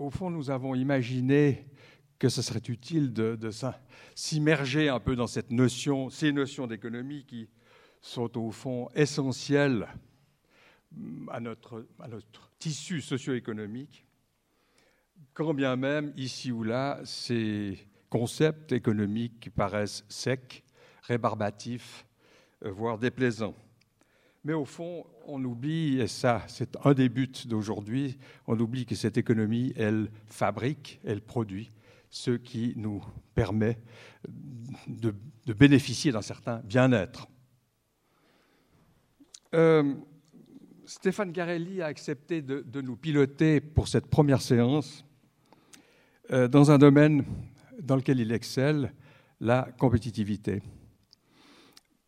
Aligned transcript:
au 0.00 0.10
fond, 0.10 0.30
nous 0.30 0.50
avons 0.50 0.74
imaginé 0.74 1.66
que 2.18 2.28
ce 2.28 2.40
serait 2.42 2.62
utile 2.68 3.12
de, 3.12 3.38
s'immerger 4.14 4.88
un 4.88 4.98
peu 4.98 5.14
dans 5.14 5.26
cette 5.26 5.50
notion, 5.50 6.08
ces 6.08 6.32
notions 6.32 6.66
d'économie 6.66 7.24
qui 7.24 7.48
sont 8.00 8.38
au 8.38 8.50
fond 8.50 8.88
essentielles 8.94 9.86
à 11.30 11.38
notre, 11.38 11.86
à 12.00 12.08
notre 12.08 12.50
tissu 12.58 13.00
socio-économique, 13.00 14.06
quand 15.34 15.52
bien 15.54 15.76
même, 15.76 16.12
ici 16.16 16.50
ou 16.50 16.62
là, 16.62 17.00
ces 17.04 17.78
concepts 18.08 18.72
économiques 18.72 19.50
paraissent 19.54 20.04
secs, 20.08 20.64
rébarbatifs, 21.02 22.06
euh, 22.64 22.70
voire 22.70 22.98
déplaisants. 22.98 23.54
Mais 24.44 24.54
au 24.54 24.64
fond, 24.64 25.04
on 25.26 25.44
oublie, 25.44 26.00
et 26.00 26.06
ça 26.06 26.42
c'est 26.48 26.76
un 26.84 26.94
des 26.94 27.08
buts 27.08 27.30
d'aujourd'hui, 27.46 28.18
on 28.46 28.58
oublie 28.58 28.86
que 28.86 28.94
cette 28.94 29.18
économie, 29.18 29.72
elle 29.76 30.10
fabrique, 30.26 31.00
elle 31.04 31.20
produit 31.20 31.70
ce 32.08 32.32
qui 32.32 32.72
nous 32.76 33.02
permet 33.34 33.78
de, 34.88 35.14
bénéficier 35.52 36.10
d'un 36.12 36.22
certain 36.22 36.60
bien-être. 36.64 37.28
Euh, 39.54 39.94
Stéphane 40.86 41.32
Garelli 41.32 41.82
a 41.82 41.86
accepté 41.86 42.42
de, 42.42 42.80
nous 42.80 42.96
piloter 42.96 43.60
pour 43.60 43.88
cette 43.88 44.06
première 44.06 44.42
séance 44.42 45.04
euh, 46.32 46.48
dans 46.48 46.70
un 46.70 46.78
domaine 46.78 47.24
dans 47.80 47.96
lequel 47.96 48.20
il 48.20 48.32
excelle, 48.32 48.92
la 49.40 49.68
compétitivité. 49.78 50.62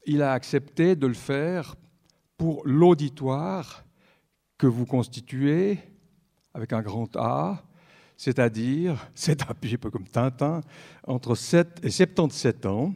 Il 0.04 0.20
a 0.22 0.32
accepté 0.32 0.96
de 0.96 1.06
le 1.06 1.14
faire 1.14 1.76
pour 2.36 2.66
l'auditoire 2.66 3.84
que 4.58 4.66
vous 4.66 4.86
constituez 4.86 5.78
avec 6.54 6.72
un 6.72 6.82
grand 6.82 7.16
A, 7.16 7.62
c'est-à-dire, 8.16 9.08
c'est 9.14 9.42
un 9.42 9.54
peu 9.54 9.90
comme 9.90 10.06
Tintin, 10.06 10.60
entre 11.06 11.34
7 11.34 11.80
et 11.82 11.90
77 11.90 12.66
ans, 12.66 12.94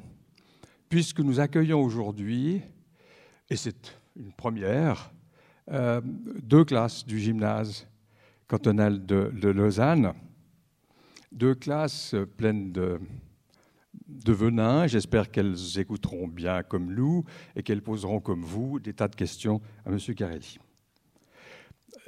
puisque 0.89 1.21
nous 1.21 1.41
accueillons 1.41 1.83
aujourd'hui, 1.83 2.63
et 3.51 3.57
c'est 3.57 3.99
une 4.15 4.33
première, 4.33 5.13
euh, 5.73 6.01
deux 6.05 6.65
classes 6.65 7.05
du 7.05 7.19
gymnase 7.19 7.89
cantonal 8.47 9.05
de, 9.05 9.49
Lausanne, 9.49 10.13
deux 11.33 11.55
classes 11.55 12.15
pleines 12.37 12.71
de, 12.71 13.01
de. 14.09 14.87
J'espère 14.87 15.31
qu'elles 15.31 15.79
écouteront 15.79 16.29
bien 16.29 16.63
comme 16.63 16.95
nous 16.95 17.25
et 17.55 17.63
qu'elles 17.63 17.83
poseront 17.83 18.21
comme 18.21 18.43
vous 18.43 18.79
des 18.81 18.93
tas 18.93 19.09
de 19.09 19.17
questions 19.17 19.61
à 19.85 19.91
M. 19.91 19.99
Carelli. 20.15 20.59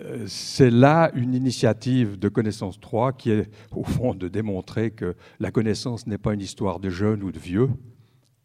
Euh, 0.00 0.26
c'est 0.26 0.70
là 0.70 1.10
une 1.14 1.34
initiative 1.34 2.18
de 2.18 2.28
Connaissance 2.28 2.78
3 2.78 3.12
qui 3.14 3.30
est 3.30 3.50
au 3.72 3.82
fond 3.82 4.14
de 4.14 4.28
démontrer 4.28 4.90
que 4.90 5.16
la 5.40 5.50
connaissance 5.50 6.06
n'est 6.06 6.18
pas 6.18 6.34
une 6.34 6.40
histoire 6.40 6.78
de 6.78 6.88
jeunes 6.88 7.22
ou 7.22 7.32
de 7.32 7.38
vieux, 7.38 7.68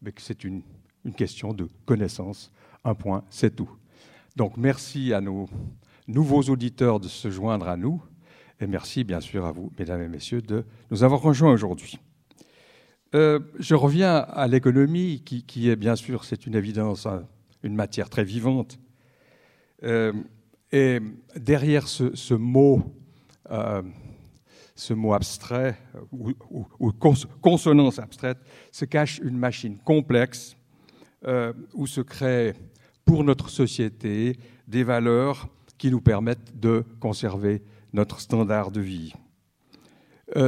mais 0.01 0.11
que 0.11 0.21
c'est 0.21 0.43
une, 0.43 0.63
une 1.05 1.13
question 1.13 1.53
de 1.53 1.67
connaissance. 1.85 2.51
Un 2.83 2.95
point, 2.95 3.23
c'est 3.29 3.55
tout. 3.55 3.69
Donc 4.35 4.57
merci 4.57 5.13
à 5.13 5.21
nos 5.21 5.47
nouveaux 6.07 6.41
auditeurs 6.43 6.99
de 6.99 7.07
se 7.07 7.29
joindre 7.29 7.67
à 7.67 7.77
nous 7.77 8.01
et 8.59 8.67
merci 8.67 9.03
bien 9.03 9.19
sûr 9.19 9.45
à 9.45 9.51
vous, 9.51 9.71
mesdames 9.77 10.01
et 10.01 10.07
messieurs, 10.07 10.41
de 10.41 10.65
nous 10.89 11.03
avoir 11.03 11.21
rejoints 11.21 11.51
aujourd'hui. 11.51 11.99
Euh, 13.15 13.39
je 13.59 13.75
reviens 13.75 14.15
à 14.15 14.47
l'économie 14.47 15.21
qui, 15.21 15.69
est 15.69 15.75
bien 15.75 15.95
sûr, 15.95 16.23
c'est 16.25 16.47
une 16.47 16.55
évidence, 16.55 17.05
hein, 17.05 17.27
une 17.61 17.75
matière 17.75 18.09
très 18.09 18.23
vivante. 18.23 18.79
Euh, 19.83 20.13
et 20.71 20.99
derrière 21.35 21.87
ce, 21.87 22.33
mot, 22.33 22.81
euh, 23.51 23.83
ce 24.75 24.93
mot 24.95 25.13
abstrait 25.13 25.77
ou, 26.11 26.33
consonance 27.41 27.99
abstraite, 27.99 28.39
se 28.71 28.85
cache 28.85 29.19
une 29.19 29.37
machine 29.37 29.77
complexe 29.77 30.57
où 31.73 31.87
se 31.87 32.01
crée 32.01 32.53
pour 33.05 33.23
notre 33.23 33.49
société 33.49 34.37
des 34.67 34.83
valeurs 34.83 35.47
qui 35.77 35.89
nous 35.89 36.01
permettent 36.01 36.59
de 36.59 36.83
conserver 36.99 37.61
notre 37.93 38.19
standard 38.19 38.71
de 38.71 38.81
vie. 38.81 39.13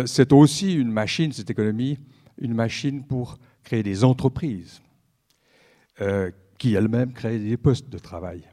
C'est 0.06 0.34
aussi 0.34 0.74
une 0.74 0.92
machine, 0.92 1.32
cette 1.32 1.50
économie, 1.50 1.98
une 2.38 2.54
machine 2.54 3.04
pour 3.06 3.38
créer 3.64 3.84
des 3.84 4.04
entreprises 4.04 4.82
euh, 6.02 6.32
qui 6.58 6.74
elles-mêmes 6.74 7.14
créent 7.14 7.40
des 7.40 7.58
postes 7.58 7.90
de 7.90 7.98
travail. 7.98 8.48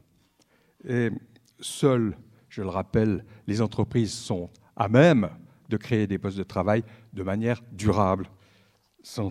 Et 0.87 1.09
seules, 1.59 2.17
je 2.49 2.61
le 2.61 2.69
rappelle, 2.69 3.25
les 3.47 3.61
entreprises 3.61 4.13
sont 4.13 4.49
à 4.75 4.87
même 4.87 5.29
de 5.69 5.77
créer 5.77 6.07
des 6.07 6.17
postes 6.17 6.37
de 6.37 6.43
travail 6.43 6.83
de 7.13 7.23
manière 7.23 7.61
durable, 7.71 8.29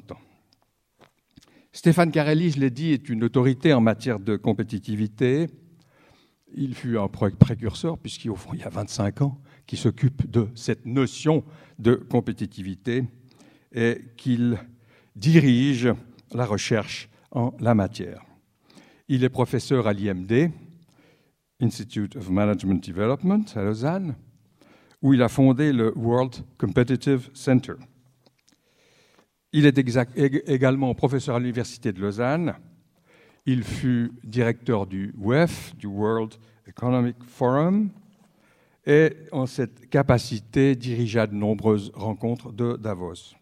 temps. 0.07 0.21
Stéphane 1.73 2.11
Carelli, 2.11 2.51
je 2.51 2.61
l'ai 2.61 2.71
dit, 2.71 2.93
est 2.93 3.09
une 3.09 3.25
autorité 3.25 3.73
en 3.73 3.81
matière 3.81 4.21
de 4.21 4.37
compétitivité. 4.37 5.49
Il 6.55 6.75
fut 6.75 6.99
un 6.99 7.09
précurseur, 7.09 7.97
puisqu'au 7.97 8.35
fond, 8.35 8.51
il 8.53 8.61
y 8.61 8.65
a 8.65 8.69
25 8.69 9.23
ans, 9.23 9.41
qui 9.67 9.79
s'occupe 9.79 10.31
de 10.31 10.49
cette 10.55 10.85
notion 10.85 11.45
de 11.79 11.95
compétitivité 11.95 13.05
et 13.75 14.01
qu'il 14.17 14.59
dirige 15.17 15.93
la 16.33 16.45
recherche 16.45 17.09
en 17.31 17.55
la 17.61 17.75
matière. 17.75 18.25
Il 19.09 19.25
est 19.25 19.29
professeur 19.29 19.87
à 19.87 19.93
l'IMD, 19.93 20.51
Institute 21.61 22.17
of 22.17 22.31
Management 22.31 22.87
Development, 22.87 23.45
à 23.55 23.63
Lausanne, 23.63 24.15
où 25.01 25.15
il 25.15 25.23
a 25.23 25.29
fondé 25.29 25.73
le 25.73 25.93
World 25.97 26.37
Competitive 26.59 27.31
Center. 27.35 27.75
Il 29.53 29.67
est 29.67 29.79
également 30.49 30.95
professeur 30.95 31.37
à 31.37 31.39
l'Université 31.39 31.93
de 31.93 32.01
Lausanne. 32.01 32.55
Il 33.45 33.65
fut 33.65 34.13
directeur 34.25 34.87
du 34.87 35.15
WEF, 35.19 35.77
du 35.77 35.87
World 35.87 36.35
Economic 36.67 37.17
Forum, 37.27 37.91
et 38.87 39.15
en 39.31 39.47
cette 39.47 39.89
capacité 39.91 40.75
dirigea 40.75 41.27
de 41.27 41.35
nombreuses 41.35 41.91
rencontres 41.95 42.53
de 42.53 42.77
Davos. 42.77 43.35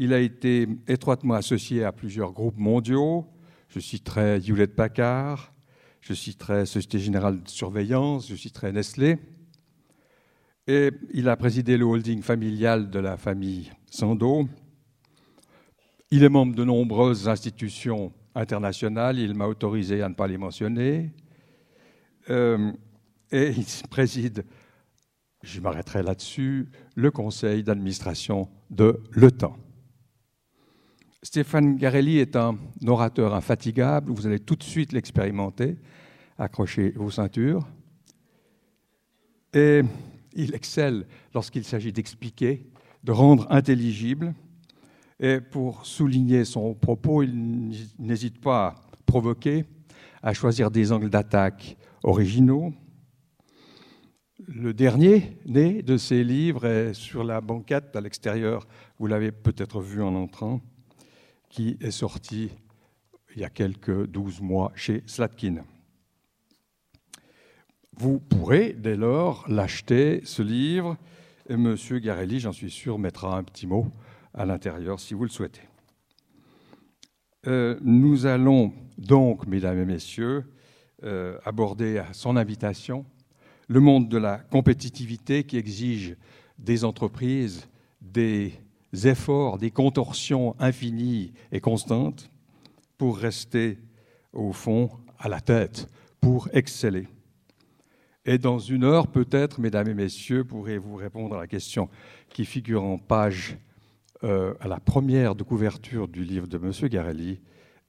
Il 0.00 0.14
a 0.14 0.20
été 0.20 0.68
étroitement 0.86 1.34
associé 1.34 1.82
à 1.82 1.90
plusieurs 1.90 2.30
groupes 2.30 2.56
mondiaux. 2.56 3.26
Je 3.68 3.80
citerai 3.80 4.38
Hewlett 4.38 4.76
Packard, 4.76 5.52
je 6.00 6.14
citerai 6.14 6.66
Société 6.66 7.00
Générale 7.00 7.42
de 7.42 7.48
Surveillance, 7.48 8.28
je 8.28 8.36
citerai 8.36 8.70
Nestlé. 8.70 9.18
Et 10.68 10.90
il 11.12 11.28
a 11.28 11.36
présidé 11.36 11.76
le 11.76 11.84
holding 11.84 12.22
familial 12.22 12.90
de 12.90 13.00
la 13.00 13.16
famille 13.16 13.72
Sando, 13.90 14.48
il 16.12 16.22
est 16.22 16.28
membre 16.28 16.54
de 16.54 16.62
nombreuses 16.62 17.28
institutions 17.28 18.12
internationales, 18.36 19.18
il 19.18 19.34
m'a 19.34 19.48
autorisé 19.48 20.00
à 20.00 20.08
ne 20.08 20.14
pas 20.14 20.28
les 20.28 20.38
mentionner. 20.38 21.10
Euh, 22.30 22.70
et 23.32 23.50
il 23.50 23.88
préside, 23.90 24.44
je 25.42 25.60
m'arrêterai 25.60 26.04
là-dessus, 26.04 26.68
le 26.94 27.10
conseil 27.10 27.64
d'administration 27.64 28.48
de 28.70 29.02
l'OTAN. 29.10 29.56
Stéphane 31.22 31.76
Garelli 31.76 32.18
est 32.18 32.36
un 32.36 32.56
orateur 32.86 33.34
infatigable, 33.34 34.12
vous 34.12 34.26
allez 34.28 34.38
tout 34.38 34.54
de 34.54 34.62
suite 34.62 34.92
l'expérimenter, 34.92 35.76
accrochez 36.38 36.90
vos 36.90 37.10
ceintures. 37.10 37.66
Et 39.52 39.82
il 40.34 40.54
excelle 40.54 41.06
lorsqu'il 41.34 41.64
s'agit 41.64 41.92
d'expliquer, 41.92 42.70
de 43.02 43.10
rendre 43.10 43.48
intelligible, 43.50 44.32
et 45.18 45.40
pour 45.40 45.84
souligner 45.84 46.44
son 46.44 46.74
propos, 46.74 47.24
il 47.24 47.88
n'hésite 47.98 48.40
pas 48.40 48.68
à 48.68 48.74
provoquer, 49.04 49.64
à 50.22 50.32
choisir 50.34 50.70
des 50.70 50.92
angles 50.92 51.10
d'attaque 51.10 51.76
originaux. 52.04 52.72
Le 54.46 54.72
dernier 54.72 55.36
né 55.46 55.82
de 55.82 55.96
ces 55.96 56.22
livres 56.22 56.64
est 56.64 56.94
sur 56.94 57.24
la 57.24 57.40
banquette 57.40 57.96
à 57.96 58.00
l'extérieur, 58.00 58.68
vous 59.00 59.08
l'avez 59.08 59.32
peut-être 59.32 59.80
vu 59.80 60.00
en 60.00 60.14
entrant, 60.14 60.60
qui 61.48 61.76
est 61.80 61.90
sorti 61.90 62.50
il 63.34 63.42
y 63.42 63.44
a 63.44 63.50
quelques 63.50 64.06
douze 64.06 64.40
mois 64.40 64.72
chez 64.74 65.02
Slatkin. 65.06 65.64
Vous 67.96 68.20
pourrez 68.20 68.72
dès 68.72 68.96
lors 68.96 69.44
l'acheter, 69.48 70.20
ce 70.24 70.42
livre, 70.42 70.96
et 71.48 71.54
M. 71.54 71.76
Garelli, 72.00 72.40
j'en 72.40 72.52
suis 72.52 72.70
sûr, 72.70 72.98
mettra 72.98 73.36
un 73.36 73.42
petit 73.42 73.66
mot 73.66 73.88
à 74.34 74.44
l'intérieur 74.44 75.00
si 75.00 75.14
vous 75.14 75.24
le 75.24 75.30
souhaitez. 75.30 75.62
Euh, 77.46 77.78
nous 77.82 78.26
allons 78.26 78.72
donc, 78.98 79.46
mesdames 79.46 79.80
et 79.80 79.84
messieurs, 79.84 80.44
euh, 81.04 81.38
aborder 81.44 81.98
à 81.98 82.12
son 82.12 82.36
invitation 82.36 83.06
le 83.68 83.80
monde 83.80 84.08
de 84.08 84.18
la 84.18 84.38
compétitivité 84.38 85.44
qui 85.44 85.56
exige 85.56 86.16
des 86.58 86.84
entreprises 86.84 87.68
des 88.00 88.52
efforts, 88.92 89.58
des 89.58 89.70
contorsions 89.70 90.54
infinies 90.58 91.32
et 91.52 91.60
constantes 91.60 92.30
pour 92.96 93.18
rester 93.18 93.78
au 94.32 94.52
fond 94.52 94.90
à 95.18 95.28
la 95.28 95.40
tête, 95.40 95.88
pour 96.20 96.48
exceller. 96.52 97.08
Et 98.24 98.38
dans 98.38 98.58
une 98.58 98.84
heure, 98.84 99.06
peut-être, 99.06 99.60
mesdames 99.60 99.88
et 99.88 99.94
messieurs, 99.94 100.44
pourrez-vous 100.44 100.96
répondre 100.96 101.36
à 101.36 101.38
la 101.38 101.46
question 101.46 101.88
qui 102.28 102.44
figure 102.44 102.84
en 102.84 102.98
page 102.98 103.56
euh, 104.24 104.54
à 104.60 104.68
la 104.68 104.80
première 104.80 105.34
de 105.34 105.44
couverture 105.44 106.08
du 106.08 106.24
livre 106.24 106.46
de 106.46 106.58
M. 106.58 106.72
Garelli. 106.88 107.40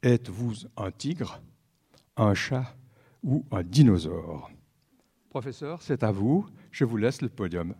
Êtes-vous 0.03 0.53
un 0.77 0.91
tigre, 0.91 1.41
un 2.15 2.33
chat 2.33 2.75
ou 3.23 3.43
un 3.51 3.63
dinosaure? 3.63 4.49
Professeur, 5.29 5.81
c'est 5.81 6.03
à 6.03 6.11
vous. 6.11 6.45
Je 6.71 6.85
vous 6.85 6.97
laisse 6.97 7.21
le 7.21 7.29
podium. 7.29 7.75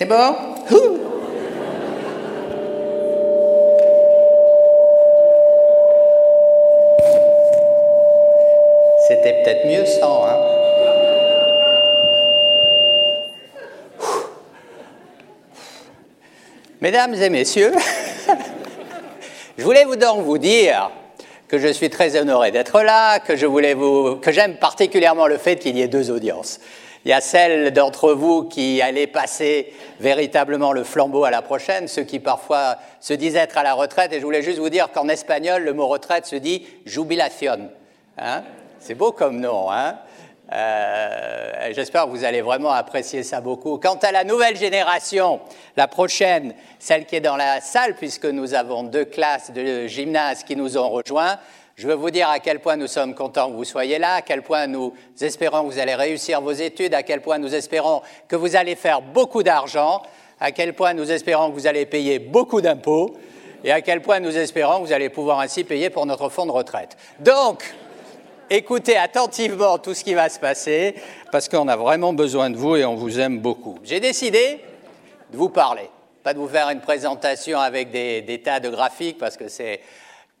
C'est 0.00 0.06
bon? 0.06 0.34
C'était 9.06 9.42
peut-être 9.42 9.66
mieux 9.66 9.84
sans, 9.84 10.24
hein? 10.24 10.38
Mesdames 16.80 17.12
et 17.12 17.28
messieurs, 17.28 17.74
je 19.58 19.62
voulais 19.62 19.84
vous 19.84 19.96
donc 19.96 20.22
vous 20.22 20.38
dire 20.38 20.90
que 21.46 21.58
je 21.58 21.68
suis 21.68 21.90
très 21.90 22.16
honoré 22.16 22.52
d'être 22.52 22.80
là, 22.80 23.18
que 23.18 23.36
je 23.36 23.44
voulais 23.44 23.74
vous, 23.74 24.16
que 24.16 24.32
j'aime 24.32 24.56
particulièrement 24.56 25.26
le 25.26 25.36
fait 25.36 25.56
qu'il 25.56 25.76
y 25.76 25.82
ait 25.82 25.88
deux 25.88 26.10
audiences. 26.10 26.58
Il 27.04 27.08
y 27.08 27.14
a 27.14 27.22
celles 27.22 27.72
d'entre 27.72 28.12
vous 28.12 28.44
qui 28.44 28.82
allaient 28.82 29.06
passer 29.06 29.72
véritablement 30.00 30.72
le 30.72 30.84
flambeau 30.84 31.24
à 31.24 31.30
la 31.30 31.40
prochaine, 31.40 31.88
ceux 31.88 32.02
qui 32.02 32.20
parfois 32.20 32.76
se 33.00 33.14
disent 33.14 33.36
être 33.36 33.56
à 33.56 33.62
la 33.62 33.72
retraite. 33.72 34.12
Et 34.12 34.20
je 34.20 34.24
voulais 34.24 34.42
juste 34.42 34.58
vous 34.58 34.68
dire 34.68 34.90
qu'en 34.92 35.08
espagnol, 35.08 35.62
le 35.62 35.72
mot 35.72 35.86
retraite 35.86 36.26
se 36.26 36.36
dit 36.36 36.66
jubilación. 36.84 37.70
Hein? 38.18 38.42
C'est 38.80 38.94
beau 38.94 39.12
comme 39.12 39.40
nom. 39.40 39.70
Hein? 39.70 39.96
Euh, 40.52 41.70
J'espère 41.72 42.04
que 42.04 42.10
vous 42.10 42.24
allez 42.24 42.42
vraiment 42.42 42.72
apprécier 42.72 43.22
ça 43.22 43.40
beaucoup. 43.40 43.78
Quant 43.78 43.98
à 44.02 44.12
la 44.12 44.24
nouvelle 44.24 44.56
génération, 44.56 45.40
la 45.76 45.88
prochaine, 45.88 46.54
celle 46.78 47.06
qui 47.06 47.16
est 47.16 47.20
dans 47.20 47.36
la 47.36 47.60
salle, 47.60 47.94
puisque 47.94 48.26
nous 48.26 48.52
avons 48.54 48.82
deux 48.82 49.04
classes 49.04 49.52
de 49.52 49.86
gymnase 49.86 50.42
qui 50.42 50.56
nous 50.56 50.76
ont 50.76 50.90
rejoints, 50.90 51.38
je 51.80 51.86
veux 51.86 51.94
vous 51.94 52.10
dire 52.10 52.28
à 52.28 52.40
quel 52.40 52.60
point 52.60 52.76
nous 52.76 52.86
sommes 52.86 53.14
contents 53.14 53.50
que 53.50 53.56
vous 53.56 53.64
soyez 53.64 53.98
là, 53.98 54.16
à 54.16 54.20
quel 54.20 54.42
point 54.42 54.66
nous 54.66 54.92
espérons 55.18 55.62
que 55.62 55.72
vous 55.72 55.78
allez 55.78 55.94
réussir 55.94 56.42
vos 56.42 56.52
études, 56.52 56.92
à 56.92 57.02
quel 57.02 57.22
point 57.22 57.38
nous 57.38 57.54
espérons 57.54 58.02
que 58.28 58.36
vous 58.36 58.54
allez 58.54 58.74
faire 58.76 59.00
beaucoup 59.00 59.42
d'argent, 59.42 60.02
à 60.40 60.52
quel 60.52 60.74
point 60.74 60.92
nous 60.92 61.10
espérons 61.10 61.48
que 61.48 61.54
vous 61.54 61.66
allez 61.66 61.86
payer 61.86 62.18
beaucoup 62.18 62.60
d'impôts 62.60 63.16
et 63.64 63.72
à 63.72 63.80
quel 63.80 64.02
point 64.02 64.20
nous 64.20 64.36
espérons 64.36 64.80
que 64.82 64.88
vous 64.88 64.92
allez 64.92 65.08
pouvoir 65.08 65.40
ainsi 65.40 65.64
payer 65.64 65.88
pour 65.88 66.04
notre 66.04 66.28
fonds 66.28 66.44
de 66.44 66.50
retraite. 66.50 66.98
Donc, 67.18 67.74
écoutez 68.50 68.98
attentivement 68.98 69.78
tout 69.78 69.94
ce 69.94 70.04
qui 70.04 70.12
va 70.12 70.28
se 70.28 70.38
passer 70.38 70.96
parce 71.32 71.48
qu'on 71.48 71.66
a 71.66 71.76
vraiment 71.76 72.12
besoin 72.12 72.50
de 72.50 72.58
vous 72.58 72.76
et 72.76 72.84
on 72.84 72.94
vous 72.94 73.18
aime 73.20 73.38
beaucoup. 73.38 73.78
J'ai 73.84 74.00
décidé 74.00 74.60
de 75.32 75.36
vous 75.38 75.48
parler, 75.48 75.88
pas 76.22 76.34
de 76.34 76.38
vous 76.40 76.48
faire 76.48 76.68
une 76.68 76.82
présentation 76.82 77.58
avec 77.58 77.90
des, 77.90 78.20
des 78.20 78.42
tas 78.42 78.60
de 78.60 78.68
graphiques 78.68 79.16
parce 79.16 79.38
que 79.38 79.48
c'est 79.48 79.80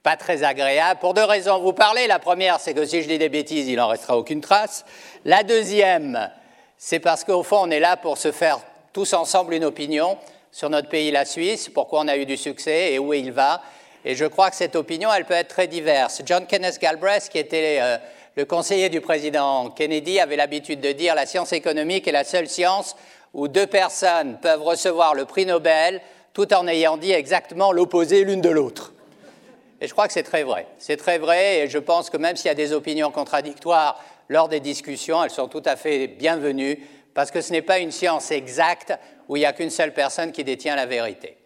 pas 0.02 0.16
très 0.16 0.42
agréable, 0.42 1.00
pour 1.00 1.14
deux 1.14 1.24
raisons. 1.24 1.60
Vous 1.60 1.72
parlez, 1.72 2.06
la 2.06 2.18
première, 2.18 2.58
c'est 2.58 2.74
que 2.74 2.84
si 2.84 3.02
je 3.02 3.08
dis 3.08 3.18
des 3.18 3.28
bêtises, 3.28 3.68
il 3.68 3.76
n'en 3.76 3.88
restera 3.88 4.16
aucune 4.16 4.40
trace. 4.40 4.84
La 5.24 5.42
deuxième, 5.42 6.30
c'est 6.78 7.00
parce 7.00 7.24
qu'au 7.24 7.42
fond, 7.42 7.58
on 7.62 7.70
est 7.70 7.80
là 7.80 7.96
pour 7.96 8.16
se 8.16 8.32
faire 8.32 8.60
tous 8.92 9.12
ensemble 9.12 9.54
une 9.54 9.64
opinion 9.64 10.16
sur 10.52 10.70
notre 10.70 10.88
pays, 10.88 11.10
la 11.10 11.24
Suisse, 11.24 11.68
pourquoi 11.68 12.00
on 12.00 12.08
a 12.08 12.16
eu 12.16 12.26
du 12.26 12.36
succès 12.36 12.92
et 12.92 12.98
où 12.98 13.12
il 13.12 13.30
va. 13.30 13.62
Et 14.04 14.14
je 14.14 14.24
crois 14.24 14.50
que 14.50 14.56
cette 14.56 14.76
opinion, 14.76 15.12
elle 15.12 15.26
peut 15.26 15.34
être 15.34 15.48
très 15.48 15.66
diverse. 15.66 16.22
John 16.24 16.46
Kenneth 16.46 16.80
Galbraith, 16.80 17.28
qui 17.28 17.38
était 17.38 17.78
euh, 17.80 17.98
le 18.36 18.44
conseiller 18.46 18.88
du 18.88 19.00
président 19.00 19.68
Kennedy, 19.70 20.18
avait 20.18 20.36
l'habitude 20.36 20.80
de 20.80 20.92
dire 20.92 21.14
la 21.14 21.26
science 21.26 21.52
économique 21.52 22.08
est 22.08 22.12
la 22.12 22.24
seule 22.24 22.48
science 22.48 22.96
où 23.34 23.46
deux 23.46 23.66
personnes 23.66 24.38
peuvent 24.40 24.62
recevoir 24.62 25.14
le 25.14 25.26
prix 25.26 25.46
Nobel 25.46 26.00
tout 26.32 26.52
en 26.54 26.66
ayant 26.66 26.96
dit 26.96 27.12
exactement 27.12 27.72
l'opposé 27.72 28.24
l'une 28.24 28.40
de 28.40 28.48
l'autre. 28.48 28.92
Et 29.80 29.86
je 29.86 29.92
crois 29.92 30.06
que 30.06 30.12
c'est 30.12 30.22
très 30.22 30.42
vrai. 30.42 30.66
C'est 30.78 30.96
très 30.96 31.18
vrai 31.18 31.60
et 31.60 31.68
je 31.68 31.78
pense 31.78 32.10
que 32.10 32.16
même 32.16 32.36
s'il 32.36 32.48
y 32.48 32.52
a 32.52 32.54
des 32.54 32.72
opinions 32.72 33.10
contradictoires 33.10 34.02
lors 34.28 34.48
des 34.48 34.60
discussions, 34.60 35.24
elles 35.24 35.30
sont 35.30 35.48
tout 35.48 35.62
à 35.64 35.76
fait 35.76 36.06
bienvenues 36.06 36.78
parce 37.14 37.30
que 37.30 37.40
ce 37.40 37.52
n'est 37.52 37.62
pas 37.62 37.78
une 37.78 37.90
science 37.90 38.30
exacte 38.30 38.92
où 39.28 39.36
il 39.36 39.40
n'y 39.40 39.46
a 39.46 39.52
qu'une 39.52 39.70
seule 39.70 39.94
personne 39.94 40.32
qui 40.32 40.44
détient 40.44 40.76
la 40.76 40.86
vérité. 40.86 41.36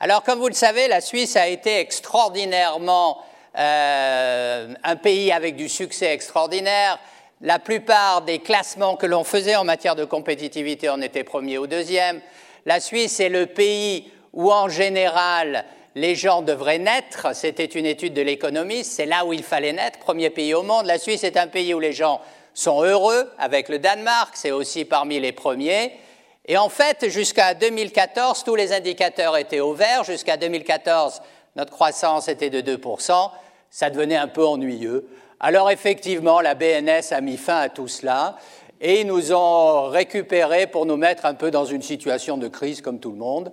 Alors, 0.00 0.22
comme 0.22 0.38
vous 0.38 0.48
le 0.48 0.54
savez, 0.54 0.88
la 0.88 1.00
Suisse 1.00 1.36
a 1.36 1.48
été 1.48 1.80
extraordinairement 1.80 3.18
euh, 3.58 4.74
un 4.82 4.96
pays 4.96 5.32
avec 5.32 5.56
du 5.56 5.68
succès 5.68 6.12
extraordinaire. 6.12 6.98
La 7.40 7.58
plupart 7.58 8.22
des 8.22 8.40
classements 8.40 8.96
que 8.96 9.06
l'on 9.06 9.24
faisait 9.24 9.56
en 9.56 9.64
matière 9.64 9.96
de 9.96 10.04
compétitivité, 10.04 10.90
on 10.90 11.00
était 11.00 11.24
premier 11.24 11.56
ou 11.58 11.66
deuxième. 11.66 12.20
La 12.66 12.80
Suisse 12.80 13.20
est 13.20 13.28
le 13.28 13.46
pays 13.46 14.10
où, 14.32 14.52
en 14.52 14.68
général, 14.68 15.64
les 15.96 16.14
gens 16.14 16.42
devraient 16.42 16.78
naître. 16.78 17.34
C'était 17.34 17.64
une 17.64 17.86
étude 17.86 18.12
de 18.12 18.20
l'économiste, 18.20 18.92
c'est 18.92 19.06
là 19.06 19.24
où 19.24 19.32
il 19.32 19.42
fallait 19.42 19.72
naître, 19.72 19.98
premier 19.98 20.30
pays 20.30 20.54
au 20.54 20.62
monde. 20.62 20.86
La 20.86 20.98
Suisse 20.98 21.24
est 21.24 21.38
un 21.38 21.48
pays 21.48 21.74
où 21.74 21.80
les 21.80 21.94
gens 21.94 22.20
sont 22.54 22.82
heureux, 22.82 23.32
avec 23.38 23.68
le 23.68 23.78
Danemark, 23.78 24.36
c'est 24.36 24.50
aussi 24.50 24.84
parmi 24.84 25.18
les 25.18 25.32
premiers. 25.32 25.92
Et 26.44 26.58
en 26.58 26.68
fait, 26.68 27.08
jusqu'à 27.08 27.54
2014, 27.54 28.44
tous 28.44 28.54
les 28.54 28.72
indicateurs 28.72 29.36
étaient 29.36 29.60
au 29.60 29.72
vert. 29.72 30.04
Jusqu'à 30.04 30.36
2014, 30.36 31.22
notre 31.56 31.72
croissance 31.72 32.28
était 32.28 32.50
de 32.50 32.60
2%. 32.60 33.30
Ça 33.70 33.90
devenait 33.90 34.16
un 34.16 34.28
peu 34.28 34.46
ennuyeux. 34.46 35.08
Alors 35.40 35.70
effectivement, 35.70 36.40
la 36.40 36.54
BNS 36.54 37.10
a 37.10 37.20
mis 37.20 37.36
fin 37.36 37.56
à 37.56 37.68
tout 37.68 37.88
cela 37.88 38.36
et 38.80 39.00
ils 39.00 39.06
nous 39.06 39.32
ont 39.32 39.88
récupérés 39.88 40.66
pour 40.66 40.86
nous 40.86 40.96
mettre 40.96 41.24
un 41.24 41.34
peu 41.34 41.50
dans 41.50 41.64
une 41.64 41.82
situation 41.82 42.36
de 42.36 42.48
crise 42.48 42.80
comme 42.80 43.00
tout 43.00 43.10
le 43.10 43.16
monde. 43.16 43.50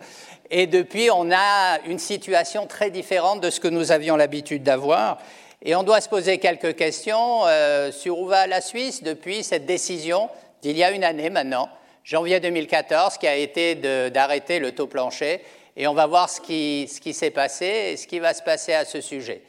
Et 0.55 0.67
depuis, 0.67 1.09
on 1.09 1.31
a 1.31 1.79
une 1.87 1.97
situation 1.97 2.67
très 2.67 2.91
différente 2.91 3.41
de 3.41 3.49
ce 3.49 3.59
que 3.59 3.67
nous 3.67 3.91
avions 3.91 4.15
l'habitude 4.15 4.61
d'avoir. 4.61 5.17
Et 5.63 5.75
on 5.75 5.81
doit 5.81 5.99
se 5.99 6.07
poser 6.07 6.37
quelques 6.37 6.75
questions 6.75 7.47
euh, 7.47 7.91
sur 7.91 8.19
où 8.19 8.27
va 8.27 8.45
la 8.45 8.61
Suisse 8.61 9.01
depuis 9.01 9.43
cette 9.43 9.65
décision 9.65 10.29
d'il 10.61 10.77
y 10.77 10.83
a 10.83 10.91
une 10.91 11.03
année 11.03 11.31
maintenant, 11.31 11.69
janvier 12.03 12.39
2014, 12.39 13.17
qui 13.17 13.25
a 13.25 13.35
été 13.35 13.73
d'arrêter 14.11 14.59
le 14.59 14.73
taux 14.73 14.85
plancher. 14.85 15.41
Et 15.75 15.87
on 15.87 15.95
va 15.95 16.05
voir 16.05 16.29
ce 16.29 16.39
qui, 16.39 16.87
ce 16.87 17.01
qui 17.01 17.15
s'est 17.15 17.31
passé 17.31 17.65
et 17.65 17.97
ce 17.97 18.05
qui 18.05 18.19
va 18.19 18.35
se 18.35 18.43
passer 18.43 18.73
à 18.73 18.85
ce 18.85 19.01
sujet. 19.01 19.41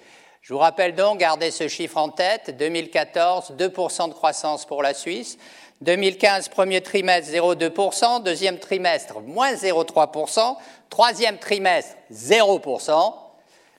Je 0.45 0.53
vous 0.53 0.61
rappelle 0.61 0.95
donc, 0.95 1.21
gardez 1.21 1.51
ce 1.51 1.69
chiffre 1.69 1.97
en 1.97 2.11
tête, 2.11 2.55
2014, 2.59 3.55
2% 3.57 4.09
de 4.11 4.13
croissance 4.13 4.67
pour 4.67 4.83
la 4.83 4.93
Suisse, 4.93 5.39
2015, 5.81 6.51
premier 6.51 6.83
trimestre, 6.83 7.33
0,2%, 7.33 8.23
deuxième 8.23 8.59
trimestre, 8.59 9.23
moins 9.23 9.55
0,3%, 9.55 10.57
troisième 10.91 11.39
trimestre, 11.39 11.97
0%, 12.13 13.15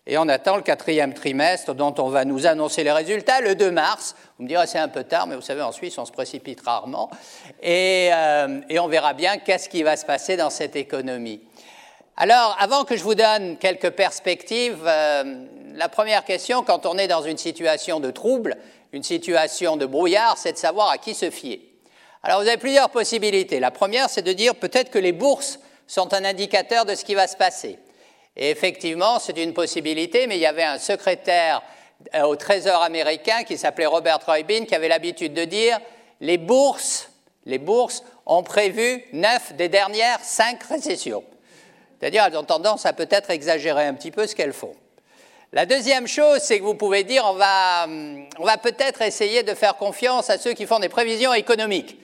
et 0.07 0.17
on 0.17 0.27
attend 0.27 0.55
le 0.55 0.63
quatrième 0.63 1.13
trimestre 1.13 1.75
dont 1.75 1.93
on 1.99 2.09
va 2.09 2.25
nous 2.25 2.47
annoncer 2.47 2.83
les 2.83 2.91
résultats 2.91 3.41
le 3.41 3.53
2 3.53 3.69
mars. 3.69 4.15
Vous 4.39 4.45
me 4.45 4.49
direz 4.49 4.65
c'est 4.65 4.79
un 4.79 4.87
peu 4.87 5.03
tard, 5.03 5.27
mais 5.27 5.35
vous 5.35 5.41
savez, 5.43 5.61
en 5.61 5.71
Suisse, 5.71 5.99
on 5.99 6.05
se 6.05 6.11
précipite 6.11 6.61
rarement, 6.61 7.11
et, 7.61 8.09
euh, 8.11 8.61
et 8.69 8.79
on 8.79 8.87
verra 8.87 9.13
bien 9.13 9.37
qu'est-ce 9.37 9.69
qui 9.69 9.83
va 9.83 9.95
se 9.97 10.05
passer 10.07 10.35
dans 10.35 10.49
cette 10.49 10.75
économie. 10.75 11.41
Alors, 12.17 12.55
avant 12.59 12.85
que 12.85 12.95
je 12.95 13.03
vous 13.03 13.13
donne 13.13 13.57
quelques 13.57 13.91
perspectives, 13.91 14.81
euh, 14.87 15.45
la 15.75 15.89
première 15.89 16.23
question, 16.23 16.63
quand 16.63 16.85
on 16.85 16.97
est 16.97 17.07
dans 17.07 17.21
une 17.21 17.37
situation 17.37 17.99
de 17.99 18.09
trouble, 18.11 18.57
une 18.93 19.03
situation 19.03 19.75
de 19.77 19.85
brouillard, 19.85 20.37
c'est 20.37 20.53
de 20.53 20.57
savoir 20.57 20.89
à 20.89 20.97
qui 20.97 21.13
se 21.13 21.29
fier. 21.29 21.61
Alors 22.23 22.41
vous 22.41 22.47
avez 22.47 22.57
plusieurs 22.57 22.89
possibilités. 22.89 23.59
La 23.59 23.71
première, 23.71 24.09
c'est 24.09 24.21
de 24.21 24.33
dire 24.33 24.55
peut-être 24.55 24.89
que 24.89 24.97
les 24.97 25.11
bourses 25.11 25.59
sont 25.85 26.13
un 26.13 26.23
indicateur 26.25 26.85
de 26.85 26.95
ce 26.95 27.03
qui 27.03 27.13
va 27.13 27.27
se 27.27 27.35
passer. 27.35 27.77
Et 28.37 28.49
effectivement, 28.49 29.19
c'est 29.19 29.37
une 29.37 29.53
possibilité, 29.53 30.27
mais 30.27 30.37
il 30.37 30.41
y 30.41 30.45
avait 30.45 30.63
un 30.63 30.79
secrétaire 30.79 31.61
euh, 32.13 32.23
au 32.23 32.35
Trésor 32.35 32.81
américain 32.81 33.43
qui 33.43 33.57
s'appelait 33.57 33.85
Robert 33.85 34.19
Roybin 34.25 34.65
qui 34.65 34.75
avait 34.75 34.87
l'habitude 34.87 35.33
de 35.33 35.43
dire 35.43 35.79
les 36.21 36.37
bourses, 36.37 37.09
les 37.45 37.59
bourses 37.59 38.03
ont 38.25 38.43
prévu 38.43 39.03
neuf 39.13 39.53
des 39.53 39.69
dernières 39.69 40.19
cinq 40.21 40.63
récessions. 40.63 41.23
C'est-à-dire, 41.99 42.23
elles 42.25 42.37
ont 42.37 42.43
tendance 42.43 42.85
à 42.85 42.93
peut-être 42.93 43.29
exagérer 43.29 43.85
un 43.85 43.93
petit 43.93 44.11
peu 44.11 44.25
ce 44.25 44.35
qu'elles 44.35 44.53
font. 44.53 44.75
La 45.55 45.65
deuxième 45.65 46.05
chose, 46.05 46.39
c'est 46.39 46.59
que 46.59 46.65
vous 46.65 46.75
pouvez 46.75 47.05
dire 47.05 47.23
on 47.25 47.35
va, 47.35 47.87
on 47.87 48.43
va 48.43 48.57
peut-être 48.57 49.01
essayer 49.01 49.41
de 49.41 49.53
faire 49.53 49.77
confiance 49.77 50.29
à 50.29 50.37
ceux 50.37 50.51
qui 50.51 50.65
font 50.65 50.79
des 50.79 50.89
prévisions 50.89 51.33
économiques. 51.33 51.97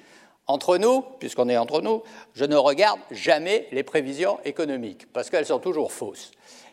Entre 0.48 0.78
nous, 0.78 1.04
puisqu'on 1.20 1.50
est 1.50 1.58
entre 1.58 1.82
nous, 1.82 2.02
je 2.34 2.46
ne 2.46 2.56
regarde 2.56 3.02
jamais 3.12 3.68
les 3.74 3.84
prévisions 3.84 4.40
économiques 4.46 5.12
parce 5.12 5.30
qu'elles 5.30 5.46
sont 5.46 5.60
toujours 5.60 5.92
fausses. 5.92 6.32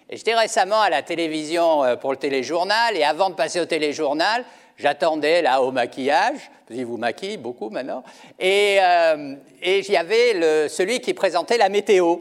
Et 0.08 0.16
j'étais 0.16 0.36
récemment 0.36 0.80
à 0.80 0.88
la 0.88 1.02
télévision 1.02 1.82
euh, 1.82 1.96
pour 1.96 2.12
le 2.12 2.16
téléjournal 2.16 2.96
et 2.96 3.02
avant 3.02 3.30
de 3.30 3.34
passer 3.34 3.58
au 3.58 3.66
téléjournal, 3.66 4.44
j'attendais 4.76 5.42
là 5.42 5.62
au 5.62 5.72
maquillage, 5.72 6.48
parce 6.68 6.80
vous 6.80 6.96
maquille 6.96 7.38
beaucoup 7.38 7.70
maintenant, 7.70 8.04
et, 8.38 8.78
euh, 8.80 9.34
il 9.64 9.96
avait 9.96 10.68
celui 10.68 11.00
qui 11.00 11.12
présentait 11.12 11.58
la 11.58 11.70
météo. 11.70 12.18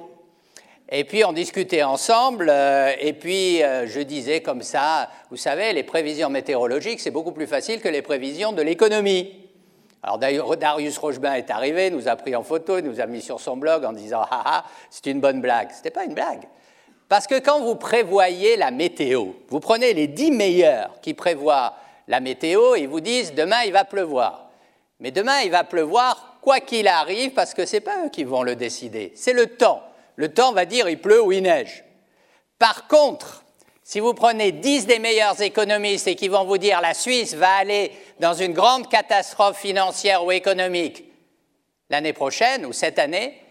Et 0.90 1.04
puis 1.04 1.26
on 1.26 1.34
discutait 1.34 1.84
ensemble, 1.84 2.50
euh, 2.50 2.94
et 3.00 3.14
puis 3.14 3.60
je 3.60 4.00
disais 4.00 4.42
comme 4.42 4.62
ça, 4.62 5.10
vous 5.30 5.38
savez, 5.38 5.74
les 5.74 5.84
prévisions 5.84 6.30
météorologiques, 6.30 7.02
c'est 7.02 7.12
beaucoup 7.12 7.34
plus 7.34 7.48
facile 7.48 7.82
que 7.82 7.90
les 7.90 8.02
prévisions 8.02 8.54
de 8.54 8.62
l'économie. 8.62 9.48
Alors 10.04 10.18
Darius 10.20 10.98
Rochebin 10.98 11.34
est 11.34 11.50
arrivé, 11.50 11.90
nous 11.90 12.08
a 12.08 12.16
pris 12.16 12.36
en 12.36 12.44
photo, 12.44 12.80
nous 12.80 13.02
a 13.02 13.08
mis 13.08 13.22
sur 13.22 13.42
son 13.42 13.58
blog 13.58 13.84
en 13.84 13.92
disant 13.92 14.22
ah 14.30 14.44
ah, 14.46 14.66
c'est 14.90 15.08
une 15.08 15.20
bonne 15.20 15.42
blague. 15.42 15.72
Ce 15.72 15.78
n'était 15.78 15.92
pas 15.92 16.06
une 16.06 16.14
blague. 16.14 16.44
Parce 17.10 17.28
que 17.28 17.40
quand 17.40 17.62
vous 17.62 17.76
prévoyez 17.76 18.58
la 18.58 18.72
météo, 18.72 19.28
vous 19.50 19.60
prenez 19.60 19.94
les 19.94 20.08
dix 20.08 20.32
meilleurs 20.32 21.00
qui 21.02 21.14
prévoient 21.14 21.74
la 22.08 22.20
météo 22.20 22.76
et 22.76 22.86
vous 22.86 23.02
disent 23.02 23.34
demain 23.34 23.64
il 23.66 23.74
va 23.74 23.86
pleuvoir. 23.86 24.50
Mais 25.00 25.12
demain 25.12 25.42
il 25.44 25.52
va 25.52 25.64
pleuvoir 25.64 26.38
quoi 26.42 26.60
qu'il 26.60 26.88
arrive 26.88 27.32
parce 27.32 27.54
que 27.54 27.66
ce 27.66 27.78
n'est 27.78 27.82
pas 27.82 28.06
eux 28.06 28.10
qui 28.10 28.24
vont 28.24 28.44
le 28.44 28.56
décider, 28.56 29.12
c'est 29.16 29.34
le 29.34 29.48
temps. 29.48 29.82
Le 30.18 30.34
temps 30.34 30.52
va 30.52 30.66
dire 30.66 30.90
il 30.90 31.00
pleut 31.00 31.22
ou 31.22 31.32
il 31.32 31.44
neige. 31.44 31.86
Par 32.60 32.88
contre, 32.88 33.46
si 33.84 34.02
vous 34.02 34.14
prenez 34.14 34.52
dix 34.52 34.86
des 34.86 35.00
meilleurs 35.00 35.42
économistes 35.42 36.08
et 36.08 36.16
qui 36.16 36.28
vont 36.28 36.44
vous 36.44 36.58
dire 36.58 36.82
la 36.82 36.94
Suisse 36.94 37.36
va 37.36 37.56
aller 37.56 37.92
dans 38.20 38.34
une 38.34 38.52
grande 38.52 38.90
catastrophe 38.90 39.58
financière 39.58 40.26
ou 40.26 40.32
économique 40.32 41.06
l'année 41.90 42.14
prochaine 42.14 42.66
ou 42.66 42.74
cette 42.74 43.00
année, 43.00 43.42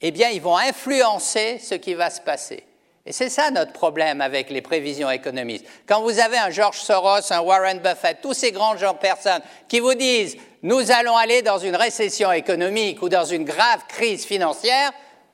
eh 0.00 0.10
bien, 0.10 0.30
ils 0.30 0.40
vont 0.40 0.56
influencer 0.56 1.58
ce 1.58 1.74
qui 1.74 1.94
va 1.94 2.08
se 2.08 2.20
passer. 2.20 2.64
Et 3.04 3.12
c'est 3.12 3.28
ça 3.28 3.50
notre 3.50 3.72
problème 3.72 4.20
avec 4.20 4.48
les 4.48 4.62
prévisions 4.62 5.10
économistes. 5.10 5.66
Quand 5.86 6.02
vous 6.02 6.20
avez 6.20 6.38
un 6.38 6.50
George 6.50 6.78
Soros, 6.78 7.32
un 7.32 7.40
Warren 7.40 7.80
Buffett, 7.80 8.18
tous 8.22 8.32
ces 8.32 8.52
grands 8.52 8.76
gens 8.76 8.94
personnes 8.94 9.42
qui 9.68 9.80
vous 9.80 9.94
disent 9.94 10.36
nous 10.62 10.92
allons 10.92 11.16
aller 11.16 11.42
dans 11.42 11.58
une 11.58 11.74
récession 11.74 12.30
économique 12.30 13.02
ou 13.02 13.08
dans 13.08 13.24
une 13.24 13.44
grave 13.44 13.82
crise 13.88 14.24
financière, 14.24 14.92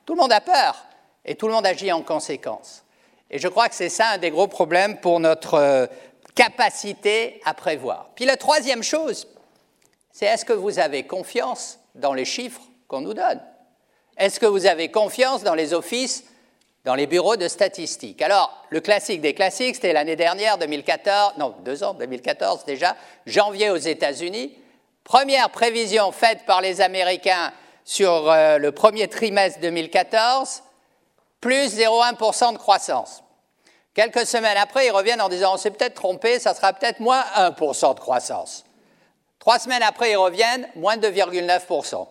tout 0.09 0.15
le 0.15 0.21
monde 0.21 0.31
a 0.31 0.41
peur 0.41 0.75
et 1.23 1.35
tout 1.35 1.45
le 1.45 1.53
monde 1.53 1.67
agit 1.67 1.91
en 1.91 2.01
conséquence. 2.01 2.83
Et 3.29 3.37
je 3.37 3.47
crois 3.47 3.69
que 3.69 3.75
c'est 3.75 3.89
ça 3.89 4.13
un 4.13 4.17
des 4.17 4.31
gros 4.31 4.47
problèmes 4.47 4.99
pour 4.99 5.19
notre 5.19 5.53
euh, 5.53 5.85
capacité 6.33 7.39
à 7.45 7.53
prévoir. 7.53 8.09
Puis 8.15 8.25
la 8.25 8.35
troisième 8.35 8.81
chose, 8.81 9.27
c'est 10.11 10.25
est-ce 10.25 10.45
que 10.45 10.53
vous 10.53 10.79
avez 10.79 11.03
confiance 11.05 11.77
dans 11.93 12.15
les 12.15 12.25
chiffres 12.25 12.63
qu'on 12.87 13.01
nous 13.01 13.13
donne? 13.13 13.39
Est-ce 14.17 14.39
que 14.39 14.47
vous 14.47 14.65
avez 14.65 14.89
confiance 14.89 15.43
dans 15.43 15.53
les 15.53 15.75
offices, 15.75 16.23
dans 16.85 16.95
les 16.95 17.05
bureaux 17.05 17.37
de 17.37 17.47
statistiques? 17.47 18.23
Alors, 18.23 18.65
le 18.71 18.79
classique 18.79 19.21
des 19.21 19.35
classiques, 19.35 19.75
c'était 19.75 19.93
l'année 19.93 20.15
dernière, 20.15 20.57
2014, 20.57 21.33
non, 21.37 21.53
deux 21.63 21.83
ans, 21.83 21.93
2014 21.93 22.65
déjà, 22.65 22.95
janvier 23.27 23.69
aux 23.69 23.77
États-Unis. 23.77 24.57
Première 25.03 25.51
prévision 25.51 26.11
faite 26.11 26.47
par 26.47 26.61
les 26.61 26.81
Américains 26.81 27.53
sur 27.89 28.29
euh, 28.29 28.59
le 28.59 28.71
premier 28.71 29.07
trimestre 29.07 29.61
2014, 29.61 30.61
plus 31.41 31.75
0,1% 31.75 32.53
de 32.53 32.57
croissance. 32.59 33.23
Quelques 33.95 34.27
semaines 34.27 34.57
après, 34.57 34.85
ils 34.85 34.91
reviennent 34.91 35.21
en 35.21 35.27
disant 35.27 35.55
on 35.55 35.57
s'est 35.57 35.71
peut-être 35.71 35.95
trompé, 35.95 36.37
ça 36.37 36.53
sera 36.53 36.71
peut-être 36.71 36.99
moins 36.99 37.23
1% 37.35 37.95
de 37.95 37.99
croissance. 37.99 38.63
Trois 39.39 39.57
semaines 39.57 39.81
après, 39.81 40.11
ils 40.11 40.17
reviennent 40.17 40.69
moins 40.75 40.97
2,9%. 40.97 42.07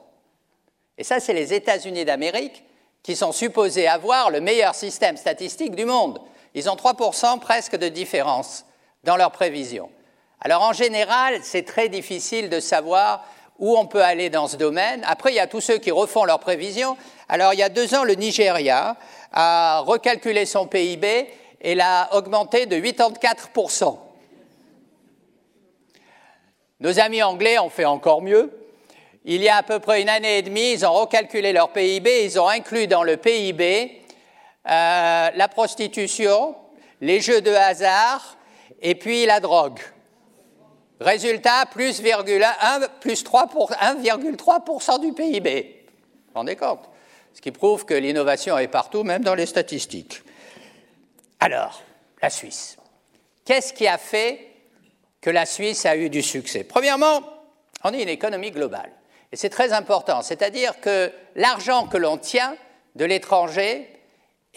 Et 0.99 1.05
ça, 1.05 1.21
c'est 1.21 1.33
les 1.33 1.55
États-Unis 1.55 2.05
d'Amérique 2.05 2.65
qui 3.05 3.15
sont 3.15 3.31
supposés 3.31 3.87
avoir 3.87 4.33
le 4.33 4.41
meilleur 4.41 4.75
système 4.75 5.17
statistique 5.17 5.77
du 5.77 5.85
monde. 5.85 6.19
Ils 6.55 6.69
ont 6.69 6.75
3% 6.75 7.39
presque 7.39 7.77
de 7.77 7.89
différence 7.89 8.65
dans 9.05 9.17
leurs 9.17 9.31
prévisions. 9.31 9.91
Alors 10.41 10.63
en 10.63 10.73
général, 10.73 11.39
c'est 11.45 11.65
très 11.65 11.89
difficile 11.89 12.51
de 12.51 12.59
savoir 12.59 13.25
où 13.59 13.77
on 13.77 13.87
peut 13.87 14.03
aller 14.03 14.31
dans 14.31 14.49
ce 14.49 14.57
domaine. 14.57 15.03
Après, 15.07 15.33
il 15.33 15.37
y 15.37 15.41
a 15.41 15.47
tous 15.47 15.61
ceux 15.61 15.79
qui 15.79 15.91
refont 15.91 16.25
leurs 16.25 16.41
prévisions. 16.41 16.97
Alors 17.29 17.53
il 17.53 17.59
y 17.59 17.63
a 17.63 17.69
deux 17.69 17.95
ans, 17.95 18.05
le 18.05 18.15
Nigeria 18.15 18.97
a 19.33 19.81
recalculé 19.81 20.47
son 20.47 20.67
PIB 20.67 21.29
et 21.61 21.75
l'a 21.75 22.09
augmenté 22.13 22.67
de 22.67 22.77
84%. 22.77 23.99
Nos 26.81 27.01
amis 27.01 27.23
anglais 27.23 27.59
ont 27.59 27.71
fait 27.71 27.85
encore 27.85 28.23
mieux. 28.23 28.53
Il 29.25 29.43
y 29.43 29.49
a 29.49 29.57
à 29.57 29.63
peu 29.63 29.81
près 29.81 30.01
une 30.01 30.09
année 30.09 30.39
et 30.39 30.43
demie, 30.43 30.73
ils 30.73 30.87
ont 30.87 30.93
recalculé 30.93 31.53
leur 31.53 31.71
PIB, 31.71 32.25
ils 32.25 32.41
ont 32.41 32.49
inclus 32.49 32.87
dans 32.87 33.03
le 33.03 33.17
PIB 33.17 34.01
euh, 34.67 35.31
la 35.35 35.49
prostitution, 35.49 36.55
les 37.01 37.21
jeux 37.21 37.41
de 37.41 37.53
hasard 37.53 38.37
et 38.81 38.95
puis 38.95 39.27
la 39.27 39.41
drogue. 39.41 39.81
Résultat, 41.01 41.67
plus, 41.67 42.01
1, 42.01 42.81
plus 43.01 43.25
1,3% 43.25 45.01
du 45.01 45.13
PIB. 45.13 45.87
Vous 46.29 46.35
rendez 46.35 46.57
compte? 46.57 46.89
Ce 47.35 47.41
qui 47.41 47.53
prouve 47.53 47.85
que 47.85 47.95
l'innovation 47.95 48.59
est 48.59 48.69
partout, 48.69 49.05
même 49.05 49.23
dans 49.23 49.35
les 49.35 49.47
statistiques. 49.47 50.23
Alors, 51.41 51.83
la 52.21 52.31
Suisse. 52.31 52.77
Qu'est-ce 53.45 53.73
qui 53.73 53.87
a 53.87 53.97
fait 53.97 54.47
que 55.21 55.31
la 55.31 55.47
Suisse 55.47 55.87
a 55.87 55.97
eu 55.97 56.11
du 56.11 56.23
succès? 56.23 56.65
Premièrement, 56.65 57.23
on 57.85 57.93
est 57.95 58.03
une 58.03 58.09
économie 58.09 58.51
globale. 58.51 58.91
Et 59.31 59.37
c'est 59.37 59.51
très 59.51 59.73
important. 59.73 60.23
C'est-à-dire 60.23 60.81
que 60.81 61.13
l'argent 61.37 61.87
que 61.87 61.97
l'on 61.97 62.17
tient 62.17 62.57
de 62.97 63.05
l'étranger 63.05 63.98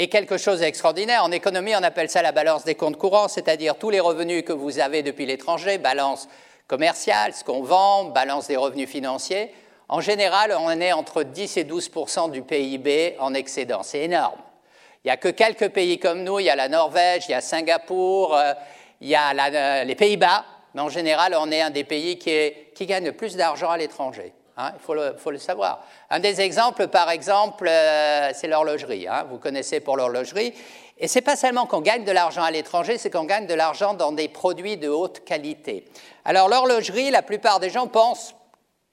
est 0.02 0.08
quelque 0.08 0.38
chose 0.38 0.60
d'extraordinaire. 0.60 1.24
En 1.24 1.32
économie, 1.32 1.76
on 1.76 1.84
appelle 1.84 2.10
ça 2.10 2.22
la 2.22 2.32
balance 2.32 2.64
des 2.64 2.76
comptes 2.76 2.98
courants, 2.98 3.28
c'est-à-dire 3.28 3.78
tous 3.78 3.90
les 3.90 4.00
revenus 4.00 4.44
que 4.44 4.54
vous 4.54 4.80
avez 4.80 5.04
depuis 5.04 5.26
l'étranger, 5.26 5.78
balance 5.78 6.28
commerciale, 6.68 7.34
ce 7.34 7.44
qu'on 7.44 7.62
vend, 7.62 8.06
balance 8.06 8.48
des 8.48 8.58
revenus 8.58 8.90
financiers. 8.90 9.54
En 9.90 10.02
général, 10.02 10.56
on 10.58 10.72
est 10.80 10.94
entre 10.94 11.24
10 11.24 11.58
et 11.58 11.64
12% 11.66 12.32
du 12.32 12.42
PIB 12.42 13.18
en 13.20 13.34
excédent. 13.34 13.84
C'est 13.84 14.00
énorme. 14.00 14.40
Il 15.04 15.08
n'y 15.08 15.12
a 15.12 15.18
que 15.18 15.28
quelques 15.28 15.70
pays 15.70 16.00
comme 16.00 16.24
nous. 16.24 16.40
Il 16.40 16.46
y 16.46 16.50
a 16.50 16.56
la 16.56 16.70
Norvège, 16.70 17.26
il 17.28 17.32
y 17.32 17.36
a 17.36 17.42
Singapour, 17.42 18.36
euh, 18.36 18.54
il 19.02 19.10
y 19.10 19.16
a 19.16 19.32
euh, 19.32 19.84
les 19.84 19.96
Pays-Bas. 19.96 20.46
Mais 20.74 20.82
en 20.82 20.90
général, 20.90 21.36
on 21.38 21.52
est 21.52 21.62
un 21.62 21.72
des 21.72 21.84
pays 21.84 22.18
qui, 22.18 22.86
gagne 22.86 23.06
le 23.06 23.12
plus 23.12 23.36
d'argent 23.36 23.70
à 23.70 23.78
l'étranger. 23.78 24.34
Hein. 24.62 24.74
il 24.76 24.80
faut 25.18 25.32
le, 25.32 25.38
savoir. 25.38 25.84
Un 26.10 26.20
des 26.20 26.42
exemples, 26.42 26.88
par 26.88 27.10
exemple, 27.10 27.68
euh, 27.68 28.32
c'est 28.34 28.48
l'horlogerie. 28.48 29.08
Hein. 29.08 29.26
vous 29.30 29.38
connaissez 29.38 29.80
pour 29.80 29.98
l'horlogerie. 29.98 30.54
Et 30.98 31.08
ce 31.08 31.18
n'est 31.18 31.24
pas 31.24 31.36
seulement 31.36 31.66
qu'on 31.66 31.82
gagne 31.82 32.04
de 32.04 32.12
l'argent 32.12 32.44
à 32.44 32.52
l'étranger, 32.52 32.98
c'est 32.98 33.10
qu'on 33.10 33.24
gagne 33.24 33.48
de 33.48 33.56
l'argent 33.56 33.96
dans 33.96 34.12
des 34.12 34.28
produits 34.28 34.78
de 34.78 34.88
haute 34.88 35.24
qualité. 35.26 35.86
Alors 36.26 36.48
l'horlogerie, 36.48 37.10
la 37.10 37.24
plupart 37.24 37.60
des 37.60 37.72
gens 37.72 37.88
pensent 37.88 38.36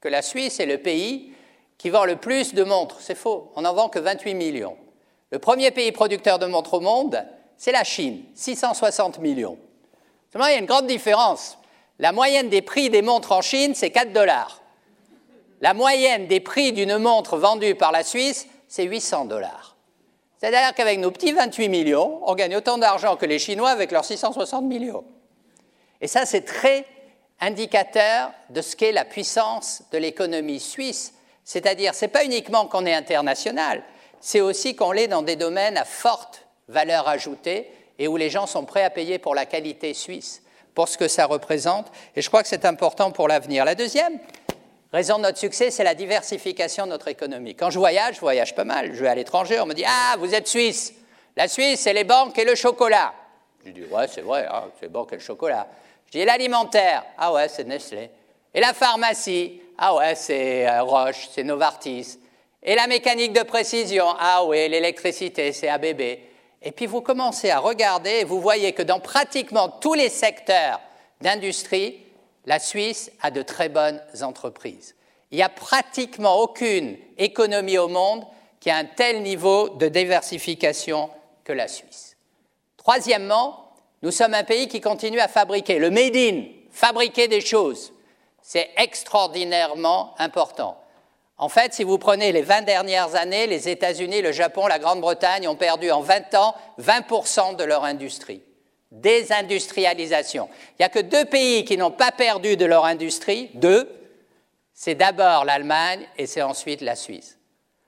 que 0.01 0.09
la 0.09 0.23
Suisse 0.23 0.59
est 0.59 0.67
le 0.67 0.79
pays 0.79 1.35
qui 1.77 1.91
vend 1.91 2.05
le 2.05 2.17
plus 2.17 2.55
de 2.55 2.65
montres. 2.65 2.97
C'est 3.01 3.15
faux, 3.15 3.53
on 3.57 3.63
n'en 3.63 3.75
vend 3.75 3.89
que 3.91 3.99
28 3.99 4.35
millions. 4.35 4.77
Le 5.31 5.39
premier 5.39 5.71
pays 5.71 5.93
producteur 5.93 6.39
de 6.39 6.47
montres 6.47 6.75
au 6.75 6.81
monde, 6.81 7.23
c'est 7.59 7.73
la 7.73 7.85
Chine, 7.85 8.23
660 8.35 9.19
millions. 9.19 9.59
Seulement, 10.33 10.47
il 10.47 10.53
y 10.53 10.57
a 10.57 10.61
une 10.61 10.67
grande 10.67 10.87
différence. 10.87 11.59
La 11.99 12.13
moyenne 12.13 12.49
des 12.49 12.63
prix 12.63 12.89
des 12.89 13.03
montres 13.03 13.33
en 13.33 13.43
Chine, 13.43 13.75
c'est 13.75 13.91
4 13.91 14.13
dollars. 14.13 14.58
La 15.61 15.75
moyenne 15.75 16.27
des 16.27 16.41
prix 16.41 16.73
d'une 16.73 16.99
montre 16.99 17.37
vendue 17.37 17.75
par 17.75 17.93
la 17.93 18.05
Suisse, 18.05 18.47
c'est 18.69 18.85
800 18.85 19.25
dollars. 19.25 19.77
C'est-à-dire 20.38 20.73
qu'avec 20.75 21.00
nos 21.00 21.11
petits 21.11 21.33
28 21.33 21.69
millions, 21.69 22.21
on 22.25 22.35
gagne 22.35 22.57
autant 22.57 22.79
d'argent 22.79 23.17
que 23.17 23.27
les 23.27 23.41
Chinois 23.41 23.71
avec 23.71 23.91
leurs 23.91 24.05
660 24.05 24.65
millions. 24.65 25.05
Et 26.00 26.07
ça, 26.07 26.27
c'est 26.27 26.43
très 26.43 26.85
indicateur 27.41 28.31
de 28.50 28.61
ce 28.61 28.77
qu'est 28.77 28.93
la 28.93 29.05
puissance 29.05 29.83
de 29.91 29.99
l'économie 29.99 30.61
suisse. 30.61 31.15
C'est-à-dire, 31.45 31.95
ce 31.95 32.05
n'est 32.05 32.11
pas 32.11 32.25
uniquement 32.25 32.67
qu'on 32.67 32.87
est 32.87 32.95
international, 32.95 33.83
c'est 34.21 34.41
aussi 34.41 34.77
qu'on 34.77 34.93
l'est 34.93 35.09
dans 35.09 35.23
des 35.23 35.37
domaines 35.37 35.77
à 35.77 35.85
forte 35.85 36.47
valeur 36.69 37.09
ajoutée 37.09 37.71
et 37.99 38.07
où 38.07 38.17
les 38.17 38.31
gens 38.31 38.47
sont 38.47 38.65
prêts 38.65 38.85
à 38.85 38.91
payer 38.91 39.19
pour 39.19 39.35
la 39.35 39.47
qualité 39.47 39.95
suisse, 39.95 40.43
pour 40.75 40.88
ce 40.88 40.99
que 40.99 41.09
ça 41.09 41.27
représente. 41.27 41.87
Et 42.15 42.23
je 42.23 42.29
crois 42.29 42.43
que 42.43 42.49
c'est 42.49 42.65
important 42.65 43.11
pour 43.11 43.27
l'avenir. 43.27 43.65
La 43.65 43.75
deuxième 43.75 44.21
raison 44.92 45.18
de 45.18 45.23
notre 45.23 45.38
succès, 45.38 45.71
c'est 45.71 45.85
la 45.85 45.95
diversification 45.95 46.85
de 46.85 46.90
notre 46.90 47.09
économie. 47.09 47.54
Quand 47.54 47.71
je 47.71 47.78
voyage, 47.78 48.16
je 48.16 48.21
voyage 48.21 48.54
pas 48.54 48.64
mal. 48.64 48.95
Je 48.95 49.02
vais 49.02 49.09
à 49.09 49.14
l'étranger, 49.14 49.61
on 49.61 49.66
me 49.66 49.75
dit 49.75 49.85
Ah, 49.87 50.16
vous 50.18 50.35
êtes 50.35 50.49
suisse 50.49 50.95
La 51.37 51.49
Suisse, 51.49 51.80
c'est 51.80 51.92
les 51.92 52.04
banques 52.04 52.38
et 52.38 52.45
le 52.45 52.54
chocolat. 52.54 53.12
Je 53.64 53.71
dis, 53.73 53.85
ouais, 53.85 54.07
c'est 54.09 54.23
vrai, 54.23 54.47
hein, 54.50 54.64
c'est 54.78 54.87
les 54.87 54.92
banques 54.92 55.12
et 55.12 55.16
le 55.16 55.23
chocolat. 55.23 55.66
Je 56.07 56.18
dis, 56.18 56.25
l'alimentaire, 56.25 57.04
ah 57.18 57.33
ouais, 57.33 57.49
c'est 57.49 57.64
Nestlé. 57.64 58.11
Et 58.54 58.61
la 58.61 58.73
pharmacie, 58.73 59.61
ah 59.76 59.95
ouais, 59.95 60.14
c'est 60.14 60.66
euh, 60.66 60.83
Roche, 60.83 61.28
c'est 61.33 61.45
Novartis. 61.45 62.18
Et 62.62 62.75
la 62.75 62.87
mécanique 62.87 63.33
de 63.33 63.42
précision, 63.42 64.07
ah 64.18 64.45
oui, 64.45 64.68
l'électricité, 64.68 65.52
c'est 65.52 65.68
ABB. 65.68 66.00
Et 66.62 66.73
puis 66.73 66.87
vous 66.87 67.00
commencez 67.02 67.50
à 67.50 67.59
regarder 67.59 68.11
et 68.11 68.25
vous 68.25 68.40
voyez 68.40 68.73
que 68.73 68.83
dans 68.83 69.00
pratiquement 69.00 69.68
tous 69.68 69.95
les 69.95 70.09
secteurs 70.09 70.80
d'industrie, 71.21 71.99
la 72.49 72.59
Suisse 72.59 73.12
a 73.21 73.31
de 73.31 73.43
très 73.43 73.69
bonnes 73.69 74.00
entreprises. 74.23 74.95
Il 75.31 75.37
n'y 75.37 75.43
a 75.43 75.50
pratiquement 75.50 76.40
aucune 76.40 76.97
économie 77.19 77.76
au 77.76 77.88
monde 77.88 78.25
qui 78.59 78.71
a 78.71 78.76
un 78.78 78.87
tel 78.87 79.21
niveau 79.23 79.69
de 79.69 79.87
diversification 79.88 81.11
que 81.45 81.52
la 81.52 81.69
Suisse. 81.69 82.17
Troisièmement, 82.78 83.75
nous 84.00 84.11
sommes 84.11 84.33
un 84.33 84.45
pays 84.45 84.67
qui 84.67 84.81
continue 84.81 85.21
à 85.21 85.28
fabriquer. 85.28 85.78
Le 85.78 85.90
made 85.90 86.17
in, 86.17 86.45
fabriquer 86.71 87.28
des 87.28 87.43
choses, 87.43 87.93
c'est 88.40 88.71
extraordinairement 88.78 90.14
important. 90.19 90.83
En 91.37 91.50
fait, 91.50 91.75
si 91.75 91.85
vous 91.85 91.99
prenez 91.99 92.33
les 92.33 92.40
20 92.40 92.62
dernières 92.62 93.14
années, 93.14 93.47
les 93.47 93.69
États-Unis, 93.69 94.23
le 94.23 94.33
Japon, 94.33 94.67
la 94.67 94.78
Grande-Bretagne 94.78 95.47
ont 95.49 95.55
perdu 95.55 95.90
en 95.90 96.00
20 96.00 96.35
ans 96.35 96.55
20% 96.81 97.57
de 97.57 97.64
leur 97.64 97.85
industrie. 97.85 98.43
Désindustrialisation. 98.90 100.49
Il 100.73 100.83
n'y 100.83 100.87
a 100.87 100.88
que 100.88 100.99
deux 100.99 101.25
pays 101.25 101.64
qui 101.64 101.76
n'ont 101.76 101.90
pas 101.90 102.11
perdu 102.11 102.57
de 102.57 102.64
leur 102.64 102.85
industrie, 102.85 103.50
deux. 103.54 103.88
C'est 104.73 104.95
d'abord 104.95 105.45
l'Allemagne 105.45 106.07
et 106.16 106.26
c'est 106.26 106.42
ensuite 106.42 106.80
la 106.80 106.97
Suisse. 106.97 107.38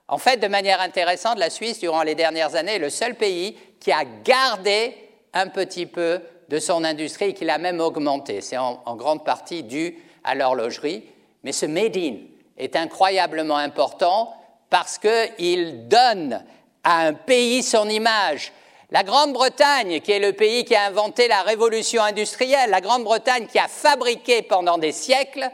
En 0.09 0.19
fait, 0.19 0.39
de 0.39 0.49
manière 0.49 0.81
intéressante, 0.81 1.39
la 1.39 1.51
Suisse, 1.51 1.79
durant 1.79 2.03
les 2.03 2.15
dernières 2.15 2.57
années, 2.57 2.75
est 2.75 2.81
le 2.81 2.91
seul 2.91 3.15
pays 3.15 3.57
qui 3.79 3.93
a 3.93 4.05
gardé 4.05 4.95
un 5.33 5.47
petit 5.47 5.87
peu 5.87 6.21
de 6.49 6.59
son 6.59 6.83
industrie 6.85 7.27
et 7.27 7.35
qui 7.35 7.45
l'a 7.45 7.59
même 7.59 7.81
augmenté. 7.81 8.41
C'est 8.41 8.59
en, 8.59 8.83
en 8.85 8.97
grande 8.97 9.25
partie 9.25 9.63
dû 9.63 9.97
à 10.25 10.35
l'horlogerie. 10.35 11.05
Mais 11.45 11.53
ce 11.53 11.65
made 11.65 11.97
in, 11.97 12.17
est 12.59 12.77
incroyablement 12.77 13.57
important 13.57 14.35
parce 14.69 14.99
qu'il 14.99 15.89
donne 15.89 16.45
à 16.85 17.07
un 17.07 17.15
pays 17.15 17.63
son 17.63 17.89
image. 17.89 18.53
La 18.91 19.05
Grande-Bretagne, 19.05 20.01
qui 20.01 20.13
est 20.13 20.19
le 20.19 20.33
pays 20.33 20.65
qui 20.65 20.75
a 20.75 20.87
inventé 20.87 21.29
la 21.29 21.43
révolution 21.43 22.03
industrielle, 22.03 22.71
la 22.71 22.81
Grande-Bretagne 22.81 23.47
qui 23.47 23.59
a 23.59 23.69
fabriqué 23.69 24.43
pendant 24.43 24.79
des 24.79 24.93
siècles, 24.93 25.49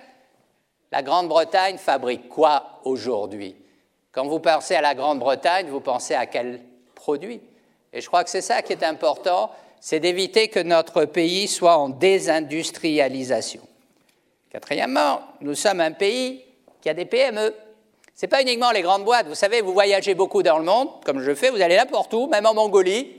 la 0.91 1.03
Grande-Bretagne 1.03 1.77
fabrique 1.77 2.29
quoi 2.29 2.81
aujourd'hui? 2.85 3.57
Quand 4.13 4.27
vous 4.27 4.41
pensez 4.41 4.75
à 4.75 4.81
la 4.81 4.95
Grande-Bretagne, 4.95 5.67
vous 5.69 5.81
pensez 5.81 6.15
à 6.15 6.27
quel 6.27 6.61
produit? 6.95 7.41
Et 7.93 8.01
je 8.01 8.07
crois 8.07 8.25
que 8.25 8.31
c'est 8.31 8.41
ça 8.41 8.63
qui 8.63 8.73
est 8.73 8.83
important, 8.83 9.51
c'est 9.81 10.01
d'éviter 10.01 10.49
que 10.49 10.61
notre 10.61 11.05
pays 11.05 11.49
soit 11.49 11.77
en 11.77 11.91
désindustrialisation. 11.91 13.61
Quatrièmement, 14.51 15.21
nous 15.43 15.55
sommes 15.55 15.81
un 15.81 15.93
pays 15.93 16.47
y 16.87 16.91
a 16.91 16.95
des 16.95 17.05
PME. 17.05 17.55
Ce 18.15 18.25
n'est 18.25 18.31
pas 18.31 18.41
uniquement 18.41 18.71
les 18.71 18.83
grandes 18.83 19.05
boîtes. 19.05 19.27
Vous 19.27 19.35
savez, 19.35 19.61
vous 19.61 19.73
voyagez 19.73 20.15
beaucoup 20.15 20.43
dans 20.43 20.59
le 20.59 20.65
monde, 20.65 20.89
comme 21.05 21.21
je 21.21 21.35
fais, 21.35 21.51
vous 21.51 21.61
allez 21.61 21.77
n'importe 21.77 22.15
où, 22.15 22.29
même 22.29 22.47
en 22.47 22.55
Mongolie, 22.55 23.13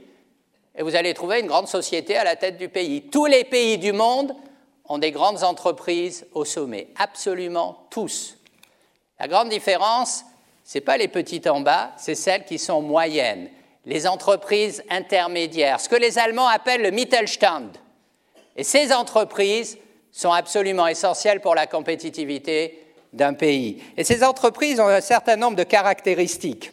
et 0.78 0.84
vous 0.84 0.96
allez 0.96 1.14
trouver 1.14 1.40
une 1.40 1.48
grande 1.48 1.68
société 1.68 2.16
à 2.16 2.24
la 2.24 2.36
tête 2.36 2.58
du 2.58 2.70
pays. 2.70 3.10
Tous 3.10 3.26
les 3.26 3.44
pays 3.44 3.78
du 3.80 3.92
monde 3.92 4.36
ont 4.86 5.00
des 5.00 5.12
grandes 5.12 5.44
entreprises 5.44 6.26
au 6.34 6.46
sommet, 6.46 6.90
absolument 6.98 7.88
tous. 7.90 8.38
La 9.20 9.28
grande 9.28 9.50
différence, 9.50 10.24
ce 10.64 10.78
n'est 10.78 10.84
pas 10.84 10.98
les 10.98 11.08
petites 11.08 11.48
en 11.48 11.62
bas, 11.62 11.92
c'est 11.98 12.16
celles 12.16 12.46
qui 12.46 12.60
sont 12.60 12.82
moyennes, 12.82 13.50
les 13.86 14.06
entreprises 14.08 14.84
intermédiaires, 14.90 15.80
ce 15.80 15.90
que 15.90 15.96
les 15.96 16.20
Allemands 16.20 16.48
appellent 16.48 16.84
le 16.84 16.92
Mittelstand. 16.92 17.72
Et 18.56 18.64
ces 18.64 18.94
entreprises 18.94 19.78
sont 20.12 20.32
absolument 20.32 20.88
essentielles 20.88 21.42
pour 21.42 21.56
la 21.56 21.68
compétitivité 21.68 22.84
d'un 23.14 23.34
pays. 23.34 23.84
Et 23.98 24.04
ces 24.04 24.24
entreprises 24.24 24.80
ont 24.80 24.88
un 24.88 25.02
certain 25.02 25.36
nombre 25.36 25.58
de 25.58 25.64
caractéristiques. 25.64 26.72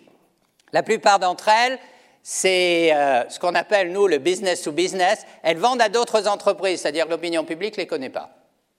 La 0.73 0.83
plupart 0.83 1.19
d'entre 1.19 1.49
elles, 1.49 1.79
c'est 2.27 2.91
euh, 2.95 3.29
ce 3.29 3.39
qu'on 3.39 3.55
appelle, 3.55 3.93
nous, 3.93 4.07
le 4.07 4.17
business 4.17 4.63
to 4.63 4.73
business. 4.73 5.27
Elles 5.43 5.59
vendent 5.59 5.83
à 5.83 5.91
d'autres 5.91 6.27
entreprises, 6.27 6.81
c'est-à-dire 6.81 7.07
l'opinion 7.07 7.45
publique 7.45 7.77
ne 7.77 7.83
les 7.83 7.87
connaît 7.87 8.09
pas. 8.09 8.31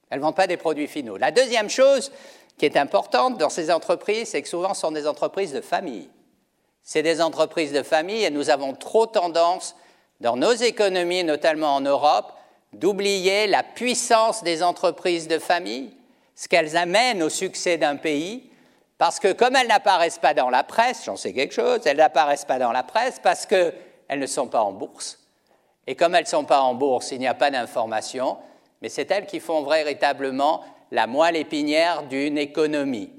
Elles 0.10 0.18
ne 0.18 0.24
vendent 0.24 0.36
pas 0.36 0.48
des 0.48 0.58
produits 0.58 0.88
finaux. 0.88 1.16
La 1.16 1.30
deuxième 1.30 1.70
chose 1.70 2.12
qui 2.58 2.66
est 2.66 2.76
importante 2.76 3.38
dans 3.38 3.50
ces 3.50 3.70
entreprises, 3.70 4.30
c'est 4.30 4.42
que 4.42 4.50
souvent 4.50 4.74
ce 4.74 4.82
sont 4.82 4.92
des 4.92 5.06
entreprises 5.06 5.54
de 5.54 5.62
famille. 5.62 6.10
C'est 6.82 7.04
des 7.04 7.22
entreprises 7.22 7.72
de 7.72 7.84
famille 7.84 8.24
et 8.24 8.32
nous 8.32 8.50
avons 8.50 8.74
trop 8.74 9.06
tendance, 9.06 9.76
dans 10.22 10.38
nos 10.38 10.54
économies, 10.54 11.24
notamment 11.24 11.76
en 11.76 11.82
Europe, 11.82 12.34
d'oublier 12.74 13.46
la 13.46 13.62
puissance 13.62 14.44
des 14.44 14.64
entreprises 14.64 15.28
de 15.28 15.38
famille 15.38 15.92
ce 16.36 16.48
qu'elles 16.48 16.78
amènent 16.78 17.22
au 17.22 17.30
succès 17.30 17.78
d'un 17.78 17.96
pays, 17.96 18.50
parce 18.98 19.20
que 19.20 19.34
comme 19.34 19.56
elles 19.56 19.68
n'apparaissent 19.68 20.20
pas 20.20 20.34
dans 20.34 20.50
la 20.50 20.64
presse, 20.64 21.04
j'en 21.06 21.18
sais 21.18 21.34
quelque 21.34 21.54
chose, 21.54 21.82
elles 21.86 21.98
n'apparaissent 21.98 22.46
pas 22.46 22.60
dans 22.60 22.72
la 22.72 22.84
presse 22.84 23.20
parce 23.22 23.46
qu'elles 23.46 23.74
ne 24.10 24.26
sont 24.26 24.48
pas 24.48 24.62
en 24.62 24.72
bourse. 24.72 25.20
Et 25.88 25.96
comme 25.96 26.16
elles 26.16 26.24
ne 26.24 26.30
sont 26.30 26.46
pas 26.46 26.62
en 26.62 26.74
bourse, 26.74 27.12
il 27.12 27.20
n'y 27.20 27.28
a 27.28 27.34
pas 27.34 27.52
d'information, 27.52 28.38
mais 28.82 28.90
c'est 28.90 29.12
elles 29.12 29.26
qui 29.26 29.40
font 29.40 29.64
véritablement 29.64 30.64
la 30.92 31.08
moelle 31.08 31.36
épinière 31.36 32.04
d'une 32.04 32.38
économie. 32.38 33.12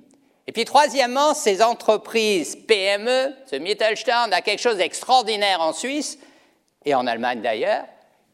Et 0.46 0.52
puis 0.52 0.64
troisièmement, 0.64 1.34
ces 1.34 1.62
entreprises 1.62 2.56
PME, 2.56 3.34
ce 3.46 3.56
Mittelstand 3.56 4.32
a 4.32 4.40
quelque 4.40 4.60
chose 4.60 4.76
d'extraordinaire 4.76 5.60
en 5.60 5.72
Suisse, 5.72 6.18
et 6.84 6.94
en 6.94 7.06
Allemagne 7.06 7.42
d'ailleurs, 7.42 7.84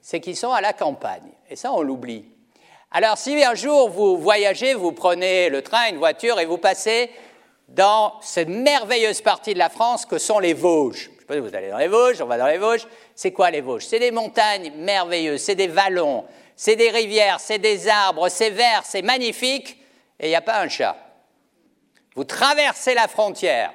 c'est 0.00 0.20
qu'ils 0.20 0.36
sont 0.36 0.52
à 0.52 0.60
la 0.60 0.72
campagne. 0.72 1.30
Et 1.48 1.56
ça, 1.56 1.72
on 1.72 1.80
l'oublie. 1.80 2.24
Alors 2.90 3.16
si 3.16 3.42
un 3.42 3.54
jour 3.54 3.88
vous 3.88 4.18
voyagez, 4.18 4.74
vous 4.74 4.92
prenez 4.92 5.48
le 5.48 5.62
train, 5.62 5.88
une 5.88 5.96
voiture 5.96 6.38
et 6.38 6.44
vous 6.44 6.58
passez 6.58 7.10
dans 7.74 8.14
cette 8.20 8.48
merveilleuse 8.48 9.20
partie 9.20 9.54
de 9.54 9.58
la 9.58 9.68
France 9.68 10.06
que 10.06 10.18
sont 10.18 10.38
les 10.38 10.54
Vosges. 10.54 11.10
Je 11.14 11.20
sais 11.20 11.26
pas 11.26 11.34
si 11.34 11.40
vous 11.40 11.54
allez 11.54 11.70
dans 11.70 11.78
les 11.78 11.88
Vosges, 11.88 12.20
on 12.20 12.26
va 12.26 12.38
dans 12.38 12.46
les 12.46 12.58
Vosges. 12.58 12.86
C'est 13.14 13.32
quoi 13.32 13.50
les 13.50 13.60
Vosges? 13.60 13.86
C'est 13.86 13.98
des 13.98 14.10
montagnes 14.10 14.72
merveilleuses, 14.76 15.40
c'est 15.40 15.54
des 15.54 15.68
vallons, 15.68 16.24
c'est 16.56 16.76
des 16.76 16.90
rivières, 16.90 17.40
c'est 17.40 17.58
des 17.58 17.88
arbres, 17.88 18.28
c'est 18.28 18.50
vert, 18.50 18.82
c'est 18.84 19.02
magnifique, 19.02 19.78
et 20.20 20.26
il 20.26 20.28
n'y 20.28 20.36
a 20.36 20.42
pas 20.42 20.60
un 20.60 20.68
chat. 20.68 20.96
Vous 22.14 22.24
traversez 22.24 22.94
la 22.94 23.08
frontière, 23.08 23.72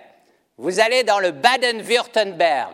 vous 0.58 0.80
allez 0.80 1.04
dans 1.04 1.20
le 1.20 1.32
Baden-Württemberg, 1.32 2.74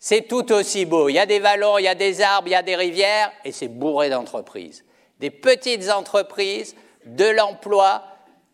c'est 0.00 0.28
tout 0.28 0.52
aussi 0.52 0.84
beau. 0.84 1.08
Il 1.08 1.14
y 1.14 1.18
a 1.18 1.26
des 1.26 1.38
vallons, 1.38 1.78
il 1.78 1.84
y 1.84 1.88
a 1.88 1.94
des 1.94 2.20
arbres, 2.20 2.48
il 2.48 2.52
y 2.52 2.56
a 2.56 2.62
des 2.62 2.76
rivières, 2.76 3.32
et 3.44 3.52
c'est 3.52 3.68
bourré 3.68 4.10
d'entreprises 4.10 4.84
des 5.20 5.30
petites 5.30 5.90
entreprises, 5.90 6.76
de 7.06 7.24
l'emploi, 7.24 8.02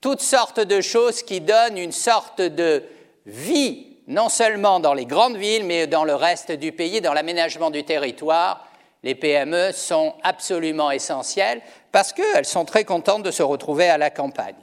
toutes 0.01 0.23
sortes 0.23 0.61
de 0.61 0.81
choses 0.81 1.23
qui 1.23 1.41
donnent 1.41 1.79
une 1.79 1.93
sorte 1.93 2.41
de 2.41 2.85
vie, 3.27 3.99
non 4.07 4.29
seulement 4.29 4.81
dans 4.81 4.95
les 4.95 5.07
grandes 5.07 5.37
villes, 5.37 5.65
mais 5.65 5.87
dans 5.87 6.05
le 6.05 6.15
reste 6.15 6.53
du 6.53 6.73
pays, 6.73 7.01
dans 7.01 7.13
l'aménagement 7.13 7.71
du 7.71 7.85
territoire. 7.85 8.67
Les 9.03 9.15
PME 9.15 9.73
sont 9.73 10.15
absolument 10.23 10.91
essentielles 10.91 11.63
parce 11.93 12.13
qu'elles 12.13 12.45
sont 12.45 12.65
très 12.65 12.85
contentes 12.85 13.23
de 13.23 13.31
se 13.31 13.43
retrouver 13.43 13.89
à 13.89 13.99
la 13.99 14.11
campagne. 14.11 14.57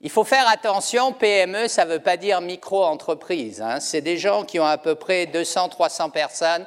Il 0.00 0.10
faut 0.10 0.24
faire 0.24 0.48
attention, 0.48 1.12
PME, 1.12 1.68
ça 1.68 1.84
ne 1.84 1.92
veut 1.92 2.00
pas 2.00 2.16
dire 2.16 2.40
micro-entreprise. 2.40 3.62
Hein. 3.62 3.78
C'est 3.78 4.00
des 4.00 4.18
gens 4.18 4.44
qui 4.44 4.58
ont 4.58 4.66
à 4.66 4.76
peu 4.76 4.96
près 4.96 5.26
200-300 5.26 6.10
personnes 6.10 6.66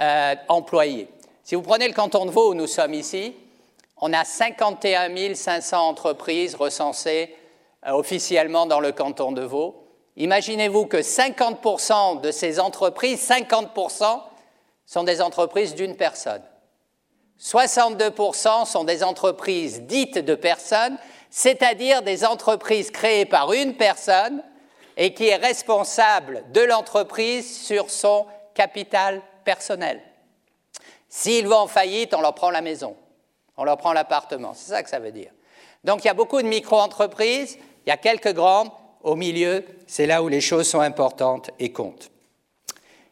euh, 0.00 0.34
employées. 0.48 1.08
Si 1.44 1.54
vous 1.54 1.62
prenez 1.62 1.86
le 1.86 1.92
canton 1.94 2.24
de 2.24 2.30
Vaud 2.30 2.52
où 2.52 2.54
nous 2.54 2.66
sommes 2.66 2.94
ici, 2.94 3.36
on 4.00 4.12
a 4.12 4.24
51 4.24 5.34
500 5.34 5.88
entreprises 5.88 6.54
recensées 6.54 7.34
euh, 7.86 7.92
officiellement 7.92 8.66
dans 8.66 8.80
le 8.80 8.92
canton 8.92 9.32
de 9.32 9.42
Vaud. 9.42 9.86
Imaginez-vous 10.16 10.86
que 10.86 10.98
50% 10.98 12.20
de 12.20 12.30
ces 12.30 12.60
entreprises, 12.60 13.26
50% 13.28 14.20
sont 14.86 15.04
des 15.04 15.22
entreprises 15.22 15.74
d'une 15.74 15.96
personne. 15.96 16.42
62% 17.40 18.66
sont 18.66 18.84
des 18.84 19.02
entreprises 19.02 19.82
dites 19.82 20.18
de 20.18 20.34
personnes, 20.34 20.98
c'est-à-dire 21.30 22.02
des 22.02 22.24
entreprises 22.24 22.90
créées 22.90 23.24
par 23.24 23.52
une 23.52 23.76
personne 23.76 24.42
et 24.96 25.14
qui 25.14 25.28
est 25.28 25.36
responsable 25.36 26.44
de 26.52 26.60
l'entreprise 26.60 27.64
sur 27.64 27.88
son 27.88 28.26
capital 28.54 29.22
personnel. 29.44 30.02
S'ils 31.08 31.46
vont 31.46 31.56
en 31.56 31.66
faillite, 31.66 32.12
on 32.12 32.20
leur 32.20 32.34
prend 32.34 32.50
la 32.50 32.60
maison 32.60 32.94
on 33.60 33.64
leur 33.64 33.76
prend 33.76 33.92
l'appartement. 33.92 34.54
C'est 34.54 34.70
ça 34.70 34.82
que 34.82 34.88
ça 34.88 34.98
veut 34.98 35.12
dire. 35.12 35.30
Donc 35.84 36.02
il 36.02 36.06
y 36.06 36.10
a 36.10 36.14
beaucoup 36.14 36.40
de 36.40 36.46
micro-entreprises, 36.46 37.58
il 37.86 37.90
y 37.90 37.92
a 37.92 37.98
quelques 37.98 38.32
grandes, 38.32 38.70
au 39.02 39.16
milieu, 39.16 39.64
c'est 39.86 40.06
là 40.06 40.22
où 40.22 40.28
les 40.28 40.40
choses 40.40 40.66
sont 40.66 40.80
importantes 40.80 41.50
et 41.58 41.70
comptent. 41.70 42.10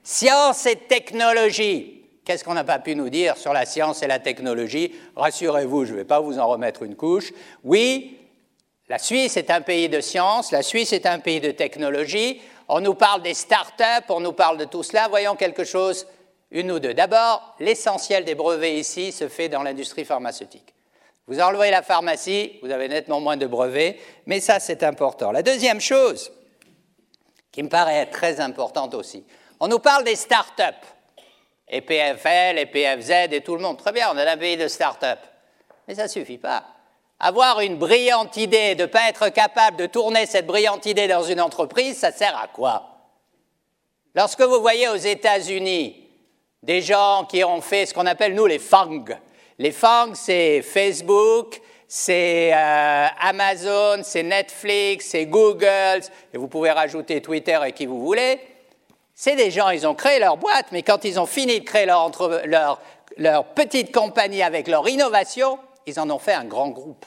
Science 0.03 0.65
et 0.65 0.77
technologie. 0.77 2.07
Qu'est-ce 2.25 2.45
qu'on 2.45 2.55
n'a 2.55 2.65
pas 2.65 2.79
pu 2.79 2.95
nous 2.97 3.11
dire 3.11 3.37
sur 3.37 3.53
la 3.53 3.67
science 3.67 4.03
et 4.03 4.07
la 4.07 4.21
technologie? 4.21 4.95
Rassurez-vous, 5.17 5.85
je 5.85 5.93
ne 5.93 5.99
vais 5.99 6.05
pas 6.05 6.21
vous 6.21 6.39
en 6.39 6.47
remettre 6.47 6.83
une 6.83 6.97
couche. 6.97 7.31
Oui, 7.63 8.19
la 8.89 8.99
Suisse 8.99 9.37
est 9.37 9.51
un 9.51 9.61
pays 9.61 9.91
de 9.91 10.01
science, 10.01 10.51
la 10.51 10.63
Suisse 10.63 10.95
est 10.95 11.05
un 11.05 11.19
pays 11.19 11.41
de 11.41 11.51
technologie. 11.51 12.41
on 12.69 12.81
nous 12.81 12.95
parle 12.95 13.21
des 13.21 13.35
start-up, 13.35 14.05
on 14.09 14.21
nous 14.21 14.33
parle 14.33 14.57
de 14.57 14.65
tout 14.65 14.83
cela. 14.83 15.09
Voyons 15.09 15.37
quelque 15.37 15.65
chose, 15.65 16.07
une 16.51 16.71
ou 16.73 16.79
deux. 16.79 16.95
D'abord, 16.95 17.55
l'essentiel 17.61 18.25
des 18.25 18.35
brevets 18.35 18.75
ici 18.75 19.13
se 19.13 19.29
fait 19.29 19.49
dans 19.49 19.63
l'industrie 19.63 20.05
pharmaceutique. 20.05 20.75
Vous 21.27 21.41
enlevez 21.41 21.71
la 21.71 21.83
pharmacie, 21.83 22.59
vous 22.63 22.71
avez 22.71 22.89
nettement 22.89 23.21
moins 23.21 23.37
de 23.37 23.47
brevets, 23.47 23.99
mais 24.27 24.41
ça 24.41 24.61
c'est 24.61 24.83
important. 24.83 25.31
La 25.31 25.43
deuxième 25.43 25.81
chose, 25.81 26.33
qui 27.53 27.63
me 27.63 27.69
paraît 27.69 28.07
très 28.07 28.41
importante 28.41 28.95
aussi, 28.95 29.25
on 29.61 29.69
nous 29.69 29.79
parle 29.79 30.05
des 30.05 30.17
start-up, 30.17 30.77
et 31.69 31.81
PFL, 31.83 32.59
et 32.59 33.37
et 33.37 33.41
tout 33.43 33.55
le 33.55 33.63
monde. 33.63 33.77
Très 33.77 33.93
bien, 33.93 34.09
on 34.13 34.17
a 34.17 34.31
un 34.31 34.37
pays 34.37 34.57
de 34.57 34.69
start-up. 34.69 35.19
Mais 35.87 35.95
ça 35.95 36.05
ne 36.05 36.09
suffit 36.09 36.39
pas. 36.39 36.65
Avoir 37.21 37.61
une 37.61 37.77
brillante 37.77 38.37
idée, 38.37 38.75
de 38.75 38.83
ne 38.83 38.87
pas 38.87 39.09
être 39.09 39.29
capable 39.29 39.77
de 39.77 39.87
tourner 39.87 40.25
cette 40.27 40.47
brillante 40.47 40.87
idée 40.87 41.09
dans 41.09 41.25
une 41.25 41.41
entreprise, 41.41 41.99
ça 41.99 42.13
sert 42.13 42.37
à 42.37 42.47
quoi? 42.47 42.95
Lorsque 44.15 44.41
vous 44.41 44.61
voyez 44.61 44.89
aux 44.89 44.97
États-Unis 44.97 46.08
des 46.63 46.83
gens 46.83 47.25
qui 47.29 47.45
ont 47.45 47.61
fait 47.61 47.87
ce 47.87 47.95
qu'on 47.95 48.07
appelle, 48.07 48.35
nous, 48.35 48.47
les 48.47 48.59
FANG, 48.59 49.17
les 49.59 49.73
FANG, 49.73 50.15
c'est 50.15 50.63
Facebook, 50.63 51.61
c'est 51.87 52.53
euh, 52.53 53.07
Amazon, 53.21 54.03
c'est 54.03 54.23
Netflix, 54.23 55.07
c'est 55.07 55.27
Google, 55.27 56.01
et 56.33 56.37
vous 56.37 56.49
pouvez 56.49 56.71
rajouter 56.71 57.23
Twitter 57.23 57.59
et 57.67 57.73
qui 57.73 57.87
vous 57.87 58.01
voulez. 58.01 58.39
C'est 59.15 59.37
des 59.37 59.51
gens, 59.51 59.71
ils 59.71 59.87
ont 59.87 59.95
créé 59.95 60.21
leur 60.21 60.37
boîte, 60.37 60.67
mais 60.71 60.83
quand 60.83 61.05
ils 61.05 61.19
ont 61.19 61.27
fini 61.27 61.61
de 61.61 61.65
créer 61.65 61.87
leur, 61.87 62.77
petite 63.55 63.93
compagnie 63.93 64.43
avec 64.43 64.69
leur 64.69 64.89
innovation, 64.89 65.59
ils 65.87 65.99
en 65.99 66.09
ont 66.11 66.19
fait 66.19 66.35
un 66.35 66.45
grand 66.45 66.69
groupe. 66.69 67.05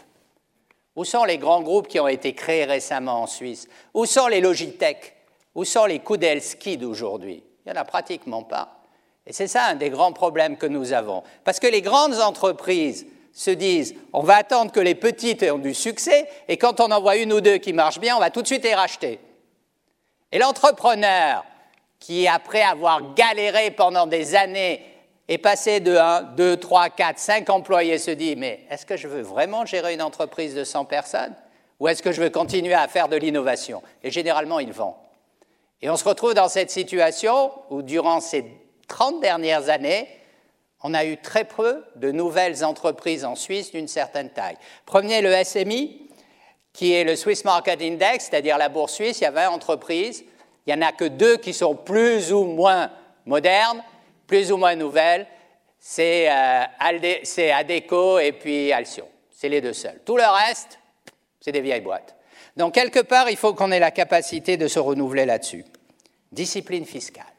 Où 0.95 1.05
sont 1.05 1.23
les 1.23 1.37
grands 1.37 1.61
groupes 1.61 1.87
qui 1.87 2.01
ont 2.01 2.07
été 2.09 2.33
créés 2.33 2.65
récemment 2.65 3.21
en 3.21 3.27
Suisse? 3.27 3.69
Où 3.93 4.05
sont 4.05 4.27
les 4.27 4.41
Logitech? 4.41 5.15
Où 5.55 5.63
sont 5.63 5.85
les 5.85 5.99
Kudelski 5.99 6.75
d'aujourd'hui? 6.75 7.43
Il 7.65 7.71
n'y 7.71 7.77
en 7.77 7.81
a 7.81 7.85
pratiquement 7.85 8.43
pas. 8.43 8.80
Et 9.27 9.33
c'est 9.33 9.47
ça 9.47 9.65
un 9.65 9.75
des 9.75 9.89
grands 9.89 10.13
problèmes 10.13 10.57
que 10.57 10.65
nous 10.65 10.93
avons. 10.93 11.23
Parce 11.43 11.59
que 11.59 11.67
les 11.67 11.81
grandes 11.81 12.19
entreprises 12.19 13.05
se 13.33 13.51
disent 13.51 13.95
on 14.13 14.23
va 14.23 14.37
attendre 14.37 14.71
que 14.71 14.79
les 14.79 14.95
petites 14.95 15.43
aient 15.43 15.57
du 15.57 15.73
succès, 15.73 16.27
et 16.47 16.57
quand 16.57 16.79
on 16.79 16.91
en 16.91 17.01
voit 17.01 17.17
une 17.17 17.33
ou 17.33 17.41
deux 17.41 17.57
qui 17.57 17.73
marchent 17.73 17.99
bien, 17.99 18.15
on 18.15 18.19
va 18.19 18.29
tout 18.29 18.41
de 18.41 18.47
suite 18.47 18.63
les 18.63 18.75
racheter. 18.75 19.19
Et 20.31 20.39
l'entrepreneur 20.39 21.45
qui, 21.99 22.27
après 22.27 22.61
avoir 22.61 23.13
galéré 23.13 23.71
pendant 23.71 24.07
des 24.07 24.35
années, 24.35 24.83
est 25.27 25.37
passé 25.37 25.79
de 25.79 25.95
1, 25.95 26.21
2, 26.35 26.57
3, 26.57 26.89
4, 26.89 27.19
5 27.19 27.49
employés, 27.49 27.99
se 27.99 28.11
dit 28.11 28.35
mais 28.35 28.65
est-ce 28.69 28.85
que 28.85 28.97
je 28.97 29.07
veux 29.07 29.21
vraiment 29.21 29.65
gérer 29.65 29.93
une 29.93 30.01
entreprise 30.01 30.55
de 30.55 30.63
100 30.63 30.85
personnes 30.85 31.35
ou 31.79 31.87
est-ce 31.87 32.03
que 32.03 32.11
je 32.11 32.21
veux 32.21 32.29
continuer 32.29 32.73
à 32.73 32.87
faire 32.87 33.07
de 33.07 33.15
l'innovation? 33.15 33.81
Et 34.03 34.11
généralement, 34.11 34.59
il 34.59 34.71
vend. 34.71 35.01
Et 35.81 35.89
on 35.89 35.95
se 35.95 36.03
retrouve 36.03 36.33
dans 36.33 36.47
cette 36.47 36.69
situation 36.69 37.51
où, 37.71 37.81
durant 37.81 38.19
ces 38.19 38.45
30 38.91 39.21
dernières 39.21 39.69
années, 39.69 40.05
on 40.83 40.93
a 40.93 41.05
eu 41.05 41.15
très 41.15 41.45
peu 41.45 41.85
de 41.95 42.11
nouvelles 42.11 42.65
entreprises 42.65 43.23
en 43.23 43.35
Suisse 43.35 43.71
d'une 43.71 43.87
certaine 43.87 44.29
taille. 44.29 44.57
Prenez 44.85 45.21
le 45.21 45.31
SMI, 45.45 46.09
qui 46.73 46.91
est 46.91 47.05
le 47.05 47.15
Swiss 47.15 47.45
Market 47.45 47.81
Index, 47.81 48.25
c'est-à-dire 48.25 48.57
la 48.57 48.67
bourse 48.67 48.93
suisse, 48.93 49.21
il 49.21 49.23
y 49.23 49.27
a 49.27 49.31
20 49.31 49.49
entreprises. 49.49 50.25
Il 50.67 50.75
n'y 50.75 50.83
en 50.83 50.85
a 50.85 50.91
que 50.91 51.05
deux 51.05 51.37
qui 51.37 51.53
sont 51.53 51.73
plus 51.73 52.33
ou 52.33 52.43
moins 52.43 52.91
modernes, 53.25 53.81
plus 54.27 54.51
ou 54.51 54.57
moins 54.57 54.75
nouvelles. 54.75 55.25
C'est 55.79 56.29
euh, 56.29 56.63
Adeco 56.79 58.19
et 58.19 58.33
puis 58.33 58.73
Alcyon. 58.73 59.07
C'est 59.31 59.47
les 59.49 59.61
deux 59.61 59.73
seuls. 59.73 60.01
Tout 60.05 60.17
le 60.17 60.23
reste, 60.23 60.79
c'est 61.39 61.53
des 61.53 61.61
vieilles 61.61 61.81
boîtes. 61.81 62.15
Donc, 62.57 62.73
quelque 62.73 62.99
part, 62.99 63.29
il 63.29 63.37
faut 63.37 63.53
qu'on 63.53 63.71
ait 63.71 63.79
la 63.79 63.91
capacité 63.91 64.57
de 64.57 64.67
se 64.67 64.79
renouveler 64.79 65.25
là-dessus. 65.25 65.63
Discipline 66.33 66.85
fiscale 66.85 67.30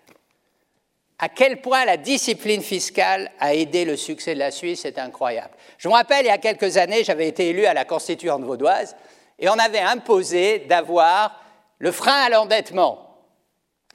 à 1.23 1.29
quel 1.29 1.61
point 1.61 1.85
la 1.85 1.97
discipline 1.97 2.63
fiscale 2.63 3.31
a 3.39 3.55
aidé 3.55 3.85
le 3.85 3.97
succès 3.97 4.35
de 4.35 4.41
la 4.41 4.51
Suisse, 4.51 4.81
c'est 4.83 4.99
incroyable. 4.99 5.55
Je 5.79 5.87
me 5.87 5.93
rappelle, 5.93 6.25
il 6.25 6.29
y 6.29 6.31
a 6.31 6.39
quelques 6.39 6.79
années, 6.79 7.05
j'avais 7.05 7.29
été 7.29 7.51
élu 7.51 7.65
à 7.65 7.75
la 7.75 7.85
constituante 7.85 8.43
vaudoise 8.43 8.97
et 9.39 9.49
on 9.49 9.53
avait 9.53 9.79
imposé 9.79 10.67
d'avoir 10.69 11.41
le 11.79 11.93
frein 11.93 12.23
à 12.25 12.29
l'endettement. 12.29 13.21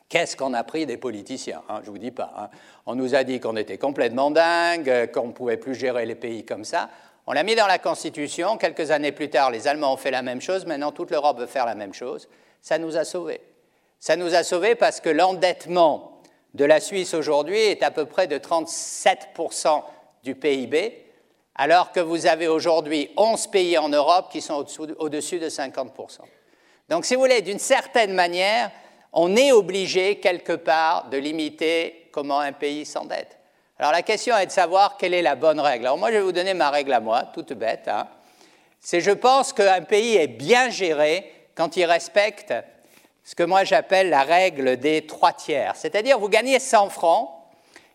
Qu'est-ce 0.08 0.38
qu'on 0.38 0.54
a 0.54 0.64
pris 0.64 0.86
des 0.86 0.96
politiciens 0.96 1.64
hein, 1.68 1.82
Je 1.84 1.88
ne 1.88 1.92
vous 1.92 1.98
dis 1.98 2.12
pas. 2.12 2.32
Hein. 2.38 2.50
On 2.86 2.96
nous 2.96 3.14
a 3.14 3.26
dit 3.26 3.42
qu'on 3.42 3.58
était 3.58 3.78
complètement 3.78 4.32
dingue, 4.32 5.12
qu'on 5.12 5.28
ne 5.28 5.34
pouvait 5.34 5.58
plus 5.58 5.76
gérer 5.76 6.06
les 6.06 6.16
pays 6.16 6.46
comme 6.46 6.64
ça. 6.64 6.90
On 7.26 7.34
l'a 7.34 7.44
mis 7.44 7.56
dans 7.56 7.68
la 7.68 7.78
Constitution. 7.78 8.56
Quelques 8.56 8.92
années 8.92 9.12
plus 9.12 9.30
tard, 9.30 9.52
les 9.52 9.68
Allemands 9.68 9.96
ont 9.96 9.98
fait 9.98 10.12
la 10.12 10.22
même 10.22 10.40
chose. 10.40 10.66
Maintenant, 10.66 10.94
toute 10.94 11.12
l'Europe 11.12 11.40
veut 11.40 11.46
faire 11.46 11.66
la 11.66 11.76
même 11.76 11.94
chose. 11.94 12.30
Ça 12.62 12.78
nous 12.78 12.96
a 12.96 13.04
sauvés. 13.04 13.42
Ça 14.00 14.16
nous 14.16 14.34
a 14.34 14.44
sauvés 14.44 14.76
parce 14.76 15.02
que 15.02 15.10
l'endettement 15.10 16.17
de 16.58 16.66
la 16.66 16.80
Suisse 16.80 17.14
aujourd'hui 17.14 17.60
est 17.60 17.84
à 17.84 17.92
peu 17.92 18.06
près 18.06 18.26
de 18.26 18.38
37% 18.40 19.84
du 20.24 20.34
PIB, 20.34 21.06
alors 21.54 21.92
que 21.92 22.00
vous 22.00 22.26
avez 22.26 22.48
aujourd'hui 22.48 23.12
11 23.16 23.48
pays 23.48 23.78
en 23.78 23.90
Europe 23.90 24.30
qui 24.32 24.42
sont 24.42 24.66
au-dessus 24.98 25.38
de 25.38 25.50
50%. 25.50 26.22
Donc, 26.90 27.06
si 27.06 27.14
vous 27.14 27.22
voulez, 27.22 27.42
d'une 27.42 27.60
certaine 27.60 28.14
manière, 28.14 28.72
on 29.14 29.36
est 29.36 29.52
obligé 29.52 30.20
quelque 30.20 30.54
part 30.54 31.10
de 31.10 31.18
limiter 31.18 32.10
comment 32.12 32.40
un 32.40 32.54
pays 32.54 32.88
s'endette. 32.88 33.38
Alors 33.78 33.92
la 33.92 34.02
question 34.02 34.36
est 34.36 34.48
de 34.48 34.52
savoir 34.52 34.98
quelle 34.98 35.14
est 35.14 35.22
la 35.22 35.36
bonne 35.36 35.60
règle. 35.60 35.86
Alors 35.86 36.00
moi, 36.00 36.10
je 36.10 36.16
vais 36.16 36.24
vous 36.24 36.32
donner 36.32 36.56
ma 36.56 36.72
règle 36.72 36.94
à 36.94 37.00
moi, 37.00 37.26
toute 37.36 37.54
bête. 37.54 37.88
Hein. 37.88 38.08
C'est 38.80 39.02
je 39.02 39.12
pense 39.12 39.54
qu'un 39.54 39.82
pays 39.82 40.16
est 40.16 40.28
bien 40.28 40.72
géré 40.72 41.32
quand 41.54 41.78
il 41.78 41.86
respecte 41.86 42.54
ce 43.28 43.36
que 43.36 43.44
moi 43.44 43.66
j'appelle 43.66 44.10
la 44.10 44.24
règle 44.24 44.78
des 44.78 45.06
trois 45.06 45.34
tiers. 45.34 45.76
C'est-à-dire, 45.76 46.18
vous 46.18 46.30
gagnez 46.30 46.60
100 46.60 46.88
francs, 46.88 47.30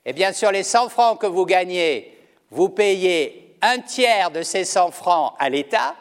et 0.05 0.13
bien 0.13 0.31
sur 0.31 0.53
les 0.53 0.63
100 0.63 0.91
francs 0.91 1.19
que 1.19 1.27
vous 1.27 1.47
gagnez, 1.47 2.19
vous 2.51 2.69
payez 2.69 3.57
un 3.63 3.79
tiers 3.79 4.31
de 4.31 4.43
ces 4.43 4.67
100 4.67 4.91
francs 4.91 5.33
à 5.39 5.49
l'État, 5.49 5.95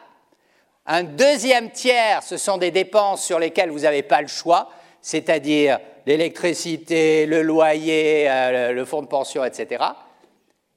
un 0.84 1.02
deuxième 1.02 1.70
tiers, 1.70 2.22
ce 2.22 2.36
sont 2.36 2.58
des 2.58 2.70
dépenses 2.70 3.24
sur 3.24 3.38
lesquelles 3.38 3.70
vous 3.70 3.80
n'avez 3.80 4.02
pas 4.02 4.20
le 4.20 4.28
choix, 4.28 4.68
c'est-à-dire 5.00 5.78
l'électricité, 6.04 7.24
le 7.24 7.40
loyer, 7.40 8.28
euh, 8.28 8.72
le 8.72 8.84
fonds 8.84 9.00
de 9.00 9.06
pension, 9.06 9.46
etc. 9.46 9.82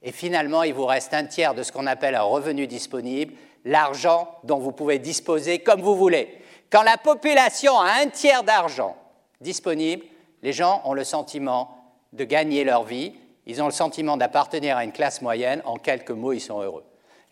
Et 0.01 0.13
finalement, 0.13 0.63
il 0.63 0.73
vous 0.73 0.85
reste 0.85 1.13
un 1.13 1.25
tiers 1.25 1.55
de 1.55 1.63
ce 1.63 1.73
qu'on 1.73 1.87
appelle 1.87 2.15
un 2.15 2.21
revenu 2.21 2.67
disponible, 2.67 3.33
l'argent 3.65 4.29
dont 4.45 4.59
vous 4.59 4.71
pouvez 4.71 4.97
disposer 4.97 5.59
comme 5.59 5.81
vous 5.81 5.97
voulez. 5.97 6.39
Quand 6.69 6.83
la 6.83 6.97
population 6.97 7.79
a 7.79 8.01
un 8.01 8.07
tiers 8.07 8.43
d'argent 8.43 8.95
disponible, 9.41 10.05
les 10.41 10.53
gens 10.53 10.81
ont 10.85 10.93
le 10.93 11.03
sentiment 11.03 11.77
de 12.13 12.23
gagner 12.23 12.63
leur 12.63 12.83
vie, 12.83 13.13
ils 13.45 13.61
ont 13.61 13.65
le 13.65 13.71
sentiment 13.71 14.17
d'appartenir 14.17 14.77
à 14.77 14.83
une 14.83 14.91
classe 14.91 15.21
moyenne, 15.21 15.61
en 15.65 15.77
quelques 15.77 16.11
mots, 16.11 16.33
ils 16.33 16.39
sont 16.39 16.61
heureux. 16.61 16.83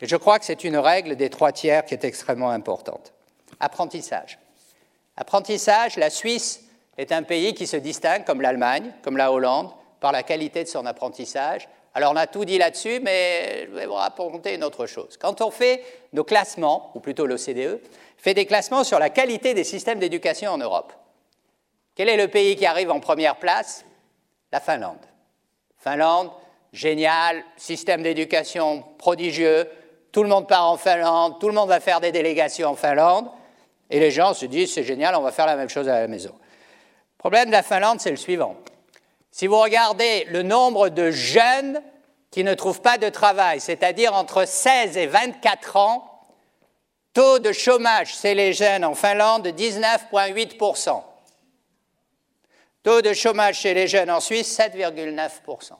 Et 0.01 0.07
je 0.07 0.15
crois 0.15 0.37
que 0.37 0.45
c'est 0.45 0.63
une 0.63 0.77
règle 0.77 1.15
des 1.15 1.29
trois 1.29 1.51
tiers 1.51 1.85
qui 1.85 1.93
est 1.93 2.03
extrêmement 2.03 2.49
importante. 2.49 3.13
Apprentissage. 3.59 4.37
Apprentissage, 5.15 5.95
la 5.95 6.09
Suisse 6.09 6.61
est 6.97 7.11
un 7.11 7.23
pays 7.23 7.53
qui 7.53 7.67
se 7.67 7.77
distingue, 7.77 8.25
comme 8.25 8.41
l'Allemagne, 8.41 8.91
comme 9.01 9.17
la 9.17 9.31
Hollande, 9.31 9.71
par 9.99 10.11
la 10.11 10.23
qualité 10.23 10.63
de 10.63 10.69
son 10.69 10.85
apprentissage. 10.85 11.69
Alors 11.95 12.11
on 12.11 12.15
a 12.15 12.27
tout 12.27 12.45
dit 12.45 12.57
là-dessus, 12.57 12.99
mais 13.01 13.67
je 13.67 13.75
vais 13.75 13.85
vous 13.85 13.93
raconter 13.93 14.55
une 14.55 14.63
autre 14.63 14.87
chose. 14.87 15.17
Quand 15.19 15.41
on 15.41 15.51
fait 15.51 15.83
nos 16.13 16.23
classements, 16.23 16.91
ou 16.95 16.99
plutôt 16.99 17.27
l'OCDE, 17.27 17.79
fait 18.17 18.33
des 18.33 18.45
classements 18.45 18.83
sur 18.83 18.99
la 18.99 19.09
qualité 19.09 19.53
des 19.53 19.63
systèmes 19.63 19.99
d'éducation 19.99 20.51
en 20.51 20.57
Europe. 20.57 20.93
Quel 21.95 22.09
est 22.09 22.17
le 22.17 22.27
pays 22.27 22.55
qui 22.55 22.65
arrive 22.65 22.89
en 22.89 22.99
première 22.99 23.35
place? 23.35 23.85
La 24.51 24.59
Finlande. 24.59 24.97
Finlande, 25.77 26.31
génial, 26.71 27.43
système 27.57 28.01
d'éducation 28.01 28.83
prodigieux, 28.97 29.69
tout 30.11 30.23
le 30.23 30.29
monde 30.29 30.47
part 30.47 30.69
en 30.69 30.77
Finlande, 30.77 31.39
tout 31.39 31.47
le 31.47 31.53
monde 31.53 31.69
va 31.69 31.79
faire 31.79 31.99
des 31.99 32.11
délégations 32.11 32.69
en 32.69 32.75
Finlande, 32.75 33.27
et 33.89 33.99
les 33.99 34.11
gens 34.11 34.33
se 34.33 34.45
disent 34.45 34.73
c'est 34.73 34.83
génial, 34.83 35.15
on 35.15 35.21
va 35.21 35.31
faire 35.31 35.45
la 35.45 35.55
même 35.55 35.69
chose 35.69 35.89
à 35.89 35.99
la 35.99 36.07
maison. 36.07 36.33
Le 36.33 37.17
problème 37.17 37.47
de 37.47 37.51
la 37.51 37.63
Finlande, 37.63 37.99
c'est 37.99 38.11
le 38.11 38.17
suivant. 38.17 38.55
Si 39.33 39.47
vous 39.47 39.59
regardez 39.59 40.25
le 40.25 40.43
nombre 40.43 40.89
de 40.89 41.09
jeunes 41.09 41.81
qui 42.29 42.43
ne 42.43 42.53
trouvent 42.53 42.81
pas 42.81 42.99
de 42.99 43.09
travail, 43.09 43.59
c'est-à-dire 43.59 44.13
entre 44.13 44.45
16 44.45 44.95
et 44.95 45.07
24 45.07 45.75
ans, 45.75 46.09
Taux 47.13 47.37
de 47.37 47.51
chômage 47.51 48.19
chez 48.19 48.33
les 48.33 48.53
jeunes 48.53 48.83
en 48.83 48.95
Finlande, 48.95 49.47
19,8%. 49.47 51.03
Taux 52.81 53.01
de 53.01 53.13
chômage 53.13 53.59
chez 53.59 53.73
les 53.73 53.87
jeunes 53.87 54.09
en 54.09 54.19
Suisse, 54.19 54.57
7,9%. 54.57 55.73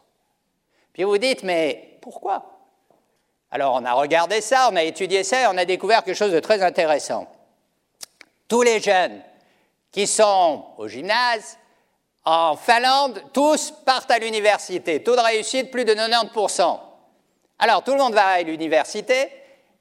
Puis 0.93 1.03
vous 1.03 1.17
dites, 1.17 1.43
mais 1.43 1.97
pourquoi? 2.01 2.59
Alors 3.49 3.73
on 3.75 3.85
a 3.85 3.93
regardé 3.93 4.41
ça, 4.41 4.69
on 4.71 4.75
a 4.75 4.83
étudié 4.83 5.23
ça 5.23 5.41
et 5.41 5.47
on 5.47 5.57
a 5.57 5.65
découvert 5.65 6.03
quelque 6.03 6.17
chose 6.17 6.31
de 6.31 6.39
très 6.39 6.63
intéressant. 6.63 7.27
Tous 8.47 8.61
les 8.63 8.79
jeunes 8.79 9.21
qui 9.91 10.05
sont 10.05 10.65
au 10.77 10.87
gymnase, 10.87 11.57
en 12.25 12.55
Finlande, 12.55 13.21
tous 13.33 13.73
partent 13.85 14.11
à 14.11 14.19
l'université. 14.19 15.03
Taux 15.03 15.15
de 15.15 15.21
réussite, 15.21 15.71
plus 15.71 15.85
de 15.85 15.93
90%. 15.93 16.79
Alors 17.59 17.83
tout 17.83 17.91
le 17.91 17.97
monde 17.97 18.13
va 18.13 18.25
à 18.27 18.41
l'université, 18.41 19.29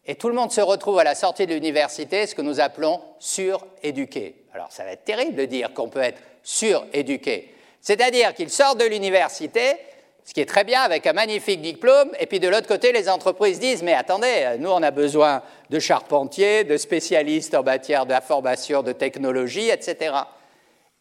et 0.04 0.16
tout 0.16 0.28
le 0.28 0.34
monde 0.34 0.50
se 0.50 0.60
retrouve 0.60 0.98
à 0.98 1.04
la 1.04 1.14
sortie 1.14 1.46
de 1.46 1.54
l'université, 1.54 2.26
ce 2.26 2.34
que 2.34 2.42
nous 2.42 2.60
appelons 2.60 3.00
suréduqué. 3.18 4.44
Alors 4.54 4.70
ça 4.70 4.84
va 4.84 4.92
être 4.92 5.04
terrible 5.04 5.36
de 5.36 5.44
dire 5.44 5.72
qu'on 5.72 5.88
peut 5.88 6.00
être 6.00 6.20
suréduqués. 6.42 7.54
C'est-à-dire 7.80 8.34
qu'ils 8.34 8.50
sortent 8.50 8.78
de 8.78 8.84
l'université, 8.84 9.76
ce 10.24 10.34
qui 10.34 10.40
est 10.40 10.46
très 10.46 10.64
bien 10.64 10.82
avec 10.82 11.06
un 11.06 11.12
magnifique 11.12 11.62
diplôme, 11.62 12.10
et 12.18 12.26
puis 12.26 12.40
de 12.40 12.48
l'autre 12.48 12.68
côté, 12.68 12.92
les 12.92 13.08
entreprises 13.08 13.58
disent, 13.58 13.82
mais 13.82 13.94
attendez, 13.94 14.56
nous 14.58 14.70
on 14.70 14.82
a 14.82 14.90
besoin 14.90 15.42
de 15.70 15.78
charpentiers, 15.78 16.64
de 16.64 16.76
spécialistes 16.76 17.54
en 17.54 17.62
matière 17.62 18.06
d'information, 18.06 18.82
de 18.82 18.92
technologie, 18.92 19.70
etc. 19.70 20.14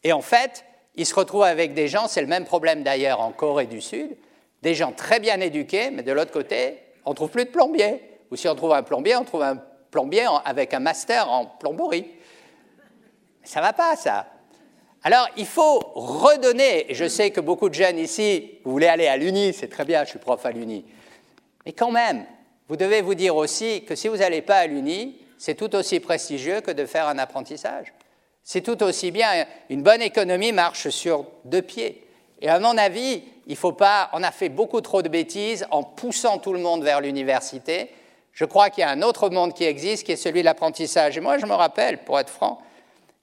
Et 0.03 0.13
en 0.13 0.21
fait, 0.21 0.63
ils 0.95 1.05
se 1.05 1.15
retrouvent 1.15 1.43
avec 1.43 1.73
des 1.73 1.87
gens, 1.87 2.07
c'est 2.07 2.21
le 2.21 2.27
même 2.27 2.45
problème 2.45 2.83
d'ailleurs 2.83 3.21
en 3.21 3.31
Corée 3.31 3.65
du 3.65 3.81
Sud, 3.81 4.15
des 4.61 4.75
gens 4.75 4.91
très 4.91 5.19
bien 5.19 5.39
éduqués, 5.39 5.89
mais 5.91 6.03
de 6.03 6.11
l'autre 6.11 6.31
côté, 6.31 6.77
on 7.05 7.11
ne 7.11 7.15
trouve 7.15 7.29
plus 7.29 7.45
de 7.45 7.49
plombier. 7.49 8.01
Ou 8.29 8.35
si 8.35 8.47
on 8.47 8.55
trouve 8.55 8.73
un 8.73 8.83
plombier, 8.83 9.15
on 9.15 9.23
trouve 9.23 9.43
un 9.43 9.57
plombier 9.89 10.25
avec 10.45 10.73
un 10.73 10.79
master 10.79 11.29
en 11.29 11.45
plomberie. 11.45 12.07
Ça 13.43 13.59
ne 13.59 13.65
va 13.65 13.73
pas, 13.73 13.95
ça. 13.95 14.27
Alors, 15.03 15.27
il 15.35 15.47
faut 15.47 15.79
redonner, 15.95 16.85
je 16.91 17.07
sais 17.07 17.31
que 17.31 17.41
beaucoup 17.41 17.69
de 17.69 17.73
jeunes 17.73 17.97
ici, 17.97 18.59
vous 18.63 18.71
voulez 18.71 18.87
aller 18.87 19.07
à 19.07 19.17
l'Uni, 19.17 19.51
c'est 19.51 19.67
très 19.67 19.83
bien, 19.83 20.03
je 20.03 20.11
suis 20.11 20.19
prof 20.19 20.45
à 20.45 20.51
l'Uni. 20.51 20.85
Mais 21.65 21.73
quand 21.73 21.91
même, 21.91 22.25
vous 22.67 22.75
devez 22.75 23.01
vous 23.01 23.15
dire 23.15 23.35
aussi 23.35 23.83
que 23.83 23.95
si 23.95 24.07
vous 24.07 24.17
n'allez 24.17 24.43
pas 24.43 24.57
à 24.57 24.67
l'Uni, 24.67 25.19
c'est 25.39 25.55
tout 25.55 25.75
aussi 25.75 25.99
prestigieux 25.99 26.61
que 26.61 26.69
de 26.69 26.85
faire 26.85 27.07
un 27.07 27.17
apprentissage. 27.17 27.93
C'est 28.43 28.61
tout 28.61 28.81
aussi 28.83 29.11
bien, 29.11 29.45
une 29.69 29.83
bonne 29.83 30.01
économie 30.01 30.51
marche 30.51 30.89
sur 30.89 31.25
deux 31.45 31.61
pieds. 31.61 32.07
Et 32.41 32.49
à 32.49 32.59
mon 32.59 32.77
avis, 32.77 33.23
il 33.47 33.55
faut 33.55 33.71
pas, 33.71 34.09
on 34.13 34.23
a 34.23 34.31
fait 34.31 34.49
beaucoup 34.49 34.81
trop 34.81 35.01
de 35.01 35.09
bêtises 35.09 35.65
en 35.71 35.83
poussant 35.83 36.39
tout 36.39 36.53
le 36.53 36.59
monde 36.59 36.83
vers 36.83 37.01
l'université. 37.01 37.91
Je 38.33 38.45
crois 38.45 38.69
qu'il 38.69 38.81
y 38.81 38.85
a 38.85 38.89
un 38.89 39.01
autre 39.01 39.29
monde 39.29 39.53
qui 39.53 39.63
existe, 39.63 40.05
qui 40.05 40.13
est 40.13 40.15
celui 40.15 40.39
de 40.39 40.45
l'apprentissage. 40.45 41.17
Et 41.17 41.21
moi, 41.21 41.37
je 41.37 41.45
me 41.45 41.53
rappelle, 41.53 42.03
pour 42.03 42.19
être 42.19 42.29
franc, 42.29 42.61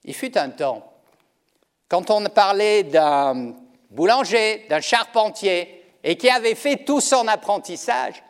il 0.05 0.13
fut 0.13 0.37
un 0.37 0.49
temps 0.49 0.89
quand 1.89 2.11
on 2.11 2.23
parlait 2.25 2.83
d'un 2.83 3.55
boulanger, 3.89 4.65
d'un 4.69 4.79
charpentier, 4.79 5.83
et 6.03 6.15
qui 6.15 6.29
avait 6.29 6.55
fait 6.55 6.85
tout 6.85 7.01
son 7.01 7.27
apprentissage, 7.27 8.23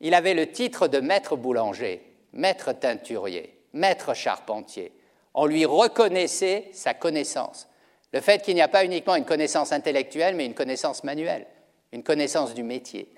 il 0.00 0.12
avait 0.12 0.34
le 0.34 0.50
titre 0.50 0.88
de 0.88 0.98
maître 0.98 1.36
boulanger, 1.36 2.02
maître 2.32 2.72
teinturier, 2.72 3.58
maître 3.72 4.14
charpentier. 4.14 4.92
On 5.34 5.46
lui 5.46 5.64
reconnaissait 5.64 6.68
sa 6.72 6.94
connaissance. 6.94 7.68
Le 8.12 8.20
fait 8.20 8.42
qu'il 8.42 8.54
n'y 8.54 8.62
a 8.62 8.68
pas 8.68 8.84
uniquement 8.84 9.16
une 9.16 9.24
connaissance 9.24 9.72
intellectuelle, 9.72 10.36
mais 10.36 10.46
une 10.46 10.54
connaissance 10.54 11.02
manuelle, 11.02 11.46
une 11.92 12.04
connaissance 12.04 12.54
du 12.54 12.62
métier. 12.62 13.12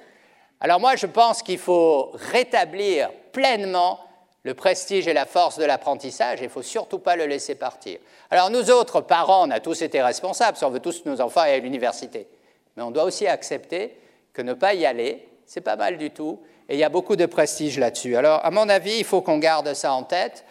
Alors 0.60 0.80
moi, 0.80 0.96
je 0.96 1.06
pense 1.06 1.42
qu'il 1.42 1.58
faut 1.58 2.12
rétablir 2.14 3.10
pleinement 3.32 4.00
le 4.46 4.54
prestige 4.54 5.08
et 5.08 5.12
la 5.12 5.26
force 5.26 5.58
de 5.58 5.64
l'apprentissage, 5.64 6.38
il 6.40 6.44
ne 6.44 6.48
faut 6.48 6.62
surtout 6.62 7.00
pas 7.00 7.16
le 7.16 7.26
laisser 7.26 7.56
partir. 7.56 7.98
Alors 8.30 8.48
nous 8.48 8.70
autres, 8.70 9.00
parents, 9.00 9.48
on 9.48 9.50
a 9.50 9.58
tous 9.58 9.82
été 9.82 10.00
responsables, 10.00 10.56
si 10.56 10.64
on 10.64 10.70
veut 10.70 10.78
tous 10.78 11.04
nos 11.04 11.20
enfants 11.20 11.40
aller 11.40 11.54
à 11.54 11.58
l'université. 11.58 12.28
Mais 12.76 12.84
on 12.84 12.92
doit 12.92 13.02
aussi 13.02 13.26
accepter 13.26 13.98
que 14.32 14.42
ne 14.42 14.54
pas 14.54 14.74
y 14.74 14.86
aller, 14.86 15.28
c'est 15.46 15.60
pas 15.60 15.74
mal 15.74 15.98
du 15.98 16.10
tout, 16.10 16.40
et 16.68 16.74
il 16.74 16.78
y 16.78 16.84
a 16.84 16.88
beaucoup 16.88 17.16
de 17.16 17.26
prestige 17.26 17.76
là-dessus. 17.78 18.16
Alors, 18.16 18.44
à 18.44 18.52
mon 18.52 18.68
avis, 18.68 18.98
il 18.98 19.04
faut 19.04 19.20
qu'on 19.20 19.38
garde 19.38 19.74
ça 19.74 19.92
en 19.92 20.04
tête. 20.04 20.44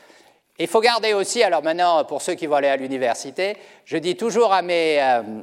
Il 0.57 0.67
faut 0.67 0.79
garder 0.79 1.13
aussi, 1.13 1.43
alors 1.43 1.63
maintenant, 1.63 2.05
pour 2.05 2.21
ceux 2.21 2.35
qui 2.35 2.47
vont 2.47 2.55
aller 2.55 2.69
à 2.69 2.77
l'université, 2.77 3.57
je 3.83 3.97
dis 3.97 4.15
toujours 4.15 4.53
à 4.53 4.61
mes, 4.61 5.01
euh, 5.01 5.41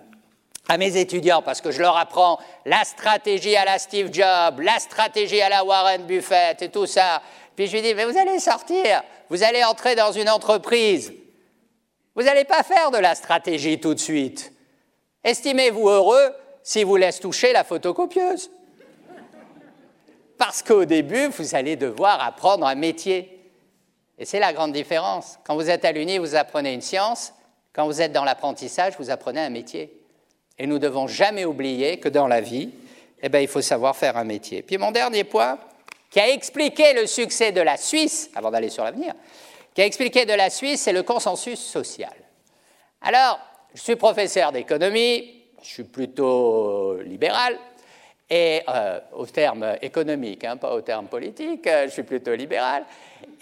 à 0.69 0.79
mes 0.79 0.97
étudiants, 0.97 1.43
parce 1.43 1.61
que 1.61 1.71
je 1.71 1.81
leur 1.81 1.97
apprends 1.99 2.39
la 2.65 2.83
stratégie 2.85 3.57
à 3.57 3.67
la 3.67 3.79
Steve 3.79 4.09
Jobs, 4.13 4.61
la 4.61 4.79
stratégie 4.79 5.43
à 5.43 5.51
la 5.51 5.65
Warren 5.65 6.05
Buffett 6.05 6.63
et 6.63 6.71
tout 6.71 6.87
ça. 6.87 7.21
Puis 7.55 7.67
je 7.67 7.73
lui 7.73 7.83
dis, 7.83 7.95
mais 7.95 8.07
vous 8.07 8.17
allez 8.17 8.39
sortir, 8.39 9.03
vous 9.29 9.43
allez 9.43 9.63
entrer 9.65 9.95
dans 9.95 10.13
une 10.13 10.31
entreprise. 10.31 11.13
Vous 12.15 12.23
n'allez 12.23 12.45
pas 12.45 12.63
faire 12.63 12.91
de 12.91 12.99
la 12.99 13.15
stratégie 13.15 13.81
tout 13.81 13.95
de 13.95 14.01
suite. 14.01 14.53
Estimez-vous 15.25 15.89
heureux 15.89 16.35
si 16.63 16.85
vous 16.85 16.97
laisse 16.97 17.21
toucher 17.21 17.53
la 17.53 17.65
photocopieuse. 17.65 18.51
Parce 20.39 20.63
qu'au 20.63 20.85
début, 20.85 21.29
vous 21.29 21.55
allez 21.55 21.77
devoir 21.77 22.25
apprendre 22.25 22.67
un 22.67 22.75
métier. 22.75 23.42
Et 24.23 24.25
c'est 24.25 24.39
la 24.39 24.53
grande 24.53 24.71
différence. 24.71 25.41
Quand 25.43 25.57
vous 25.57 25.69
êtes 25.69 25.85
à 25.85 25.91
l'Uni, 25.91 26.19
vous 26.19 26.37
apprenez 26.37 26.73
une 26.73 26.81
science. 26.81 27.33
Quand 27.73 27.87
vous 27.87 28.01
êtes 28.01 28.13
dans 28.13 28.23
l'apprentissage, 28.23 28.95
vous 28.97 29.11
apprenez 29.11 29.41
un 29.41 29.51
métier. 29.51 30.01
Et 30.61 30.69
nous 30.69 30.75
ne 30.75 30.79
devons 30.79 31.09
jamais 31.09 31.45
oublier 31.45 31.99
que 31.99 32.09
dans 32.09 32.29
la 32.29 32.41
vie, 32.41 32.71
eh 33.21 33.29
bien, 33.29 33.41
il 33.41 33.49
faut 33.49 33.63
savoir 33.63 33.97
faire 33.97 34.17
un 34.17 34.23
métier. 34.23 34.63
Puis 34.63 34.79
mon 34.79 34.93
dernier 34.93 35.25
point, 35.25 35.59
qui 36.09 36.21
a 36.21 36.29
expliqué 36.29 36.93
le 36.93 37.09
succès 37.09 37.51
de 37.51 37.61
la 37.61 37.77
Suisse, 37.77 38.31
avant 38.37 38.53
d'aller 38.53 38.69
sur 38.69 38.85
l'avenir, 38.85 39.13
qui 39.75 39.83
a 39.83 39.87
expliqué 39.87 40.25
de 40.25 40.35
la 40.35 40.51
Suisse, 40.51 40.83
c'est 40.83 40.93
le 40.93 41.03
consensus 41.03 41.59
social. 41.59 42.15
Alors, 43.01 43.41
je 43.75 43.81
suis 43.81 43.97
professeur 43.97 44.53
d'économie, 44.53 45.47
je 45.65 45.69
suis 45.69 45.85
plutôt 45.85 46.97
libéral, 46.99 47.59
et 48.31 48.63
euh, 48.69 49.01
au 49.15 49.27
terme 49.27 49.77
économique, 49.83 50.45
hein, 50.45 50.57
pas 50.57 50.75
au 50.75 50.81
terme 50.81 51.09
politique, 51.09 51.67
euh, 51.67 51.87
je 51.87 51.91
suis 51.91 52.03
plutôt 52.05 52.35
libéral. 52.35 52.85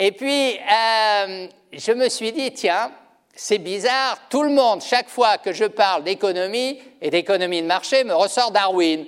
Et 0.03 0.13
puis, 0.13 0.59
euh, 0.59 1.47
je 1.75 1.93
me 1.93 2.09
suis 2.09 2.33
dit, 2.33 2.53
tiens, 2.55 2.91
c'est 3.35 3.59
bizarre, 3.59 4.19
tout 4.31 4.43
le 4.43 4.49
monde, 4.49 4.81
chaque 4.81 5.11
fois 5.11 5.37
que 5.37 5.53
je 5.53 5.67
parle 5.67 6.05
d'économie 6.05 6.81
et 7.03 7.11
d'économie 7.11 7.61
de 7.61 7.67
marché, 7.67 8.03
me 8.05 8.15
ressort 8.15 8.51
Darwin. 8.51 9.05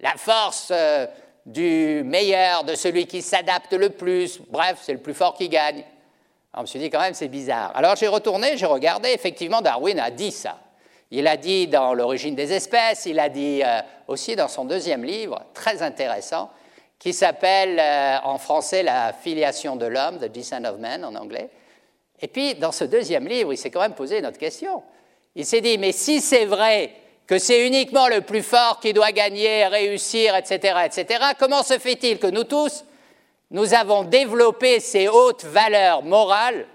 La 0.00 0.14
force 0.16 0.72
du 1.44 2.02
meilleur, 2.06 2.64
de 2.64 2.74
celui 2.74 3.06
qui 3.06 3.20
s'adapte 3.20 3.74
le 3.74 3.90
plus. 3.90 4.40
Bref, 4.48 4.78
c'est 4.80 4.94
le 4.94 4.98
plus 4.98 5.12
fort 5.12 5.34
qui 5.34 5.50
gagne. 5.50 5.84
Alors, 6.54 6.60
je 6.60 6.60
me 6.62 6.66
suis 6.66 6.78
dit, 6.78 6.88
quand 6.88 7.00
même, 7.00 7.12
c'est 7.12 7.28
bizarre. 7.28 7.72
Alors 7.74 7.94
j'ai 7.94 8.08
retourné, 8.08 8.56
j'ai 8.56 8.64
regardé, 8.64 9.10
effectivement, 9.10 9.60
Darwin 9.60 9.98
a 9.98 10.10
dit 10.10 10.32
ça. 10.32 10.58
Il 11.10 11.26
a 11.26 11.36
dit 11.36 11.68
dans 11.68 11.92
L'origine 11.92 12.34
des 12.34 12.50
espèces, 12.52 13.04
il 13.04 13.20
a 13.20 13.28
dit 13.28 13.60
euh, 13.62 13.80
aussi 14.08 14.36
dans 14.36 14.48
son 14.48 14.64
deuxième 14.64 15.04
livre, 15.04 15.42
très 15.52 15.82
intéressant, 15.82 16.50
qui 17.04 17.12
s'appelle 17.12 17.78
euh, 17.78 18.16
en 18.24 18.38
français 18.38 18.82
La 18.82 19.12
filiation 19.12 19.76
de 19.76 19.84
l'homme, 19.84 20.18
The 20.18 20.32
Descent 20.32 20.64
of 20.64 20.78
Man 20.78 21.04
en 21.04 21.14
anglais. 21.14 21.50
Et 22.18 22.28
puis, 22.28 22.54
dans 22.54 22.72
ce 22.72 22.84
deuxième 22.84 23.28
livre, 23.28 23.52
il 23.52 23.58
s'est 23.58 23.70
quand 23.70 23.82
même 23.82 23.92
posé 23.92 24.20
une 24.20 24.26
autre 24.26 24.38
question. 24.38 24.82
Il 25.34 25.44
s'est 25.44 25.60
dit, 25.60 25.76
mais 25.76 25.92
si 25.92 26.22
c'est 26.22 26.46
vrai 26.46 26.92
que 27.26 27.38
c'est 27.38 27.66
uniquement 27.66 28.08
le 28.08 28.22
plus 28.22 28.42
fort 28.42 28.80
qui 28.80 28.94
doit 28.94 29.12
gagner, 29.12 29.66
réussir, 29.66 30.34
etc., 30.34 30.78
etc., 30.86 31.22
comment 31.38 31.62
se 31.62 31.78
fait-il 31.78 32.18
que 32.18 32.26
nous 32.26 32.44
tous, 32.44 32.86
nous 33.50 33.74
avons 33.74 34.04
développé 34.04 34.80
ces 34.80 35.06
hautes 35.06 35.44
valeurs 35.44 36.02
morales 36.02 36.66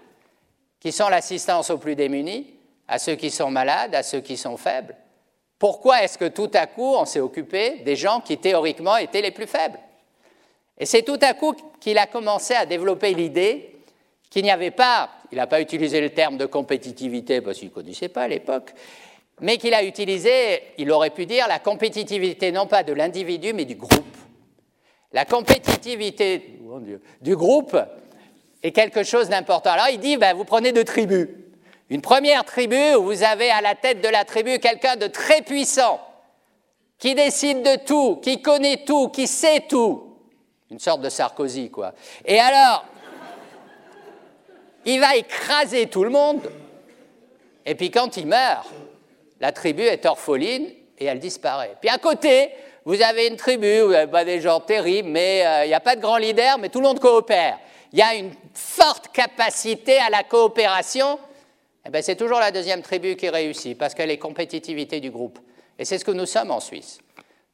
qui 0.79 0.91
sont 0.91 1.09
l'assistance 1.09 1.71
aux 1.71 1.79
plus 1.79 1.95
démunis, 1.95 2.53
à 2.87 2.99
ceux 2.99 3.15
qui 3.15 3.31
sont 3.31 3.49
malades, 3.49 3.95
à 3.95 4.03
ceux 4.03 4.21
qui 4.21 4.37
sont 4.37 4.57
faibles? 4.57 4.95
Pourquoi 5.57 6.03
est-ce 6.03 6.19
que 6.19 6.27
tout 6.27 6.51
à 6.53 6.67
coup 6.67 6.93
on 6.93 7.05
s'est 7.05 7.19
occupé 7.19 7.79
des 7.83 7.95
gens 7.95 8.21
qui 8.21 8.37
théoriquement 8.37 8.97
étaient 8.97 9.23
les 9.23 9.31
plus 9.31 9.47
faibles? 9.47 9.79
Et 10.79 10.85
c'est 10.85 11.03
tout 11.03 11.19
à 11.21 11.33
coup 11.33 11.53
qu'il 11.79 11.97
a 11.97 12.07
commencé 12.07 12.53
à 12.53 12.65
développer 12.65 13.13
l'idée 13.13 13.75
qu'il 14.29 14.43
n'y 14.43 14.51
avait 14.51 14.71
pas, 14.71 15.09
il 15.31 15.37
n'a 15.37 15.47
pas 15.47 15.59
utilisé 15.59 16.01
le 16.01 16.11
terme 16.11 16.37
de 16.37 16.45
compétitivité 16.45 17.41
parce 17.41 17.57
qu'il 17.57 17.69
ne 17.69 17.73
connaissait 17.73 18.09
pas 18.09 18.23
à 18.23 18.27
l'époque, 18.27 18.73
mais 19.41 19.57
qu'il 19.57 19.73
a 19.73 19.83
utilisé, 19.83 20.61
il 20.77 20.91
aurait 20.91 21.09
pu 21.09 21.25
dire, 21.25 21.47
la 21.47 21.59
compétitivité 21.59 22.51
non 22.51 22.67
pas 22.67 22.83
de 22.83 22.93
l'individu, 22.93 23.53
mais 23.53 23.65
du 23.65 23.75
groupe. 23.75 24.17
La 25.11 25.25
compétitivité 25.25 26.59
du 27.21 27.35
groupe 27.35 27.75
est 28.61 28.71
quelque 28.71 29.03
chose 29.03 29.29
d'important. 29.29 29.71
Alors 29.71 29.89
il 29.91 29.99
dit, 29.99 30.17
ben, 30.17 30.35
vous 30.35 30.45
prenez 30.45 30.71
deux 30.71 30.83
tribus. 30.83 31.27
Une 31.89 32.01
première 32.01 32.45
tribu 32.45 32.93
où 32.95 33.03
vous 33.05 33.23
avez 33.23 33.49
à 33.49 33.61
la 33.61 33.73
tête 33.73 34.01
de 34.01 34.07
la 34.07 34.23
tribu 34.23 34.59
quelqu'un 34.59 34.95
de 34.95 35.07
très 35.07 35.41
puissant, 35.41 35.99
qui 36.99 37.15
décide 37.15 37.63
de 37.63 37.83
tout, 37.85 38.17
qui 38.17 38.41
connaît 38.41 38.83
tout, 38.85 39.09
qui 39.09 39.25
sait 39.25 39.63
tout. 39.67 40.08
Une 40.71 40.79
sorte 40.79 41.01
de 41.01 41.09
Sarkozy, 41.09 41.69
quoi. 41.69 41.93
Et 42.25 42.39
alors, 42.39 42.85
il 44.85 44.99
va 44.99 45.15
écraser 45.15 45.87
tout 45.87 46.03
le 46.03 46.09
monde, 46.09 46.41
et 47.65 47.75
puis 47.75 47.91
quand 47.91 48.17
il 48.17 48.27
meurt, 48.27 48.67
la 49.39 49.51
tribu 49.51 49.83
est 49.83 50.05
orpheline 50.05 50.67
et 50.97 51.05
elle 51.05 51.19
disparaît. 51.19 51.75
Puis 51.79 51.89
à 51.89 51.97
côté, 51.97 52.51
vous 52.85 53.01
avez 53.01 53.27
une 53.27 53.35
tribu 53.35 53.87
n'y 53.87 53.95
a 53.95 54.07
pas 54.07 54.25
des 54.25 54.41
gens 54.41 54.59
terribles, 54.59 55.09
mais 55.09 55.45
euh, 55.45 55.65
il 55.65 55.67
n'y 55.67 55.73
a 55.73 55.79
pas 55.79 55.95
de 55.95 56.01
grand 56.01 56.17
leader, 56.17 56.57
mais 56.57 56.69
tout 56.69 56.79
le 56.79 56.87
monde 56.87 56.99
coopère. 56.99 57.59
Il 57.91 57.99
y 57.99 58.01
a 58.01 58.15
une 58.15 58.31
forte 58.53 59.09
capacité 59.11 59.97
à 59.97 60.09
la 60.09 60.23
coopération. 60.23 61.19
Eh 61.85 61.89
ben, 61.89 62.01
c'est 62.01 62.15
toujours 62.15 62.39
la 62.39 62.51
deuxième 62.51 62.81
tribu 62.81 63.15
qui 63.15 63.29
réussit, 63.29 63.77
parce 63.77 63.93
qu'elle 63.93 64.11
est 64.11 64.17
compétitivité 64.17 64.99
du 64.99 65.11
groupe. 65.11 65.39
Et 65.77 65.85
c'est 65.85 65.97
ce 65.97 66.05
que 66.05 66.11
nous 66.11 66.25
sommes 66.25 66.51
en 66.51 66.59
Suisse. 66.59 66.99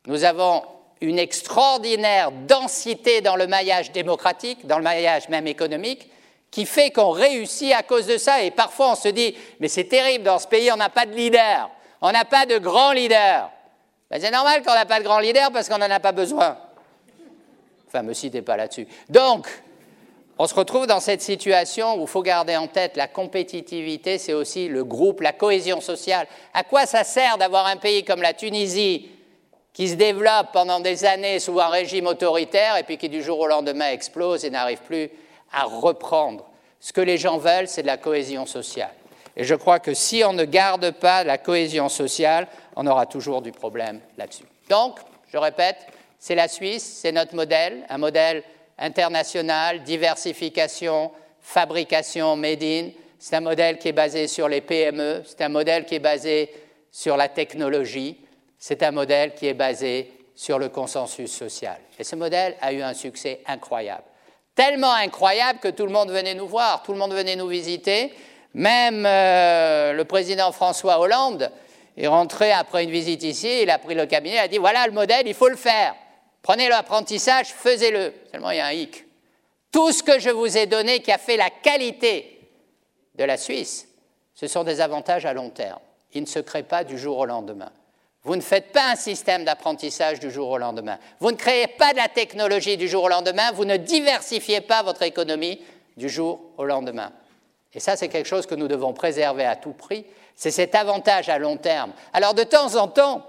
Nous 0.07 0.23
avons 0.23 0.63
une 1.05 1.19
extraordinaire 1.19 2.31
densité 2.31 3.21
dans 3.21 3.35
le 3.35 3.47
maillage 3.47 3.91
démocratique, 3.91 4.65
dans 4.67 4.77
le 4.77 4.83
maillage 4.83 5.29
même 5.29 5.47
économique, 5.47 6.09
qui 6.51 6.65
fait 6.65 6.91
qu'on 6.91 7.11
réussit 7.11 7.73
à 7.73 7.83
cause 7.83 8.07
de 8.07 8.17
ça. 8.17 8.41
Et 8.43 8.51
parfois, 8.51 8.91
on 8.91 8.95
se 8.95 9.09
dit, 9.09 9.35
mais 9.59 9.67
c'est 9.67 9.85
terrible, 9.85 10.23
dans 10.23 10.39
ce 10.39 10.47
pays, 10.47 10.71
on 10.71 10.77
n'a 10.77 10.89
pas 10.89 11.05
de 11.05 11.13
leader, 11.13 11.69
on 12.01 12.11
n'a 12.11 12.25
pas 12.25 12.45
de 12.45 12.57
grand 12.57 12.91
leader. 12.91 13.49
Ben, 14.09 14.21
c'est 14.21 14.31
normal 14.31 14.61
qu'on 14.63 14.73
n'a 14.73 14.85
pas 14.85 14.99
de 14.99 15.03
grand 15.03 15.19
leader 15.19 15.51
parce 15.51 15.67
qu'on 15.67 15.77
n'en 15.77 15.89
a 15.89 15.99
pas 15.99 16.11
besoin. 16.11 16.57
Enfin, 17.87 18.03
me 18.03 18.13
citez 18.13 18.41
pas 18.41 18.57
là-dessus. 18.57 18.87
Donc, 19.09 19.47
on 20.37 20.47
se 20.47 20.53
retrouve 20.53 20.85
dans 20.85 20.99
cette 20.99 21.21
situation 21.21 21.95
où 21.95 22.01
il 22.01 22.07
faut 22.07 22.21
garder 22.21 22.57
en 22.57 22.67
tête 22.67 22.97
la 22.97 23.07
compétitivité, 23.07 24.17
c'est 24.17 24.33
aussi 24.33 24.67
le 24.67 24.83
groupe, 24.83 25.21
la 25.21 25.31
cohésion 25.31 25.79
sociale. 25.81 26.27
À 26.53 26.63
quoi 26.63 26.85
ça 26.85 27.03
sert 27.03 27.37
d'avoir 27.37 27.67
un 27.67 27.77
pays 27.77 28.03
comme 28.03 28.21
la 28.21 28.33
Tunisie 28.33 29.09
qui 29.75 29.89
se 29.89 29.95
développe 29.95 30.53
pendant 30.53 30.79
des 30.79 31.03
années 31.03 31.37
sous 31.39 31.59
un 31.59 31.67
régime 31.67 32.07
autoritaire 32.07 32.77
et 32.77 32.83
puis 32.83 32.97
qui 32.97 33.09
du 33.09 33.21
jour 33.21 33.41
au 33.41 33.47
lendemain 33.47 33.89
explose 33.89 34.45
et 34.45 34.49
n'arrive 34.49 34.79
plus 34.79 35.09
à 35.51 35.65
reprendre 35.65 36.45
Ce 36.79 36.93
que 36.93 37.01
les 37.01 37.17
gens 37.17 37.37
veulent, 37.37 37.67
c'est 37.67 37.81
de 37.81 37.87
la 37.87 37.97
cohésion 37.97 38.45
sociale. 38.45 38.93
Et 39.35 39.43
je 39.43 39.53
crois 39.53 39.79
que 39.79 39.93
si 39.93 40.23
on 40.23 40.31
ne 40.31 40.45
garde 40.45 40.91
pas 40.91 41.25
la 41.25 41.37
cohésion 41.37 41.89
sociale, 41.89 42.47
on 42.77 42.87
aura 42.87 43.05
toujours 43.05 43.41
du 43.41 43.51
problème 43.51 43.99
là-dessus. 44.17 44.45
Donc, 44.69 44.97
je 45.27 45.37
répète, 45.37 45.87
c'est 46.19 46.35
la 46.35 46.47
Suisse, 46.47 46.99
c'est 47.01 47.11
notre 47.11 47.35
modèle, 47.35 47.85
un 47.89 47.97
modèle 47.97 48.43
international, 48.77 49.83
diversification, 49.83 51.11
fabrication 51.41 52.37
made 52.37 52.63
in. 52.63 52.89
C'est 53.19 53.35
un 53.35 53.41
modèle 53.41 53.77
qui 53.77 53.89
est 53.89 53.93
basé 53.93 54.27
sur 54.27 54.47
les 54.47 54.61
PME, 54.61 55.23
c'est 55.25 55.41
un 55.41 55.49
modèle 55.49 55.85
qui 55.85 55.95
est 55.95 55.99
basé 55.99 56.49
sur 56.91 57.17
la 57.17 57.27
technologie, 57.27 58.24
c'est 58.67 58.81
un 58.81 58.89
modèle 58.89 59.35
qui 59.35 59.45
est 59.45 59.53
basé 59.53 60.11
sur 60.33 60.57
le 60.57 60.69
consensus 60.69 61.31
social. 61.31 61.77
Et 61.99 62.03
ce 62.03 62.15
modèle 62.15 62.55
a 62.61 62.73
eu 62.73 62.81
un 62.81 62.95
succès 62.95 63.41
incroyable. 63.45 64.05
Tellement 64.55 64.91
incroyable 64.91 65.59
que 65.59 65.67
tout 65.67 65.85
le 65.85 65.91
monde 65.91 66.09
venait 66.09 66.33
nous 66.33 66.47
voir, 66.47 66.81
tout 66.81 66.91
le 66.91 66.97
monde 66.97 67.13
venait 67.13 67.35
nous 67.35 67.47
visiter. 67.47 68.11
Même 68.55 69.05
euh, 69.05 69.93
le 69.93 70.03
président 70.05 70.51
François 70.51 70.99
Hollande 70.99 71.51
est 71.95 72.07
rentré 72.07 72.51
après 72.51 72.83
une 72.83 72.89
visite 72.89 73.21
ici, 73.21 73.61
il 73.61 73.69
a 73.69 73.77
pris 73.77 73.93
le 73.93 74.07
cabinet, 74.07 74.37
il 74.37 74.39
a 74.39 74.47
dit 74.47 74.57
voilà 74.57 74.87
le 74.87 74.93
modèle, 74.93 75.27
il 75.27 75.35
faut 75.35 75.49
le 75.49 75.57
faire. 75.57 75.93
Prenez 76.41 76.67
l'apprentissage, 76.67 77.49
faisez-le. 77.49 78.13
Seulement, 78.31 78.49
il 78.49 78.57
y 78.57 78.61
a 78.61 78.65
un 78.65 78.71
hic. 78.71 79.05
Tout 79.71 79.91
ce 79.91 80.01
que 80.01 80.17
je 80.17 80.31
vous 80.31 80.57
ai 80.57 80.65
donné 80.65 81.01
qui 81.01 81.11
a 81.11 81.19
fait 81.19 81.37
la 81.37 81.51
qualité 81.51 82.39
de 83.13 83.25
la 83.25 83.37
Suisse, 83.37 83.87
ce 84.33 84.47
sont 84.47 84.63
des 84.63 84.81
avantages 84.81 85.27
à 85.27 85.33
long 85.33 85.51
terme. 85.51 85.81
Ils 86.13 86.21
ne 86.21 86.27
se 86.27 86.39
créent 86.39 86.63
pas 86.63 86.83
du 86.83 86.97
jour 86.97 87.19
au 87.19 87.27
lendemain. 87.27 87.71
Vous 88.25 88.35
ne 88.35 88.41
faites 88.41 88.71
pas 88.71 88.91
un 88.91 88.95
système 88.95 89.45
d'apprentissage 89.45 90.19
du 90.19 90.31
jour 90.31 90.49
au 90.49 90.57
lendemain. 90.57 90.97
Vous 91.19 91.29
ne 91.29 91.37
créez 91.37 91.67
pas 91.67 91.91
de 91.91 91.97
la 91.97 92.07
technologie 92.07 92.75
du 92.75 92.87
jour 92.87 93.03
au 93.03 93.07
lendemain. 93.07 93.51
Vous 93.53 93.65
ne 93.65 93.77
diversifiez 93.77 94.61
pas 94.61 94.81
votre 94.81 95.03
économie 95.03 95.61
du 95.95 96.09
jour 96.09 96.41
au 96.57 96.65
lendemain. 96.65 97.11
Et 97.75 97.79
ça, 97.79 97.95
c'est 97.95 98.07
quelque 98.07 98.25
chose 98.25 98.47
que 98.47 98.55
nous 98.55 98.67
devons 98.67 98.93
préserver 98.93 99.45
à 99.45 99.55
tout 99.55 99.73
prix. 99.73 100.05
C'est 100.35 100.49
cet 100.49 100.73
avantage 100.73 101.29
à 101.29 101.37
long 101.37 101.57
terme. 101.57 101.93
Alors, 102.13 102.33
de 102.33 102.43
temps 102.43 102.75
en 102.75 102.87
temps, 102.87 103.23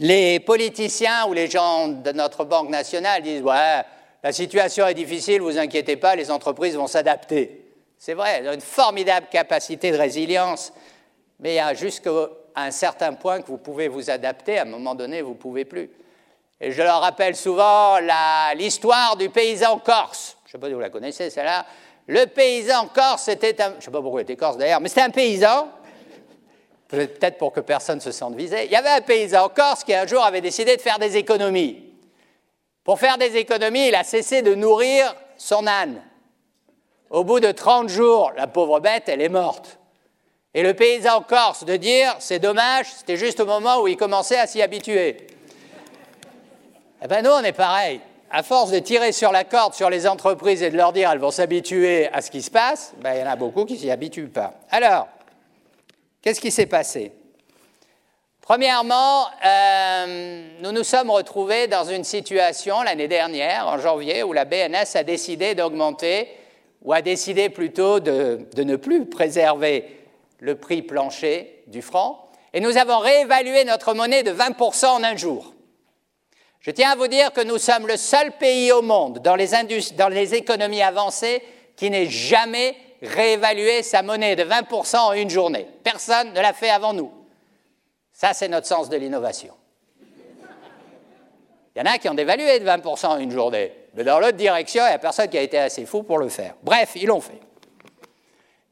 les 0.00 0.40
politiciens 0.40 1.26
ou 1.26 1.32
les 1.32 1.48
gens 1.48 1.86
de 1.86 2.10
notre 2.10 2.44
Banque 2.44 2.70
nationale 2.70 3.22
disent 3.22 3.42
Ouais, 3.42 3.82
la 4.24 4.32
situation 4.32 4.88
est 4.88 4.94
difficile, 4.94 5.40
vous 5.40 5.56
inquiétez 5.56 5.96
pas, 5.96 6.16
les 6.16 6.32
entreprises 6.32 6.74
vont 6.74 6.88
s'adapter. 6.88 7.64
C'est 7.96 8.14
vrai, 8.14 8.38
elles 8.38 8.48
ont 8.48 8.54
une 8.54 8.60
formidable 8.60 9.28
capacité 9.30 9.92
de 9.92 9.96
résilience, 9.96 10.72
mais 11.38 11.52
il 11.52 11.56
y 11.56 11.60
a 11.60 11.74
jusqu'à 12.58 12.62
un 12.62 12.70
certain 12.70 13.12
point 13.14 13.40
que 13.40 13.46
vous 13.46 13.58
pouvez 13.58 13.88
vous 13.88 14.10
adapter, 14.10 14.58
à 14.58 14.62
un 14.62 14.66
moment 14.66 14.94
donné, 14.94 15.22
vous 15.22 15.30
ne 15.30 15.34
pouvez 15.34 15.64
plus. 15.64 15.90
Et 16.60 16.72
je 16.72 16.82
leur 16.82 17.00
rappelle 17.00 17.36
souvent 17.36 17.98
l'histoire 18.56 19.16
du 19.16 19.30
paysan 19.30 19.78
corse. 19.78 20.36
Je 20.44 20.48
ne 20.48 20.52
sais 20.52 20.58
pas 20.58 20.66
si 20.66 20.72
vous 20.72 20.80
la 20.80 20.90
connaissez, 20.90 21.30
celle-là. 21.30 21.64
Le 22.06 22.26
paysan 22.26 22.88
corse, 22.88 23.24
c'était 23.24 23.60
un. 23.62 23.72
Je 23.72 23.76
ne 23.76 23.80
sais 23.82 23.90
pas 23.90 24.00
pourquoi 24.00 24.20
il 24.20 24.24
était 24.24 24.36
corse 24.36 24.56
d'ailleurs, 24.56 24.80
mais 24.80 24.88
c'était 24.88 25.02
un 25.02 25.10
paysan 25.10 25.68
peut-être 26.88 27.36
pour 27.36 27.52
que 27.52 27.60
personne 27.60 28.00
se 28.00 28.10
sente 28.12 28.34
visé, 28.34 28.64
il 28.64 28.70
y 28.70 28.76
avait 28.76 28.88
un 28.88 29.02
paysan 29.02 29.50
Corse 29.50 29.84
qui 29.84 29.94
un 29.94 30.06
jour 30.06 30.24
avait 30.24 30.40
décidé 30.40 30.74
de 30.74 30.80
faire 30.80 30.98
des 30.98 31.18
économies. 31.18 31.84
Pour 32.82 32.98
faire 32.98 33.18
des 33.18 33.36
économies, 33.36 33.88
il 33.88 33.94
a 33.94 34.04
cessé 34.04 34.40
de 34.40 34.54
nourrir 34.54 35.14
son 35.36 35.66
âne. 35.66 36.02
Au 37.10 37.24
bout 37.24 37.40
de 37.40 37.52
30 37.52 37.90
jours, 37.90 38.32
la 38.36 38.46
pauvre 38.46 38.80
bête, 38.80 39.04
elle 39.06 39.20
est 39.20 39.28
morte. 39.28 39.77
Et 40.58 40.62
le 40.62 40.74
paysan 40.74 41.22
corse 41.22 41.64
de 41.64 41.76
dire, 41.76 42.16
c'est 42.18 42.40
dommage, 42.40 42.86
c'était 42.98 43.16
juste 43.16 43.38
au 43.38 43.46
moment 43.46 43.80
où 43.80 43.86
il 43.86 43.96
commençait 43.96 44.40
à 44.40 44.48
s'y 44.48 44.60
habituer. 44.60 45.28
Eh 47.00 47.06
bien, 47.06 47.22
nous, 47.22 47.30
on 47.30 47.44
est 47.44 47.52
pareil. 47.52 48.00
À 48.28 48.42
force 48.42 48.72
de 48.72 48.80
tirer 48.80 49.12
sur 49.12 49.30
la 49.30 49.44
corde 49.44 49.74
sur 49.74 49.88
les 49.88 50.08
entreprises 50.08 50.64
et 50.64 50.70
de 50.70 50.76
leur 50.76 50.92
dire, 50.92 51.12
elles 51.12 51.20
vont 51.20 51.30
s'habituer 51.30 52.08
à 52.12 52.22
ce 52.22 52.32
qui 52.32 52.42
se 52.42 52.50
passe, 52.50 52.92
ben, 53.00 53.14
il 53.14 53.20
y 53.20 53.22
en 53.22 53.30
a 53.30 53.36
beaucoup 53.36 53.66
qui 53.66 53.74
ne 53.74 53.78
s'y 53.78 53.90
habituent 53.92 54.26
pas. 54.26 54.54
Alors, 54.72 55.06
Qu'est-ce 56.20 56.40
qui 56.40 56.50
s'est 56.50 56.66
passé? 56.66 57.12
Premièrement, 58.40 59.26
euh, 59.46 60.48
nous 60.60 60.72
nous 60.72 60.82
sommes 60.82 61.10
retrouvés 61.10 61.68
dans 61.68 61.84
une 61.84 62.02
situation 62.02 62.82
l'année 62.82 63.06
dernière, 63.06 63.68
en 63.68 63.78
janvier, 63.78 64.24
où 64.24 64.32
la 64.32 64.44
BNS 64.44 64.96
a 64.96 65.04
décidé 65.04 65.54
d'augmenter, 65.54 66.28
ou 66.82 66.92
a 66.92 67.00
décidé 67.00 67.50
plutôt 67.50 68.00
de, 68.00 68.40
de, 68.54 68.62
ne 68.64 68.76
plus 68.76 69.06
préserver 69.06 69.84
le 70.38 70.56
prix 70.56 70.82
plancher 70.82 71.62
du 71.66 71.82
franc, 71.82 72.30
et 72.52 72.60
nous 72.60 72.76
avons 72.76 72.98
réévalué 72.98 73.64
notre 73.64 73.94
monnaie 73.94 74.22
de 74.22 74.32
20% 74.32 74.86
en 74.86 75.04
un 75.04 75.16
jour. 75.16 75.54
Je 76.60 76.70
tiens 76.70 76.90
à 76.90 76.96
vous 76.96 77.08
dire 77.08 77.32
que 77.32 77.42
nous 77.42 77.58
sommes 77.58 77.86
le 77.86 77.96
seul 77.96 78.32
pays 78.32 78.72
au 78.72 78.82
monde, 78.82 79.20
dans 79.20 79.36
les, 79.36 79.48
dans 79.96 80.08
les 80.08 80.34
économies 80.34 80.82
avancées, 80.82 81.42
qui 81.76 81.90
n'ait 81.90 82.06
jamais 82.06 82.76
réévaluer 83.02 83.82
sa 83.82 84.02
monnaie 84.02 84.34
de 84.34 84.42
20% 84.42 84.96
en 84.96 85.12
une 85.12 85.30
journée. 85.30 85.68
Personne 85.84 86.32
ne 86.32 86.40
l'a 86.40 86.52
fait 86.52 86.70
avant 86.70 86.92
nous. 86.92 87.12
Ça, 88.12 88.34
c'est 88.34 88.48
notre 88.48 88.66
sens 88.66 88.88
de 88.88 88.96
l'innovation. 88.96 89.54
Il 91.76 91.78
y 91.78 91.82
en 91.82 91.92
a 91.92 91.98
qui 91.98 92.08
ont 92.08 92.14
dévalué 92.14 92.58
de 92.58 92.66
20% 92.66 93.06
en 93.06 93.18
une 93.18 93.30
journée, 93.30 93.72
mais 93.94 94.02
dans 94.02 94.18
l'autre 94.18 94.36
direction, 94.36 94.82
il 94.84 94.88
n'y 94.88 94.94
a 94.94 94.98
personne 94.98 95.28
qui 95.28 95.38
a 95.38 95.42
été 95.42 95.58
assez 95.58 95.86
fou 95.86 96.02
pour 96.02 96.18
le 96.18 96.28
faire. 96.28 96.56
Bref, 96.64 96.92
ils 96.96 97.06
l'ont 97.06 97.20
fait. 97.20 97.38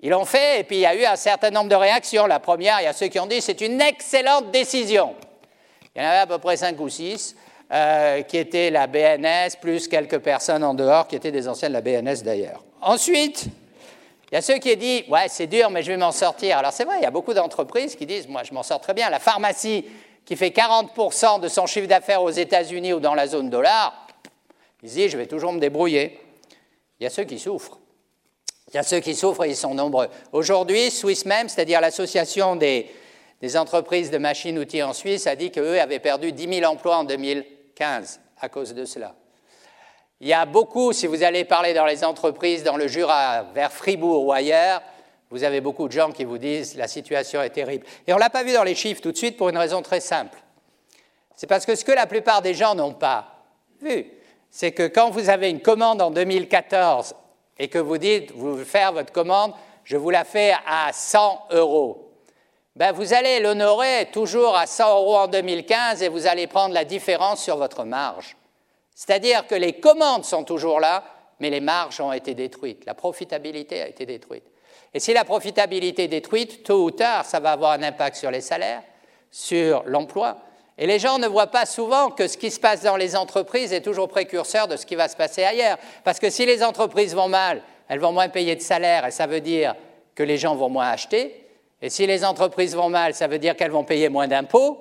Ils 0.07 0.11
l'ont 0.11 0.25
fait, 0.25 0.61
et 0.61 0.63
puis 0.63 0.77
il 0.77 0.83
y 0.83 0.87
a 0.87 0.95
eu 0.95 1.05
un 1.05 1.17
certain 1.17 1.51
nombre 1.51 1.69
de 1.69 1.75
réactions. 1.75 2.29
La 2.29 2.39
première, 2.39 2.81
il 2.81 2.85
y 2.85 2.87
a 2.87 2.93
ceux 2.93 3.09
qui 3.09 3.19
ont 3.19 3.27
dit 3.27 3.41
c'est 3.41 3.61
une 3.61 3.81
excellente 3.81 4.53
décision. 4.53 5.17
Il 5.93 6.01
y 6.01 6.05
en 6.05 6.09
avait 6.09 6.19
à 6.19 6.27
peu 6.29 6.39
près 6.39 6.57
5 6.57 6.79
ou 6.79 6.89
6 6.89 7.35
euh, 7.73 8.23
qui 8.23 8.37
étaient 8.37 8.71
la 8.71 8.87
BNS, 8.87 9.57
plus 9.61 9.89
quelques 9.89 10.21
personnes 10.21 10.63
en 10.63 10.75
dehors 10.75 11.09
qui 11.09 11.17
étaient 11.17 11.33
des 11.33 11.49
anciens 11.49 11.71
de 11.71 11.73
la 11.73 11.81
BNS 11.81 12.23
d'ailleurs. 12.23 12.63
Ensuite, 12.81 13.47
il 14.31 14.35
y 14.35 14.39
a 14.39 14.43
ceux 14.43 14.59
qui 14.59 14.77
disent 14.77 15.03
Ouais, 15.09 15.27
c'est 15.27 15.49
dur, 15.49 15.71
mais 15.71 15.83
je 15.83 15.91
vais 15.91 15.97
m'en 15.97 16.13
sortir. 16.13 16.59
Alors, 16.59 16.73
c'est 16.73 16.85
vrai, 16.85 16.99
il 17.01 17.03
y 17.03 17.07
a 17.07 17.11
beaucoup 17.11 17.35
d'entreprises 17.35 17.97
qui 17.97 18.07
disent 18.07 18.29
Moi, 18.29 18.45
je 18.45 18.55
m'en 18.55 18.63
sors 18.63 18.81
très 18.81 18.95
bien. 18.95 19.11
La 19.11 19.19
pharmacie, 19.19 19.87
qui 20.25 20.37
fait 20.37 20.51
40% 20.51 21.41
de 21.41 21.49
son 21.49 21.67
chiffre 21.67 21.89
d'affaires 21.89 22.23
aux 22.23 22.31
États-Unis 22.31 22.93
ou 22.93 23.01
dans 23.01 23.15
la 23.15 23.27
zone 23.27 23.51
dollar, 23.51 24.07
ils 24.85 24.89
disent 24.89 25.11
Je 25.11 25.19
vais 25.19 25.27
toujours 25.27 25.53
me 25.53 25.59
débrouiller. 25.59 26.21
Il 27.01 27.03
y 27.03 27.07
a 27.09 27.11
ceux 27.11 27.25
qui 27.25 27.41
souffrent. 27.41 27.81
Il 28.69 28.75
y 28.75 28.79
a 28.79 28.83
ceux 28.83 29.01
qui 29.01 29.15
souffrent 29.15 29.45
et 29.45 29.51
ils 29.51 29.57
sont 29.57 29.75
nombreux. 29.75 30.09
Aujourd'hui, 30.33 30.91
Swiss 30.91 31.25
même, 31.25 31.49
c'est-à-dire 31.49 31.81
l'association 31.81 32.57
des, 32.57 32.91
des, 33.41 33.57
entreprises 33.57 34.11
de 34.11 34.19
machines-outils 34.19 34.83
en 34.83 34.93
Suisse, 34.93 35.27
a 35.27 35.37
dit 35.37 35.53
qu'eux 35.53 35.81
avaient 35.81 36.01
perdu 36.01 36.33
10 36.33 36.61
000 36.61 36.71
emplois 36.73 36.99
en 36.99 37.05
2015 37.05 38.21
à 38.41 38.49
cause 38.49 38.75
de 38.75 38.85
cela. 38.85 39.15
Il 40.21 40.27
y 40.29 40.33
a 40.33 40.47
beaucoup, 40.47 40.93
si 40.93 41.07
vous 41.07 41.23
allez 41.23 41.45
parler 41.45 41.75
dans 41.75 41.87
les 41.87 42.03
entreprises, 42.03 42.65
dans 42.65 42.77
le 42.77 42.89
Jura, 42.89 43.45
vers 43.55 43.71
Fribourg 43.71 44.25
ou 44.25 44.33
ailleurs, 44.33 44.83
vous 45.31 45.45
avez 45.45 45.61
beaucoup 45.61 45.87
de 45.87 45.93
gens 45.93 46.11
qui 46.11 46.25
vous 46.25 46.39
disent 46.39 46.77
la 46.77 46.89
situation 46.89 47.43
est 47.43 47.51
terrible. 47.51 47.87
Et 48.07 48.13
on 48.13 48.17
ne 48.17 48.21
l'a 48.21 48.31
pas 48.31 48.43
vu 48.43 48.53
dans 48.53 48.65
les 48.65 48.75
chiffres 48.75 49.03
tout 49.03 49.13
de 49.13 49.17
suite 49.17 49.37
pour 49.37 49.49
une 49.49 49.59
raison 49.59 49.83
très 49.83 50.01
simple. 50.01 50.39
C'est 51.35 51.47
parce 51.47 51.67
que 51.67 51.75
ce 51.75 51.85
que 51.85 51.93
la 51.93 52.07
plupart 52.07 52.43
des 52.43 52.55
gens 52.55 52.75
n'ont 52.75 52.95
pas 52.95 53.45
vu, 53.81 54.07
c'est 54.51 54.73
que 54.73 54.87
quand 54.87 55.11
vous 55.11 55.29
avez 55.29 55.51
une 55.51 55.61
commande 55.61 56.01
en 56.01 56.11
2014 56.11 57.15
et 57.59 57.69
que 57.69 57.79
vous 57.79 57.99
dites, 57.99 58.33
vous 58.33 58.65
faire 58.65 58.93
votre 58.93 59.13
commande, 59.13 59.53
je 59.85 59.97
vous 59.97 60.11
la 60.11 60.25
fais 60.25 60.53
à 60.67 60.93
100 60.93 61.49
euros. 61.53 62.11
Ben, 62.75 62.93
vous 62.93 63.15
allez 63.15 63.41
l'honorer 63.41 64.09
toujours 64.13 64.57
à 64.57 64.67
100 64.67 64.99
euros 64.99 65.17
en 65.17 65.29
2015 65.29 66.03
et 66.03 66.09
vous 66.09 66.27
allez 66.27 66.47
prendre 66.47 66.75
la 66.75 66.85
différence 66.85 67.43
sur 67.43 67.57
votre 67.57 67.85
marge. 67.85 68.37
C'est-à-dire 68.95 69.47
que 69.47 69.55
les 69.55 69.75
commandes 69.75 70.25
sont 70.25 70.45
toujours 70.45 70.81
là, 70.81 71.05
mais 71.41 71.51
les 71.51 71.61
marges 71.61 72.01
ont 72.01 72.13
été 72.13 72.35
détruites, 72.35 72.85
la 72.85 72.95
profitabilité 72.95 73.83
a 73.83 73.89
été 73.89 74.07
détruite. 74.07 74.45
Et 74.93 75.01
si 75.01 75.13
la 75.13 75.25
profitabilité 75.25 76.05
est 76.05 76.09
détruite, 76.09 76.65
tôt 76.65 76.85
ou 76.85 76.91
tard, 76.91 77.25
ça 77.25 77.41
va 77.41 77.53
avoir 77.53 77.73
un 77.73 77.83
impact 77.83 78.17
sur 78.17 78.31
les 78.31 78.41
salaires, 78.41 78.83
sur 79.31 79.83
l'emploi. 79.85 80.39
Et 80.79 80.87
les 80.87 80.99
gens 80.99 81.19
ne 81.19 81.27
voient 81.27 81.47
pas 81.47 81.65
souvent 81.65 82.11
que 82.11 82.29
ce 82.29 82.37
qui 82.37 82.51
se 82.51 82.61
passe 82.61 82.83
dans 82.83 82.97
les 82.97 83.17
entreprises 83.17 83.73
est 83.73 83.81
toujours 83.81 84.09
précurseur 84.09 84.69
de 84.69 84.77
ce 84.77 84.85
qui 84.85 84.95
va 84.95 85.09
se 85.09 85.17
passer 85.17 85.43
ailleurs. 85.43 85.79
Parce 86.05 86.19
que 86.19 86.29
si 86.29 86.45
les 86.45 86.63
entreprises 86.63 87.15
vont 87.15 87.29
mal, 87.29 87.63
elles 87.89 88.01
vont 88.01 88.13
moins 88.13 88.29
payer 88.29 88.57
de 88.57 88.61
salaire, 88.61 89.07
et 89.07 89.11
ça 89.11 89.27
veut 89.27 89.41
dire 89.41 89.75
que 90.15 90.23
les 90.23 90.37
gens 90.37 90.55
vont 90.55 90.69
moins 90.69 90.89
acheter. 90.89 91.47
Et 91.81 91.89
si 91.89 92.07
les 92.07 92.25
entreprises 92.25 92.75
vont 92.75 92.91
mal, 92.91 93.15
ça 93.15 93.27
veut 93.27 93.39
dire 93.39 93.57
qu'elles 93.57 93.71
vont 93.71 93.85
payer 93.85 94.09
moins 94.09 94.29
d'impôts, 94.29 94.79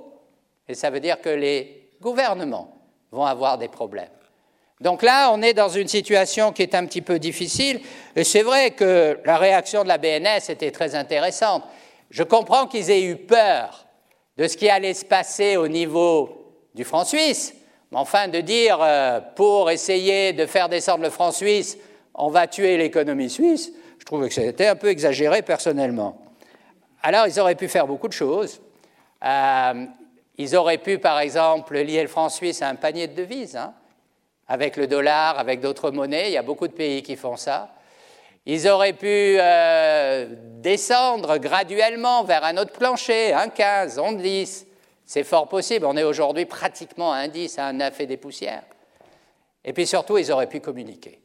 et 0.67 0.73
ça 0.73 0.89
veut 0.89 0.99
dire 0.99 1.21
que 1.21 1.29
les 1.29 1.89
gouvernements 2.01 2.75
vont 3.11 3.25
avoir 3.25 3.57
des 3.57 3.67
problèmes. 3.67 4.09
Donc 4.81 5.03
là, 5.03 5.31
on 5.31 5.41
est 5.41 5.53
dans 5.53 5.69
une 5.69 5.87
situation 5.87 6.51
qui 6.51 6.61
est 6.61 6.75
un 6.75 6.85
petit 6.85 7.01
peu 7.01 7.19
difficile, 7.19 7.79
et 8.15 8.25
c'est 8.25 8.41
vrai 8.41 8.71
que 8.71 9.19
la 9.23 9.37
réaction 9.37 9.83
de 9.83 9.87
la 9.87 9.97
BNS 9.97 10.49
était 10.49 10.71
très 10.71 10.95
intéressante. 10.95 11.63
Je 12.09 12.23
comprends 12.23 12.67
qu'ils 12.67 12.91
aient 12.91 13.03
eu 13.03 13.15
peur 13.15 13.84
de 14.37 14.47
ce 14.47 14.57
qui 14.57 14.69
allait 14.69 14.93
se 14.93 15.05
passer 15.05 15.57
au 15.57 15.67
niveau 15.67 16.53
du 16.73 16.83
franc 16.83 17.05
suisse, 17.05 17.55
mais 17.91 17.97
enfin 17.97 18.27
de 18.27 18.41
dire, 18.41 18.79
euh, 18.81 19.19
pour 19.35 19.71
essayer 19.71 20.33
de 20.33 20.45
faire 20.45 20.69
descendre 20.69 21.03
le 21.03 21.09
franc 21.09 21.31
suisse, 21.31 21.77
on 22.13 22.29
va 22.29 22.47
tuer 22.47 22.77
l'économie 22.77 23.29
suisse, 23.29 23.71
je 23.99 24.05
trouvais 24.05 24.27
que 24.27 24.35
c'était 24.35 24.67
un 24.67 24.75
peu 24.75 24.89
exagéré 24.89 25.41
personnellement. 25.41 26.21
Alors, 27.01 27.27
ils 27.27 27.39
auraient 27.39 27.55
pu 27.55 27.67
faire 27.67 27.87
beaucoup 27.87 28.07
de 28.07 28.13
choses. 28.13 28.61
Euh, 29.23 29.85
ils 30.37 30.55
auraient 30.55 30.79
pu, 30.79 30.97
par 30.97 31.19
exemple, 31.19 31.77
lier 31.77 32.01
le 32.01 32.07
franc 32.07 32.29
suisse 32.29 32.61
à 32.61 32.67
un 32.67 32.75
panier 32.75 33.07
de 33.07 33.13
devises, 33.13 33.55
hein, 33.55 33.73
avec 34.47 34.75
le 34.75 34.87
dollar, 34.87 35.37
avec 35.37 35.59
d'autres 35.59 35.91
monnaies. 35.91 36.29
Il 36.29 36.33
y 36.33 36.37
a 36.37 36.41
beaucoup 36.41 36.67
de 36.67 36.73
pays 36.73 37.03
qui 37.03 37.15
font 37.15 37.37
ça. 37.37 37.74
Ils 38.45 38.67
auraient 38.67 38.93
pu 38.93 39.37
euh, 39.39 40.27
descendre 40.59 41.37
graduellement 41.37 42.23
vers 42.23 42.43
un 42.43 42.57
autre 42.57 42.73
plancher, 42.73 43.33
un 43.33 43.49
15, 43.49 43.97
un 43.97 44.13
10. 44.13 44.67
C'est 45.03 45.23
fort 45.23 45.47
possible. 45.47 45.85
On 45.85 45.97
est 45.97 46.03
aujourd'hui 46.03 46.45
pratiquement 46.45 47.11
à 47.11 47.17
un 47.17 47.27
10, 47.27 47.57
à 47.57 47.67
un 47.67 47.73
9 47.73 48.01
et 48.01 48.05
des 48.05 48.17
poussières. 48.17 48.63
Et 49.63 49.73
puis 49.73 49.87
surtout, 49.87 50.17
ils 50.17 50.31
auraient 50.31 50.49
pu 50.49 50.59
communiquer. 50.59 51.19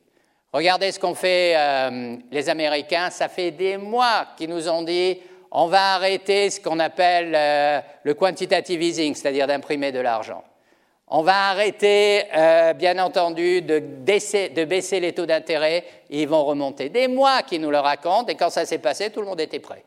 Regardez 0.52 0.90
ce 0.92 0.98
qu'ont 0.98 1.14
fait 1.14 1.54
euh, 1.56 2.16
les 2.30 2.48
Américains. 2.48 3.10
Ça 3.10 3.28
fait 3.28 3.50
des 3.50 3.76
mois 3.76 4.26
qu'ils 4.36 4.50
nous 4.50 4.68
ont 4.68 4.82
dit 4.82 5.18
on 5.52 5.66
va 5.66 5.94
arrêter 5.94 6.48
ce 6.48 6.60
qu'on 6.60 6.78
appelle 6.78 7.34
euh, 7.34 7.80
le 8.04 8.14
quantitative 8.14 8.82
easing, 8.82 9.14
c'est-à-dire 9.14 9.46
d'imprimer 9.46 9.92
de 9.92 9.98
l'argent. 9.98 10.44
On 11.12 11.22
va 11.22 11.50
arrêter, 11.50 12.22
euh, 12.36 12.72
bien 12.72 12.96
entendu, 13.00 13.62
de, 13.62 13.80
baisser 13.80 15.00
les 15.00 15.12
taux 15.12 15.26
d'intérêt 15.26 15.84
ils 16.08 16.28
vont 16.28 16.44
remonter. 16.44 16.88
Des 16.88 17.08
mois 17.08 17.42
qu'ils 17.42 17.60
nous 17.60 17.72
le 17.72 17.80
racontent 17.80 18.26
et 18.28 18.36
quand 18.36 18.50
ça 18.50 18.64
s'est 18.64 18.78
passé, 18.78 19.10
tout 19.10 19.20
le 19.20 19.26
monde 19.26 19.40
était 19.40 19.58
prêt. 19.58 19.84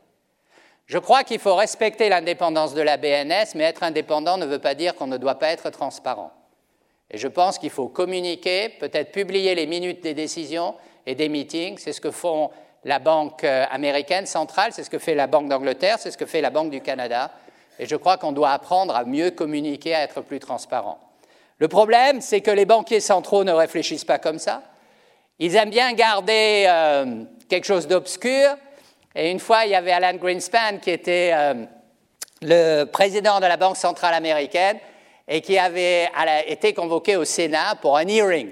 Je 0.84 0.98
crois 0.98 1.24
qu'il 1.24 1.38
faut 1.38 1.54
respecter 1.54 2.10
l'indépendance 2.10 2.74
de 2.74 2.82
la 2.82 2.98
BNS, 2.98 3.54
mais 3.54 3.64
être 3.64 3.82
indépendant 3.82 4.36
ne 4.36 4.44
veut 4.44 4.58
pas 4.58 4.74
dire 4.74 4.94
qu'on 4.94 5.06
ne 5.06 5.16
doit 5.16 5.36
pas 5.36 5.48
être 5.48 5.70
transparent. 5.70 6.30
Et 7.10 7.16
je 7.16 7.28
pense 7.28 7.58
qu'il 7.58 7.70
faut 7.70 7.88
communiquer, 7.88 8.68
peut-être 8.68 9.10
publier 9.10 9.54
les 9.54 9.66
minutes 9.66 10.02
des 10.02 10.12
décisions 10.12 10.74
et 11.06 11.14
des 11.14 11.30
meetings. 11.30 11.78
C'est 11.78 11.94
ce 11.94 12.02
que 12.02 12.10
font 12.10 12.50
la 12.84 12.98
Banque 12.98 13.44
euh, 13.44 13.64
américaine 13.70 14.26
centrale, 14.26 14.72
c'est 14.74 14.84
ce 14.84 14.90
que 14.90 14.98
fait 14.98 15.14
la 15.14 15.26
Banque 15.26 15.48
d'Angleterre, 15.48 15.96
c'est 15.98 16.10
ce 16.10 16.18
que 16.18 16.26
fait 16.26 16.42
la 16.42 16.50
Banque 16.50 16.68
du 16.68 16.82
Canada. 16.82 17.30
Et 17.78 17.86
je 17.86 17.96
crois 17.96 18.18
qu'on 18.18 18.32
doit 18.32 18.50
apprendre 18.50 18.94
à 18.94 19.04
mieux 19.04 19.30
communiquer, 19.30 19.94
à 19.94 20.02
être 20.02 20.20
plus 20.20 20.38
transparent. 20.38 20.98
Le 21.64 21.68
problème, 21.68 22.20
c'est 22.20 22.42
que 22.42 22.50
les 22.50 22.66
banquiers 22.66 23.00
centraux 23.00 23.42
ne 23.42 23.50
réfléchissent 23.50 24.04
pas 24.04 24.18
comme 24.18 24.38
ça. 24.38 24.60
Ils 25.38 25.56
aiment 25.56 25.70
bien 25.70 25.94
garder 25.94 26.66
euh, 26.68 27.24
quelque 27.48 27.64
chose 27.64 27.88
d'obscur. 27.88 28.50
Et 29.14 29.30
une 29.30 29.40
fois, 29.40 29.64
il 29.64 29.70
y 29.70 29.74
avait 29.74 29.92
Alan 29.92 30.18
Greenspan 30.18 30.76
qui 30.82 30.90
était 30.90 31.30
euh, 31.32 31.64
le 32.42 32.84
président 32.84 33.40
de 33.40 33.46
la 33.46 33.56
Banque 33.56 33.78
centrale 33.78 34.12
américaine 34.12 34.76
et 35.26 35.40
qui 35.40 35.56
avait 35.56 36.10
été 36.48 36.74
convoqué 36.74 37.16
au 37.16 37.24
Sénat 37.24 37.76
pour 37.80 37.96
un 37.96 38.08
hearing. 38.08 38.50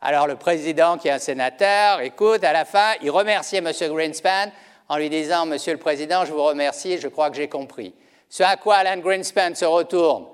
Alors 0.00 0.28
le 0.28 0.36
président, 0.36 0.96
qui 0.96 1.08
est 1.08 1.10
un 1.10 1.18
sénateur, 1.18 2.02
écoute, 2.02 2.44
à 2.44 2.52
la 2.52 2.64
fin, 2.64 2.92
il 3.02 3.10
remerciait 3.10 3.58
M. 3.58 3.72
Greenspan 3.92 4.52
en 4.88 4.96
lui 4.96 5.10
disant 5.10 5.44
Monsieur 5.44 5.72
le 5.72 5.80
Président, 5.80 6.24
je 6.24 6.32
vous 6.32 6.44
remercie, 6.44 6.98
je 6.98 7.08
crois 7.08 7.30
que 7.30 7.36
j'ai 7.36 7.48
compris. 7.48 7.92
Ce 8.28 8.44
à 8.44 8.54
quoi 8.56 8.76
Alan 8.76 9.00
Greenspan 9.00 9.56
se 9.56 9.64
retourne 9.64 10.26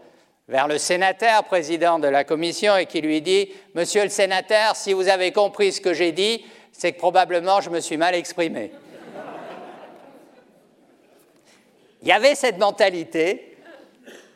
vers 0.51 0.67
le 0.67 0.79
sénateur, 0.79 1.45
président 1.45 2.01
de 2.01 2.09
la 2.09 2.25
commission, 2.25 2.77
et 2.77 2.87
qui 2.87 3.01
lui 3.01 3.23
dit 3.23 3.51
Monsieur 3.75 4.03
le 4.03 4.09
sénateur, 4.11 4.75
si 4.75 4.93
vous 4.93 5.09
avez 5.09 5.31
compris 5.31 5.73
ce 5.73 5.81
que 5.81 5.95
j'ai 5.95 6.11
dit, 6.11 6.45
c'est 6.73 6.93
que 6.93 6.99
probablement 6.99 7.61
je 7.61 7.71
me 7.71 7.79
suis 7.81 7.97
mal 7.97 8.17
exprimé. 8.17 8.73
Il 12.03 12.09
y 12.09 12.13
avait 12.13 12.35
cette 12.35 12.59
mentalité 12.59 13.47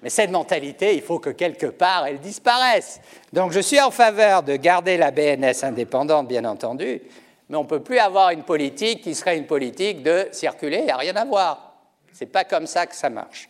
mais 0.02 0.10
cette 0.10 0.30
mentalité, 0.30 0.94
il 0.94 1.00
faut 1.00 1.18
que 1.18 1.30
quelque 1.30 1.64
part, 1.64 2.06
elle 2.06 2.18
disparaisse. 2.18 3.00
Donc 3.32 3.52
je 3.52 3.60
suis 3.60 3.80
en 3.80 3.90
faveur 3.90 4.42
de 4.42 4.54
garder 4.54 4.98
la 4.98 5.10
BNS 5.10 5.64
indépendante, 5.64 6.28
bien 6.28 6.44
entendu, 6.44 7.00
mais 7.48 7.56
on 7.56 7.62
ne 7.62 7.68
peut 7.68 7.80
plus 7.80 7.98
avoir 7.98 8.28
une 8.28 8.42
politique 8.42 9.00
qui 9.00 9.14
serait 9.14 9.38
une 9.38 9.46
politique 9.46 10.02
de 10.02 10.28
circuler, 10.30 10.80
il 10.80 10.84
n'y 10.84 10.90
a 10.90 10.98
rien 10.98 11.16
à 11.16 11.24
voir. 11.24 11.72
Ce 12.12 12.22
n'est 12.22 12.30
pas 12.30 12.44
comme 12.44 12.66
ça 12.66 12.86
que 12.86 12.94
ça 12.94 13.08
marche. 13.08 13.48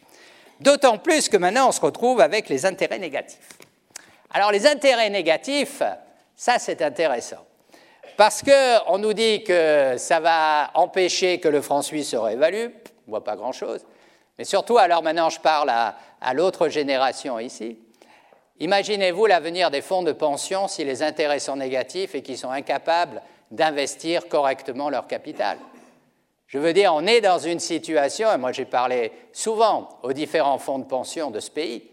D'autant 0.60 0.98
plus 0.98 1.28
que 1.28 1.36
maintenant, 1.36 1.68
on 1.68 1.72
se 1.72 1.80
retrouve 1.80 2.20
avec 2.20 2.48
les 2.48 2.66
intérêts 2.66 2.98
négatifs. 2.98 3.58
Alors 4.32 4.50
les 4.50 4.66
intérêts 4.66 5.10
négatifs, 5.10 5.82
ça 6.36 6.58
c'est 6.58 6.82
intéressant. 6.82 7.44
Parce 8.16 8.42
qu'on 8.42 8.98
nous 8.98 9.12
dit 9.12 9.42
que 9.44 9.94
ça 9.96 10.20
va 10.20 10.70
empêcher 10.74 11.40
que 11.40 11.48
le 11.48 11.60
franc 11.60 11.82
suisse 11.82 12.10
se 12.10 12.16
réévalue, 12.16 12.66
on 12.66 13.06
ne 13.06 13.10
voit 13.10 13.24
pas 13.24 13.36
grand-chose. 13.36 13.84
Mais 14.38 14.44
surtout, 14.44 14.78
alors 14.78 15.02
maintenant 15.02 15.30
je 15.30 15.40
parle 15.40 15.70
à, 15.70 15.96
à 16.20 16.34
l'autre 16.34 16.68
génération 16.68 17.38
ici, 17.38 17.78
imaginez-vous 18.58 19.26
l'avenir 19.26 19.70
des 19.70 19.82
fonds 19.82 20.02
de 20.02 20.12
pension 20.12 20.68
si 20.68 20.84
les 20.84 21.02
intérêts 21.02 21.38
sont 21.38 21.56
négatifs 21.56 22.14
et 22.14 22.22
qu'ils 22.22 22.38
sont 22.38 22.50
incapables 22.50 23.22
d'investir 23.50 24.28
correctement 24.28 24.90
leur 24.90 25.06
capital. 25.06 25.58
Je 26.54 26.60
veux 26.60 26.72
dire, 26.72 26.94
on 26.94 27.04
est 27.04 27.20
dans 27.20 27.40
une 27.40 27.58
situation, 27.58 28.32
et 28.32 28.38
moi 28.38 28.52
j'ai 28.52 28.64
parlé 28.64 29.10
souvent 29.32 29.88
aux 30.04 30.12
différents 30.12 30.58
fonds 30.58 30.78
de 30.78 30.84
pension 30.84 31.32
de 31.32 31.40
ce 31.40 31.50
pays, 31.50 31.90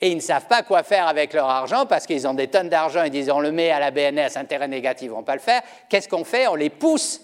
et 0.00 0.10
ils 0.10 0.16
ne 0.16 0.20
savent 0.20 0.48
pas 0.48 0.64
quoi 0.64 0.82
faire 0.82 1.06
avec 1.06 1.32
leur 1.32 1.48
argent 1.48 1.86
parce 1.86 2.06
qu'ils 2.06 2.26
ont 2.26 2.34
des 2.34 2.48
tonnes 2.48 2.68
d'argent, 2.68 3.04
ils 3.04 3.12
disent 3.12 3.30
on 3.30 3.38
le 3.38 3.52
met 3.52 3.70
à 3.70 3.78
la 3.78 3.92
BNS, 3.92 4.36
intérêt 4.36 4.66
négatif, 4.66 5.06
ils 5.06 5.10
ne 5.10 5.14
vont 5.14 5.22
pas 5.22 5.36
le 5.36 5.40
faire. 5.40 5.62
Qu'est-ce 5.88 6.08
qu'on 6.08 6.24
fait? 6.24 6.48
On 6.48 6.56
les 6.56 6.68
pousse 6.68 7.20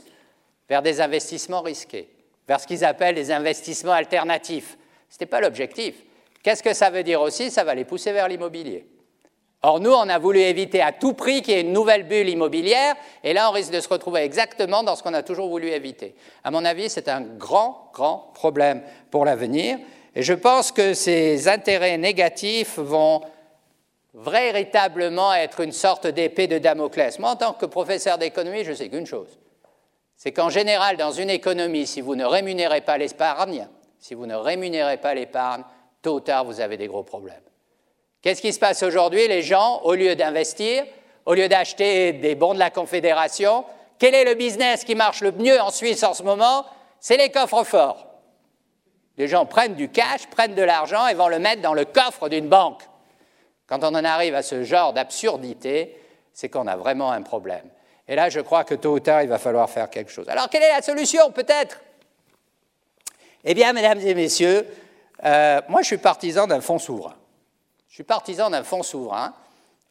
vers 0.69 0.81
des 0.81 1.01
investissements 1.01 1.63
risqués 1.63 2.09
vers 2.47 2.61
ce 2.61 2.67
qu'ils 2.69 2.85
appellent 2.85 3.17
les 3.17 3.33
investissements 3.33 3.93
alternatifs. 3.93 4.79
Ce 5.11 5.17
n'était 5.17 5.27
pas 5.27 5.41
l'objectif. 5.41 5.97
Qu'est-ce 6.45 6.63
que 6.63 6.73
ça 6.73 6.91
veut 6.91 7.03
dire 7.03 7.21
aussi? 7.21 7.51
Ça 7.51 7.65
va 7.65 7.75
les 7.75 7.85
pousser 7.85 8.13
vers 8.13 8.29
l'immobilier. 8.29 8.87
Or, 9.63 9.81
nous, 9.81 9.91
on 9.91 10.09
a 10.09 10.19
voulu 10.19 10.39
éviter 10.39 10.81
à 10.81 10.93
tout 10.93 11.15
prix 11.15 11.43
qu'il 11.43 11.55
y 11.55 11.57
ait 11.57 11.63
une 11.63 11.73
nouvelle 11.73 12.05
bulle 12.05 12.29
immobilière, 12.29 12.95
et 13.25 13.33
là, 13.33 13.51
on 13.51 13.53
risque 13.53 13.73
de 13.73 13.81
se 13.81 13.89
retrouver 13.89 14.21
exactement 14.21 14.85
dans 14.85 14.95
ce 14.95 15.03
qu'on 15.03 15.15
a 15.15 15.25
toujours 15.25 15.49
voulu 15.49 15.69
éviter. 15.69 16.15
À 16.45 16.53
mon 16.53 16.65
avis, 16.65 16.89
c'est 16.89 17.09
un 17.09 17.23
grand, 17.23 17.91
grand 17.93 18.31
problème 18.35 18.83
pour 19.11 19.25
l'avenir, 19.25 19.79
et 20.15 20.23
je 20.23 20.35
pense 20.35 20.71
que 20.71 20.95
ces 20.95 21.49
intérêts 21.49 21.99
négatifs 21.99 22.79
vont 22.79 23.23
véritablement 24.15 25.35
être 25.35 25.61
une 25.61 25.73
sorte 25.73 26.07
d'épée 26.07 26.47
de 26.47 26.59
Damoclès. 26.59 27.19
Moi, 27.19 27.31
en 27.31 27.37
tant 27.37 27.53
que 27.53 27.67
professeur 27.67 28.17
d'économie, 28.17 28.65
je 28.65 28.73
sais 28.73 28.89
qu'une 28.89 29.07
chose, 29.07 29.39
c'est 30.17 30.33
qu'en 30.33 30.51
général, 30.51 30.97
dans 30.97 31.13
une 31.13 31.31
économie, 31.31 31.87
si 31.87 32.01
vous 32.01 32.15
ne 32.15 32.25
rémunérez 32.25 32.81
pas 32.81 32.97
l'épargne, 32.97 33.69
si 33.99 34.15
vous 34.15 34.27
ne 34.27 34.37
rémunérez 34.37 34.99
pas 34.99 35.15
l'épargne, 35.15 35.65
tôt 36.01 36.17
ou 36.17 36.21
tard, 36.21 36.45
vous 36.45 36.61
avez 36.61 36.77
des 36.77 36.87
gros 36.87 37.03
problèmes. 37.03 37.48
Qu'est-ce 38.23 38.43
qui 38.43 38.53
se 38.53 38.59
passe 38.59 38.83
aujourd'hui? 38.83 39.29
Les 39.29 39.43
gens, 39.43 39.81
au 39.85 39.95
lieu 39.95 40.17
d'investir, 40.17 40.85
au 41.25 41.35
lieu 41.35 41.49
d'acheter 41.49 42.13
des 42.13 42.35
bons 42.35 42.55
de 42.55 42.59
la 42.59 42.71
Confédération, 42.71 43.65
quel 43.99 44.15
est 44.15 44.25
le 44.25 44.35
business 44.35 44.85
qui 44.85 44.95
marche 44.95 45.21
le 45.21 45.33
mieux 45.33 45.61
en 45.61 45.71
Suisse 45.71 46.03
en 46.03 46.15
ce 46.15 46.23
moment? 46.23 46.65
C'est 47.01 47.17
les 47.17 47.31
coffres 47.31 47.65
forts. 47.65 48.07
Les 49.19 49.29
gens 49.29 49.47
prennent 49.47 49.75
du 49.75 49.89
cash, 49.89 50.27
prennent 50.29 50.55
de 50.55 50.63
l'argent 50.63 51.07
et 51.07 51.15
vont 51.15 51.29
le 51.29 51.39
mettre 51.39 51.63
dans 51.63 51.75
le 51.75 51.85
coffre 51.85 52.29
d'une 52.29 52.49
banque. 52.49 52.83
Quand 53.67 53.83
on 53.83 53.95
en 53.95 54.05
arrive 54.05 54.35
à 54.35 54.43
ce 54.43 54.63
genre 54.63 54.93
d'absurdité, 54.93 56.01
c'est 56.33 56.49
qu'on 56.49 56.67
a 56.67 56.77
vraiment 56.77 57.11
un 57.11 57.23
problème. 57.23 57.69
Et 58.07 58.15
là, 58.15 58.31
je 58.31 58.41
crois 58.41 58.65
que 58.65 58.75
tôt 58.75 58.95
ou 58.95 59.01
tard, 59.01 59.23
il 59.23 59.29
va 59.29 59.39
falloir 59.39 59.69
faire 59.69 59.91
quelque 59.91 60.11
chose. 60.11 60.29
Alors, 60.29 60.49
quelle 60.49 60.63
est 60.63 60.73
la 60.73 60.83
solution, 60.83 61.31
peut-être? 61.31 61.81
Eh 63.45 63.55
bien, 63.55 63.73
mesdames 63.73 64.01
et 64.01 64.15
messieurs, 64.15 64.67
euh, 65.25 65.61
moi, 65.69 65.83
je 65.83 65.89
suis 65.89 65.99
partisan 65.99 66.47
d'un 66.47 66.61
fonds 66.61 66.79
souverain. 66.79 67.15
Je 67.99 68.05
suis 68.05 68.07
partisan 68.07 68.49
d'un 68.49 68.63
fonds 68.63 68.85
souverain. 68.85 69.35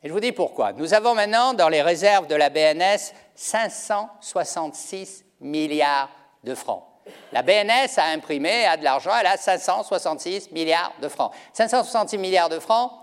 Et 0.01 0.07
je 0.07 0.13
vous 0.13 0.21
dis 0.21 0.31
pourquoi. 0.31 0.71
Nous 0.71 0.93
avons 0.93 1.13
maintenant, 1.13 1.53
dans 1.53 1.67
les 1.67 1.81
réserves 1.81 2.25
de 2.27 2.35
la 2.35 2.49
BNS, 2.49 3.11
566 3.35 5.25
milliards 5.41 6.09
de 6.45 6.55
francs. 6.55 6.85
La 7.33 7.41
BNS 7.41 7.97
a 7.97 8.05
imprimé, 8.13 8.65
a 8.65 8.77
de 8.77 8.85
l'argent, 8.85 9.11
elle 9.19 9.27
a 9.27 9.35
566 9.35 10.51
milliards 10.51 10.93
de 11.01 11.09
francs. 11.09 11.33
566 11.51 12.17
milliards 12.17 12.47
de 12.47 12.59
francs, 12.59 12.93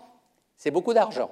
c'est 0.57 0.71
beaucoup 0.71 0.95
d'argent 0.95 1.29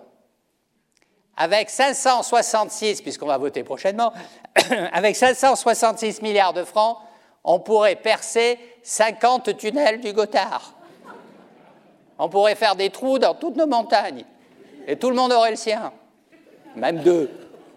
avec 1.35 1.70
566, 1.70 3.01
puisqu'on 3.01 3.25
va 3.25 3.39
voter 3.39 3.64
prochainement, 3.64 4.12
avec 4.93 5.16
566 5.16 6.20
milliards 6.20 6.53
de 6.53 6.62
francs, 6.62 6.99
on 7.43 7.59
pourrait 7.59 7.97
percer 7.97 8.59
50 8.83 9.57
tunnels 9.57 10.03
du 10.03 10.12
Gothard. 10.12 10.75
On 12.25 12.29
pourrait 12.29 12.55
faire 12.55 12.77
des 12.77 12.91
trous 12.91 13.18
dans 13.18 13.35
toutes 13.35 13.57
nos 13.57 13.66
montagnes. 13.66 14.25
Et 14.87 14.97
tout 14.97 15.11
le 15.11 15.16
monde 15.16 15.33
aurait 15.33 15.51
le 15.51 15.57
sien. 15.57 15.93
Même 16.77 17.01
deux 17.01 17.29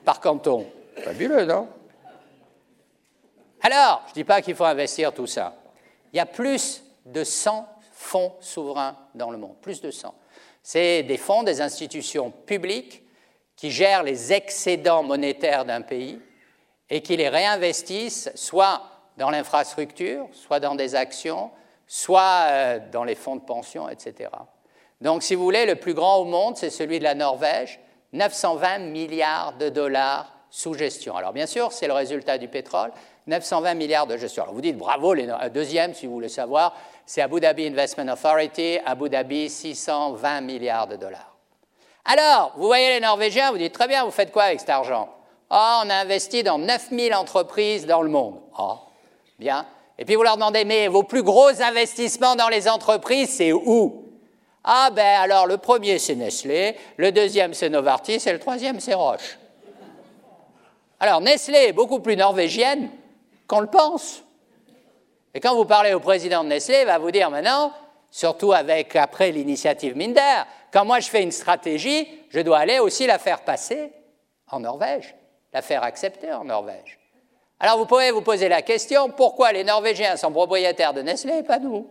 par 0.03 0.19
canton. 0.19 0.67
Fabuleux, 0.97 1.45
non? 1.45 1.67
Alors, 3.63 4.03
je 4.05 4.11
ne 4.11 4.13
dis 4.13 4.23
pas 4.23 4.43
qu'il 4.43 4.53
faut 4.53 4.65
investir 4.65 5.11
tout 5.13 5.25
ça. 5.25 5.55
Il 6.13 6.17
y 6.17 6.19
a 6.19 6.27
plus 6.27 6.83
de 7.07 7.23
100 7.23 7.67
fonds 7.91 8.33
souverains 8.39 8.95
dans 9.15 9.31
le 9.31 9.39
monde. 9.39 9.55
Plus 9.63 9.81
de 9.81 9.89
100. 9.89 10.13
C'est 10.61 11.01
des 11.01 11.17
fonds 11.17 11.41
des 11.41 11.59
institutions 11.59 12.29
publiques 12.29 13.01
qui 13.55 13.71
gèrent 13.71 14.03
les 14.03 14.31
excédents 14.31 15.01
monétaires 15.01 15.65
d'un 15.65 15.81
pays 15.81 16.21
et 16.91 17.01
qui 17.01 17.17
les 17.17 17.29
réinvestissent 17.29 18.29
soit 18.35 18.83
dans 19.17 19.31
l'infrastructure, 19.31 20.27
soit 20.33 20.59
dans 20.59 20.75
des 20.75 20.93
actions, 20.93 21.49
soit 21.87 22.47
euh, 22.49 22.79
dans 22.91 23.03
les 23.03 23.15
fonds 23.15 23.35
de 23.35 23.41
pension, 23.41 23.89
etc. 23.89 24.29
Donc, 25.01 25.23
si 25.23 25.35
vous 25.35 25.43
voulez, 25.43 25.65
le 25.65 25.75
plus 25.75 25.93
grand 25.93 26.17
au 26.17 26.25
monde, 26.25 26.57
c'est 26.57 26.69
celui 26.69 26.99
de 26.99 27.03
la 27.03 27.15
Norvège, 27.15 27.79
920 28.13 28.79
milliards 28.79 29.53
de 29.57 29.69
dollars 29.69 30.35
sous 30.55 30.73
gestion. 30.73 31.17
Alors 31.17 31.33
bien 31.33 31.47
sûr, 31.47 31.73
c'est 31.73 31.87
le 31.87 31.93
résultat 31.93 32.37
du 32.37 32.47
pétrole, 32.47 32.91
920 33.27 33.73
milliards 33.73 34.07
de 34.07 34.15
gestion. 34.15 34.43
Alors 34.43 34.55
vous 34.55 34.61
dites 34.61 34.77
bravo, 34.77 35.13
deuxième, 35.53 35.93
si 35.93 36.05
vous 36.05 36.13
voulez 36.13 36.29
savoir, 36.29 36.73
c'est 37.05 37.21
Abu 37.21 37.41
Dhabi 37.41 37.67
Investment 37.67 38.13
Authority, 38.13 38.79
Abu 38.85 39.09
Dhabi 39.09 39.49
620 39.49 40.41
milliards 40.41 40.87
de 40.87 40.95
dollars. 40.95 41.35
Alors, 42.05 42.53
vous 42.55 42.67
voyez 42.67 42.87
les 42.89 42.99
Norvégiens, 43.01 43.51
vous 43.51 43.57
dites 43.57 43.73
très 43.73 43.89
bien, 43.89 44.05
vous 44.05 44.11
faites 44.11 44.31
quoi 44.31 44.43
avec 44.43 44.61
cet 44.61 44.69
argent? 44.69 45.09
Oh, 45.49 45.81
on 45.83 45.89
a 45.89 45.95
investi 45.95 46.41
dans 46.41 46.57
9000 46.57 47.13
entreprises 47.15 47.85
dans 47.85 48.01
le 48.01 48.09
monde. 48.09 48.39
Oh, 48.57 48.77
bien. 49.37 49.65
Et 49.97 50.05
puis 50.05 50.15
vous 50.15 50.23
leur 50.23 50.35
demandez, 50.35 50.65
mais 50.65 50.87
vos 50.87 51.03
plus 51.03 51.23
gros 51.23 51.61
investissements 51.61 52.35
dans 52.35 52.49
les 52.49 52.67
entreprises, 52.67 53.29
c'est 53.29 53.53
où? 53.53 54.03
Ah 54.63 54.89
ben 54.91 55.21
alors, 55.21 55.45
le 55.45 55.57
premier 55.57 55.99
c'est 55.99 56.15
Nestlé, 56.15 56.75
le 56.97 57.11
deuxième 57.11 57.53
c'est 57.53 57.69
Novartis 57.69 58.21
et 58.25 58.31
le 58.31 58.39
troisième 58.39 58.79
c'est 58.79 58.95
Roche. 58.95 59.37
Alors 60.99 61.21
Nestlé 61.21 61.67
est 61.67 61.73
beaucoup 61.73 61.99
plus 61.99 62.17
norvégienne 62.17 62.89
qu'on 63.47 63.59
le 63.59 63.67
pense. 63.67 64.23
Et 65.33 65.39
quand 65.39 65.55
vous 65.55 65.65
parlez 65.65 65.93
au 65.93 65.99
président 65.99 66.43
de 66.43 66.49
Nestlé, 66.49 66.79
il 66.81 66.85
va 66.87 66.97
vous 66.97 67.11
dire 67.11 67.29
maintenant, 67.29 67.73
surtout 68.09 68.53
avec 68.53 68.95
après 68.95 69.31
l'initiative 69.31 69.95
Minder, 69.95 70.45
quand 70.71 70.83
moi 70.83 70.99
je 70.99 71.09
fais 71.09 71.21
une 71.21 71.31
stratégie, 71.31 72.07
je 72.29 72.39
dois 72.39 72.59
aller 72.59 72.79
aussi 72.79 73.05
la 73.05 73.19
faire 73.19 73.41
passer 73.41 73.91
en 74.49 74.61
Norvège, 74.61 75.15
la 75.53 75.61
faire 75.61 75.83
accepter 75.83 76.33
en 76.33 76.45
Norvège. 76.45 76.97
Alors 77.65 77.79
vous 77.79 77.87
pouvez 77.87 78.11
vous 78.11 78.21
poser 78.21 78.47
la 78.47 78.61
question, 78.61 79.09
pourquoi 79.09 79.51
les 79.51 79.63
Norvégiens 79.63 80.17
sont 80.17 80.31
propriétaires 80.31 80.93
de 80.93 81.01
Nestlé 81.01 81.39
et 81.39 81.41
pas 81.41 81.57
nous? 81.57 81.87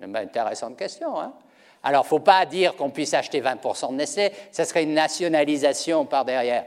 Une 0.00 0.16
intéressante 0.16 0.76
question. 0.76 1.18
Hein 1.18 1.32
Alors 1.82 2.02
il 2.02 2.06
ne 2.06 2.08
faut 2.10 2.20
pas 2.20 2.46
dire 2.46 2.76
qu'on 2.76 2.90
puisse 2.90 3.12
acheter 3.12 3.40
20% 3.40 3.88
de 3.88 3.94
Nestlé, 3.94 4.30
ça 4.52 4.64
serait 4.64 4.84
une 4.84 4.94
nationalisation 4.94 6.06
par 6.06 6.24
derrière. 6.24 6.64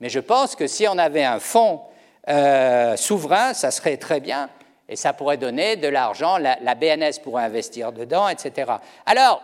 Mais 0.00 0.08
je 0.08 0.20
pense 0.20 0.56
que 0.56 0.66
si 0.66 0.88
on 0.88 0.96
avait 0.96 1.22
un 1.22 1.38
fonds 1.38 1.82
euh, 2.30 2.96
souverain, 2.96 3.52
ça 3.52 3.70
serait 3.70 3.98
très 3.98 4.20
bien 4.20 4.48
et 4.88 4.96
ça 4.96 5.12
pourrait 5.12 5.36
donner 5.36 5.76
de 5.76 5.88
l'argent, 5.88 6.38
la, 6.38 6.56
la, 6.62 6.74
BNS 6.74 7.20
pourrait 7.22 7.44
investir 7.44 7.92
dedans, 7.92 8.26
etc. 8.26 8.72
Alors, 9.04 9.42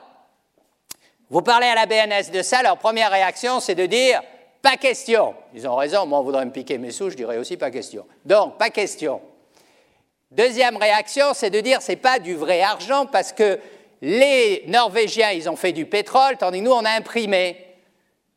vous 1.28 1.42
parlez 1.42 1.66
à 1.66 1.74
la 1.74 1.84
BNS 1.84 2.30
de 2.32 2.40
ça, 2.40 2.62
leur 2.62 2.78
première 2.78 3.10
réaction, 3.10 3.60
c'est 3.60 3.74
de 3.74 3.84
dire 3.84 4.22
pas 4.62 4.76
question. 4.76 5.34
Ils 5.54 5.66
ont 5.66 5.76
raison, 5.76 6.06
moi 6.06 6.20
on 6.20 6.22
voudrait 6.22 6.44
me 6.44 6.50
piquer 6.50 6.78
mes 6.78 6.90
sous, 6.90 7.10
je 7.10 7.16
dirais 7.16 7.38
aussi 7.38 7.56
pas 7.56 7.70
question. 7.70 8.06
Donc, 8.24 8.58
pas 8.58 8.70
question. 8.70 9.20
Deuxième 10.30 10.76
réaction, 10.76 11.34
c'est 11.34 11.50
de 11.50 11.60
dire 11.60 11.82
c'est 11.82 11.96
pas 11.96 12.18
du 12.18 12.34
vrai 12.34 12.60
argent 12.62 13.06
parce 13.06 13.32
que 13.32 13.58
les 14.02 14.64
Norvégiens, 14.66 15.30
ils 15.30 15.48
ont 15.50 15.56
fait 15.56 15.72
du 15.72 15.86
pétrole, 15.86 16.36
tandis 16.38 16.60
que 16.60 16.64
nous, 16.64 16.72
on 16.72 16.84
a 16.84 16.90
imprimé. 16.90 17.66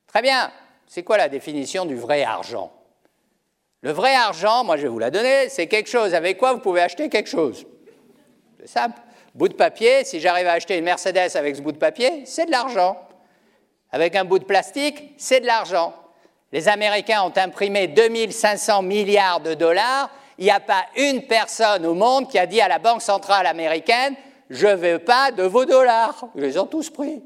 Très 0.08 0.22
bien. 0.22 0.52
C'est 0.88 1.04
quoi 1.04 1.18
la 1.18 1.30
définition 1.30 1.86
du 1.86 1.96
vrai 1.96 2.24
argent? 2.24 2.72
Le 3.82 3.92
vrai 3.92 4.16
argent, 4.16 4.64
moi 4.64 4.78
je 4.78 4.84
vais 4.84 4.88
vous 4.88 5.00
la 5.00 5.12
donner, 5.12 5.50
c'est 5.50 5.68
quelque 5.68 5.90
chose 5.90 6.14
avec 6.14 6.38
quoi 6.38 6.54
vous 6.54 6.60
pouvez 6.60 6.82
acheter 6.82 7.10
quelque 7.10 7.30
chose. 7.30 7.66
C'est 8.60 8.70
simple. 8.70 9.00
Bout 9.36 9.50
de 9.50 9.56
papier, 9.56 10.06
si 10.06 10.20
j'arrive 10.20 10.48
à 10.48 10.54
acheter 10.54 10.78
une 10.78 10.86
Mercedes 10.86 11.36
avec 11.36 11.56
ce 11.56 11.62
bout 11.62 11.72
de 11.72 11.78
papier, 11.78 12.24
c'est 12.26 12.46
de 12.46 12.52
l'argent. 12.52 12.98
Avec 13.92 14.16
un 14.16 14.26
bout 14.26 14.40
de 14.40 14.46
plastique, 14.46 15.14
c'est 15.18 15.42
de 15.42 15.48
l'argent. 15.48 15.94
Les 16.54 16.68
Américains 16.68 17.24
ont 17.24 17.34
imprimé 17.36 17.88
2500 17.88 18.84
milliards 18.84 19.40
de 19.40 19.56
dollars. 19.56 20.12
Il 20.38 20.46
n'y 20.46 20.52
a 20.52 20.60
pas 20.60 20.86
une 20.96 21.24
personne 21.24 21.84
au 21.84 21.96
monde 21.96 22.30
qui 22.30 22.38
a 22.38 22.46
dit 22.46 22.62
à 22.62 22.68
la 22.68 22.78
Banque 22.78 23.02
centrale 23.02 23.48
américaine 23.48 24.16
Je 24.52 24.68
ne 24.68 24.76
veux 24.76 25.00
pas 25.00 25.32
de 25.32 25.42
vos 25.42 25.66
dollars. 25.66 26.28
Ils 26.36 26.44
les 26.44 26.60
ont 26.60 26.68
tous 26.68 26.92
pris. 26.92 27.24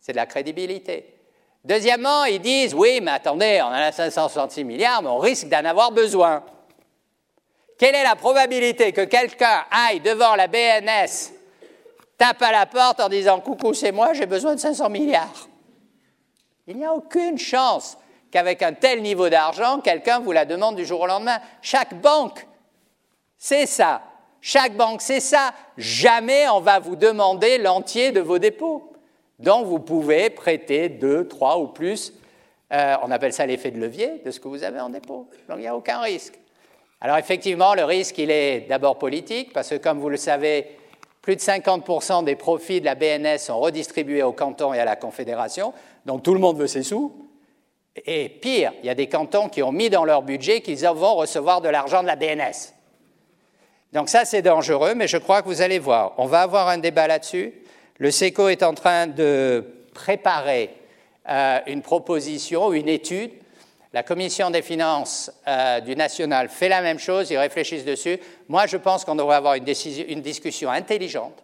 C'est 0.00 0.10
de 0.10 0.16
la 0.16 0.26
crédibilité. 0.26 1.14
Deuxièmement, 1.64 2.24
ils 2.24 2.40
disent 2.40 2.74
Oui, 2.74 2.98
mais 3.00 3.12
attendez, 3.12 3.60
on 3.62 3.68
en 3.68 3.72
a 3.74 3.92
566 3.92 4.64
milliards, 4.64 5.02
mais 5.02 5.08
on 5.08 5.18
risque 5.18 5.48
d'en 5.48 5.64
avoir 5.64 5.92
besoin. 5.92 6.42
Quelle 7.78 7.94
est 7.94 8.02
la 8.02 8.16
probabilité 8.16 8.90
que 8.90 9.02
quelqu'un 9.02 9.64
aille 9.70 10.00
devant 10.00 10.34
la 10.34 10.48
BNS, 10.48 11.30
tape 12.18 12.42
à 12.42 12.50
la 12.50 12.66
porte 12.66 12.98
en 12.98 13.08
disant 13.08 13.38
Coucou, 13.38 13.72
c'est 13.72 13.92
moi, 13.92 14.14
j'ai 14.14 14.26
besoin 14.26 14.56
de 14.56 14.60
500 14.60 14.88
milliards 14.90 15.49
Il 16.70 16.76
n'y 16.76 16.84
a 16.84 16.94
aucune 16.94 17.36
chance 17.36 17.98
qu'avec 18.30 18.62
un 18.62 18.72
tel 18.72 19.02
niveau 19.02 19.28
d'argent, 19.28 19.80
quelqu'un 19.80 20.20
vous 20.20 20.30
la 20.30 20.44
demande 20.44 20.76
du 20.76 20.84
jour 20.84 21.00
au 21.00 21.06
lendemain. 21.08 21.40
Chaque 21.62 22.00
banque, 22.00 22.46
c'est 23.36 23.66
ça. 23.66 24.02
Chaque 24.40 24.76
banque, 24.76 25.02
c'est 25.02 25.18
ça. 25.18 25.52
Jamais 25.76 26.48
on 26.48 26.60
va 26.60 26.78
vous 26.78 26.94
demander 26.94 27.58
l'entier 27.58 28.12
de 28.12 28.20
vos 28.20 28.38
dépôts. 28.38 28.92
Donc 29.40 29.66
vous 29.66 29.80
pouvez 29.80 30.30
prêter 30.30 30.88
deux, 30.88 31.26
trois 31.26 31.58
ou 31.58 31.66
plus. 31.66 32.12
Euh, 32.72 32.94
on 33.02 33.10
appelle 33.10 33.32
ça 33.32 33.46
l'effet 33.46 33.72
de 33.72 33.80
levier 33.80 34.22
de 34.24 34.30
ce 34.30 34.38
que 34.38 34.46
vous 34.46 34.62
avez 34.62 34.78
en 34.78 34.90
dépôt. 34.90 35.28
Donc 35.48 35.58
il 35.58 35.62
n'y 35.62 35.66
a 35.66 35.74
aucun 35.74 35.98
risque. 35.98 36.38
Alors 37.00 37.16
effectivement, 37.16 37.74
le 37.74 37.82
risque, 37.82 38.16
il 38.18 38.30
est 38.30 38.60
d'abord 38.68 38.96
politique, 38.96 39.52
parce 39.52 39.70
que 39.70 39.74
comme 39.74 39.98
vous 39.98 40.10
le 40.10 40.16
savez, 40.16 40.78
plus 41.22 41.36
de 41.36 41.40
50% 41.40 42.24
des 42.24 42.36
profits 42.36 42.80
de 42.80 42.86
la 42.86 42.94
BNS 42.94 43.38
sont 43.38 43.58
redistribués 43.58 44.22
au 44.22 44.32
canton 44.32 44.72
et 44.72 44.78
à 44.78 44.84
la 44.84 44.96
Confédération, 44.96 45.74
donc 46.06 46.22
tout 46.22 46.34
le 46.34 46.40
monde 46.40 46.58
veut 46.58 46.66
ses 46.66 46.82
sous. 46.82 47.12
Et 48.06 48.28
pire, 48.28 48.72
il 48.82 48.86
y 48.86 48.90
a 48.90 48.94
des 48.94 49.08
cantons 49.08 49.48
qui 49.48 49.62
ont 49.62 49.72
mis 49.72 49.90
dans 49.90 50.04
leur 50.04 50.22
budget 50.22 50.60
qu'ils 50.60 50.86
vont 50.86 51.16
recevoir 51.16 51.60
de 51.60 51.68
l'argent 51.68 52.02
de 52.02 52.06
la 52.06 52.16
BNS. 52.16 52.74
Donc 53.92 54.08
ça, 54.08 54.24
c'est 54.24 54.42
dangereux, 54.42 54.94
mais 54.94 55.08
je 55.08 55.16
crois 55.16 55.42
que 55.42 55.48
vous 55.48 55.62
allez 55.62 55.78
voir. 55.78 56.14
On 56.18 56.26
va 56.26 56.42
avoir 56.42 56.68
un 56.68 56.78
débat 56.78 57.08
là-dessus. 57.08 57.52
Le 57.98 58.10
SECO 58.10 58.48
est 58.48 58.62
en 58.62 58.74
train 58.74 59.08
de 59.08 59.64
préparer 59.92 60.70
euh, 61.28 61.58
une 61.66 61.82
proposition, 61.82 62.72
une 62.72 62.88
étude. 62.88 63.32
La 63.92 64.04
commission 64.04 64.50
des 64.50 64.62
finances 64.62 65.32
euh, 65.48 65.80
du 65.80 65.96
national 65.96 66.48
fait 66.48 66.68
la 66.68 66.80
même 66.80 67.00
chose, 67.00 67.30
ils 67.30 67.36
réfléchissent 67.36 67.84
dessus. 67.84 68.18
Moi, 68.48 68.66
je 68.66 68.76
pense 68.76 69.04
qu'on 69.04 69.16
devrait 69.16 69.36
avoir 69.36 69.54
une, 69.54 69.66
une 70.08 70.22
discussion 70.22 70.70
intelligente. 70.70 71.42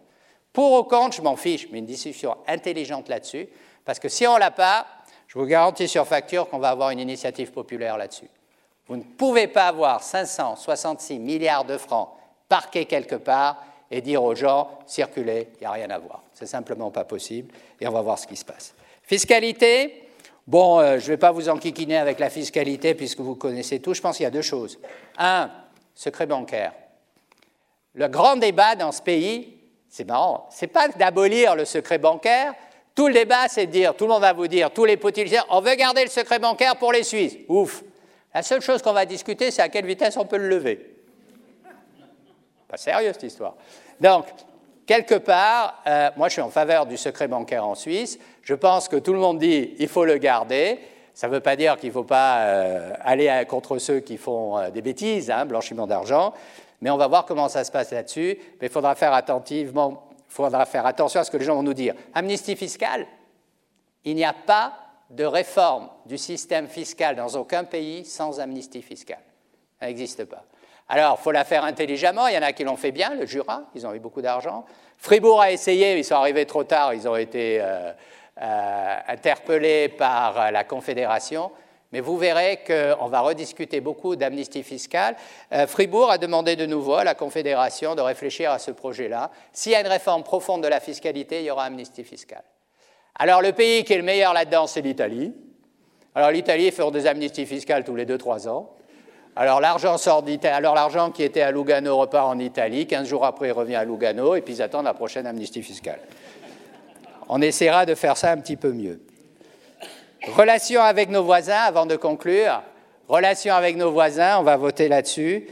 Pour 0.53 0.79
ou 0.79 0.83
contre, 0.83 1.17
je 1.17 1.21
m'en 1.21 1.35
fiche, 1.35 1.67
mais 1.71 1.79
une 1.79 1.85
discussion 1.85 2.37
intelligente 2.47 3.09
là-dessus, 3.09 3.49
parce 3.87 3.99
que 3.99 4.09
si 4.09 4.27
on 4.27 4.35
ne 4.35 4.39
l'a 4.39 4.51
pas, 4.51 4.85
je 5.27 5.39
vous 5.39 5.45
garantis 5.45 5.87
sur 5.87 6.05
facture 6.05 6.49
qu'on 6.49 6.59
va 6.59 6.71
avoir 6.71 6.89
une 6.89 6.99
initiative 6.99 7.53
populaire 7.53 7.97
là-dessus. 7.97 8.29
Vous 8.87 8.97
ne 8.97 9.03
pouvez 9.03 9.47
pas 9.47 9.67
avoir 9.67 10.03
566 10.03 11.17
milliards 11.19 11.63
de 11.63 11.77
francs 11.77 12.09
parqués 12.49 12.83
quelque 12.83 13.15
part 13.15 13.63
et 13.89 14.01
dire 14.01 14.21
aux 14.21 14.35
gens 14.35 14.69
circulez, 14.87 15.47
il 15.55 15.59
n'y 15.61 15.65
a 15.65 15.71
rien 15.71 15.89
à 15.89 15.99
voir. 15.99 16.21
C'est 16.33 16.45
simplement 16.45 16.91
pas 16.91 17.05
possible 17.05 17.53
et 17.79 17.87
on 17.87 17.91
va 17.91 18.01
voir 18.01 18.19
ce 18.19 18.27
qui 18.27 18.35
se 18.35 18.43
passe. 18.43 18.73
Fiscalité, 19.03 20.09
bon, 20.45 20.79
euh, 20.79 20.99
je 20.99 21.05
ne 21.05 21.11
vais 21.11 21.17
pas 21.17 21.31
vous 21.31 21.47
enquiquiner 21.47 21.95
avec 21.95 22.19
la 22.19 22.29
fiscalité 22.29 22.93
puisque 22.93 23.21
vous 23.21 23.35
connaissez 23.35 23.79
tout. 23.79 23.93
Je 23.93 24.01
pense 24.01 24.17
qu'il 24.17 24.25
y 24.25 24.27
a 24.27 24.31
deux 24.31 24.41
choses. 24.41 24.79
Un, 25.17 25.49
secret 25.95 26.25
bancaire. 26.25 26.73
Le 27.93 28.09
grand 28.09 28.35
débat 28.35 28.75
dans 28.75 28.91
ce 28.91 29.01
pays, 29.01 29.57
c'est 29.87 30.05
marrant, 30.05 30.49
c'est 30.51 30.67
pas 30.67 30.89
d'abolir 30.89 31.55
le 31.55 31.63
secret 31.63 31.99
bancaire, 31.99 32.53
tout 32.97 33.07
le 33.07 33.13
débat, 33.13 33.47
c'est 33.47 33.67
de 33.67 33.71
dire, 33.71 33.95
tout 33.95 34.05
le 34.05 34.09
monde 34.09 34.21
va 34.21 34.33
vous 34.33 34.47
dire, 34.47 34.71
tous 34.71 34.83
les 34.83 34.97
potiers, 34.97 35.27
on 35.51 35.61
veut 35.61 35.75
garder 35.75 36.03
le 36.03 36.09
secret 36.09 36.39
bancaire 36.39 36.75
pour 36.77 36.91
les 36.91 37.03
Suisses. 37.03 37.37
Ouf. 37.47 37.83
La 38.33 38.41
seule 38.41 38.59
chose 38.59 38.81
qu'on 38.81 38.91
va 38.91 39.05
discuter, 39.05 39.51
c'est 39.51 39.61
à 39.61 39.69
quelle 39.69 39.85
vitesse 39.85 40.17
on 40.17 40.25
peut 40.25 40.37
le 40.37 40.49
lever. 40.49 40.95
Pas 42.67 42.77
sérieux 42.77 43.13
cette 43.13 43.21
histoire. 43.21 43.53
Donc, 44.01 44.25
quelque 44.87 45.13
part, 45.13 45.83
euh, 45.85 46.09
moi 46.17 46.27
je 46.27 46.33
suis 46.33 46.41
en 46.41 46.49
faveur 46.49 46.87
du 46.87 46.97
secret 46.97 47.27
bancaire 47.27 47.67
en 47.67 47.75
Suisse. 47.75 48.17
Je 48.41 48.55
pense 48.55 48.87
que 48.87 48.95
tout 48.95 49.13
le 49.13 49.19
monde 49.19 49.37
dit 49.37 49.75
il 49.77 49.87
faut 49.87 50.03
le 50.03 50.17
garder. 50.17 50.79
Ça 51.13 51.27
ne 51.27 51.33
veut 51.33 51.39
pas 51.39 51.55
dire 51.55 51.77
qu'il 51.77 51.89
ne 51.89 51.93
faut 51.93 52.03
pas 52.03 52.39
euh, 52.39 52.93
aller 53.03 53.43
contre 53.47 53.77
ceux 53.77 53.99
qui 53.99 54.17
font 54.17 54.57
euh, 54.57 54.69
des 54.71 54.81
bêtises, 54.81 55.29
hein, 55.29 55.45
blanchiment 55.45 55.85
d'argent, 55.85 56.33
mais 56.81 56.89
on 56.89 56.97
va 56.97 57.05
voir 57.05 57.25
comment 57.25 57.47
ça 57.47 57.63
se 57.63 57.71
passe 57.71 57.91
là-dessus. 57.91 58.39
Mais 58.59 58.67
il 58.67 58.73
faudra 58.73 58.95
faire 58.95 59.13
attentivement 59.13 60.06
faudra 60.45 60.65
faire 60.65 60.85
attention 60.85 61.19
à 61.19 61.23
ce 61.23 61.31
que 61.31 61.37
les 61.37 61.45
gens 61.45 61.55
vont 61.55 61.63
nous 61.63 61.73
dire. 61.73 61.95
Amnistie 62.13 62.55
fiscale, 62.55 63.07
il 64.03 64.15
n'y 64.15 64.25
a 64.25 64.33
pas 64.33 64.73
de 65.09 65.25
réforme 65.25 65.89
du 66.05 66.17
système 66.17 66.67
fiscal 66.67 67.15
dans 67.15 67.29
aucun 67.35 67.63
pays 67.63 68.05
sans 68.05 68.39
amnistie 68.39 68.81
fiscale. 68.81 69.21
Ça 69.79 69.87
n'existe 69.87 70.25
pas. 70.25 70.43
Alors, 70.89 71.17
il 71.19 71.23
faut 71.23 71.31
la 71.31 71.43
faire 71.43 71.63
intelligemment. 71.63 72.27
Il 72.27 72.35
y 72.35 72.37
en 72.37 72.43
a 72.43 72.53
qui 72.53 72.63
l'ont 72.63 72.77
fait 72.77 72.91
bien, 72.91 73.15
le 73.15 73.25
Jura, 73.25 73.63
ils 73.75 73.85
ont 73.85 73.93
eu 73.93 73.99
beaucoup 73.99 74.21
d'argent. 74.21 74.65
Fribourg 74.97 75.41
a 75.41 75.51
essayé, 75.51 75.97
ils 75.97 76.05
sont 76.05 76.15
arrivés 76.15 76.45
trop 76.45 76.63
tard, 76.63 76.93
ils 76.93 77.07
ont 77.07 77.15
été 77.15 77.59
euh, 77.59 77.91
euh, 78.41 78.97
interpellés 79.07 79.89
par 79.89 80.51
la 80.51 80.63
Confédération. 80.63 81.51
Mais 81.93 82.01
vous 82.01 82.17
verrez 82.17 82.59
qu'on 82.67 83.07
va 83.07 83.21
rediscuter 83.21 83.79
beaucoup 83.79 84.15
d'amnistie 84.15 84.63
fiscale. 84.63 85.15
Euh, 85.53 85.67
Fribourg 85.67 86.11
a 86.11 86.17
demandé 86.17 86.55
de 86.55 86.65
nouveau 86.65 86.95
à 86.95 87.03
la 87.03 87.15
Confédération 87.15 87.95
de 87.95 88.01
réfléchir 88.01 88.51
à 88.51 88.59
ce 88.59 88.71
projet-là. 88.71 89.31
S'il 89.53 89.71
y 89.71 89.75
a 89.75 89.81
une 89.81 89.87
réforme 89.87 90.23
profonde 90.23 90.61
de 90.63 90.67
la 90.67 90.81
fiscalité, 90.81 91.39
il 91.39 91.45
y 91.45 91.51
aura 91.51 91.63
amnistie 91.63 92.03
fiscale. 92.03 92.43
Alors 93.15 93.41
le 93.41 93.53
pays 93.53 93.83
qui 93.83 93.93
est 93.93 93.97
le 93.97 94.03
meilleur 94.03 94.33
là-dedans, 94.33 94.67
c'est 94.67 94.81
l'Italie. 94.81 95.33
Alors 96.13 96.31
l'Italie 96.31 96.71
fait 96.71 96.91
des 96.91 97.07
amnisties 97.07 97.45
fiscales 97.45 97.83
tous 97.83 97.95
les 97.95 98.05
2-3 98.05 98.49
ans. 98.49 98.73
Alors 99.35 99.61
l'argent 99.61 99.97
Alors 100.43 100.75
l'argent 100.75 101.11
qui 101.11 101.23
était 101.23 101.41
à 101.41 101.51
Lugano 101.51 101.95
repart 101.95 102.27
en 102.27 102.39
Italie. 102.39 102.85
15 102.85 103.07
jours 103.07 103.23
après, 103.23 103.49
il 103.49 103.51
revient 103.51 103.75
à 103.75 103.85
Lugano 103.85 104.35
et 104.35 104.41
puis 104.41 104.55
ils 104.55 104.61
attendent 104.61 104.85
la 104.85 104.93
prochaine 104.93 105.25
amnistie 105.25 105.63
fiscale. 105.63 105.99
On 107.29 107.41
essaiera 107.41 107.85
de 107.85 107.95
faire 107.95 108.17
ça 108.17 108.31
un 108.31 108.37
petit 108.37 108.55
peu 108.55 108.71
mieux. 108.71 108.99
Relations 110.35 110.81
avec 110.81 111.09
nos 111.09 111.23
voisins, 111.23 111.61
avant 111.61 111.85
de 111.85 111.95
conclure. 111.95 112.61
Relations 113.07 113.53
avec 113.53 113.77
nos 113.77 113.91
voisins, 113.91 114.39
on 114.39 114.43
va 114.43 114.57
voter 114.57 114.89
là-dessus. 114.89 115.47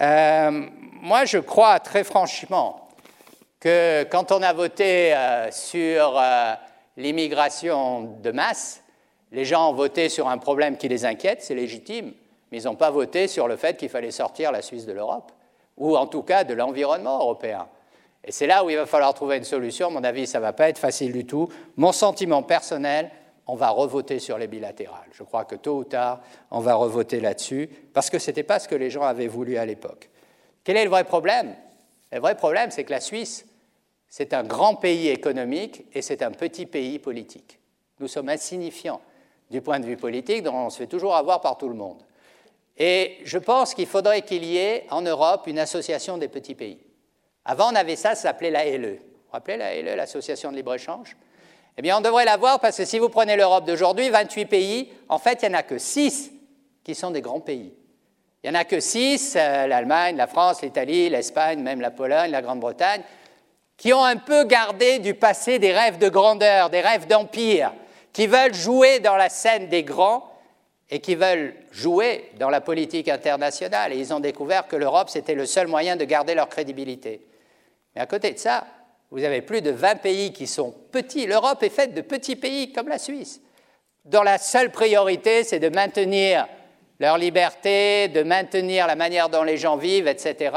Euh, 0.00 0.66
moi, 1.02 1.24
je 1.24 1.38
crois 1.38 1.80
très 1.80 2.04
franchement 2.04 2.88
que 3.58 4.04
quand 4.04 4.30
on 4.30 4.40
a 4.42 4.52
voté 4.52 5.14
euh, 5.14 5.50
sur 5.50 6.16
euh, 6.16 6.54
l'immigration 6.96 8.02
de 8.22 8.30
masse, 8.30 8.82
les 9.32 9.44
gens 9.44 9.70
ont 9.70 9.74
voté 9.74 10.08
sur 10.08 10.28
un 10.28 10.38
problème 10.38 10.76
qui 10.76 10.88
les 10.88 11.04
inquiète, 11.04 11.42
c'est 11.42 11.54
légitime, 11.54 12.12
mais 12.52 12.62
ils 12.62 12.64
n'ont 12.66 12.76
pas 12.76 12.90
voté 12.90 13.26
sur 13.26 13.48
le 13.48 13.56
fait 13.56 13.76
qu'il 13.76 13.88
fallait 13.88 14.12
sortir 14.12 14.52
la 14.52 14.62
Suisse 14.62 14.86
de 14.86 14.92
l'Europe, 14.92 15.32
ou 15.76 15.96
en 15.96 16.06
tout 16.06 16.22
cas 16.22 16.44
de 16.44 16.54
l'environnement 16.54 17.18
européen. 17.18 17.66
Et 18.24 18.30
c'est 18.30 18.46
là 18.46 18.64
où 18.64 18.70
il 18.70 18.76
va 18.76 18.86
falloir 18.86 19.12
trouver 19.14 19.38
une 19.38 19.44
solution. 19.44 19.90
Mon 19.90 20.04
avis, 20.04 20.26
ça 20.26 20.38
ne 20.38 20.44
va 20.44 20.52
pas 20.52 20.68
être 20.68 20.78
facile 20.78 21.12
du 21.12 21.26
tout. 21.26 21.48
Mon 21.76 21.90
sentiment 21.90 22.42
personnel, 22.42 23.10
on 23.50 23.56
va 23.56 23.70
revoter 23.70 24.20
sur 24.20 24.38
les 24.38 24.46
bilatérales. 24.46 25.08
Je 25.12 25.24
crois 25.24 25.44
que 25.44 25.56
tôt 25.56 25.78
ou 25.78 25.84
tard, 25.84 26.20
on 26.52 26.60
va 26.60 26.76
revoter 26.76 27.18
là-dessus, 27.18 27.68
parce 27.92 28.08
que 28.08 28.20
ce 28.20 28.30
n'était 28.30 28.44
pas 28.44 28.60
ce 28.60 28.68
que 28.68 28.76
les 28.76 28.90
gens 28.90 29.02
avaient 29.02 29.26
voulu 29.26 29.56
à 29.56 29.66
l'époque. 29.66 30.08
Quel 30.62 30.76
est 30.76 30.84
le 30.84 30.90
vrai 30.90 31.02
problème? 31.02 31.56
Le 32.12 32.20
vrai 32.20 32.36
problème, 32.36 32.70
c'est 32.70 32.84
que 32.84 32.92
la 32.92 33.00
Suisse, 33.00 33.46
c'est 34.08 34.34
un 34.34 34.44
grand 34.44 34.76
pays 34.76 35.08
économique 35.08 35.84
et 35.94 36.00
c'est 36.00 36.22
un 36.22 36.30
petit 36.30 36.64
pays 36.64 37.00
politique. 37.00 37.58
Nous 37.98 38.06
sommes 38.06 38.28
insignifiants 38.28 39.00
du 39.50 39.60
point 39.60 39.80
de 39.80 39.86
vue 39.86 39.96
politique, 39.96 40.44
dont 40.44 40.54
on 40.54 40.70
se 40.70 40.78
fait 40.78 40.86
toujours 40.86 41.16
avoir 41.16 41.40
par 41.40 41.58
tout 41.58 41.68
le 41.68 41.74
monde. 41.74 42.00
Et 42.78 43.16
je 43.24 43.38
pense 43.38 43.74
qu'il 43.74 43.86
faudrait 43.86 44.22
qu'il 44.22 44.44
y 44.44 44.58
ait 44.58 44.86
en 44.90 45.02
Europe 45.02 45.48
une 45.48 45.58
association 45.58 46.18
des 46.18 46.28
petits 46.28 46.54
pays. 46.54 46.78
Avant, 47.44 47.72
on 47.72 47.74
avait 47.74 47.96
ça, 47.96 48.14
ça 48.14 48.22
s'appelait 48.22 48.50
la 48.50 48.64
LE. 48.64 48.92
Vous 48.92 48.96
vous 48.96 49.32
rappelez 49.32 49.56
la 49.56 49.74
LE, 49.82 49.96
l'association 49.96 50.52
de 50.52 50.56
libre-échange? 50.56 51.16
Eh 51.80 51.82
bien, 51.82 51.96
on 51.96 52.02
devrait 52.02 52.26
l'avoir 52.26 52.60
parce 52.60 52.76
que 52.76 52.84
si 52.84 52.98
vous 52.98 53.08
prenez 53.08 53.36
l'Europe 53.36 53.64
d'aujourd'hui, 53.64 54.10
28 54.10 54.44
pays, 54.44 54.92
en 55.08 55.16
fait, 55.16 55.38
il 55.40 55.48
n'y 55.48 55.54
en 55.54 55.58
a 55.60 55.62
que 55.62 55.78
6 55.78 56.30
qui 56.84 56.94
sont 56.94 57.10
des 57.10 57.22
grands 57.22 57.40
pays. 57.40 57.72
Il 58.44 58.50
n'y 58.50 58.54
en 58.54 58.60
a 58.60 58.64
que 58.66 58.80
6, 58.80 59.34
euh, 59.34 59.66
l'Allemagne, 59.66 60.14
la 60.14 60.26
France, 60.26 60.60
l'Italie, 60.60 61.08
l'Espagne, 61.08 61.62
même 61.62 61.80
la 61.80 61.90
Pologne, 61.90 62.32
la 62.32 62.42
Grande-Bretagne, 62.42 63.00
qui 63.78 63.94
ont 63.94 64.04
un 64.04 64.18
peu 64.18 64.44
gardé 64.44 64.98
du 64.98 65.14
passé 65.14 65.58
des 65.58 65.72
rêves 65.72 65.96
de 65.96 66.10
grandeur, 66.10 66.68
des 66.68 66.82
rêves 66.82 67.06
d'empire, 67.06 67.72
qui 68.12 68.26
veulent 68.26 68.52
jouer 68.52 69.00
dans 69.00 69.16
la 69.16 69.30
scène 69.30 69.70
des 69.70 69.82
grands 69.82 70.30
et 70.90 71.00
qui 71.00 71.14
veulent 71.14 71.54
jouer 71.70 72.30
dans 72.38 72.50
la 72.50 72.60
politique 72.60 73.08
internationale. 73.08 73.94
Et 73.94 73.96
ils 73.96 74.12
ont 74.12 74.20
découvert 74.20 74.68
que 74.68 74.76
l'Europe, 74.76 75.08
c'était 75.08 75.34
le 75.34 75.46
seul 75.46 75.66
moyen 75.66 75.96
de 75.96 76.04
garder 76.04 76.34
leur 76.34 76.50
crédibilité. 76.50 77.26
Mais 77.94 78.02
à 78.02 78.06
côté 78.06 78.32
de 78.32 78.38
ça, 78.38 78.66
vous 79.10 79.24
avez 79.24 79.42
plus 79.42 79.62
de 79.62 79.70
20 79.70 79.96
pays 79.96 80.32
qui 80.32 80.46
sont 80.46 80.74
petits. 80.92 81.26
L'Europe 81.26 81.62
est 81.62 81.68
faite 81.68 81.94
de 81.94 82.00
petits 82.00 82.36
pays 82.36 82.72
comme 82.72 82.88
la 82.88 82.98
Suisse, 82.98 83.40
dont 84.04 84.22
la 84.22 84.38
seule 84.38 84.70
priorité, 84.70 85.44
c'est 85.44 85.58
de 85.58 85.68
maintenir 85.68 86.46
leur 87.00 87.18
liberté, 87.18 88.08
de 88.08 88.22
maintenir 88.22 88.86
la 88.86 88.94
manière 88.94 89.28
dont 89.28 89.42
les 89.42 89.56
gens 89.56 89.76
vivent, 89.76 90.06
etc. 90.06 90.56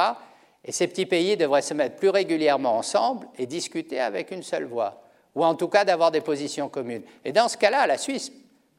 Et 0.66 0.72
ces 0.72 0.88
petits 0.88 1.06
pays 1.06 1.38
devraient 1.38 1.62
se 1.62 1.74
mettre 1.74 1.96
plus 1.96 2.10
régulièrement 2.10 2.78
ensemble 2.78 3.28
et 3.38 3.46
discuter 3.46 4.00
avec 4.00 4.32
une 4.32 4.44
seule 4.44 4.66
voix, 4.66 5.02
ou 5.36 5.44
en 5.44 5.56
tout 5.56 5.68
cas 5.68 5.86
d'avoir 5.86 6.12
des 6.12 6.22
positions 6.22 6.70
communes. 6.70 7.04
Et 7.26 7.32
dans 7.32 7.48
ce 7.48 7.58
cas-là, 7.58 7.88
la 7.88 7.98
Suisse 7.98 8.32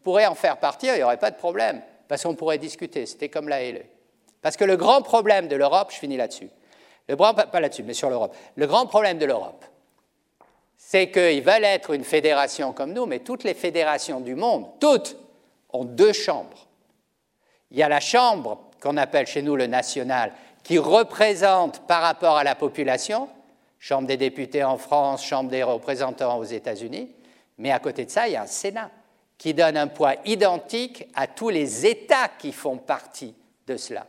pourrait 0.03 0.27
en 0.27 0.35
faire 0.35 0.59
partie, 0.59 0.87
il 0.87 0.95
n'y 0.95 1.03
aurait 1.03 1.17
pas 1.17 1.31
de 1.31 1.37
problème, 1.37 1.81
parce 2.07 2.23
qu'on 2.23 2.35
pourrait 2.35 2.59
discuter. 2.59 3.07
C'était 3.07 3.31
comme 3.31 3.49
la 3.49 3.73
LE. 3.73 3.83
Parce 4.41 4.57
que 4.57 4.65
le 4.65 4.77
grand 4.77 5.01
problème 5.01 5.49
de 5.49 5.57
l'Europe, 5.57 5.91
je 5.91 5.99
finis 5.99 6.19
là-dessus, 6.19 6.51
le 7.09 7.17
grand, 7.17 7.35
pas 7.35 7.61
là-dessus, 7.61 7.83
mais 7.83 7.95
sur 7.95 8.09
l'Europe, 8.09 8.35
le 8.57 8.67
grand 8.67 8.87
problème 8.87 9.19
de 9.19 9.27
l'Europe, 9.27 9.65
c'est 10.77 11.11
qu'ils 11.11 11.43
veulent 11.43 11.65
être 11.65 11.95
une 11.95 12.05
fédération 12.05 12.73
comme 12.73 12.93
nous, 12.93 13.07
mais 13.07 13.21
toutes 13.21 13.45
les 13.45 13.55
fédérations 13.55 14.21
du 14.21 14.35
monde, 14.35 14.67
toutes, 14.81 15.17
ont 15.73 15.85
deux 15.85 16.13
chambres. 16.13 16.69
Il 17.71 17.79
y 17.79 17.83
a 17.83 17.89
la 17.89 18.01
chambre 18.01 18.59
qu'on 18.81 18.97
appelle 18.97 19.27
chez 19.27 19.43
nous 19.43 19.57
le 19.57 19.67
national, 19.67 20.33
qui 20.63 20.79
représente 20.79 21.87
par 21.87 22.03
rapport 22.03 22.37
à 22.37 22.45
la 22.45 22.55
population, 22.55 23.29
Chambre 23.79 24.07
des 24.09 24.17
députés 24.17 24.65
en 24.65 24.79
France, 24.79 25.23
Chambre 25.23 25.51
des 25.51 25.63
représentants 25.63 26.39
aux 26.39 26.45
États-Unis, 26.45 27.11
mais 27.59 27.71
à 27.71 27.79
côté 27.79 28.07
de 28.07 28.11
ça, 28.11 28.27
il 28.29 28.33
y 28.33 28.37
a 28.37 28.43
un 28.43 28.47
Sénat 28.47 28.91
qui 29.37 29.53
donne 29.53 29.77
un 29.77 29.89
poids 29.89 30.15
identique 30.25 31.07
à 31.15 31.27
tous 31.27 31.51
les 31.51 31.85
États 31.85 32.29
qui 32.39 32.53
font 32.53 32.79
partie 32.79 33.35
de 33.67 33.77
cela. 33.77 34.07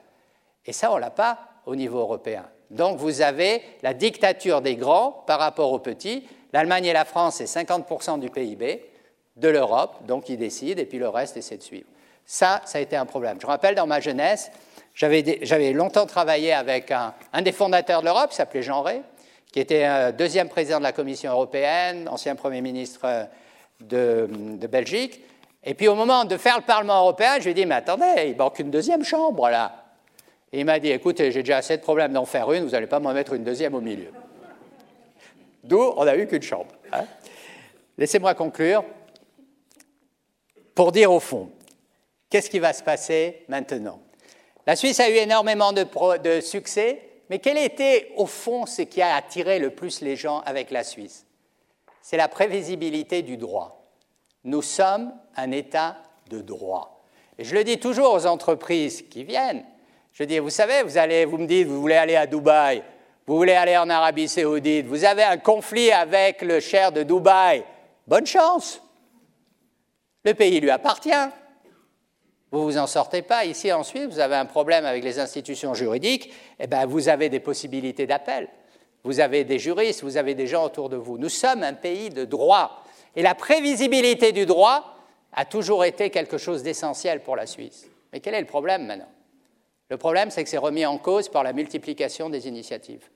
Et 0.65 0.71
ça, 0.71 0.91
on 0.91 0.95
ne 0.95 1.01
l'a 1.01 1.09
pas 1.09 1.39
au 1.65 1.75
niveau 1.75 1.99
européen. 1.99 2.45
Donc 2.71 2.97
vous 2.97 3.21
avez 3.21 3.61
la 3.83 3.93
dictature 3.93 4.61
des 4.61 4.75
grands 4.75 5.23
par 5.27 5.39
rapport 5.39 5.71
aux 5.71 5.79
petits. 5.79 6.27
L'Allemagne 6.53 6.85
et 6.85 6.93
la 6.93 7.05
France, 7.05 7.35
c'est 7.35 7.45
50% 7.45 8.19
du 8.19 8.29
PIB 8.29 8.85
de 9.35 9.47
l'Europe, 9.49 10.05
donc 10.05 10.29
ils 10.29 10.37
décident, 10.37 10.81
et 10.81 10.85
puis 10.85 10.97
le 10.97 11.09
reste 11.09 11.37
essaie 11.37 11.57
de 11.57 11.63
suivre. 11.63 11.87
Ça, 12.25 12.61
ça 12.65 12.77
a 12.77 12.81
été 12.81 12.95
un 12.95 13.05
problème. 13.05 13.37
Je 13.39 13.45
me 13.45 13.51
rappelle 13.51 13.75
dans 13.75 13.85
ma 13.85 13.99
jeunesse, 13.99 14.51
j'avais 14.93 15.73
longtemps 15.73 16.05
travaillé 16.05 16.53
avec 16.53 16.91
un, 16.91 17.13
des 17.41 17.51
fondateurs 17.51 17.99
de 17.99 18.05
l'Europe, 18.05 18.29
qui 18.29 18.37
s'appelait 18.37 18.63
Jean 18.63 18.81
Rey, 18.81 19.01
qui 19.51 19.59
était 19.59 19.83
un 19.83 20.11
deuxième 20.11 20.49
président 20.49 20.79
de 20.79 20.83
la 20.83 20.93
Commission 20.93 21.31
européenne, 21.31 22.07
ancien 22.09 22.35
Premier 22.35 22.61
ministre 22.61 23.27
de, 23.81 24.27
de, 24.31 24.67
Belgique. 24.67 25.21
Et 25.63 25.73
puis 25.73 25.87
au 25.87 25.95
moment 25.95 26.25
de 26.25 26.37
faire 26.37 26.57
le 26.57 26.63
Parlement 26.63 27.01
européen, 27.01 27.35
je 27.39 27.43
lui 27.43 27.51
ai 27.51 27.53
dit, 27.53 27.65
mais 27.65 27.75
attendez, 27.75 28.27
il 28.27 28.37
manque 28.37 28.59
une 28.59 28.71
deuxième 28.71 29.03
chambre 29.03 29.49
là. 29.49 29.84
Et 30.51 30.59
il 30.59 30.65
m'a 30.65 30.79
dit, 30.79 30.89
écoutez, 30.89 31.31
j'ai 31.31 31.41
déjà 31.41 31.57
assez 31.57 31.77
de 31.77 31.81
problèmes 31.81 32.13
d'en 32.13 32.25
faire 32.25 32.51
une, 32.51 32.63
vous 32.63 32.71
n'allez 32.71 32.87
pas 32.87 32.99
m'en 32.99 33.13
mettre 33.13 33.33
une 33.33 33.43
deuxième 33.43 33.75
au 33.75 33.81
milieu. 33.81 34.11
D'où 35.63 35.81
on 35.97 36.05
n'a 36.05 36.15
eu 36.15 36.27
qu'une 36.27 36.41
chambre. 36.41 36.71
Hein. 36.93 37.05
Laissez-moi 37.97 38.33
conclure 38.35 38.83
pour 40.75 40.91
dire 40.91 41.11
au 41.11 41.19
fond, 41.19 41.49
qu'est-ce 42.29 42.49
qui 42.49 42.59
va 42.59 42.73
se 42.73 42.83
passer 42.83 43.43
maintenant? 43.47 44.01
La 44.67 44.75
Suisse 44.75 44.99
a 44.99 45.09
eu 45.09 45.15
énormément 45.15 45.73
de, 45.73 45.85
de 46.17 46.41
succès, 46.41 47.01
mais 47.29 47.39
quel 47.39 47.57
était 47.57 48.11
au 48.17 48.25
fond 48.25 48.65
ce 48.65 48.83
qui 48.83 49.01
a 49.01 49.15
attiré 49.15 49.59
le 49.59 49.71
plus 49.71 50.01
les 50.01 50.15
gens 50.15 50.41
avec 50.41 50.71
la 50.71 50.83
Suisse? 50.83 51.25
C'est 52.01 52.17
la 52.17 52.27
prévisibilité 52.27 53.23
du 53.23 53.37
droit. 53.37 53.89
Nous 54.43 54.61
sommes 54.61 55.11
un 55.35 55.51
État 55.51 55.97
de 56.29 56.41
droit. 56.41 57.03
Et 57.37 57.43
je 57.43 57.55
le 57.55 57.63
dis 57.63 57.79
toujours 57.79 58.13
aux 58.13 58.25
entreprises 58.27 59.03
qui 59.09 59.23
viennent. 59.23 59.65
Je 60.15 60.23
dis, 60.23 60.39
vous 60.39 60.49
savez, 60.49 60.81
vous, 60.81 60.97
allez, 60.97 61.25
vous 61.25 61.37
me 61.37 61.45
dites, 61.45 61.67
vous 61.67 61.81
voulez 61.81 61.95
aller 61.95 62.15
à 62.15 62.25
Dubaï, 62.25 62.81
vous 63.27 63.35
voulez 63.35 63.51
aller 63.51 63.75
en 63.75 63.89
Arabie 63.89 64.29
saoudite, 64.29 64.85
vous 64.85 65.03
avez 65.03 65.23
un 65.23 65.35
conflit 65.35 65.91
avec 65.91 66.41
le 66.41 66.61
cher 66.61 66.93
de 66.93 67.03
Dubaï. 67.03 67.65
Bonne 68.07 68.25
chance. 68.25 68.81
Le 70.23 70.33
pays 70.33 70.61
lui 70.61 70.69
appartient. 70.69 71.11
Vous 72.49 72.63
vous 72.63 72.77
en 72.77 72.87
sortez 72.87 73.23
pas. 73.23 73.43
Ici, 73.43 73.73
ensuite, 73.73 74.05
vous 74.05 74.19
avez 74.19 74.35
un 74.35 74.45
problème 74.45 74.85
avec 74.85 75.03
les 75.03 75.19
institutions 75.19 75.73
juridiques, 75.73 76.31
eh 76.61 76.67
bien, 76.67 76.85
vous 76.85 77.09
avez 77.09 77.27
des 77.27 77.41
possibilités 77.41 78.07
d'appel. 78.07 78.47
Vous 79.03 79.19
avez 79.19 79.43
des 79.43 79.59
juristes, 79.59 80.01
vous 80.01 80.15
avez 80.15 80.33
des 80.33 80.47
gens 80.47 80.63
autour 80.63 80.87
de 80.87 80.95
vous. 80.95 81.17
Nous 81.17 81.27
sommes 81.27 81.61
un 81.61 81.73
pays 81.73 82.09
de 82.09 82.23
droit. 82.23 82.85
Et 83.17 83.21
la 83.21 83.35
prévisibilité 83.35 84.31
du 84.31 84.45
droit 84.45 84.95
a 85.33 85.43
toujours 85.43 85.83
été 85.83 86.09
quelque 86.09 86.37
chose 86.37 86.63
d'essentiel 86.63 87.21
pour 87.21 87.35
la 87.35 87.47
Suisse. 87.47 87.85
Mais 88.13 88.21
quel 88.21 88.33
est 88.33 88.39
le 88.39 88.47
problème 88.47 88.85
maintenant? 88.85 89.09
Le 89.89 89.97
problème, 89.97 90.31
c'est 90.31 90.43
que 90.43 90.49
c'est 90.49 90.57
remis 90.57 90.85
en 90.85 90.97
cause 90.97 91.29
par 91.29 91.43
la 91.43 91.53
multiplication 91.53 92.29
des 92.29 92.47
initiatives. 92.47 93.09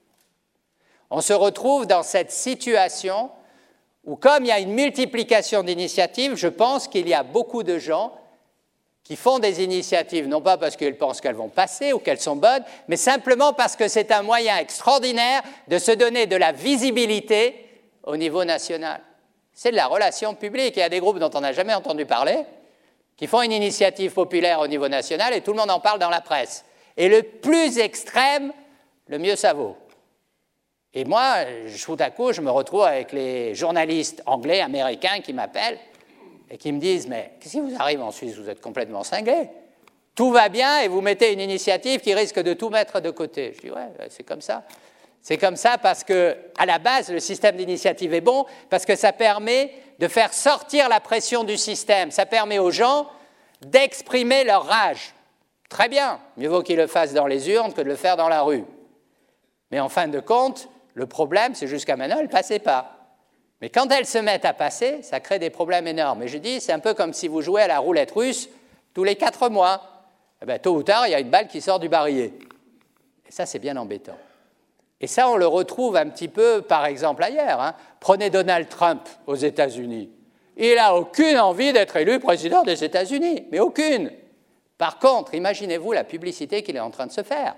On 1.10 1.22
se 1.22 1.34
retrouve 1.34 1.88
dans 1.88 2.04
cette 2.04 2.32
situation 2.32 3.32
où, 4.06 4.16
comme 4.16 4.46
il 4.46 4.50
y 4.50 4.52
a 4.52 4.60
une 4.60 4.74
multiplication 4.74 5.64
d'initiatives, 5.64 6.36
je 6.36 6.48
pense 6.48 6.88
qu'il 6.88 7.08
y 7.08 7.14
a 7.14 7.24
beaucoup 7.24 7.64
de 7.64 7.80
gens 7.80 8.14
qui 9.04 9.16
font 9.16 9.40
des 9.40 9.64
initiatives, 9.64 10.28
non 10.28 10.42
pas 10.42 10.58
parce 10.58 10.76
qu'ils 10.76 10.96
pensent 10.96 11.20
qu'elles 11.20 11.34
vont 11.34 11.50
passer 11.50 11.94
ou 11.94 12.00
qu'elles 12.00 12.20
sont 12.20 12.36
bonnes, 12.36 12.64
mais 12.88 12.96
simplement 12.96 13.54
parce 13.54 13.76
que 13.76 13.88
c'est 13.88 14.12
un 14.12 14.22
moyen 14.22 14.58
extraordinaire 14.58 15.42
de 15.68 15.80
se 15.80 15.92
donner 15.92 16.28
de 16.28 16.36
la 16.36 16.52
visibilité 16.52 17.66
au 18.04 18.16
niveau 18.18 18.46
national. 18.46 19.02
C'est 19.52 19.72
de 19.72 19.76
la 19.76 19.88
relation 19.88 20.36
publique. 20.36 20.76
Il 20.78 20.82
y 20.82 20.84
a 20.84 20.90
des 20.90 21.00
groupes 21.00 21.18
dont 21.18 21.32
on 21.34 21.42
n'a 21.42 21.54
jamais 21.54 21.74
entendu 21.74 22.06
parler, 22.06 22.46
qui 23.20 23.28
font 23.28 23.42
une 23.42 23.52
initiative 23.52 24.14
populaire 24.14 24.62
au 24.62 24.68
niveau 24.68 24.88
national 24.88 25.34
et 25.34 25.42
tout 25.42 25.52
le 25.52 25.58
monde 25.58 25.70
en 25.70 25.82
parle 25.82 26.00
dans 26.00 26.10
la 26.10 26.22
presse. 26.22 26.64
Et 26.96 27.10
le 27.10 27.22
plus 27.22 27.78
extrême, 27.78 28.54
le 29.08 29.20
mieux 29.20 29.36
ça 29.36 29.52
vaut. 29.52 29.76
Et 30.94 31.04
moi, 31.04 31.40
tout 31.84 31.98
à 32.00 32.12
coup, 32.12 32.32
je 32.32 32.40
me 32.40 32.50
retrouve 32.50 32.84
avec 32.84 33.12
les 33.12 33.54
journalistes 33.56 34.24
anglais, 34.26 34.62
américains 34.62 35.20
qui 35.20 35.34
m'appellent 35.34 35.80
et 36.50 36.58
qui 36.58 36.72
me 36.72 36.80
disent 36.80 37.10
Mais 37.10 37.34
qu'est-ce 37.42 37.58
qui 37.58 37.60
vous 37.60 37.76
arrive 37.78 38.02
en 38.02 38.12
Suisse? 38.12 38.38
Vous 38.38 38.50
êtes 38.50 38.62
complètement 38.62 39.04
cinglé. 39.04 39.50
Tout 40.16 40.32
va 40.32 40.48
bien 40.48 40.80
et 40.80 40.88
vous 40.88 41.02
mettez 41.02 41.34
une 41.34 41.42
initiative 41.42 42.00
qui 42.00 42.14
risque 42.14 42.40
de 42.40 42.54
tout 42.54 42.70
mettre 42.70 43.02
de 43.02 43.10
côté. 43.10 43.52
Je 43.54 43.68
dis 43.68 43.70
Ouais, 43.70 43.90
c'est 44.08 44.24
comme 44.24 44.42
ça. 44.42 44.64
C'est 45.22 45.38
comme 45.38 45.56
ça 45.56 45.78
parce 45.78 46.04
que, 46.04 46.36
la 46.66 46.80
base, 46.80 47.12
le 47.12 47.20
système 47.20 47.58
d'initiative 47.58 48.14
est 48.14 48.22
bon, 48.22 48.46
parce 48.70 48.86
que 48.86 48.96
ça 48.96 49.12
permet 49.12 49.74
de 50.00 50.08
faire 50.08 50.34
sortir 50.34 50.90
la 50.90 51.00
pression 51.00 51.44
du 51.44 51.58
système. 51.58 52.12
Ça 52.12 52.26
permet 52.26 52.60
aux 52.60 52.72
gens 52.72 53.08
d'exprimer 53.62 54.44
leur 54.44 54.66
rage. 54.66 55.14
Très 55.70 55.90
bien, 55.90 56.20
mieux 56.38 56.48
vaut 56.48 56.64
qu'ils 56.64 56.78
le 56.78 56.88
fassent 56.88 57.14
dans 57.14 57.28
les 57.28 57.50
urnes 57.50 57.74
que 57.74 57.82
de 57.82 57.88
le 57.88 57.96
faire 57.96 58.18
dans 58.18 58.30
la 58.30 58.42
rue. 58.42 58.64
Mais 59.72 59.80
en 59.80 59.90
fin 59.90 60.08
de 60.08 60.20
compte, 60.20 60.70
le 60.94 61.06
problème, 61.06 61.54
c'est 61.54 61.68
jusqu'à 61.68 61.96
maintenant, 61.96 62.18
elle 62.18 62.26
ne 62.26 62.32
passait 62.32 62.60
pas. 62.60 62.96
Mais 63.62 63.70
quand 63.70 63.92
elles 63.92 64.06
se 64.06 64.18
mettent 64.18 64.46
à 64.46 64.54
passer, 64.54 65.02
ça 65.04 65.20
crée 65.20 65.38
des 65.38 65.50
problèmes 65.50 65.86
énormes. 65.86 66.24
Et 66.24 66.28
je 66.28 66.38
dis, 66.38 66.62
c'est 66.62 66.72
un 66.72 66.80
peu 66.80 66.94
comme 66.94 67.14
si 67.14 67.28
vous 67.28 67.42
jouez 67.42 67.62
à 67.62 67.68
la 67.68 67.80
roulette 67.80 68.12
russe 68.12 68.50
tous 68.94 69.04
les 69.04 69.16
quatre 69.16 69.50
mois. 69.50 69.82
Eh 70.42 70.46
bien, 70.46 70.58
tôt 70.58 70.76
ou 70.76 70.84
tard, 70.84 71.08
il 71.08 71.12
y 71.12 71.16
a 71.16 71.20
une 71.20 71.30
balle 71.30 71.48
qui 71.48 71.62
sort 71.62 71.80
du 71.80 71.90
barillet. 71.90 72.34
Et 73.28 73.32
ça, 73.32 73.46
c'est 73.46 73.60
bien 73.60 73.76
embêtant. 73.76 74.18
Et 75.02 75.08
ça, 75.08 75.30
on 75.30 75.38
le 75.38 75.48
retrouve 75.48 75.96
un 75.96 76.08
petit 76.10 76.28
peu, 76.28 76.62
par 76.62 76.86
exemple, 76.86 77.24
ailleurs. 77.24 77.62
Hein. 77.62 77.76
Prenez 78.00 78.30
Donald 78.30 78.68
Trump 78.68 79.02
aux 79.28 79.36
États-Unis. 79.36 80.10
Il 80.58 80.76
n'a 80.76 80.94
aucune 80.94 81.40
envie 81.40 81.72
d'être 81.72 81.96
élu 81.96 82.20
président 82.20 82.64
des 82.64 82.84
États-Unis, 82.84 83.48
mais 83.52 83.60
aucune. 83.60 84.12
Par 84.78 85.00
contre, 85.00 85.34
imaginez-vous 85.34 85.94
la 85.94 86.04
publicité 86.04 86.64
qu'il 86.64 86.76
est 86.76 86.82
en 86.82 86.92
train 86.92 87.08
de 87.08 87.12
se 87.12 87.24
faire. 87.24 87.56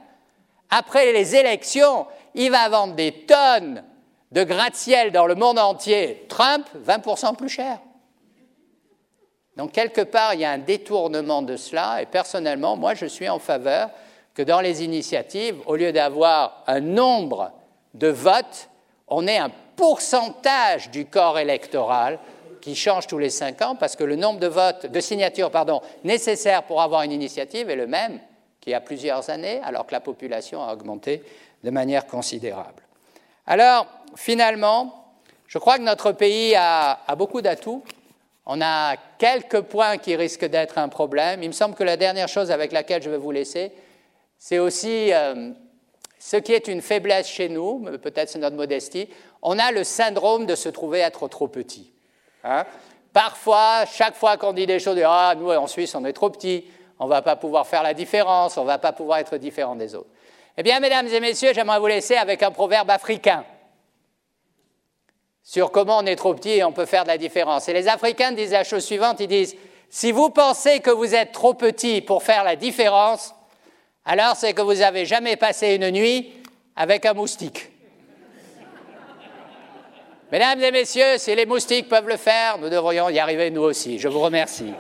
Après 0.70 1.12
les 1.12 1.36
élections, 1.36 2.06
il 2.36 2.52
va 2.52 2.70
vendre 2.70 2.94
des 2.94 3.12
tonnes 3.26 3.84
de 4.32 4.44
gratte-ciel 4.44 5.12
dans 5.12 5.26
le 5.26 5.36
monde 5.36 5.60
entier. 5.60 6.26
Trump, 6.30 6.68
20% 6.86 7.36
plus 7.36 7.50
cher. 7.50 7.80
Donc, 9.58 9.74
quelque 9.74 10.02
part, 10.02 10.36
il 10.36 10.42
y 10.42 10.46
a 10.46 10.52
un 10.52 10.60
détournement 10.60 11.42
de 11.42 11.58
cela, 11.58 12.02
et 12.02 12.06
personnellement, 12.06 12.78
moi, 12.78 12.94
je 12.94 13.06
suis 13.06 13.28
en 13.28 13.40
faveur 13.40 13.90
que 14.34 14.42
dans 14.42 14.62
les 14.62 14.84
initiatives, 14.84 15.58
au 15.66 15.76
lieu 15.76 15.92
d'avoir 15.92 16.64
un 16.68 16.80
nombre 16.80 17.52
de 17.94 18.08
votes, 18.08 18.70
on 19.08 19.28
ait 19.28 19.38
un 19.38 19.52
pourcentage 19.76 20.90
du 20.90 21.06
corps 21.06 21.40
électoral 21.40 22.20
qui 22.62 22.76
change 22.76 23.08
tous 23.08 23.18
les 23.18 23.30
cinq 23.30 23.62
ans, 23.62 23.76
parce 23.76 23.96
que 23.96 24.04
le 24.04 24.16
nombre 24.16 24.40
de 24.40 24.48
votes, 24.48 24.86
de 24.86 25.00
signatures, 25.00 25.52
pardon, 25.52 25.82
nécessaires 26.04 26.64
pour 26.64 26.82
avoir 26.82 27.02
une 27.02 27.12
initiative 27.12 27.70
est 27.70 27.76
le 27.76 27.88
même 27.88 28.20
qu'il 28.62 28.72
y 28.72 28.76
a 28.76 28.82
plusieurs 28.82 29.30
années, 29.30 29.60
alors 29.64 29.88
que 29.88 29.94
la 29.94 30.00
population 30.00 30.64
a 30.64 30.72
augmenté 30.72 31.24
de 31.64 31.70
manière 31.72 32.06
considérable. 32.06 32.84
Alors, 33.48 33.88
finalement, 34.16 35.06
je 35.48 35.58
crois 35.58 35.78
que 35.78 35.84
notre 35.84 36.12
pays 36.12 36.56
a, 36.56 37.00
a 37.08 37.16
beaucoup 37.16 37.42
d'atouts. 37.42 37.84
On 38.46 38.62
a 38.62 38.96
quelques 39.18 39.62
points 39.62 39.98
qui 39.98 40.16
risquent 40.16 40.46
d'être 40.46 40.78
un 40.78 40.90
problème. 40.90 41.42
Il 41.42 41.50
me 41.50 41.54
semble 41.54 41.76
que 41.76 41.84
la 41.84 41.98
dernière 41.98 42.28
chose 42.28 42.52
avec 42.52 42.72
laquelle 42.72 43.02
je 43.02 43.10
vais 43.10 43.18
vous 43.18 43.32
laisser, 43.32 43.72
c'est 44.44 44.58
aussi 44.58 45.14
euh, 45.14 45.52
ce 46.18 46.36
qui 46.36 46.52
est 46.52 46.68
une 46.68 46.82
faiblesse 46.82 47.28
chez 47.28 47.48
nous, 47.48 47.86
peut-être 48.02 48.28
c'est 48.28 48.40
notre 48.40 48.56
modestie, 48.56 49.08
on 49.44 49.60
a 49.60 49.72
le 49.72 49.84
syndrome 49.84 50.48
de 50.48 50.56
se 50.56 50.68
trouver 50.68 50.98
être 50.98 51.28
trop 51.28 51.48
petit. 51.48 51.94
Hein. 52.44 52.66
Parfois, 53.14 53.86
chaque 53.86 54.16
fois 54.16 54.38
qu'on 54.38 54.54
dit 54.54 54.66
des 54.66 54.80
choses, 54.80 55.00
ah, 55.06 55.36
nous 55.38 55.52
en 55.52 55.68
Suisse 55.68 55.94
on 55.94 56.04
est 56.06 56.14
trop 56.14 56.32
petit, 56.32 56.66
on 56.98 57.06
ne 57.06 57.10
va 57.12 57.22
pas 57.22 57.36
pouvoir 57.36 57.68
faire 57.68 57.84
la 57.84 57.94
différence, 57.94 58.58
on 58.58 58.62
ne 58.62 58.68
va 58.68 58.80
pas 58.80 58.94
pouvoir 58.94 59.20
être 59.20 59.38
différent 59.38 59.76
des 59.76 59.94
autres. 59.94 60.10
Eh 60.58 60.64
bien, 60.64 60.80
mesdames 60.80 61.08
et 61.08 61.20
messieurs, 61.20 61.52
j'aimerais 61.54 61.80
vous 61.80 61.88
laisser 61.88 62.16
avec 62.16 62.42
un 62.42 62.52
proverbe 62.52 62.90
africain 62.90 63.46
sur 65.44 65.72
comment 65.72 66.00
on 66.00 66.06
est 66.08 66.16
trop 66.16 66.34
petit 66.34 66.54
et 66.54 66.64
on 66.64 66.72
peut 66.72 66.88
faire 66.88 67.04
de 67.04 67.10
la 67.10 67.20
différence. 67.20 67.70
Et 67.70 67.74
les 67.74 67.88
Africains 67.88 68.32
disent 68.32 68.54
la 68.54 68.64
chose 68.64 68.84
suivante, 68.84 69.20
ils 69.20 69.28
disent, 69.28 69.56
si 69.92 70.12
vous 70.12 70.32
pensez 70.32 70.80
que 70.80 70.90
vous 70.90 71.14
êtes 71.14 71.32
trop 71.32 71.54
petit 71.54 72.02
pour 72.02 72.24
faire 72.24 72.44
la 72.44 72.56
différence, 72.56 73.36
alors 74.06 74.36
c'est 74.36 74.54
que 74.54 74.62
vous 74.62 74.76
n'avez 74.76 75.06
jamais 75.06 75.36
passé 75.36 75.76
une 75.76 75.90
nuit 75.92 76.34
avec 76.76 77.06
un 77.06 77.14
moustique. 77.14 77.70
Mesdames 80.32 80.62
et 80.62 80.72
messieurs, 80.72 81.18
si 81.18 81.36
les 81.36 81.46
moustiques 81.46 81.90
peuvent 81.90 82.08
le 82.08 82.16
faire, 82.16 82.58
nous 82.58 82.70
devrions 82.70 83.10
y 83.10 83.20
arriver 83.20 83.52
nous 83.52 83.64
aussi. 83.64 84.00
Je 84.00 84.08
vous 84.08 84.22
remercie. 84.22 84.74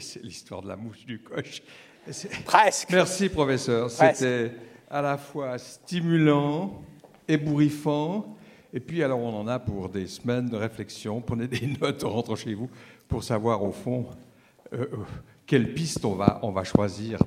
C'est 0.00 0.22
l'histoire 0.22 0.62
de 0.62 0.68
la 0.68 0.76
mouche 0.76 1.04
du 1.04 1.20
coche. 1.20 1.62
Presque. 2.44 2.90
Merci, 2.90 3.28
professeur. 3.28 3.90
C'était 3.90 4.52
à 4.90 5.00
la 5.02 5.16
fois 5.16 5.58
stimulant, 5.58 6.82
ébouriffant, 7.26 8.36
et 8.72 8.80
puis 8.80 9.02
alors 9.02 9.20
on 9.20 9.40
en 9.40 9.48
a 9.48 9.58
pour 9.58 9.88
des 9.88 10.06
semaines 10.06 10.48
de 10.48 10.56
réflexion. 10.56 11.20
Prenez 11.20 11.48
des 11.48 11.66
notes, 11.80 12.02
rentrez 12.02 12.36
chez 12.36 12.54
vous 12.54 12.68
pour 13.08 13.24
savoir 13.24 13.62
au 13.62 13.72
fond 13.72 14.06
euh, 14.72 14.86
euh, 14.92 14.96
quelle 15.46 15.74
piste 15.74 16.04
on 16.04 16.14
va, 16.14 16.40
on 16.42 16.50
va 16.50 16.64
choisir 16.64 17.18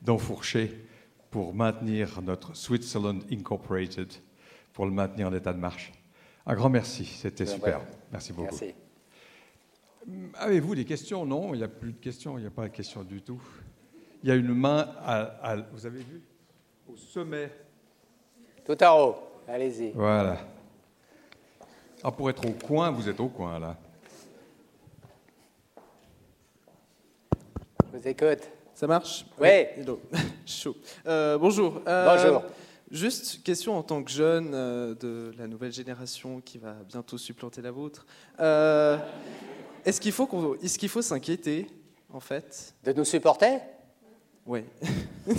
d'enfourcher 0.00 0.84
pour 1.30 1.54
maintenir 1.54 2.20
notre 2.22 2.54
Switzerland 2.56 3.22
Incorporated, 3.30 4.12
pour 4.72 4.84
le 4.84 4.92
maintenir 4.92 5.28
en 5.28 5.34
état 5.34 5.52
de 5.52 5.58
marche. 5.58 5.92
Un 6.46 6.54
grand 6.54 6.70
merci, 6.70 7.04
c'était 7.04 7.46
super. 7.46 7.80
Merci 8.10 8.32
beaucoup. 8.32 8.56
Merci. 8.60 8.74
Avez-vous 10.34 10.74
des 10.74 10.84
questions? 10.84 11.24
Non, 11.24 11.54
il 11.54 11.58
n'y 11.58 11.64
a 11.64 11.68
plus 11.68 11.92
de 11.92 11.98
questions, 11.98 12.38
il 12.38 12.42
n'y 12.42 12.46
a 12.46 12.50
pas 12.50 12.68
de 12.68 12.74
questions 12.74 13.02
du 13.02 13.22
tout. 13.22 13.40
Il 14.22 14.28
y 14.28 14.32
a 14.32 14.34
une 14.34 14.54
main, 14.54 14.88
à, 15.04 15.56
vous 15.72 15.86
avez 15.86 16.00
vu? 16.00 16.22
Au 16.88 16.96
sommet. 16.96 17.50
Tout 18.64 18.82
en 18.84 19.00
haut, 19.00 19.16
allez-y. 19.48 19.90
Voilà. 19.92 20.38
Ah, 22.04 22.10
pour 22.10 22.28
être 22.30 22.44
au 22.46 22.52
coin, 22.52 22.90
vous 22.90 23.08
êtes 23.08 23.20
au 23.20 23.28
coin 23.28 23.58
là. 23.58 23.76
Je 27.92 27.98
vous 27.98 28.08
écoute. 28.08 28.48
Ça 28.74 28.86
marche? 28.86 29.26
Oui. 29.38 29.66
Chaud. 30.46 30.76
Euh, 31.06 31.38
bonjour. 31.38 31.80
Euh, 31.86 32.16
bonjour. 32.16 32.42
Juste 32.90 33.42
question 33.42 33.76
en 33.76 33.82
tant 33.82 34.02
que 34.02 34.10
jeune 34.10 34.50
euh, 34.54 34.94
de 34.94 35.32
la 35.38 35.46
nouvelle 35.46 35.72
génération 35.72 36.40
qui 36.40 36.58
va 36.58 36.74
bientôt 36.88 37.18
supplanter 37.18 37.62
la 37.62 37.70
vôtre. 37.70 38.06
Est-ce 39.84 40.00
qu'il 40.00 40.12
faut, 40.12 40.56
est 40.62 40.78
qu'il 40.78 40.88
faut 40.88 41.02
s'inquiéter, 41.02 41.66
en 42.12 42.20
fait? 42.20 42.74
De 42.84 42.92
nous 42.92 43.04
supporter? 43.04 43.58
Oui. 44.46 44.64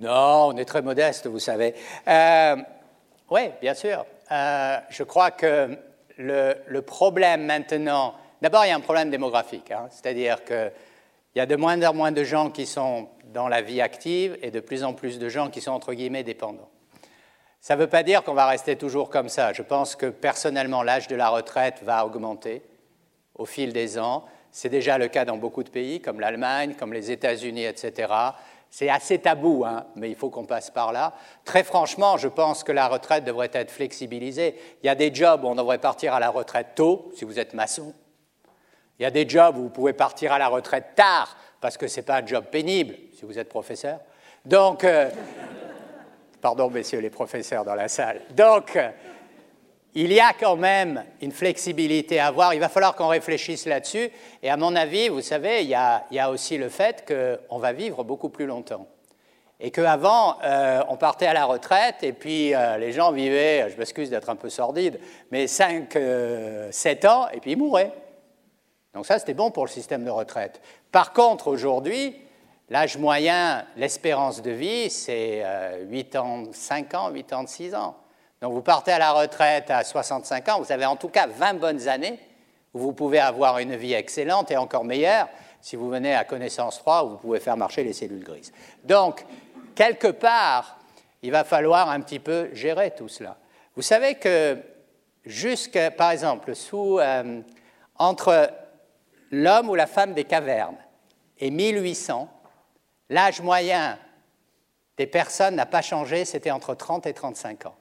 non, 0.00 0.48
on 0.48 0.56
est 0.56 0.64
très 0.64 0.82
modeste, 0.82 1.26
vous 1.26 1.38
savez. 1.38 1.74
Euh, 2.06 2.56
oui, 3.30 3.50
bien 3.60 3.74
sûr. 3.74 4.06
Euh, 4.30 4.78
je 4.90 5.02
crois 5.02 5.30
que 5.30 5.76
le, 6.18 6.80
problème 6.80 7.44
maintenant, 7.46 8.14
d'abord 8.42 8.64
il 8.64 8.68
y 8.68 8.72
a 8.72 8.76
un 8.76 8.80
problème 8.80 9.10
démographique, 9.10 9.70
hein. 9.70 9.88
c'est-à-dire 9.90 10.44
qu'il 10.44 10.72
y 11.34 11.40
a 11.40 11.46
de 11.46 11.56
moins 11.56 11.80
en 11.82 11.94
moins 11.94 12.12
de 12.12 12.24
gens 12.24 12.50
qui 12.50 12.66
sont 12.66 13.08
dans 13.32 13.48
la 13.48 13.62
vie 13.62 13.80
active 13.80 14.38
et 14.42 14.50
de 14.50 14.60
plus 14.60 14.82
en 14.82 14.94
plus 14.94 15.18
de 15.18 15.28
gens 15.28 15.50
qui 15.50 15.60
sont 15.60 15.72
entre 15.72 15.92
guillemets 15.94 16.22
dépendants. 16.24 16.70
Ça 17.60 17.74
ne 17.74 17.80
veut 17.80 17.88
pas 17.88 18.02
dire 18.02 18.22
qu'on 18.22 18.34
va 18.34 18.46
rester 18.46 18.76
toujours 18.76 19.10
comme 19.10 19.28
ça. 19.28 19.52
Je 19.52 19.62
pense 19.62 19.96
que 19.96 20.06
personnellement 20.06 20.82
l'âge 20.82 21.08
de 21.08 21.16
la 21.16 21.28
retraite 21.28 21.82
va 21.82 22.06
augmenter 22.06 22.62
au 23.38 23.46
fil 23.46 23.72
des 23.72 23.98
ans. 23.98 24.24
C'est 24.50 24.68
déjà 24.68 24.98
le 24.98 25.08
cas 25.08 25.24
dans 25.24 25.36
beaucoup 25.36 25.62
de 25.62 25.68
pays, 25.68 26.00
comme 26.00 26.20
l'Allemagne, 26.20 26.74
comme 26.78 26.92
les 26.92 27.10
États-Unis, 27.10 27.64
etc. 27.64 28.12
C'est 28.70 28.88
assez 28.88 29.18
tabou, 29.18 29.64
hein, 29.64 29.86
mais 29.96 30.10
il 30.10 30.16
faut 30.16 30.30
qu'on 30.30 30.44
passe 30.44 30.70
par 30.70 30.92
là. 30.92 31.14
Très 31.44 31.62
franchement, 31.62 32.16
je 32.16 32.28
pense 32.28 32.64
que 32.64 32.72
la 32.72 32.88
retraite 32.88 33.24
devrait 33.24 33.50
être 33.52 33.70
flexibilisée. 33.70 34.56
Il 34.82 34.86
y 34.86 34.88
a 34.88 34.94
des 34.94 35.14
jobs 35.14 35.44
où 35.44 35.48
on 35.48 35.54
devrait 35.54 35.78
partir 35.78 36.14
à 36.14 36.20
la 36.20 36.30
retraite 36.30 36.68
tôt, 36.74 37.10
si 37.14 37.24
vous 37.24 37.38
êtes 37.38 37.54
maçon. 37.54 37.94
Il 38.98 39.02
y 39.02 39.06
a 39.06 39.10
des 39.10 39.28
jobs 39.28 39.56
où 39.56 39.62
vous 39.62 39.68
pouvez 39.68 39.92
partir 39.92 40.32
à 40.32 40.38
la 40.38 40.48
retraite 40.48 40.94
tard, 40.94 41.36
parce 41.60 41.76
que 41.76 41.86
ce 41.86 41.96
n'est 41.96 42.04
pas 42.04 42.16
un 42.16 42.26
job 42.26 42.46
pénible, 42.50 42.96
si 43.14 43.24
vous 43.24 43.38
êtes 43.38 43.48
professeur. 43.48 44.00
Donc, 44.44 44.84
euh, 44.84 45.10
pardon, 46.40 46.70
messieurs 46.70 47.00
les 47.00 47.10
professeurs 47.10 47.64
dans 47.64 47.74
la 47.74 47.88
salle. 47.88 48.22
Donc, 48.30 48.78
il 49.98 50.12
y 50.12 50.20
a 50.20 50.34
quand 50.38 50.56
même 50.56 51.02
une 51.22 51.32
flexibilité 51.32 52.20
à 52.20 52.26
avoir. 52.26 52.52
Il 52.52 52.60
va 52.60 52.68
falloir 52.68 52.94
qu'on 52.94 53.08
réfléchisse 53.08 53.64
là-dessus. 53.64 54.10
Et 54.42 54.50
à 54.50 54.58
mon 54.58 54.76
avis, 54.76 55.08
vous 55.08 55.22
savez, 55.22 55.62
il 55.62 55.68
y 55.68 55.74
a, 55.74 56.30
aussi 56.30 56.58
le 56.58 56.68
fait 56.68 57.10
qu'on 57.48 57.58
va 57.58 57.72
vivre 57.72 58.04
beaucoup 58.04 58.28
plus 58.28 58.44
longtemps. 58.44 58.86
Et 59.58 59.70
qu'avant, 59.70 60.36
euh, 60.44 60.82
on 60.90 60.98
partait 60.98 61.26
à 61.26 61.32
la 61.32 61.46
retraite 61.46 62.02
et 62.02 62.12
puis 62.12 62.54
euh, 62.54 62.76
les 62.76 62.92
gens 62.92 63.10
vivaient, 63.10 63.70
je 63.70 63.78
m'excuse 63.78 64.10
d'être 64.10 64.28
un 64.28 64.36
peu 64.36 64.50
sordide, 64.50 65.00
mais 65.30 65.46
5, 65.46 65.90
7 65.90 65.96
euh, 65.96 67.08
ans 67.08 67.28
et 67.32 67.40
puis 67.40 67.52
ils 67.52 67.56
mouraient. 67.56 67.90
Donc 68.92 69.06
ça, 69.06 69.18
c'était 69.18 69.32
bon 69.32 69.50
pour 69.50 69.64
le 69.64 69.70
système 69.70 70.04
de 70.04 70.10
retraite. 70.10 70.60
Par 70.92 71.14
contre, 71.14 71.48
aujourd'hui, 71.48 72.16
l'âge 72.68 72.98
moyen, 72.98 73.64
l'espérance 73.78 74.42
de 74.42 74.50
vie, 74.50 74.90
c'est 74.90 75.42
8 75.88 76.16
ans, 76.16 76.42
5 76.52 76.92
ans, 76.92 77.08
8 77.08 77.32
ans, 77.32 77.46
6 77.46 77.74
ans. 77.74 77.96
Donc 78.40 78.52
vous 78.52 78.62
partez 78.62 78.92
à 78.92 78.98
la 78.98 79.12
retraite 79.12 79.70
à 79.70 79.82
65 79.82 80.48
ans, 80.48 80.60
vous 80.60 80.72
avez 80.72 80.84
en 80.84 80.96
tout 80.96 81.08
cas 81.08 81.26
20 81.26 81.54
bonnes 81.54 81.88
années 81.88 82.18
où 82.74 82.78
vous 82.78 82.92
pouvez 82.92 83.18
avoir 83.18 83.58
une 83.58 83.74
vie 83.74 83.94
excellente 83.94 84.50
et 84.50 84.56
encore 84.56 84.84
meilleure 84.84 85.28
si 85.62 85.76
vous 85.76 85.88
venez 85.88 86.14
à 86.14 86.24
connaissance 86.24 86.78
3 86.78 87.04
où 87.04 87.08
vous 87.10 87.16
pouvez 87.16 87.40
faire 87.40 87.56
marcher 87.56 87.82
les 87.82 87.92
cellules 87.92 88.22
grises. 88.22 88.52
Donc, 88.84 89.24
quelque 89.74 90.08
part, 90.08 90.78
il 91.22 91.32
va 91.32 91.44
falloir 91.44 91.88
un 91.88 92.00
petit 92.00 92.18
peu 92.18 92.50
gérer 92.52 92.92
tout 92.92 93.08
cela. 93.08 93.36
Vous 93.74 93.82
savez 93.82 94.16
que 94.16 94.58
jusque, 95.24 95.78
par 95.96 96.10
exemple, 96.10 96.54
sous, 96.54 96.98
euh, 96.98 97.40
entre 97.96 98.50
l'homme 99.30 99.70
ou 99.70 99.74
la 99.74 99.86
femme 99.86 100.14
des 100.14 100.24
cavernes 100.24 100.76
et 101.38 101.50
1800, 101.50 102.28
l'âge 103.08 103.40
moyen 103.40 103.98
des 104.96 105.06
personnes 105.06 105.56
n'a 105.56 105.66
pas 105.66 105.82
changé, 105.82 106.24
c'était 106.24 106.50
entre 106.50 106.74
30 106.74 107.06
et 107.06 107.12
35 107.12 107.66
ans. 107.66 107.74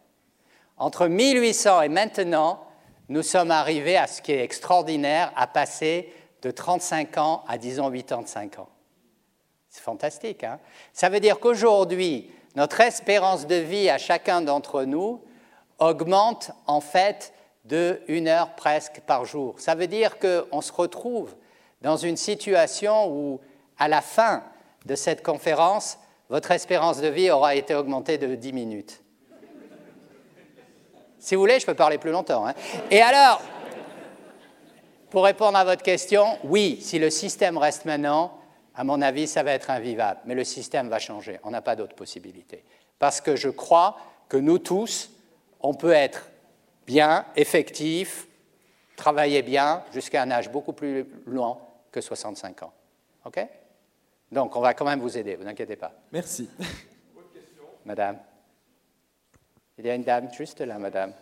Entre 0.77 1.07
1800 1.07 1.81
et 1.83 1.89
maintenant, 1.89 2.65
nous 3.07 3.21
sommes 3.21 3.51
arrivés 3.51 3.97
à 3.97 4.07
ce 4.07 4.21
qui 4.21 4.31
est 4.31 4.43
extraordinaire, 4.43 5.31
à 5.35 5.47
passer 5.47 6.13
de 6.41 6.51
35 6.51 7.17
ans 7.17 7.43
à, 7.47 7.57
disons, 7.57 7.89
85 7.89 8.59
ans. 8.59 8.69
C'est 9.69 9.83
fantastique. 9.83 10.43
Hein 10.43 10.59
Ça 10.93 11.09
veut 11.09 11.19
dire 11.19 11.39
qu'aujourd'hui, 11.39 12.31
notre 12.55 12.81
espérance 12.81 13.47
de 13.47 13.55
vie 13.55 13.89
à 13.89 13.97
chacun 13.97 14.41
d'entre 14.41 14.83
nous 14.83 15.21
augmente 15.79 16.51
en 16.67 16.81
fait 16.81 17.33
de 17.65 18.01
une 18.07 18.27
heure 18.27 18.55
presque 18.55 19.01
par 19.01 19.25
jour. 19.25 19.59
Ça 19.59 19.75
veut 19.75 19.87
dire 19.87 20.17
qu'on 20.19 20.61
se 20.61 20.71
retrouve 20.71 21.35
dans 21.81 21.97
une 21.97 22.17
situation 22.17 23.09
où, 23.11 23.41
à 23.77 23.87
la 23.87 24.01
fin 24.01 24.43
de 24.85 24.95
cette 24.95 25.23
conférence, 25.23 25.97
votre 26.29 26.51
espérance 26.51 27.01
de 27.01 27.07
vie 27.07 27.29
aura 27.29 27.55
été 27.55 27.75
augmentée 27.75 28.17
de 28.17 28.35
10 28.35 28.53
minutes. 28.53 29.04
Si 31.25 31.33
vous 31.33 31.41
voulez, 31.41 31.59
je 31.59 31.65
peux 31.65 31.73
parler 31.73 31.97
plus 31.97 32.11
longtemps. 32.11 32.45
Hein. 32.45 32.53
Et 32.91 33.01
alors, 33.01 33.41
pour 35.09 35.23
répondre 35.23 35.57
à 35.57 35.63
votre 35.63 35.81
question, 35.81 36.37
oui, 36.43 36.77
si 36.83 36.99
le 36.99 37.09
système 37.09 37.57
reste 37.57 37.85
maintenant, 37.85 38.37
à 38.75 38.83
mon 38.83 39.01
avis, 39.01 39.25
ça 39.25 39.41
va 39.41 39.53
être 39.53 39.71
invivable. 39.71 40.19
Mais 40.25 40.35
le 40.35 40.43
système 40.43 40.87
va 40.87 40.99
changer. 40.99 41.39
On 41.41 41.49
n'a 41.49 41.63
pas 41.63 41.75
d'autre 41.75 41.95
possibilité. 41.95 42.63
Parce 42.99 43.21
que 43.21 43.35
je 43.35 43.49
crois 43.49 43.97
que 44.29 44.37
nous 44.37 44.59
tous, 44.59 45.09
on 45.61 45.73
peut 45.73 45.93
être 45.93 46.29
bien, 46.85 47.25
effectif, 47.35 48.27
travailler 48.95 49.41
bien 49.41 49.83
jusqu'à 49.93 50.21
un 50.21 50.29
âge 50.29 50.51
beaucoup 50.51 50.73
plus 50.73 51.07
loin 51.25 51.57
que 51.91 52.01
65 52.01 52.61
ans. 52.61 52.73
OK? 53.25 53.39
Donc, 54.31 54.55
on 54.55 54.61
va 54.61 54.75
quand 54.75 54.85
même 54.85 54.99
vous 54.99 55.17
aider, 55.17 55.37
vous 55.37 55.47
inquiétez 55.47 55.75
pas. 55.75 55.91
Merci. 56.11 56.47
Madame. 57.83 58.19
Il 59.77 59.85
y 59.85 59.89
a 59.89 59.95
une 59.95 60.03
dame 60.03 60.29
juste 60.33 60.61
là, 60.61 60.79
madame. 60.79 61.13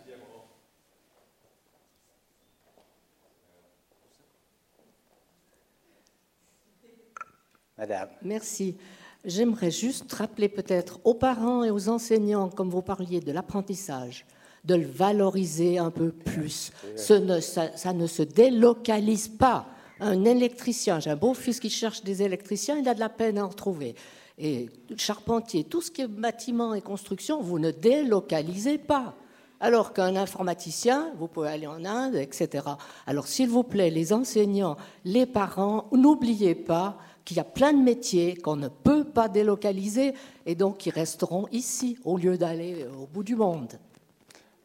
Madame. 7.78 8.10
Merci. 8.22 8.78
J'aimerais 9.26 9.72
juste 9.72 10.12
rappeler 10.14 10.49
peut-être 10.49 10.99
aux 11.04 11.16
parents 11.16 11.64
et 11.64 11.72
aux 11.72 11.89
enseignants, 11.89 12.49
comme 12.49 12.70
vous 12.70 12.82
parliez 12.82 13.20
de 13.20 13.32
l'apprentissage, 13.32 14.26
de 14.64 14.76
le 14.76 14.86
valoriser 14.86 15.80
un 15.80 15.89
peu 15.89 16.12
plus. 16.12 16.72
ça, 16.95 17.93
ne 17.93 18.08
se 18.08 18.22
délocalise 18.22 19.30
pas. 19.30 19.66
Un 19.99 20.26
électricien, 20.26 20.99
j'ai 20.99 21.10
un 21.10 21.16
beau-fils 21.16 21.60
qui 21.60 21.70
cherche 21.70 22.04
des 22.04 22.22
électriciens, 22.22 22.78
il 22.78 22.88
a 22.88 22.93
de 22.93 22.99
la 22.99 23.10
peine 23.10 23.38
à 23.38 23.45
en 23.45 23.49
trouver. 23.49 23.95
Et 24.38 24.69
charpentier, 24.97 25.63
tout 25.63 25.81
ce 25.81 25.91
qui 25.91 26.01
est 26.01 26.07
bâtiment 26.07 26.73
et 26.73 26.81
construction, 26.81 27.41
vous 27.41 27.59
ne 27.59 27.71
délocalisez 27.71 28.77
pas. 28.77 29.15
Alors 29.59 29.93
qu'un 29.93 30.15
informaticien, 30.15 31.13
vous 31.17 31.27
pouvez 31.27 31.49
aller 31.49 31.67
en 31.67 31.86
Inde, 31.86 32.15
etc. 32.15 32.65
Alors 33.07 33.27
s'il 33.27 33.49
vous 33.49 33.63
plaît, 33.63 33.89
les 33.89 34.11
enseignants, 34.11 34.75
les 35.05 35.25
parents, 35.25 35.86
n'oubliez 35.93 36.55
pas 36.55 36.97
qu'il 37.23 37.38
y 37.38 37.39
a 37.39 37.45
plein 37.45 37.71
de 37.71 37.81
métiers 37.81 38.36
qu'on 38.36 38.57
ne 38.57 38.67
peut 38.67 39.05
pas 39.05 39.29
délocaliser 39.29 40.13
et 40.45 40.55
donc 40.55 40.79
qui 40.79 40.89
resteront 40.89 41.47
ici 41.51 41.97
au 42.03 42.17
lieu 42.17 42.38
d'aller 42.38 42.86
au 42.99 43.05
bout 43.05 43.23
du 43.23 43.36
monde. 43.36 43.79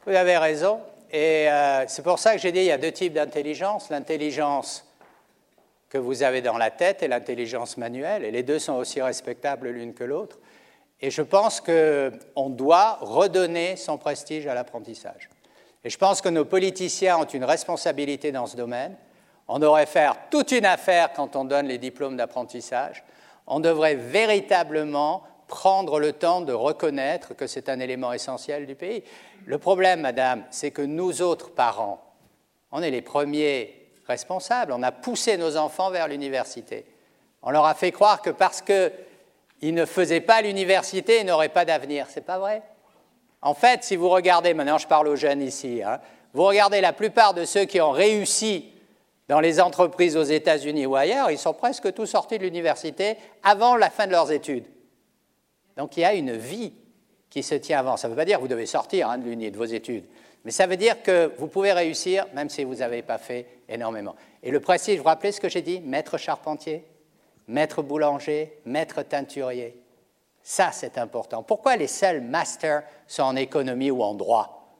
Vous 0.04 0.12
avez 0.12 0.36
raison. 0.36 0.80
Et 1.10 1.48
euh, 1.48 1.84
c'est 1.86 2.02
pour 2.02 2.18
ça 2.18 2.34
que 2.34 2.40
j'ai 2.40 2.52
dit 2.52 2.58
qu'il 2.58 2.68
y 2.68 2.72
a 2.72 2.78
deux 2.78 2.92
types 2.92 3.14
d'intelligence. 3.14 3.90
L'intelligence 3.90 4.84
que 5.88 5.98
vous 5.98 6.22
avez 6.22 6.42
dans 6.42 6.58
la 6.58 6.70
tête 6.70 7.02
et 7.02 7.08
l'intelligence 7.08 7.76
manuelle. 7.76 8.24
Et 8.24 8.30
les 8.30 8.42
deux 8.42 8.58
sont 8.58 8.74
aussi 8.74 9.00
respectables 9.00 9.68
l'une 9.68 9.94
que 9.94 10.04
l'autre. 10.04 10.38
Et 11.00 11.10
je 11.10 11.22
pense 11.22 11.60
qu'on 11.60 12.50
doit 12.50 12.98
redonner 13.00 13.76
son 13.76 13.98
prestige 13.98 14.46
à 14.46 14.54
l'apprentissage. 14.54 15.30
Et 15.84 15.90
je 15.90 15.98
pense 15.98 16.20
que 16.20 16.28
nos 16.28 16.44
politiciens 16.44 17.18
ont 17.18 17.24
une 17.24 17.44
responsabilité 17.44 18.32
dans 18.32 18.46
ce 18.46 18.56
domaine. 18.56 18.96
On 19.46 19.58
devrait 19.58 19.86
faire 19.86 20.16
toute 20.30 20.52
une 20.52 20.66
affaire 20.66 21.12
quand 21.12 21.36
on 21.36 21.44
donne 21.44 21.66
les 21.66 21.78
diplômes 21.78 22.16
d'apprentissage. 22.16 23.04
On 23.46 23.60
devrait 23.60 23.94
véritablement 23.94 25.22
prendre 25.46 25.98
le 25.98 26.12
temps 26.12 26.42
de 26.42 26.52
reconnaître 26.52 27.34
que 27.34 27.46
c'est 27.46 27.70
un 27.70 27.80
élément 27.80 28.12
essentiel 28.12 28.66
du 28.66 28.74
pays. 28.74 29.02
Le 29.46 29.56
problème, 29.56 30.02
madame, 30.02 30.44
c'est 30.50 30.70
que 30.70 30.82
nous 30.82 31.22
autres 31.22 31.50
parents, 31.50 32.04
on 32.70 32.82
est 32.82 32.90
les 32.90 33.00
premiers 33.00 33.77
responsables. 34.08 34.72
On 34.72 34.82
a 34.82 34.92
poussé 34.92 35.36
nos 35.36 35.56
enfants 35.56 35.90
vers 35.90 36.08
l'université. 36.08 36.86
On 37.42 37.50
leur 37.50 37.66
a 37.66 37.74
fait 37.74 37.92
croire 37.92 38.22
que 38.22 38.30
parce 38.30 38.62
qu'ils 38.62 39.74
ne 39.74 39.84
faisaient 39.84 40.20
pas 40.20 40.42
l'université, 40.42 41.20
ils 41.20 41.26
n'auraient 41.26 41.48
pas 41.48 41.64
d'avenir. 41.64 42.06
C'est 42.08 42.24
pas 42.24 42.38
vrai. 42.38 42.62
En 43.40 43.54
fait, 43.54 43.84
si 43.84 43.94
vous 43.94 44.08
regardez, 44.08 44.54
maintenant 44.54 44.78
je 44.78 44.88
parle 44.88 45.08
aux 45.08 45.16
jeunes 45.16 45.42
ici, 45.42 45.82
hein, 45.84 46.00
vous 46.34 46.44
regardez 46.44 46.80
la 46.80 46.92
plupart 46.92 47.34
de 47.34 47.44
ceux 47.44 47.64
qui 47.64 47.80
ont 47.80 47.92
réussi 47.92 48.72
dans 49.28 49.40
les 49.40 49.60
entreprises 49.60 50.16
aux 50.16 50.24
États-Unis 50.24 50.86
ou 50.86 50.96
ailleurs, 50.96 51.30
ils 51.30 51.38
sont 51.38 51.52
presque 51.52 51.92
tous 51.92 52.06
sortis 52.06 52.38
de 52.38 52.44
l'université 52.44 53.16
avant 53.42 53.76
la 53.76 53.90
fin 53.90 54.06
de 54.06 54.12
leurs 54.12 54.32
études. 54.32 54.64
Donc 55.76 55.96
il 55.96 56.00
y 56.00 56.04
a 56.04 56.14
une 56.14 56.32
vie 56.32 56.72
qui 57.30 57.42
se 57.42 57.54
tient 57.54 57.78
avant. 57.78 57.96
Ça 57.96 58.08
ne 58.08 58.12
veut 58.12 58.16
pas 58.16 58.24
dire 58.24 58.38
que 58.38 58.42
vous 58.42 58.48
devez 58.48 58.66
sortir 58.66 59.10
hein, 59.10 59.18
de 59.18 59.24
l'uni 59.24 59.50
de 59.50 59.56
vos 59.56 59.64
études, 59.64 60.04
mais 60.48 60.52
ça 60.52 60.66
veut 60.66 60.78
dire 60.78 61.02
que 61.02 61.30
vous 61.36 61.46
pouvez 61.46 61.74
réussir 61.74 62.26
même 62.32 62.48
si 62.48 62.64
vous 62.64 62.76
n'avez 62.76 63.02
pas 63.02 63.18
fait 63.18 63.44
énormément. 63.68 64.16
Et 64.42 64.50
le 64.50 64.60
principe, 64.60 64.96
vous 64.96 65.02
vous 65.02 65.08
rappelez 65.10 65.30
ce 65.30 65.42
que 65.42 65.50
j'ai 65.50 65.60
dit? 65.60 65.78
Maître 65.80 66.16
charpentier, 66.16 66.86
maître 67.48 67.82
boulanger, 67.82 68.54
maître 68.64 69.02
teinturier. 69.02 69.78
Ça, 70.42 70.70
c'est 70.72 70.96
important. 70.96 71.42
Pourquoi 71.42 71.76
les 71.76 71.86
seuls 71.86 72.22
masters 72.22 72.82
sont 73.06 73.24
en 73.24 73.36
économie 73.36 73.90
ou 73.90 74.02
en 74.02 74.14
droit? 74.14 74.74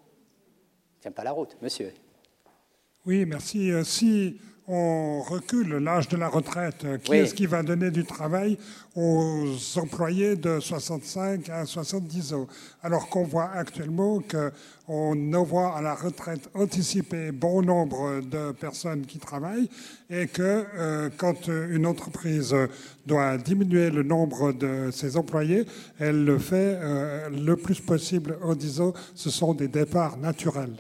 Tiens 1.02 1.10
pas 1.10 1.22
la 1.22 1.32
route, 1.32 1.54
monsieur. 1.60 1.92
Oui, 3.04 3.26
merci. 3.26 3.70
Euh, 3.70 3.84
si 3.84 4.40
on 4.68 5.22
recule 5.22 5.76
l'âge 5.76 6.08
de 6.08 6.18
la 6.18 6.28
retraite, 6.28 6.84
euh, 6.84 6.98
qui 6.98 7.14
est-ce 7.14 7.34
qui 7.34 7.46
va 7.46 7.62
donner 7.62 7.90
du 7.90 8.04
travail 8.04 8.58
aux 8.94 9.46
employés 9.76 10.36
de 10.36 10.60
65 10.60 11.48
à 11.48 11.64
70 11.64 12.34
ans? 12.34 12.46
Alors 12.82 13.08
qu'on 13.08 13.24
voit 13.24 13.50
actuellement 13.54 14.20
qu'on 14.20 15.32
envoie 15.32 15.74
à 15.74 15.80
la 15.80 15.94
retraite 15.94 16.50
anticipée 16.54 17.32
bon 17.32 17.62
nombre 17.62 18.20
de 18.20 18.52
personnes 18.52 19.06
qui 19.06 19.18
travaillent 19.18 19.70
et 20.10 20.26
que 20.26 20.64
euh, 20.76 21.08
quand 21.16 21.48
une 21.48 21.86
entreprise 21.86 22.54
doit 23.06 23.38
diminuer 23.38 23.90
le 23.90 24.02
nombre 24.02 24.52
de 24.52 24.90
ses 24.92 25.16
employés, 25.16 25.64
elle 25.98 26.24
le 26.24 26.38
fait 26.38 26.78
le 27.30 27.56
plus 27.56 27.80
possible 27.80 28.36
en 28.42 28.54
disant 28.54 28.92
ce 29.14 29.30
sont 29.30 29.54
des 29.54 29.68
départs 29.68 30.18
naturels. 30.18 30.76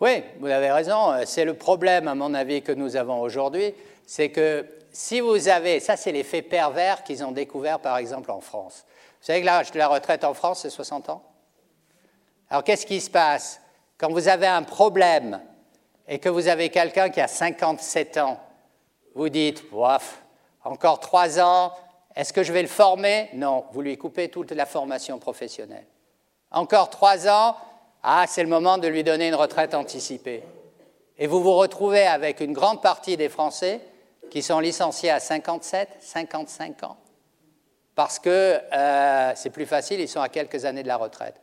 Oui, 0.00 0.22
vous 0.38 0.46
avez 0.46 0.70
raison. 0.70 1.14
C'est 1.24 1.44
le 1.44 1.54
problème, 1.54 2.08
à 2.08 2.14
mon 2.14 2.34
avis, 2.34 2.62
que 2.62 2.72
nous 2.72 2.96
avons 2.96 3.20
aujourd'hui. 3.20 3.74
C'est 4.06 4.30
que 4.30 4.66
si 4.92 5.20
vous 5.20 5.48
avez, 5.48 5.80
ça 5.80 5.96
c'est 5.96 6.12
l'effet 6.12 6.42
pervers 6.42 7.02
qu'ils 7.02 7.24
ont 7.24 7.32
découvert 7.32 7.80
par 7.80 7.96
exemple 7.96 8.30
en 8.30 8.40
France. 8.40 8.84
Vous 9.20 9.26
savez 9.26 9.40
que 9.40 9.46
l'âge 9.46 9.72
de 9.72 9.78
la 9.78 9.88
retraite 9.88 10.22
en 10.22 10.34
France, 10.34 10.60
c'est 10.62 10.70
60 10.70 11.08
ans? 11.08 11.22
Alors 12.48 12.62
qu'est-ce 12.62 12.86
qui 12.86 13.00
se 13.00 13.10
passe? 13.10 13.60
Quand 13.98 14.10
vous 14.10 14.28
avez 14.28 14.46
un 14.46 14.62
problème 14.62 15.40
et 16.06 16.18
que 16.18 16.28
vous 16.28 16.48
avez 16.48 16.68
quelqu'un 16.68 17.08
qui 17.08 17.20
a 17.20 17.26
57 17.26 18.18
ans, 18.18 18.38
vous 19.14 19.28
dites, 19.28 19.64
Waf, 19.72 20.22
encore 20.62 21.00
3 21.00 21.40
ans, 21.40 21.72
est-ce 22.14 22.32
que 22.32 22.42
je 22.42 22.52
vais 22.52 22.62
le 22.62 22.68
former? 22.68 23.30
Non, 23.34 23.64
vous 23.72 23.80
lui 23.80 23.96
coupez 23.96 24.28
toute 24.28 24.52
la 24.52 24.66
formation 24.66 25.18
professionnelle. 25.18 25.86
Encore 26.50 26.90
3 26.90 27.28
ans, 27.28 27.56
ah, 28.06 28.26
c'est 28.28 28.42
le 28.42 28.50
moment 28.50 28.76
de 28.76 28.86
lui 28.86 29.02
donner 29.02 29.28
une 29.28 29.34
retraite 29.34 29.74
anticipée. 29.74 30.42
Et 31.18 31.26
vous 31.26 31.42
vous 31.42 31.54
retrouvez 31.54 32.06
avec 32.06 32.40
une 32.40 32.52
grande 32.52 32.82
partie 32.82 33.16
des 33.16 33.30
Français 33.30 33.80
qui 34.30 34.42
sont 34.42 34.60
licenciés 34.60 35.10
à 35.10 35.20
57, 35.20 35.88
55 36.00 36.82
ans. 36.82 36.96
Parce 37.94 38.18
que 38.18 38.60
euh, 38.72 39.32
c'est 39.36 39.48
plus 39.48 39.64
facile, 39.64 40.00
ils 40.00 40.08
sont 40.08 40.20
à 40.20 40.28
quelques 40.28 40.66
années 40.66 40.82
de 40.82 40.88
la 40.88 40.98
retraite. 40.98 41.36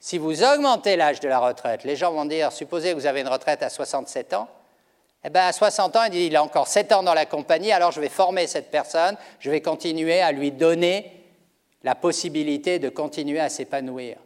Si 0.00 0.18
vous 0.18 0.42
augmentez 0.42 0.96
l'âge 0.96 1.20
de 1.20 1.28
la 1.28 1.38
retraite, 1.38 1.84
les 1.84 1.94
gens 1.94 2.12
vont 2.12 2.24
dire, 2.24 2.50
supposez 2.50 2.90
que 2.90 2.94
vous 2.96 3.06
avez 3.06 3.20
une 3.20 3.28
retraite 3.28 3.62
à 3.62 3.68
67 3.68 4.34
ans, 4.34 4.48
eh 5.24 5.30
bien 5.30 5.46
à 5.46 5.52
60 5.52 5.96
ans, 5.96 6.04
il 6.04 6.14
il 6.14 6.36
a 6.36 6.42
encore 6.42 6.66
7 6.66 6.90
ans 6.92 7.02
dans 7.04 7.14
la 7.14 7.26
compagnie, 7.26 7.70
alors 7.70 7.92
je 7.92 8.00
vais 8.00 8.08
former 8.08 8.48
cette 8.48 8.70
personne, 8.70 9.16
je 9.38 9.50
vais 9.50 9.60
continuer 9.60 10.20
à 10.20 10.32
lui 10.32 10.50
donner 10.50 11.12
la 11.84 11.94
possibilité 11.94 12.80
de 12.80 12.88
continuer 12.88 13.38
à 13.38 13.48
s'épanouir. 13.48 14.16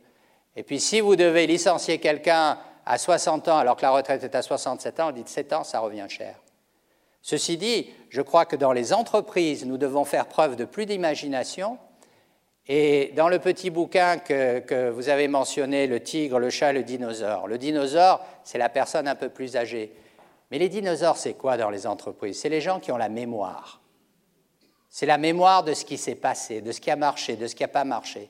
Et 0.57 0.63
puis 0.63 0.81
si 0.81 1.01
vous 1.01 1.17
devez 1.17 1.47
licencier 1.47 1.99
quelqu'un 1.99 2.59
à 2.85 2.99
60 2.99 3.49
ans 3.49 3.59
alors 3.59 3.77
que 3.77 3.83
la 3.83 3.91
retraite 3.91 4.25
est 4.25 4.35
à 4.35 4.43
67 4.43 5.01
ans, 5.01 5.09
on 5.09 5.13
dit 5.13 5.23
7 5.25 5.53
ans, 5.53 5.65
ça 5.65 5.81
revient 5.81 6.07
cher. 6.09 6.37
Ceci 7.23 7.57
dit, 7.57 7.89
je 8.11 8.21
crois 8.21 8.45
que 8.45 8.57
dans 8.57 8.73
les 8.73 8.93
entreprises, 8.93 9.65
nous 9.65 9.79
devons 9.79 10.05
faire 10.05 10.27
preuve 10.27 10.57
de 10.57 10.65
plus 10.65 10.87
d'imagination. 10.87 11.79
Et 12.67 13.13
dans 13.17 13.29
le 13.29 13.39
petit 13.39 13.71
bouquin 13.71 14.19
que, 14.19 14.59
que, 14.59 14.91
vous 14.91 15.09
avez 15.09 15.29
mentionné, 15.29 15.87
le 15.87 16.01
tigre, 16.01 16.39
le 16.39 16.51
chat, 16.51 16.73
le 16.73 16.83
dinosaure, 16.83 17.47
le 17.47 17.59
dinosaure, 17.59 18.25
c'est 18.45 18.59
la 18.59 18.69
personne 18.69 19.07
un 19.07 19.15
peu 19.15 19.29
plus 19.29 19.57
âgée. 19.57 19.93
Mais 20.51 20.59
les 20.59 20.69
dinosaures, 20.69 21.17
c'est 21.17 21.35
quoi 21.35 21.57
dans 21.57 21.71
les 21.71 21.87
entreprises? 21.87 22.41
C'est 22.41 22.49
les 22.49 22.61
gens 22.61 22.79
qui 22.79 22.93
ont 22.93 22.97
la 22.97 23.09
mémoire. 23.09 23.81
C'est 24.91 25.07
la 25.07 25.17
mémoire 25.17 25.65
de 25.65 25.75
ce 25.75 25.85
qui 25.85 25.97
s'est 25.97 26.15
passé, 26.15 26.61
de 26.61 26.71
ce 26.71 26.81
qui 26.81 26.91
a 26.91 26.97
marché, 26.97 27.37
de 27.37 27.47
ce 27.47 27.55
qui 27.55 27.63
n'a 27.63 27.69
pas 27.69 27.85
marché. 27.85 28.29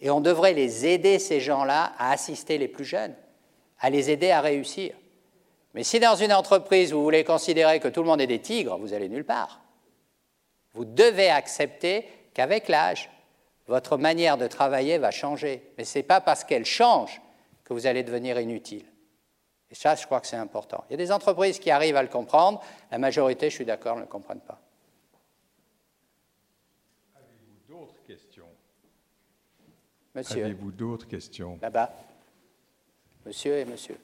Et 0.00 0.10
on 0.10 0.20
devrait 0.20 0.52
les 0.52 0.86
aider, 0.86 1.18
ces 1.18 1.40
gens-là, 1.40 1.92
à 1.98 2.12
assister 2.12 2.58
les 2.58 2.68
plus 2.68 2.84
jeunes. 2.84 3.14
à 3.80 3.90
les 3.90 4.10
aider 4.10 4.30
à 4.30 4.40
réussir. 4.40 4.94
Mais 5.74 5.82
si 5.84 6.00
dans 6.00 6.14
une 6.14 6.32
entreprise, 6.32 6.92
vous 6.92 7.02
voulez 7.02 7.22
considérer 7.22 7.80
que 7.80 7.88
tout 7.88 8.00
le 8.00 8.06
monde 8.06 8.20
est 8.20 8.26
des 8.26 8.40
tigres, 8.40 8.78
vous 8.78 8.94
allez 8.94 9.10
nulle 9.10 9.26
part. 9.26 9.60
Vous 10.72 10.86
devez 10.86 11.28
accepter 11.28 12.08
qu'avec 12.32 12.68
l'âge, 12.68 13.10
votre 13.66 13.98
manière 13.98 14.38
de 14.38 14.46
travailler 14.46 14.96
va 14.96 15.10
changer. 15.10 15.70
Mais 15.76 15.84
ce 15.84 15.98
n'est 15.98 16.02
pas 16.02 16.22
parce 16.22 16.44
qu'elle 16.44 16.64
change 16.64 17.20
que 17.64 17.74
vous 17.74 17.86
allez 17.86 18.02
devenir 18.02 18.38
inutile. 18.40 18.86
Et 19.70 19.74
ça, 19.74 19.94
je 19.96 20.06
crois 20.06 20.20
que 20.20 20.26
c'est 20.26 20.36
important. 20.36 20.84
Il 20.88 20.92
y 20.92 20.94
a 20.94 20.98
des 20.98 21.12
entreprises 21.12 21.58
qui 21.58 21.70
arrivent 21.70 21.96
à 21.96 22.02
le 22.02 22.08
comprendre, 22.08 22.62
la 22.90 22.98
majorité, 22.98 23.50
je 23.50 23.56
suis 23.56 23.64
d'accord, 23.64 23.96
ne 23.96 24.02
le 24.02 24.06
comprennent 24.06 24.40
pas. 24.40 24.60
Avez-vous 27.16 27.56
d'autres 27.68 28.00
questions 28.06 28.48
Monsieur. 30.14 30.44
Avez-vous 30.44 30.70
d'autres 30.70 31.06
questions? 31.08 31.58
Là-bas. 31.60 31.92
Monsieur 33.26 33.56
et 33.58 33.64
monsieur. 33.64 33.96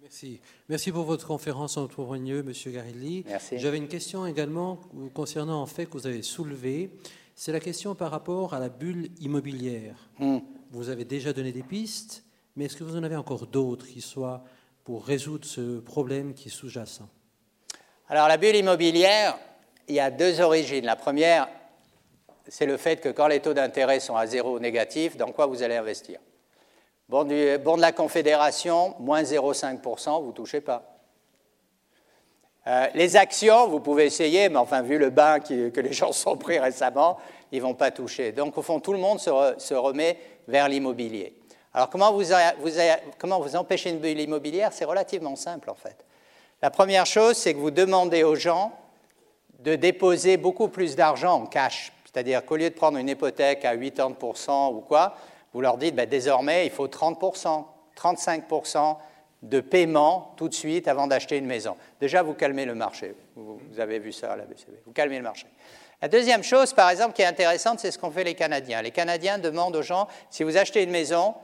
Merci. 0.00 0.40
Merci 0.68 0.92
pour 0.92 1.04
votre 1.04 1.26
conférence 1.26 1.76
en 1.76 1.84
entrepreneur, 1.84 2.44
Monsieur 2.44 2.70
Garilli. 2.70 3.24
Merci. 3.26 3.58
J'avais 3.58 3.78
une 3.78 3.88
question 3.88 4.26
également 4.26 4.80
concernant 5.14 5.62
un 5.62 5.66
fait 5.66 5.86
que 5.86 5.92
vous 5.92 6.06
avez 6.06 6.22
soulevé. 6.22 6.90
C'est 7.34 7.52
la 7.52 7.60
question 7.60 7.94
par 7.94 8.10
rapport 8.10 8.52
à 8.52 8.58
la 8.58 8.68
bulle 8.68 9.08
immobilière. 9.20 10.10
Hmm. 10.18 10.40
Vous 10.70 10.88
avez 10.88 11.04
déjà 11.04 11.32
donné 11.32 11.52
des 11.52 11.62
pistes, 11.62 12.24
mais 12.56 12.64
est-ce 12.64 12.76
que 12.76 12.84
vous 12.84 12.96
en 12.96 13.02
avez 13.02 13.16
encore 13.16 13.46
d'autres 13.46 13.86
qui 13.86 14.00
soient 14.00 14.44
pour 14.84 15.04
résoudre 15.04 15.44
ce 15.44 15.80
problème 15.80 16.34
qui 16.34 16.48
est 16.48 16.52
sous-jacent 16.52 17.08
Alors 18.08 18.28
la 18.28 18.36
bulle 18.36 18.56
immobilière, 18.56 19.38
il 19.88 19.94
y 19.94 20.00
a 20.00 20.10
deux 20.10 20.40
origines. 20.40 20.84
La 20.84 20.96
première, 20.96 21.48
c'est 22.48 22.66
le 22.66 22.76
fait 22.76 23.00
que 23.00 23.08
quand 23.08 23.28
les 23.28 23.40
taux 23.40 23.54
d'intérêt 23.54 24.00
sont 24.00 24.16
à 24.16 24.26
zéro 24.26 24.58
négatif, 24.58 25.16
dans 25.16 25.30
quoi 25.32 25.46
vous 25.46 25.62
allez 25.62 25.76
investir? 25.76 26.18
Bon, 27.08 27.24
de 27.24 27.80
la 27.80 27.92
Confédération, 27.92 28.94
moins 28.98 29.22
0,5%, 29.22 30.22
vous 30.22 30.28
ne 30.28 30.32
touchez 30.32 30.60
pas. 30.60 30.88
Euh, 32.66 32.86
les 32.94 33.16
actions, 33.16 33.68
vous 33.68 33.80
pouvez 33.80 34.06
essayer, 34.06 34.48
mais 34.48 34.56
enfin, 34.56 34.82
vu 34.82 34.96
le 34.96 35.10
bain 35.10 35.40
que 35.40 35.80
les 35.80 35.92
gens 35.92 36.12
sont 36.12 36.36
pris 36.36 36.58
récemment, 36.58 37.18
ils 37.50 37.58
ne 37.58 37.62
vont 37.62 37.74
pas 37.74 37.90
toucher. 37.90 38.32
Donc, 38.32 38.56
au 38.56 38.62
fond, 38.62 38.80
tout 38.80 38.92
le 38.92 38.98
monde 38.98 39.18
se 39.18 39.74
remet 39.74 40.16
vers 40.48 40.68
l'immobilier. 40.68 41.41
Alors, 41.74 41.88
comment 41.88 42.12
vous, 42.12 43.56
empêchez 43.56 43.90
une 43.90 43.98
bulle 43.98 44.20
immobilière? 44.20 44.72
C'est 44.72 44.84
relativement 44.84 45.36
simple, 45.36 45.70
en 45.70 45.74
fait. 45.74 46.04
La 46.60 46.70
première 46.70 47.06
chose, 47.06 47.36
c'est 47.36 47.54
que 47.54 47.58
vous 47.58 47.70
demandez 47.70 48.24
aux 48.24 48.34
gens 48.34 48.72
de 49.60 49.74
déposer 49.74 50.36
beaucoup 50.36 50.68
plus 50.68 50.96
d'argent 50.96 51.34
en 51.34 51.46
cash. 51.46 51.92
C'est-à-dire 52.04 52.44
qu'au 52.44 52.56
lieu 52.56 52.68
de 52.68 52.74
prendre 52.74 52.98
une 52.98 53.08
hypothèque 53.08 53.64
à 53.64 53.74
80% 53.74 54.74
ou 54.74 54.80
quoi, 54.80 55.16
vous 55.54 55.60
leur 55.60 55.78
dites 55.78 55.94
ben, 55.94 56.08
désormais 56.08 56.66
il 56.66 56.70
faut 56.70 56.88
30%, 56.88 57.64
35% 57.96 58.96
de 59.42 59.60
paiement 59.60 60.34
tout 60.36 60.48
de 60.48 60.54
suite 60.54 60.88
avant 60.88 61.06
d'acheter 61.06 61.36
une 61.38 61.46
maison. 61.46 61.76
Déjà, 62.00 62.22
vous 62.22 62.34
calmez 62.34 62.64
le 62.64 62.74
marché. 62.74 63.14
Vous, 63.34 63.58
avez 63.78 63.98
vu 63.98 64.12
ça 64.12 64.32
à 64.32 64.36
la 64.36 64.44
BCB. 64.44 64.82
Vous 64.86 64.92
calmez 64.92 65.16
le 65.16 65.24
marché. 65.24 65.46
La 66.00 66.08
deuxième 66.08 66.42
chose, 66.42 66.72
par 66.72 66.90
exemple, 66.90 67.14
qui 67.14 67.22
est 67.22 67.26
intéressante, 67.26 67.80
c'est 67.80 67.90
ce 67.90 67.98
qu'ont 67.98 68.10
fait 68.10 68.24
les 68.24 68.34
Canadiens. 68.34 68.82
Les 68.82 68.90
Canadiens 68.90 69.38
demandent 69.38 69.76
aux 69.76 69.82
gens, 69.82 70.08
si 70.30 70.42
vous 70.42 70.56
achetez 70.56 70.82
une 70.82 70.90
maison, 70.90 71.34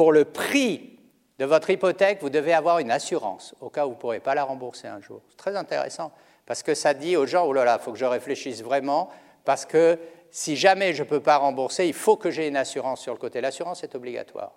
pour 0.00 0.12
le 0.12 0.24
prix 0.24 0.98
de 1.38 1.44
votre 1.44 1.68
hypothèque, 1.68 2.22
vous 2.22 2.30
devez 2.30 2.54
avoir 2.54 2.78
une 2.78 2.90
assurance, 2.90 3.54
au 3.60 3.68
cas 3.68 3.84
où 3.84 3.90
vous 3.90 3.96
ne 3.96 4.00
pourrez 4.00 4.20
pas 4.20 4.34
la 4.34 4.44
rembourser 4.44 4.88
un 4.88 5.02
jour. 5.02 5.20
C'est 5.28 5.36
très 5.36 5.56
intéressant, 5.56 6.10
parce 6.46 6.62
que 6.62 6.72
ça 6.72 6.94
dit 6.94 7.18
aux 7.18 7.26
gens, 7.26 7.44
oh 7.44 7.52
là 7.52 7.66
là, 7.66 7.76
il 7.78 7.84
faut 7.84 7.92
que 7.92 7.98
je 7.98 8.06
réfléchisse 8.06 8.62
vraiment, 8.62 9.10
parce 9.44 9.66
que 9.66 9.98
si 10.30 10.56
jamais 10.56 10.94
je 10.94 11.02
ne 11.02 11.06
peux 11.06 11.20
pas 11.20 11.36
rembourser, 11.36 11.86
il 11.86 11.92
faut 11.92 12.16
que 12.16 12.30
j'ai 12.30 12.48
une 12.48 12.56
assurance 12.56 13.02
sur 13.02 13.12
le 13.12 13.18
côté. 13.18 13.42
L'assurance 13.42 13.84
est 13.84 13.94
obligatoire. 13.94 14.52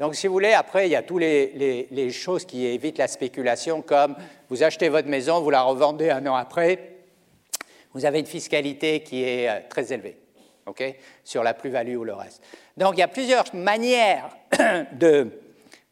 Donc, 0.00 0.16
si 0.16 0.26
vous 0.26 0.32
voulez, 0.32 0.54
après, 0.54 0.88
il 0.88 0.90
y 0.90 0.96
a 0.96 1.04
toutes 1.04 1.20
les, 1.20 2.10
choses 2.10 2.44
qui 2.44 2.66
évitent 2.66 2.98
la 2.98 3.06
spéculation, 3.06 3.80
comme 3.80 4.16
vous 4.50 4.64
achetez 4.64 4.88
votre 4.88 5.06
maison, 5.06 5.40
vous 5.40 5.50
la 5.50 5.62
revendez 5.62 6.10
un 6.10 6.26
an 6.26 6.34
après, 6.34 6.96
vous 7.92 8.04
avez 8.04 8.18
une 8.18 8.26
fiscalité 8.26 9.04
qui 9.04 9.22
est 9.22 9.48
euh, 9.48 9.60
très 9.70 9.92
élevée, 9.92 10.18
okay, 10.66 10.96
sur 11.22 11.44
la 11.44 11.54
plus-value 11.54 11.94
ou 11.94 12.02
le 12.02 12.14
reste. 12.14 12.42
Donc, 12.76 12.94
il 12.96 13.00
y 13.00 13.02
a 13.02 13.08
plusieurs 13.08 13.54
manières 13.54 14.30
de, 14.92 15.30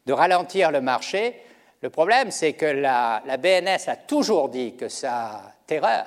ralentir 0.09 0.71
le 0.71 0.81
marché. 0.81 1.39
Le 1.81 1.89
problème, 1.89 2.31
c'est 2.31 2.53
que 2.53 2.65
la, 2.65 3.21
la 3.25 3.37
BNS 3.37 3.87
a 3.87 3.95
toujours 3.95 4.49
dit 4.49 4.75
que 4.75 4.89
sa 4.89 5.53
terreur, 5.65 6.05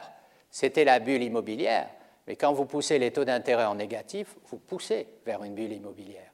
c'était 0.50 0.84
la 0.84 0.98
bulle 0.98 1.22
immobilière. 1.22 1.88
Mais 2.26 2.36
quand 2.36 2.52
vous 2.52 2.64
poussez 2.64 2.98
les 2.98 3.12
taux 3.12 3.24
d'intérêt 3.24 3.64
en 3.64 3.76
négatif, 3.76 4.34
vous 4.50 4.58
poussez 4.58 5.06
vers 5.24 5.42
une 5.44 5.54
bulle 5.54 5.72
immobilière. 5.72 6.32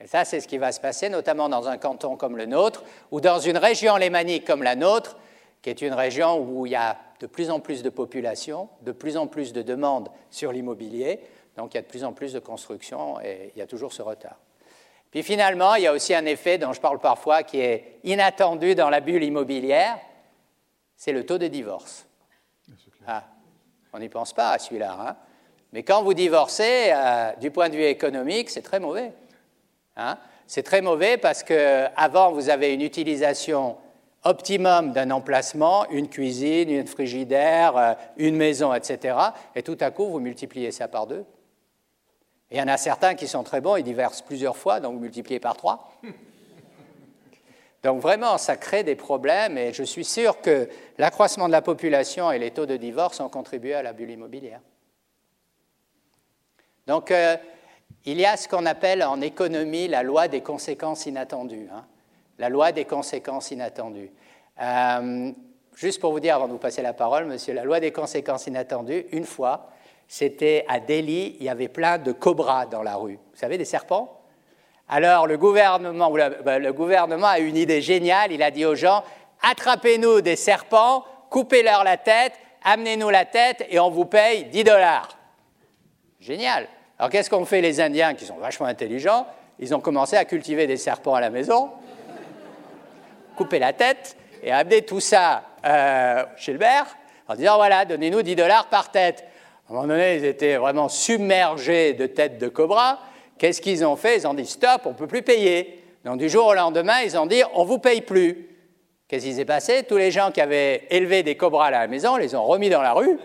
Et 0.00 0.06
ça, 0.06 0.24
c'est 0.24 0.40
ce 0.40 0.48
qui 0.48 0.58
va 0.58 0.72
se 0.72 0.80
passer, 0.80 1.08
notamment 1.08 1.48
dans 1.48 1.68
un 1.68 1.76
canton 1.76 2.16
comme 2.16 2.36
le 2.36 2.46
nôtre, 2.46 2.82
ou 3.10 3.20
dans 3.20 3.38
une 3.38 3.58
région 3.58 3.96
lémanique 3.96 4.46
comme 4.46 4.62
la 4.62 4.74
nôtre, 4.74 5.16
qui 5.62 5.68
est 5.68 5.82
une 5.82 5.92
région 5.92 6.38
où 6.38 6.66
il 6.66 6.72
y 6.72 6.76
a 6.76 6.96
de 7.20 7.26
plus 7.26 7.50
en 7.50 7.60
plus 7.60 7.82
de 7.82 7.90
population, 7.90 8.68
de 8.80 8.92
plus 8.92 9.18
en 9.18 9.26
plus 9.26 9.52
de 9.52 9.60
demandes 9.60 10.08
sur 10.30 10.52
l'immobilier, 10.52 11.20
donc 11.60 11.74
il 11.74 11.76
y 11.76 11.78
a 11.78 11.82
de 11.82 11.86
plus 11.86 12.04
en 12.04 12.14
plus 12.14 12.32
de 12.32 12.38
construction 12.38 13.20
et 13.20 13.52
il 13.54 13.58
y 13.58 13.62
a 13.62 13.66
toujours 13.66 13.92
ce 13.92 14.00
retard. 14.00 14.38
Puis 15.10 15.22
finalement, 15.22 15.74
il 15.74 15.82
y 15.82 15.86
a 15.86 15.92
aussi 15.92 16.14
un 16.14 16.24
effet 16.24 16.56
dont 16.56 16.72
je 16.72 16.80
parle 16.80 16.98
parfois 16.98 17.42
qui 17.42 17.60
est 17.60 17.98
inattendu 18.02 18.74
dans 18.74 18.88
la 18.88 19.00
bulle 19.00 19.22
immobilière, 19.22 19.98
c'est 20.96 21.12
le 21.12 21.26
taux 21.26 21.36
de 21.36 21.48
divorce. 21.48 22.06
Ah, 23.06 23.24
on 23.92 23.98
n'y 23.98 24.08
pense 24.08 24.32
pas 24.32 24.52
à 24.52 24.58
celui-là. 24.58 24.96
Hein 24.98 25.16
Mais 25.72 25.82
quand 25.82 26.02
vous 26.02 26.14
divorcez, 26.14 26.92
euh, 26.94 27.32
du 27.36 27.50
point 27.50 27.68
de 27.68 27.76
vue 27.76 27.84
économique, 27.84 28.48
c'est 28.48 28.62
très 28.62 28.80
mauvais. 28.80 29.12
Hein 29.96 30.16
c'est 30.46 30.62
très 30.62 30.80
mauvais 30.80 31.18
parce 31.18 31.42
qu'avant, 31.42 32.32
vous 32.32 32.48
avez 32.48 32.72
une 32.72 32.82
utilisation 32.82 33.76
optimum 34.24 34.92
d'un 34.92 35.10
emplacement, 35.10 35.86
une 35.90 36.08
cuisine, 36.08 36.70
une 36.70 36.86
frigidaire, 36.86 37.76
euh, 37.76 37.92
une 38.16 38.36
maison, 38.36 38.72
etc. 38.72 39.16
Et 39.54 39.62
tout 39.62 39.78
à 39.80 39.90
coup, 39.90 40.06
vous 40.06 40.20
multipliez 40.20 40.70
ça 40.70 40.88
par 40.88 41.06
deux. 41.06 41.26
Il 42.50 42.58
y 42.58 42.62
en 42.62 42.68
a 42.68 42.76
certains 42.76 43.14
qui 43.14 43.28
sont 43.28 43.44
très 43.44 43.60
bons, 43.60 43.76
ils 43.76 43.84
divorcent 43.84 44.24
plusieurs 44.24 44.56
fois, 44.56 44.80
donc 44.80 44.94
vous 44.94 45.00
multipliez 45.00 45.38
par 45.38 45.56
trois. 45.56 45.92
Donc 47.82 48.02
vraiment, 48.02 48.36
ça 48.36 48.56
crée 48.56 48.82
des 48.82 48.96
problèmes 48.96 49.56
et 49.56 49.72
je 49.72 49.82
suis 49.82 50.04
sûr 50.04 50.40
que 50.40 50.68
l'accroissement 50.98 51.46
de 51.46 51.52
la 51.52 51.62
population 51.62 52.30
et 52.30 52.38
les 52.38 52.50
taux 52.50 52.66
de 52.66 52.76
divorce 52.76 53.20
ont 53.20 53.30
contribué 53.30 53.74
à 53.74 53.82
la 53.82 53.92
bulle 53.92 54.10
immobilière. 54.10 54.60
Donc 56.86 57.10
euh, 57.10 57.36
il 58.04 58.20
y 58.20 58.26
a 58.26 58.36
ce 58.36 58.48
qu'on 58.48 58.66
appelle 58.66 59.02
en 59.02 59.20
économie 59.20 59.88
la 59.88 60.02
loi 60.02 60.28
des 60.28 60.42
conséquences 60.42 61.06
inattendues. 61.06 61.68
Hein. 61.72 61.86
La 62.38 62.48
loi 62.48 62.72
des 62.72 62.84
conséquences 62.84 63.50
inattendues. 63.50 64.10
Euh, 64.60 65.32
juste 65.74 66.00
pour 66.00 66.12
vous 66.12 66.20
dire, 66.20 66.36
avant 66.36 66.48
de 66.48 66.52
vous 66.52 66.58
passer 66.58 66.82
la 66.82 66.92
parole, 66.92 67.26
monsieur, 67.26 67.54
la 67.54 67.64
loi 67.64 67.80
des 67.80 67.92
conséquences 67.92 68.46
inattendues, 68.46 69.06
une 69.12 69.24
fois, 69.24 69.70
c'était 70.12 70.64
à 70.66 70.80
Delhi, 70.80 71.36
il 71.38 71.46
y 71.46 71.48
avait 71.48 71.68
plein 71.68 71.96
de 71.96 72.10
cobras 72.10 72.66
dans 72.66 72.82
la 72.82 72.96
rue. 72.96 73.12
Vous 73.12 73.38
savez, 73.38 73.58
des 73.58 73.64
serpents? 73.64 74.20
Alors 74.88 75.28
le 75.28 75.38
gouvernement, 75.38 76.10
ben, 76.10 76.60
le 76.60 76.72
gouvernement 76.72 77.28
a 77.28 77.38
une 77.38 77.56
idée 77.56 77.80
géniale, 77.80 78.32
il 78.32 78.42
a 78.42 78.50
dit 78.50 78.64
aux 78.64 78.74
gens, 78.74 79.04
attrapez-nous 79.40 80.20
des 80.20 80.34
serpents, 80.34 81.04
coupez-leur 81.30 81.84
la 81.84 81.96
tête, 81.96 82.32
amenez-nous 82.64 83.08
la 83.08 83.24
tête 83.24 83.64
et 83.70 83.78
on 83.78 83.88
vous 83.88 84.04
paye 84.04 84.46
10 84.46 84.64
dollars. 84.64 85.16
Génial. 86.18 86.66
Alors 86.98 87.08
qu'est-ce 87.08 87.30
qu'ont 87.30 87.44
fait 87.44 87.60
les 87.60 87.80
Indiens 87.80 88.14
qui 88.14 88.24
sont 88.24 88.38
vachement 88.38 88.66
intelligents? 88.66 89.28
Ils 89.60 89.76
ont 89.76 89.80
commencé 89.80 90.16
à 90.16 90.24
cultiver 90.24 90.66
des 90.66 90.76
serpents 90.76 91.14
à 91.14 91.20
la 91.20 91.30
maison, 91.30 91.70
couper 93.36 93.60
la 93.60 93.72
tête 93.72 94.16
et 94.42 94.50
amener 94.50 94.82
tout 94.82 94.98
ça 94.98 95.44
euh, 95.64 96.24
chez 96.36 96.52
le 96.52 96.58
maire 96.58 96.96
en 97.28 97.36
disant 97.36 97.54
voilà, 97.54 97.84
donnez-nous 97.84 98.22
10 98.22 98.34
dollars 98.34 98.66
par 98.70 98.90
tête. 98.90 99.24
À 99.70 99.72
un 99.72 99.76
moment 99.76 99.86
donné, 99.86 100.16
ils 100.16 100.24
étaient 100.24 100.56
vraiment 100.56 100.88
submergés 100.88 101.92
de 101.92 102.06
têtes 102.06 102.38
de 102.38 102.48
cobra. 102.48 102.98
Qu'est-ce 103.38 103.60
qu'ils 103.60 103.84
ont 103.84 103.94
fait? 103.94 104.16
Ils 104.16 104.26
ont 104.26 104.34
dit 104.34 104.44
stop, 104.44 104.82
on 104.84 104.90
ne 104.90 104.94
peut 104.94 105.06
plus 105.06 105.22
payer. 105.22 105.84
Donc 106.04 106.18
du 106.18 106.28
jour 106.28 106.46
au 106.46 106.54
lendemain, 106.54 107.02
ils 107.04 107.16
ont 107.16 107.26
dit 107.26 107.40
on 107.54 107.62
ne 107.62 107.68
vous 107.68 107.78
paye 107.78 108.00
plus. 108.00 108.48
Qu'est-ce 109.06 109.24
qui 109.24 109.32
s'est 109.32 109.44
passé? 109.44 109.84
Tous 109.84 109.96
les 109.96 110.10
gens 110.10 110.32
qui 110.32 110.40
avaient 110.40 110.88
élevé 110.90 111.22
des 111.22 111.36
cobras 111.36 111.66
à 111.66 111.70
la 111.70 111.86
maison 111.86 112.16
les 112.16 112.34
ont 112.34 112.44
remis 112.46 112.68
dans 112.68 112.82
la 112.82 112.94
rue. 112.94 113.16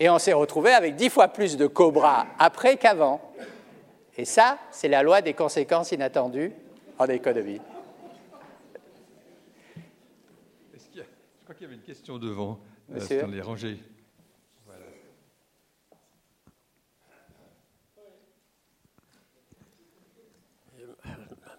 Et 0.00 0.08
on 0.08 0.18
s'est 0.18 0.32
retrouvé 0.32 0.70
avec 0.70 0.96
dix 0.96 1.10
fois 1.10 1.28
plus 1.28 1.58
de 1.58 1.66
cobras 1.66 2.24
après 2.38 2.78
qu'avant. 2.78 3.20
Et 4.16 4.24
ça, 4.24 4.56
c'est 4.70 4.88
la 4.88 5.02
loi 5.02 5.20
des 5.20 5.34
conséquences 5.34 5.92
inattendues 5.92 6.52
en 6.98 7.04
économie. 7.08 7.60
je 10.72 11.02
crois 11.42 11.54
qu'il 11.54 11.64
y 11.64 11.66
avait 11.66 11.74
une 11.74 11.82
question 11.82 12.16
devant, 12.16 12.58
euh, 12.90 13.20
dans 13.20 13.26
les 13.26 13.42
rangées. 13.42 13.76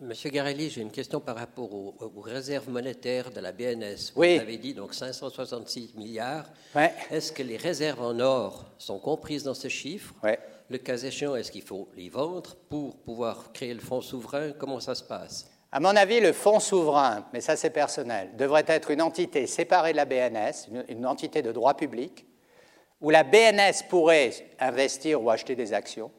Monsieur 0.01 0.29
Garelli, 0.29 0.69
j'ai 0.69 0.81
une 0.81 0.91
question 0.91 1.19
par 1.19 1.35
rapport 1.35 1.73
aux, 1.73 2.21
réserves 2.21 2.69
monétaires 2.69 3.31
de 3.31 3.41
la 3.41 3.51
BNS. 3.51 4.13
Vous 4.15 4.23
avez 4.23 4.57
dit 4.57 4.73
donc 4.73 4.93
566 4.93 5.93
milliards. 5.97 6.45
Est-ce 7.11 7.33
que 7.33 7.43
les 7.43 7.57
réserves 7.57 8.01
en 8.01 8.17
or 8.21 8.71
sont 8.77 8.97
comprises 8.97 9.43
dans 9.43 9.53
ce 9.53 9.67
chiffre? 9.67 10.13
Le 10.69 10.77
cas 10.77 10.95
échéant, 10.95 11.35
est-ce 11.35 11.51
qu'il 11.51 11.63
faut 11.63 11.89
les 11.97 12.07
vendre 12.07 12.55
pour 12.69 12.95
pouvoir 12.95 13.51
créer 13.51 13.73
le 13.73 13.81
fonds 13.81 13.99
souverain? 13.99 14.51
Comment 14.57 14.79
ça 14.79 14.95
se 14.95 15.03
passe? 15.03 15.51
À 15.69 15.81
mon 15.81 15.93
avis, 15.95 16.21
le 16.21 16.31
fonds 16.31 16.61
souverain, 16.61 17.25
mais 17.33 17.41
ça 17.41 17.57
c'est 17.57 17.69
personnel, 17.69 18.29
devrait 18.37 18.65
être 18.67 18.91
une 18.91 19.01
entité 19.01 19.47
séparée 19.47 19.91
de 19.91 19.97
la 19.97 20.05
BNS, 20.05 20.69
une 20.87 21.05
entité 21.05 21.41
de 21.41 21.51
droit 21.51 21.73
public, 21.73 22.25
où 23.01 23.09
la 23.09 23.23
BNS 23.23 23.83
pourrait 23.89 24.31
investir 24.59 25.21
ou 25.21 25.29
acheter 25.29 25.55
des 25.55 25.73
actions 25.73 26.09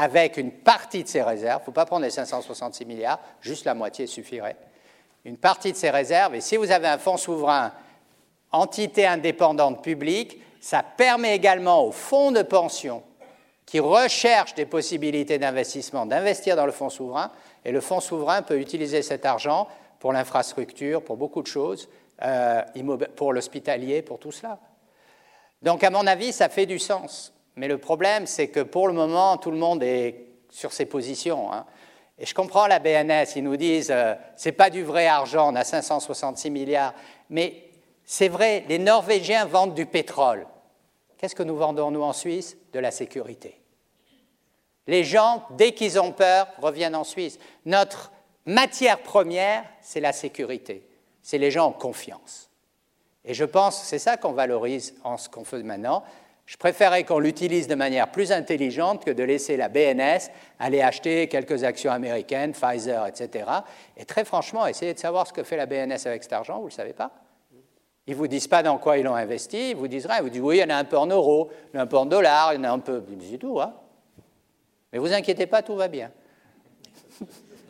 avec 0.00 0.36
une 0.36 0.52
partie 0.52 1.02
de 1.02 1.08
ses 1.08 1.22
réserves, 1.22 1.58
il 1.58 1.62
ne 1.62 1.64
faut 1.64 1.72
pas 1.72 1.84
prendre 1.84 2.04
les 2.04 2.10
566 2.10 2.84
milliards, 2.84 3.18
juste 3.40 3.64
la 3.64 3.74
moitié 3.74 4.06
suffirait, 4.06 4.54
une 5.24 5.36
partie 5.36 5.72
de 5.72 5.76
ses 5.76 5.90
réserves, 5.90 6.36
et 6.36 6.40
si 6.40 6.56
vous 6.56 6.70
avez 6.70 6.86
un 6.86 6.98
fonds 6.98 7.16
souverain, 7.16 7.72
entité 8.52 9.08
indépendante 9.08 9.82
publique, 9.82 10.40
ça 10.60 10.84
permet 10.84 11.34
également 11.34 11.84
aux 11.84 11.90
fonds 11.90 12.30
de 12.30 12.42
pension 12.42 13.02
qui 13.66 13.80
recherchent 13.80 14.54
des 14.54 14.66
possibilités 14.66 15.36
d'investissement 15.36 16.06
d'investir 16.06 16.54
dans 16.54 16.64
le 16.64 16.70
fonds 16.72 16.90
souverain, 16.90 17.32
et 17.64 17.72
le 17.72 17.80
fonds 17.80 17.98
souverain 17.98 18.42
peut 18.42 18.60
utiliser 18.60 19.02
cet 19.02 19.26
argent 19.26 19.66
pour 19.98 20.12
l'infrastructure, 20.12 21.02
pour 21.02 21.16
beaucoup 21.16 21.42
de 21.42 21.48
choses, 21.48 21.88
euh, 22.22 22.62
pour 23.16 23.32
l'hospitalier, 23.32 24.02
pour 24.02 24.20
tout 24.20 24.30
cela. 24.30 24.60
Donc 25.60 25.82
à 25.82 25.90
mon 25.90 26.06
avis, 26.06 26.32
ça 26.32 26.48
fait 26.48 26.66
du 26.66 26.78
sens. 26.78 27.32
Mais 27.58 27.66
le 27.66 27.78
problème, 27.78 28.26
c'est 28.26 28.48
que 28.48 28.60
pour 28.60 28.86
le 28.86 28.94
moment, 28.94 29.36
tout 29.36 29.50
le 29.50 29.56
monde 29.56 29.82
est 29.82 30.26
sur 30.48 30.72
ses 30.72 30.86
positions. 30.86 31.52
Hein. 31.52 31.66
Et 32.16 32.24
je 32.24 32.32
comprends 32.32 32.68
la 32.68 32.78
BNS, 32.78 33.26
ils 33.34 33.42
nous 33.42 33.56
disent 33.56 33.90
euh, 33.90 34.14
c'est 34.36 34.52
pas 34.52 34.70
du 34.70 34.84
vrai 34.84 35.08
argent, 35.08 35.52
on 35.52 35.56
a 35.56 35.64
566 35.64 36.50
milliards. 36.50 36.94
Mais 37.30 37.64
c'est 38.04 38.28
vrai, 38.28 38.64
les 38.68 38.78
Norvégiens 38.78 39.44
vendent 39.44 39.74
du 39.74 39.86
pétrole. 39.86 40.46
Qu'est-ce 41.18 41.34
que 41.34 41.42
nous 41.42 41.56
vendons, 41.56 41.90
nous, 41.90 42.02
en 42.02 42.12
Suisse? 42.12 42.56
De 42.72 42.78
la 42.78 42.92
sécurité. 42.92 43.60
Les 44.86 45.02
gens, 45.02 45.44
dès 45.50 45.72
qu'ils 45.72 45.98
ont 45.98 46.12
peur, 46.12 46.46
reviennent 46.62 46.94
en 46.94 47.02
Suisse. 47.02 47.40
Notre 47.66 48.12
matière 48.46 49.00
première, 49.00 49.64
c'est 49.80 50.00
la 50.00 50.12
sécurité. 50.12 50.88
C'est 51.22 51.38
les 51.38 51.50
gens 51.50 51.66
en 51.66 51.72
confiance. 51.72 52.50
Et 53.24 53.34
je 53.34 53.44
pense 53.44 53.80
que 53.80 53.86
c'est 53.86 53.98
ça 53.98 54.16
qu'on 54.16 54.32
valorise 54.32 54.94
en 55.02 55.16
ce 55.16 55.28
qu'on 55.28 55.44
fait 55.44 55.62
maintenant. 55.64 56.04
Je 56.48 56.56
préférerais 56.56 57.04
qu'on 57.04 57.18
l'utilise 57.18 57.68
de 57.68 57.74
manière 57.74 58.10
plus 58.10 58.32
intelligente 58.32 59.04
que 59.04 59.10
de 59.10 59.22
laisser 59.22 59.58
la 59.58 59.68
BNS 59.68 60.30
aller 60.58 60.80
acheter 60.80 61.28
quelques 61.28 61.62
actions 61.62 61.92
américaines, 61.92 62.52
Pfizer, 62.52 63.06
etc. 63.06 63.44
Et 63.98 64.06
très 64.06 64.24
franchement, 64.24 64.66
essayez 64.66 64.94
de 64.94 64.98
savoir 64.98 65.26
ce 65.26 65.34
que 65.34 65.42
fait 65.42 65.58
la 65.58 65.66
BNS 65.66 66.06
avec 66.06 66.22
cet 66.22 66.32
argent, 66.32 66.56
vous 66.56 66.64
ne 66.64 66.70
le 66.70 66.74
savez 66.74 66.94
pas. 66.94 67.12
Ils 68.06 68.12
ne 68.12 68.16
vous 68.16 68.28
disent 68.28 68.48
pas 68.48 68.62
dans 68.62 68.78
quoi 68.78 68.96
ils 68.96 69.04
l'ont 69.04 69.14
investi, 69.14 69.72
ils 69.72 69.76
vous 69.76 69.88
disent 69.88 70.06
rien. 70.06 70.20
Ils 70.20 70.22
vous 70.22 70.30
disent 70.30 70.40
oui, 70.40 70.56
il 70.56 70.60
y 70.60 70.64
en 70.64 70.70
a 70.70 70.76
un 70.76 70.84
peu 70.84 70.96
en 70.96 71.06
euros, 71.06 71.50
il 71.66 71.76
y 71.76 71.76
en 71.76 71.80
a 71.80 71.82
un 71.82 71.86
peu 71.86 71.98
en 71.98 72.06
dollars, 72.06 72.54
il 72.54 72.56
y 72.56 72.60
en 72.60 72.64
a 72.64 72.70
un 72.70 72.78
peu. 72.78 73.04
C'est 73.30 73.36
tout. 73.36 73.60
Hein 73.60 73.74
Mais 74.90 74.98
vous 74.98 75.12
inquiétez 75.12 75.46
pas, 75.46 75.60
tout 75.60 75.76
va 75.76 75.88
bien. 75.88 76.10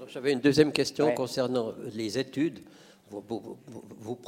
J'avais 0.07 0.31
une 0.31 0.41
deuxième 0.41 0.71
question 0.71 1.13
concernant 1.15 1.73
les 1.97 2.17
études. 2.17 2.61
Vous, 3.11 4.19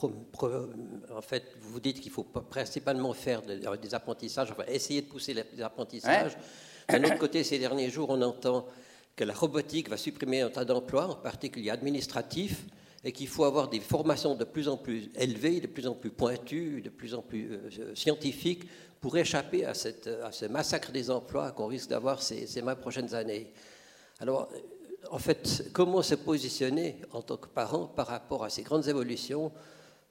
en 1.14 1.22
fait, 1.22 1.44
vous 1.60 1.80
dites 1.80 2.00
qu'il 2.00 2.12
faut 2.12 2.24
principalement 2.24 3.12
faire 3.12 3.42
des 3.42 3.94
apprentissages, 3.94 4.50
enfin 4.50 4.64
essayer 4.68 5.02
de 5.02 5.06
pousser 5.06 5.34
les 5.34 5.62
apprentissages. 5.62 6.36
D'un 6.88 7.04
autre 7.04 7.18
côté, 7.18 7.44
ces 7.44 7.58
derniers 7.58 7.90
jours, 7.90 8.10
on 8.10 8.20
entend 8.22 8.66
que 9.16 9.24
la 9.24 9.34
robotique 9.34 9.88
va 9.88 9.96
supprimer 9.96 10.40
un 10.40 10.50
tas 10.50 10.64
d'emplois, 10.64 11.06
en 11.06 11.14
particulier 11.14 11.70
administratifs, 11.70 12.64
et 13.04 13.12
qu'il 13.12 13.28
faut 13.28 13.44
avoir 13.44 13.68
des 13.68 13.80
formations 13.80 14.34
de 14.34 14.44
plus 14.44 14.68
en 14.68 14.76
plus 14.76 15.10
élevées, 15.14 15.60
de 15.60 15.66
plus 15.66 15.86
en 15.86 15.94
plus 15.94 16.10
pointues, 16.10 16.82
de 16.82 16.90
plus 16.90 17.14
en 17.14 17.22
plus 17.22 17.50
euh, 17.52 17.94
scientifiques 17.94 18.64
pour 19.00 19.16
échapper 19.16 19.64
à, 19.64 19.72
cette, 19.72 20.06
à, 20.06 20.32
ce 20.32 20.44
massacre 20.46 20.92
des 20.92 21.10
emplois 21.10 21.52
qu'on 21.52 21.66
risque 21.66 21.88
d'avoir 21.88 22.22
ces, 22.22 22.46
ces 22.46 22.60
20 22.60 22.74
prochaines 22.76 23.14
années. 23.14 23.52
Alors, 24.20 24.50
en 25.10 25.18
fait, 25.18 25.64
comment 25.72 26.02
se 26.02 26.14
positionner 26.14 26.96
en 27.12 27.22
tant 27.22 27.36
que 27.36 27.48
parent 27.48 27.86
par 27.86 28.06
rapport 28.06 28.44
à 28.44 28.50
ces 28.50 28.62
grandes 28.62 28.88
évolutions 28.88 29.50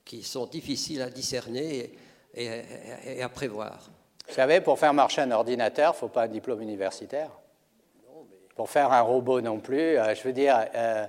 qui 0.06 0.24
sont 0.24 0.46
difficiles 0.46 1.02
à 1.02 1.10
discerner 1.10 1.94
et, 2.34 3.22
à 3.22 3.30
prévoir? 3.30 3.90
Vous 4.28 4.34
savez, 4.34 4.62
pour 4.62 4.80
faire 4.80 4.94
marcher 4.94 5.22
un 5.22 5.32
ordinateur, 5.32 5.94
il 5.94 5.96
ne 5.96 6.00
faut 6.00 6.08
pas 6.08 6.24
un 6.24 6.28
diplôme 6.28 6.62
universitaire. 6.62 7.32
Pour 8.56 8.70
faire 8.70 8.92
un 8.92 9.02
robot 9.02 9.42
non 9.42 9.60
plus, 9.60 9.98
euh, 9.98 10.14
je 10.14 10.24
veux 10.24 10.34
dire, 10.34 10.68
euh, 10.76 11.06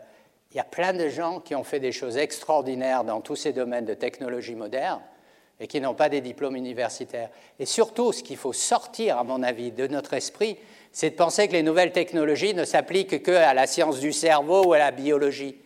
il 0.53 0.57
y 0.57 0.61
a 0.61 0.65
plein 0.65 0.93
de 0.93 1.09
gens 1.09 1.41
qui 1.41 1.55
ont 1.55 1.65
fait 1.65 1.81
des 1.81 1.93
choses 1.93 2.17
extraordinaires 2.17 3.03
dans 3.03 3.21
tous 3.21 3.37
ces 3.37 3.53
domaines 3.53 3.85
de 3.85 3.95
technologie 3.95 4.55
moderne 4.55 5.01
et 5.61 5.67
qui 5.67 5.81
n'ont 5.81 5.95
pas 5.95 6.09
des 6.09 6.23
diplômes 6.23 6.57
universitaires. 6.57 7.29
Et 7.59 7.67
surtout, 7.67 8.13
ce 8.13 8.23
qu'il 8.23 8.39
faut 8.39 8.55
sortir, 8.55 9.19
à 9.19 9.25
mon 9.25 9.43
avis, 9.43 9.71
de 9.71 9.87
notre 9.87 10.15
esprit, 10.15 10.57
c'est 10.91 11.11
de 11.11 11.15
penser 11.15 11.47
que 11.47 11.53
les 11.53 11.63
nouvelles 11.63 11.93
technologies 11.93 12.55
ne 12.55 12.65
s'appliquent 12.65 13.23
qu'à 13.23 13.53
la 13.53 13.67
science 13.67 14.01
du 14.01 14.13
cerveau 14.13 14.65
ou 14.65 14.73
à 14.73 14.79
la 14.79 14.91
biologie. 14.91 15.57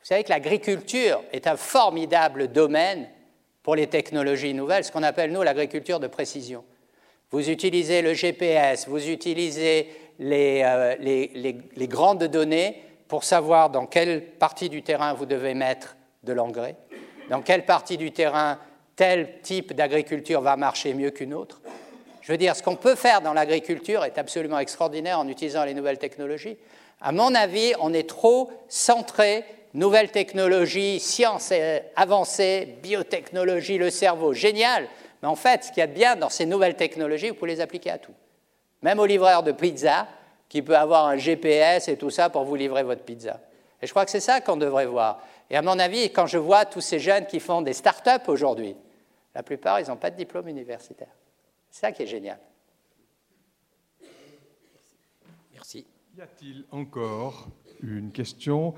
Vous 0.00 0.06
savez 0.06 0.22
que 0.22 0.28
l'agriculture 0.28 1.24
est 1.32 1.46
un 1.46 1.56
formidable 1.56 2.48
domaine 2.48 3.08
pour 3.62 3.74
les 3.74 3.86
technologies 3.86 4.52
nouvelles, 4.52 4.84
ce 4.84 4.92
qu'on 4.92 5.02
appelle, 5.02 5.32
nous, 5.32 5.42
l'agriculture 5.42 5.98
de 5.98 6.06
précision. 6.06 6.62
Vous 7.30 7.48
utilisez 7.48 8.02
le 8.02 8.12
GPS, 8.12 8.86
vous 8.86 9.08
utilisez 9.08 9.88
les, 10.18 10.62
euh, 10.62 10.94
les, 11.00 11.88
grandes 11.88 12.24
données 12.24 12.82
pour 13.08 13.24
savoir 13.24 13.70
dans 13.70 13.86
quelle 13.86 14.22
partie 14.22 14.68
du 14.68 14.82
terrain 14.82 15.14
vous 15.14 15.26
devez 15.26 15.54
mettre 15.54 15.96
de 16.22 16.34
l'engrais, 16.34 16.76
dans 17.30 17.40
quelle 17.40 17.64
partie 17.64 17.96
du 17.96 18.12
terrain 18.12 18.58
tel 18.96 19.40
type 19.42 19.72
d'agriculture 19.72 20.40
va 20.40 20.56
marcher 20.56 20.94
mieux 20.94 21.10
qu'une 21.10 21.34
autre. 21.34 21.60
Je 22.20 22.32
veux 22.32 22.38
dire, 22.38 22.56
ce 22.56 22.62
qu'on 22.62 22.76
peut 22.76 22.94
faire 22.94 23.20
dans 23.20 23.34
l'agriculture 23.34 24.04
est 24.04 24.18
absolument 24.18 24.58
extraordinaire 24.58 25.18
en 25.18 25.28
utilisant 25.28 25.64
les 25.64 25.74
nouvelles 25.74 25.98
technologies. 25.98 26.56
À 27.00 27.12
mon 27.12 27.34
avis, 27.34 27.74
on 27.80 27.92
est 27.92 28.08
trop 28.08 28.50
centré 28.68 29.44
nouvelles 29.74 30.10
technologies, 30.10 31.00
sciences 31.00 31.52
avancées, 31.96 32.78
biotechnologie, 32.82 33.76
le 33.76 33.90
cerveau, 33.90 34.32
génial. 34.32 34.88
Mais 35.20 35.28
en 35.28 35.34
fait, 35.34 35.64
ce 35.64 35.68
qu'il 35.68 35.80
y 35.80 35.82
a 35.82 35.86
de 35.86 35.92
bien 35.92 36.16
dans 36.16 36.30
ces 36.30 36.46
nouvelles 36.46 36.76
technologies, 36.76 37.28
vous 37.28 37.34
pouvez 37.34 37.52
les 37.52 37.60
appliquer 37.60 37.90
à 37.90 37.98
tout. 37.98 38.14
Même 38.82 39.00
au 39.00 39.06
livreur 39.06 39.42
de 39.42 39.52
pizza, 39.52 40.06
qui 40.48 40.62
peut 40.62 40.76
avoir 40.76 41.06
un 41.06 41.16
GPS 41.16 41.88
et 41.88 41.96
tout 41.96 42.10
ça 42.10 42.30
pour 42.30 42.44
vous 42.44 42.54
livrer 42.54 42.84
votre 42.84 43.02
pizza. 43.02 43.40
Et 43.82 43.86
je 43.86 43.90
crois 43.90 44.04
que 44.04 44.10
c'est 44.10 44.20
ça 44.20 44.40
qu'on 44.40 44.56
devrait 44.56 44.86
voir. 44.86 45.20
Et 45.50 45.56
à 45.56 45.62
mon 45.62 45.78
avis, 45.78 46.10
quand 46.10 46.26
je 46.26 46.38
vois 46.38 46.64
tous 46.64 46.80
ces 46.80 47.00
jeunes 47.00 47.26
qui 47.26 47.40
font 47.40 47.60
des 47.60 47.72
start-up 47.72 48.22
aujourd'hui, 48.28 48.76
la 49.34 49.42
plupart, 49.42 49.80
ils 49.80 49.88
n'ont 49.88 49.96
pas 49.96 50.10
de 50.10 50.16
diplôme 50.16 50.48
universitaire. 50.48 51.12
C'est 51.70 51.80
ça 51.80 51.92
qui 51.92 52.02
est 52.02 52.06
génial. 52.06 52.38
Merci. 55.52 55.86
Y 56.16 56.20
a-t-il 56.20 56.64
encore 56.70 57.48
une 57.82 58.12
question? 58.12 58.74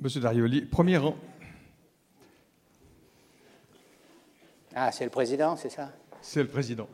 Monsieur 0.00 0.20
Darioli, 0.20 0.62
premier 0.62 0.96
rang. 0.96 1.16
Ah, 4.74 4.90
c'est 4.90 5.04
le 5.04 5.10
président, 5.10 5.56
c'est 5.56 5.70
ça? 5.70 5.92
C'est 6.22 6.42
le 6.42 6.48
président. 6.48 6.88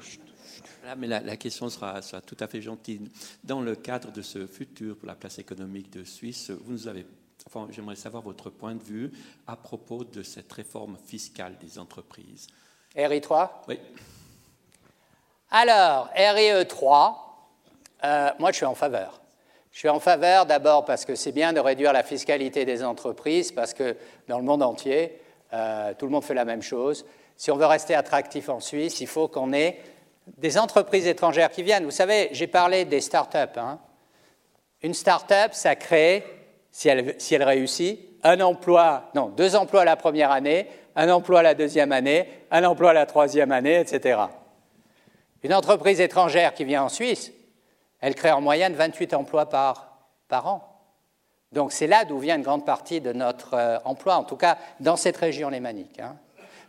mais 0.97 1.07
la, 1.07 1.37
question 1.37 1.69
sera, 1.71 2.03
sera, 2.03 2.21
tout 2.21 2.37
à 2.41 2.49
fait 2.49 2.61
gentille. 2.61 3.09
Dans 3.45 3.63
le 3.63 3.77
cadre 3.77 4.11
de 4.11 4.21
ce 4.21 4.47
futur 4.47 4.97
pour 4.97 5.07
la 5.07 5.15
place 5.15 5.39
économique 5.39 5.91
de 5.91 6.05
Suisse, 6.05 6.51
vous 6.51 6.73
nous 6.73 6.89
avez, 6.89 7.07
enfin, 7.47 7.69
j'aimerais 7.71 7.97
savoir 7.97 8.23
votre 8.23 8.51
point 8.51 8.75
de 8.75 8.83
vue 8.83 9.13
à 9.47 9.57
propos 9.57 10.05
de 10.05 10.23
cette 10.23 10.53
réforme 10.53 10.99
fiscale 11.07 11.57
des 11.59 11.79
entreprises. 11.79 12.49
RI3 12.97 13.49
Oui. 13.69 13.79
Alors, 15.51 16.11
RIE 16.15 16.67
3, 16.67 17.49
euh, 18.05 18.31
moi 18.39 18.51
je 18.51 18.57
suis 18.57 18.67
en 18.67 18.75
faveur. 18.75 19.21
Je 19.73 19.79
suis 19.79 19.89
en 19.89 20.01
faveur 20.01 20.47
d'abord 20.47 20.85
parce 20.85 21.05
que 21.05 21.15
c'est 21.15 21.33
bien 21.33 21.53
de 21.53 21.61
réduire 21.61 21.93
la 21.93 22.03
fiscalité 22.03 22.65
des 22.65 22.83
entreprises, 22.83 23.53
parce 23.53 23.73
que 23.73 23.97
dans 24.27 24.39
le 24.39 24.45
monde 24.45 24.63
entier, 24.63 25.21
euh, 25.53 25.95
tout 25.97 26.07
le 26.07 26.13
monde 26.13 26.25
fait 26.25 26.35
la 26.35 26.45
même 26.45 26.63
chose. 26.63 27.07
Si 27.37 27.51
on 27.51 27.57
veut 27.57 27.67
rester 27.67 27.95
attractif 27.95 28.49
en 28.49 28.61
Suisse, 28.61 29.01
il 29.01 29.07
faut 29.07 29.29
qu'on 29.29 29.53
ait 29.53 29.81
des 30.37 30.59
entreprises 30.59 31.07
étrangères 31.07 31.51
qui 31.51 31.63
viennent. 31.63 31.85
Vous 31.85 31.91
savez, 31.91 32.29
j'ai 32.33 32.47
parlé 32.47 32.85
des 32.85 33.01
start-up. 33.01 33.57
Hein. 33.57 33.79
Une 34.83 34.95
start-up, 34.95 35.53
ça 35.53 35.77
crée, 35.77 36.25
si 36.73 36.89
elle, 36.89 37.15
si 37.19 37.35
elle 37.35 37.45
réussit, 37.45 38.01
un 38.25 38.41
emploi, 38.41 39.11
non, 39.15 39.29
deux 39.29 39.55
emplois 39.57 39.85
la 39.85 39.97
première 39.97 40.33
année, 40.33 40.67
un 40.99 41.09
emploi 41.11 41.45
la 41.45 41.55
deuxième 41.55 41.93
année, 41.93 42.29
un 42.51 42.65
emploi 42.65 42.93
la 42.93 43.07
troisième 43.07 43.53
année, 43.53 43.79
etc. 43.79 44.19
Une 45.45 45.55
entreprise 45.55 46.01
étrangère 46.01 46.55
qui 46.55 46.65
vient 46.65 46.83
en 46.83 46.89
Suisse, 46.89 47.33
elle 48.01 48.17
crée 48.17 48.33
en 48.33 48.41
moyenne 48.41 48.75
28 48.75 49.15
emplois 49.15 49.49
par, 49.49 49.95
an. 50.31 50.61
Donc 51.53 51.71
c'est 51.71 51.87
là 51.87 52.05
d'où 52.05 52.19
vient 52.19 52.35
une 52.35 52.43
grande 52.43 52.67
partie 52.67 53.01
de 53.01 53.13
notre 53.13 53.55
euh, 53.55 53.79
emploi, 53.85 54.17
en 54.17 54.25
tout 54.25 54.37
cas 54.37 54.59
dans 54.81 54.97
cette 54.97 55.17
région 55.17 55.51
lémanique. 55.51 56.01
Hein. 56.01 56.17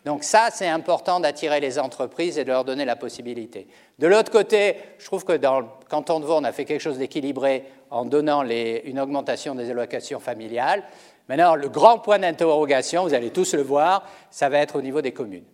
Donc 0.06 0.24
ça, 0.24 0.50
c'est 0.54 0.68
important 0.68 1.20
d'attirer 1.20 1.60
les 1.60 1.80
entreprises 1.80 2.38
et 2.38 2.44
de 2.44 2.52
leur 2.52 2.64
donner 2.64 2.86
la 2.86 2.96
possibilité. 2.96 3.68
De 3.98 4.06
l'autre 4.06 4.32
côté, 4.32 4.78
je 5.00 5.06
trouve 5.06 5.26
que 5.26 5.34
dans 5.34 5.60
le 5.62 5.66
canton 5.90 6.20
de 6.20 6.26
Vaud, 6.26 6.38
on 6.38 6.44
a 6.44 6.52
fait 6.52 6.66
quelque 6.66 6.82
chose 6.82 7.00
d'équilibré. 7.00 7.66
en 7.90 8.06
donnant 8.06 8.44
une 8.44 9.00
augmentation 9.00 9.56
des 9.56 9.72
allocations 9.72 10.20
familiales. 10.20 10.84
Maintenant, 11.30 11.56
le 11.56 11.70
grand 11.70 12.00
point 12.00 12.18
d'interrogation, 12.18 13.04
vous 13.04 13.14
allez 13.14 13.30
tous 13.30 13.54
le 13.54 13.62
voir, 13.62 14.04
ça 14.32 14.50
va 14.50 14.58
être 14.58 14.76
au 14.76 14.82
niveau 14.82 15.02
des 15.02 15.12
communes. 15.12 15.46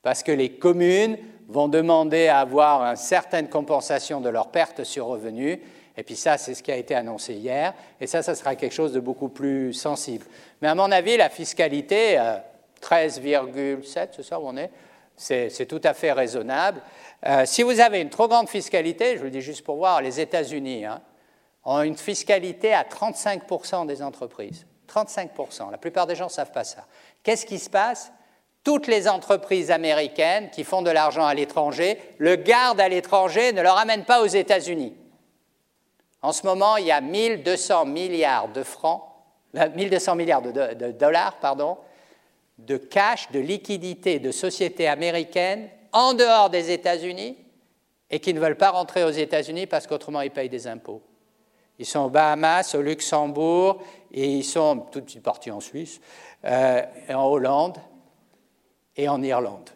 Parce 0.00 0.22
que 0.22 0.30
les 0.30 0.52
communes 0.52 1.18
vont 1.48 1.66
demander 1.66 2.28
à 2.28 2.38
avoir 2.38 2.82
une 2.82 2.96
certaine 2.96 3.48
compensation 3.48 4.20
de 4.20 4.28
leurs 4.28 4.52
pertes 4.52 4.84
sur 4.84 5.06
revenus. 5.06 5.58
Et 5.96 6.04
puis 6.04 6.14
ça, 6.14 6.38
c'est 6.38 6.54
ce 6.54 6.62
qui 6.62 6.70
a 6.70 6.76
été 6.76 6.94
annoncé 6.94 7.34
hier. 7.34 7.74
Et 8.00 8.06
ça, 8.06 8.22
ça 8.22 8.36
sera 8.36 8.54
quelque 8.54 8.72
chose 8.72 8.92
de 8.92 9.00
beaucoup 9.00 9.28
plus 9.28 9.72
sensible. 9.72 10.24
Mais 10.62 10.68
à 10.68 10.76
mon 10.76 10.92
avis, 10.92 11.16
la 11.16 11.30
fiscalité, 11.30 12.16
13,7, 12.80 13.56
euh, 13.56 14.06
c'est 14.12 14.22
ça 14.22 14.38
où 14.38 14.46
on 14.46 14.56
est? 14.56 14.70
C'est 15.16 15.66
tout 15.66 15.80
à 15.82 15.94
fait 15.94 16.12
raisonnable. 16.12 16.80
Euh, 17.26 17.42
si 17.44 17.64
vous 17.64 17.80
avez 17.80 18.00
une 18.00 18.10
trop 18.10 18.28
grande 18.28 18.48
fiscalité, 18.48 19.16
je 19.16 19.24
le 19.24 19.30
dis 19.30 19.40
juste 19.40 19.64
pour 19.64 19.76
voir, 19.76 20.00
les 20.00 20.20
États-Unis 20.20 20.84
hein, 20.84 21.00
ont 21.64 21.82
une 21.82 21.96
fiscalité 21.96 22.72
à 22.72 22.84
35% 22.84 23.86
des 23.86 24.02
entreprises. 24.02 24.66
35%. 24.96 25.70
La 25.70 25.78
plupart 25.78 26.06
des 26.06 26.16
gens 26.16 26.26
ne 26.26 26.30
savent 26.30 26.52
pas 26.52 26.64
ça. 26.64 26.86
Qu'est-ce 27.22 27.46
qui 27.46 27.58
se 27.58 27.68
passe? 27.68 28.12
Toutes 28.64 28.86
les 28.86 29.08
entreprises 29.08 29.70
américaines 29.70 30.50
qui 30.50 30.64
font 30.64 30.82
de 30.82 30.90
l'argent 30.90 31.24
à 31.24 31.34
l'étranger 31.34 32.00
le 32.18 32.36
gardent 32.36 32.80
à 32.80 32.88
l'étranger, 32.88 33.52
ne 33.52 33.62
le 33.62 33.68
ramènent 33.68 34.04
pas 34.04 34.22
aux 34.22 34.26
États-Unis. 34.26 34.94
En 36.22 36.32
ce 36.32 36.44
moment, 36.46 36.76
il 36.76 36.86
y 36.86 36.90
a 36.90 37.00
1200 37.00 37.84
milliards 37.86 38.48
de 38.48 38.62
francs, 38.64 39.02
1200 39.54 40.12
euh, 40.12 40.14
milliards 40.16 40.42
de, 40.42 40.90
dollars, 40.90 41.36
de 42.58 42.76
cash, 42.76 43.30
de 43.30 43.38
liquidité 43.38 44.18
de 44.18 44.32
sociétés 44.32 44.88
américaines 44.88 45.68
en 45.92 46.14
dehors 46.14 46.50
des 46.50 46.72
États-Unis 46.72 47.36
et 48.10 48.18
qui 48.18 48.34
ne 48.34 48.40
veulent 48.40 48.56
pas 48.56 48.70
rentrer 48.70 49.04
aux 49.04 49.10
États-Unis 49.10 49.66
parce 49.66 49.86
qu'autrement 49.86 50.20
ils 50.22 50.30
payent 50.30 50.48
des 50.48 50.66
impôts. 50.66 51.02
Ils 51.78 51.86
sont 51.86 52.00
aux 52.00 52.10
Bahamas, 52.10 52.74
au 52.74 52.82
Luxembourg, 52.82 53.82
et 54.12 54.26
ils 54.26 54.44
sont 54.44 54.86
toutes 54.90 55.20
partis 55.22 55.50
en 55.50 55.60
Suisse, 55.60 56.00
euh, 56.44 56.82
en 57.10 57.24
Hollande 57.24 57.78
et 58.96 59.08
en 59.08 59.22
Irlande. 59.22 59.70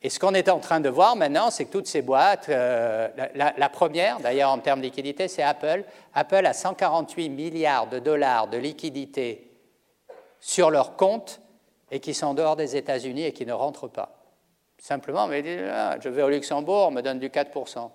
Et 0.00 0.10
ce 0.10 0.20
qu'on 0.20 0.34
est 0.34 0.48
en 0.48 0.60
train 0.60 0.78
de 0.78 0.88
voir 0.88 1.16
maintenant, 1.16 1.50
c'est 1.50 1.64
que 1.64 1.72
toutes 1.72 1.88
ces 1.88 2.02
boîtes, 2.02 2.48
euh, 2.48 3.08
la, 3.34 3.68
première 3.68 4.20
d'ailleurs 4.20 4.50
en 4.50 4.58
termes 4.60 4.78
de 4.78 4.84
liquidité, 4.84 5.26
c'est 5.26 5.42
Apple. 5.42 5.84
Apple 6.14 6.46
a 6.46 6.52
148 6.52 7.28
milliards 7.28 7.88
de 7.88 7.98
dollars 7.98 8.46
de 8.46 8.58
liquidité 8.58 9.50
sur 10.38 10.70
leur 10.70 10.94
compte 10.94 11.40
et 11.90 11.98
qui 11.98 12.14
sont 12.14 12.34
dehors 12.34 12.54
des 12.54 12.76
États-Unis 12.76 13.24
et 13.24 13.32
qui 13.32 13.44
ne 13.44 13.52
rentrent 13.52 13.88
pas. 13.88 14.14
Simplement, 14.78 15.26
mais 15.26 15.42
ah, 15.68 15.96
je 16.00 16.08
vais 16.08 16.22
au 16.22 16.28
Luxembourg, 16.28 16.86
on 16.88 16.90
me 16.92 17.02
donne 17.02 17.18
du 17.18 17.28
4% 17.28 17.90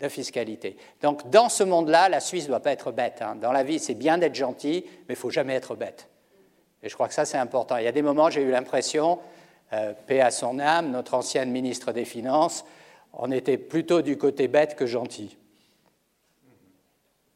de 0.00 0.08
fiscalité. 0.08 0.76
Donc 1.02 1.30
dans 1.30 1.48
ce 1.48 1.62
monde-là, 1.62 2.08
la 2.08 2.20
Suisse 2.20 2.44
ne 2.44 2.48
doit 2.48 2.60
pas 2.60 2.72
être 2.72 2.92
bête. 2.92 3.22
Hein. 3.22 3.36
Dans 3.40 3.52
la 3.52 3.62
vie, 3.62 3.78
c'est 3.78 3.94
bien 3.94 4.18
d'être 4.18 4.34
gentil, 4.34 4.84
mais 4.86 5.10
il 5.10 5.12
ne 5.12 5.16
faut 5.16 5.30
jamais 5.30 5.54
être 5.54 5.74
bête. 5.74 6.08
Et 6.82 6.88
je 6.88 6.94
crois 6.94 7.08
que 7.08 7.14
ça, 7.14 7.24
c'est 7.24 7.38
important. 7.38 7.76
Il 7.76 7.84
y 7.84 7.88
a 7.88 7.92
des 7.92 8.02
moments, 8.02 8.28
j'ai 8.28 8.42
eu 8.42 8.50
l'impression, 8.50 9.20
euh, 9.72 9.92
paix 10.06 10.20
à 10.20 10.30
son 10.30 10.58
âme, 10.58 10.90
notre 10.90 11.14
ancienne 11.14 11.50
ministre 11.50 11.92
des 11.92 12.04
Finances, 12.04 12.64
on 13.12 13.30
était 13.30 13.58
plutôt 13.58 14.02
du 14.02 14.16
côté 14.18 14.48
bête 14.48 14.74
que 14.74 14.86
gentil. 14.86 15.36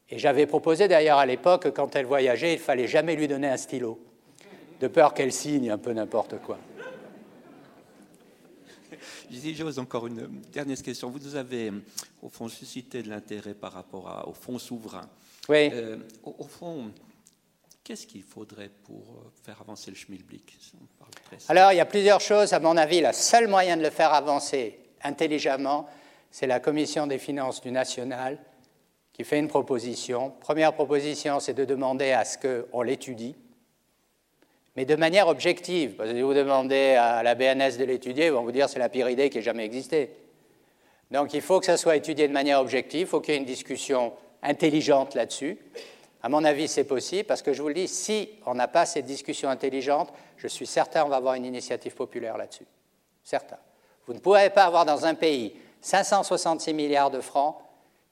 Et 0.09 0.19
j'avais 0.19 0.45
proposé 0.45 0.87
d'ailleurs 0.87 1.17
à 1.17 1.25
l'époque, 1.25 1.71
quand 1.73 1.95
elle 1.95 2.05
voyageait, 2.05 2.53
il 2.53 2.59
fallait 2.59 2.87
jamais 2.87 3.15
lui 3.15 3.27
donner 3.27 3.47
un 3.47 3.57
stylo, 3.57 3.99
de 4.79 4.87
peur 4.87 5.13
qu'elle 5.13 5.33
signe 5.33 5.69
un 5.69 5.77
peu 5.77 5.91
n'importe 5.91 6.39
quoi. 6.41 6.57
J'ose 9.29 9.79
encore 9.79 10.07
une 10.07 10.27
dernière 10.51 10.81
question. 10.81 11.09
Vous 11.09 11.19
nous 11.19 11.35
avez, 11.35 11.71
au 12.21 12.29
fond, 12.29 12.47
suscité 12.47 13.03
de 13.03 13.09
l'intérêt 13.09 13.53
par 13.53 13.73
rapport 13.73 14.25
au 14.27 14.33
fonds 14.33 14.59
souverain. 14.59 15.07
Oui. 15.49 15.69
Euh, 15.71 15.97
au, 16.23 16.43
fond, 16.43 16.91
qu'est-ce 17.83 18.05
qu'il 18.05 18.23
faudrait 18.23 18.69
pour 18.83 18.95
euh, 18.97 19.29
faire 19.43 19.61
avancer 19.61 19.91
le 19.91 19.95
schmilblick 19.95 20.57
Alors, 21.47 21.71
il 21.71 21.77
y 21.77 21.81
a 21.81 21.85
plusieurs 21.85 22.21
choses. 22.21 22.53
À 22.53 22.59
mon 22.59 22.75
avis, 22.77 23.01
le 23.01 23.13
seul 23.13 23.47
moyen 23.47 23.77
de 23.77 23.83
le 23.83 23.89
faire 23.89 24.13
avancer 24.13 24.79
intelligemment, 25.03 25.87
c'est 26.31 26.47
la 26.47 26.59
commission 26.59 27.07
des 27.07 27.17
finances 27.17 27.61
du 27.61 27.71
national 27.71 28.37
qui 29.13 29.23
fait 29.23 29.39
une 29.39 29.47
proposition. 29.47 30.31
Première 30.39 30.73
proposition, 30.73 31.39
c'est 31.39 31.53
de 31.53 31.65
demander 31.65 32.11
à 32.11 32.25
ce 32.25 32.37
qu'on 32.37 32.81
l'étudie 32.81 33.35
mais 34.77 34.85
de 34.85 34.95
manière 34.95 35.27
objective. 35.27 36.01
Si 36.07 36.21
vous 36.21 36.35
demandez 36.35 36.93
à 36.93 37.23
la 37.23 37.33
BNS 37.33 37.77
de 37.79 37.83
l'étudier, 37.83 38.27
ils 38.27 38.31
vont 38.31 38.43
vous 38.43 38.51
dire 38.51 38.69
c'est 38.69 38.77
la 38.77 38.89
pire 38.89 39.09
idée 39.09 39.31
qui 39.31 39.39
ait 39.39 39.41
jamais 39.41 39.65
existé. 39.65 40.11
Donc 41.09 41.33
il 41.33 41.41
faut 41.41 41.59
que 41.59 41.65
ça 41.65 41.77
soit 41.77 41.95
étudié 41.95 42.27
de 42.27 42.33
manière 42.33 42.61
objective, 42.61 43.01
il 43.01 43.07
faut 43.07 43.19
qu'il 43.19 43.33
y 43.33 43.37
ait 43.37 43.39
une 43.39 43.45
discussion 43.45 44.13
intelligente 44.43 45.15
là-dessus. 45.15 45.57
À 46.21 46.29
mon 46.29 46.43
avis, 46.43 46.67
c'est 46.67 46.83
possible, 46.83 47.23
parce 47.23 47.41
que 47.41 47.53
je 47.53 47.61
vous 47.61 47.69
le 47.69 47.73
dis, 47.73 47.87
si 47.87 48.29
on 48.45 48.53
n'a 48.53 48.67
pas 48.67 48.85
cette 48.85 49.05
discussion 49.05 49.49
intelligente, 49.49 50.13
je 50.35 50.47
suis 50.47 50.67
certain 50.67 51.03
qu'on 51.03 51.09
va 51.09 51.15
avoir 51.15 51.33
une 51.33 51.45
initiative 51.45 51.95
populaire 51.95 52.37
là-dessus. 52.37 52.65
Certain. 53.23 53.57
Vous 54.05 54.13
ne 54.13 54.19
pourrez 54.19 54.49
pas 54.51 54.65
avoir 54.65 54.85
dans 54.85 55.05
un 55.05 55.15
pays 55.15 55.55
566 55.81 56.73
milliards 56.73 57.11
de 57.11 57.21
francs 57.21 57.55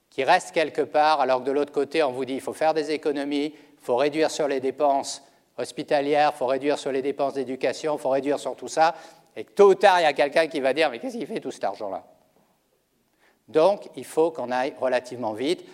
qui 0.09 0.23
restent 0.23 0.51
quelque 0.51 0.81
part, 0.81 1.21
alors 1.21 1.41
que 1.41 1.45
de 1.45 1.51
l'autre 1.51 1.73
côté, 1.73 2.01
on 2.01 2.11
vous 2.11 2.25
dit 2.25 2.33
qu'il 2.33 2.41
faut 2.41 2.53
faire 2.53 2.73
des 2.73 2.91
économies, 2.91 3.53
il 3.53 3.83
faut 3.83 3.97
réduire 3.97 4.31
sur 4.31 4.47
les 4.47 4.59
dépenses 4.59 5.21
hospitalière, 5.57 6.31
il 6.33 6.37
faut 6.37 6.45
réduire 6.45 6.77
sur 6.77 6.91
les 6.91 7.01
dépenses 7.01 7.33
d'éducation, 7.33 7.95
il 7.95 7.99
faut 7.99 8.09
réduire 8.09 8.39
sur 8.39 8.55
tout 8.55 8.67
ça, 8.67 8.95
et 9.35 9.43
tôt 9.43 9.71
ou 9.71 9.75
tard, 9.75 9.99
il 9.99 10.03
y 10.03 10.07
a 10.07 10.13
quelqu'un 10.13 10.47
qui 10.47 10.59
va 10.59 10.73
dire, 10.73 10.89
mais 10.89 10.99
qu'est-ce 10.99 11.17
qu'il 11.17 11.27
fait 11.27 11.39
tout 11.39 11.51
cet 11.51 11.63
argent-là? 11.63 12.05
Donc, 13.47 13.89
il 13.95 14.05
faut 14.05 14.31
qu'on 14.31 14.51
aille 14.51 14.73
relativement 14.79 15.33
vite. 15.33 15.65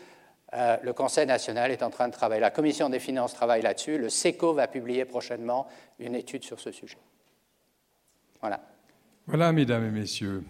Euh, 0.53 0.77
le 0.83 0.91
Conseil 0.93 1.25
national 1.25 1.71
est 1.71 1.83
en 1.83 1.89
train 1.89 2.09
de 2.09 2.13
travailler, 2.13 2.41
la 2.41 2.51
Commission 2.51 2.89
des 2.89 2.99
finances 2.99 3.33
travaille 3.33 3.61
là-dessus, 3.61 3.97
le 3.97 4.09
SECO 4.09 4.53
va 4.53 4.67
publier 4.67 5.05
prochainement 5.05 5.67
une 5.99 6.15
étude 6.15 6.43
sur 6.43 6.59
ce 6.59 6.71
sujet. 6.71 6.97
Voilà. 8.41 8.59
Voilà, 9.27 9.53
mesdames 9.53 9.85
et 9.85 9.91
messieurs, 9.91 10.43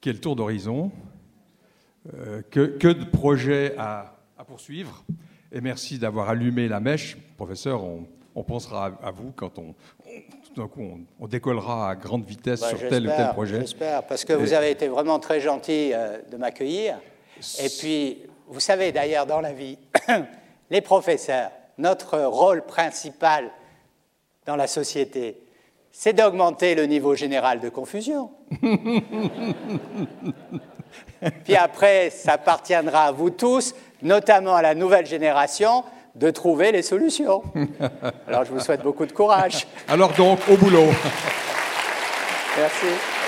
quel 0.00 0.18
tour 0.18 0.34
d'horizon, 0.34 0.90
euh, 2.14 2.40
que, 2.50 2.92
de 2.92 3.04
projets 3.04 3.74
à, 3.76 4.16
à 4.38 4.44
poursuivre, 4.44 5.04
et 5.52 5.60
merci 5.60 5.98
d'avoir 5.98 6.30
allumé 6.30 6.66
la 6.66 6.80
mèche. 6.80 7.18
Professeur, 7.36 7.84
on, 7.84 8.06
on 8.34 8.42
pensera 8.42 8.92
à 9.02 9.10
vous 9.10 9.32
quand 9.34 9.58
on, 9.58 9.74
on, 11.20 11.26
décollera 11.26 11.90
à 11.90 11.94
grande 11.94 12.24
vitesse 12.24 12.60
bah, 12.60 12.68
sur 12.70 12.88
tel 12.88 13.06
ou 13.06 13.10
tel 13.10 13.28
projet. 13.30 13.60
J'espère, 13.60 14.02
parce 14.04 14.24
que 14.24 14.32
vous 14.32 14.52
avez 14.52 14.70
été 14.70 14.88
vraiment 14.88 15.18
très 15.18 15.40
gentil 15.40 15.92
euh, 15.92 16.18
de 16.30 16.36
m'accueillir. 16.36 16.98
Et 17.60 17.68
puis, 17.68 18.18
vous 18.48 18.60
savez 18.60 18.92
d'ailleurs, 18.92 19.26
dans 19.26 19.40
la 19.40 19.52
vie, 19.52 19.78
les 20.70 20.80
professeurs, 20.80 21.50
notre 21.78 22.18
rôle 22.20 22.62
principal 22.62 23.50
dans 24.46 24.56
la 24.56 24.66
société, 24.66 25.38
c'est 25.90 26.12
d'augmenter 26.14 26.74
le 26.74 26.86
niveau 26.86 27.14
général 27.14 27.60
de 27.60 27.68
confusion. 27.68 28.30
Puis 31.44 31.56
après, 31.56 32.10
ça 32.10 32.32
appartiendra 32.32 33.04
à 33.04 33.12
vous 33.12 33.30
tous, 33.30 33.74
notamment 34.02 34.54
à 34.54 34.62
la 34.62 34.74
nouvelle 34.74 35.06
génération, 35.06 35.84
de 36.14 36.30
trouver 36.30 36.72
les 36.72 36.82
solutions. 36.82 37.42
Alors 38.28 38.44
je 38.44 38.52
vous 38.52 38.60
souhaite 38.60 38.82
beaucoup 38.82 39.06
de 39.06 39.12
courage. 39.12 39.66
Alors 39.88 40.12
donc, 40.12 40.40
au 40.50 40.56
boulot. 40.56 40.86
Merci. 42.56 43.21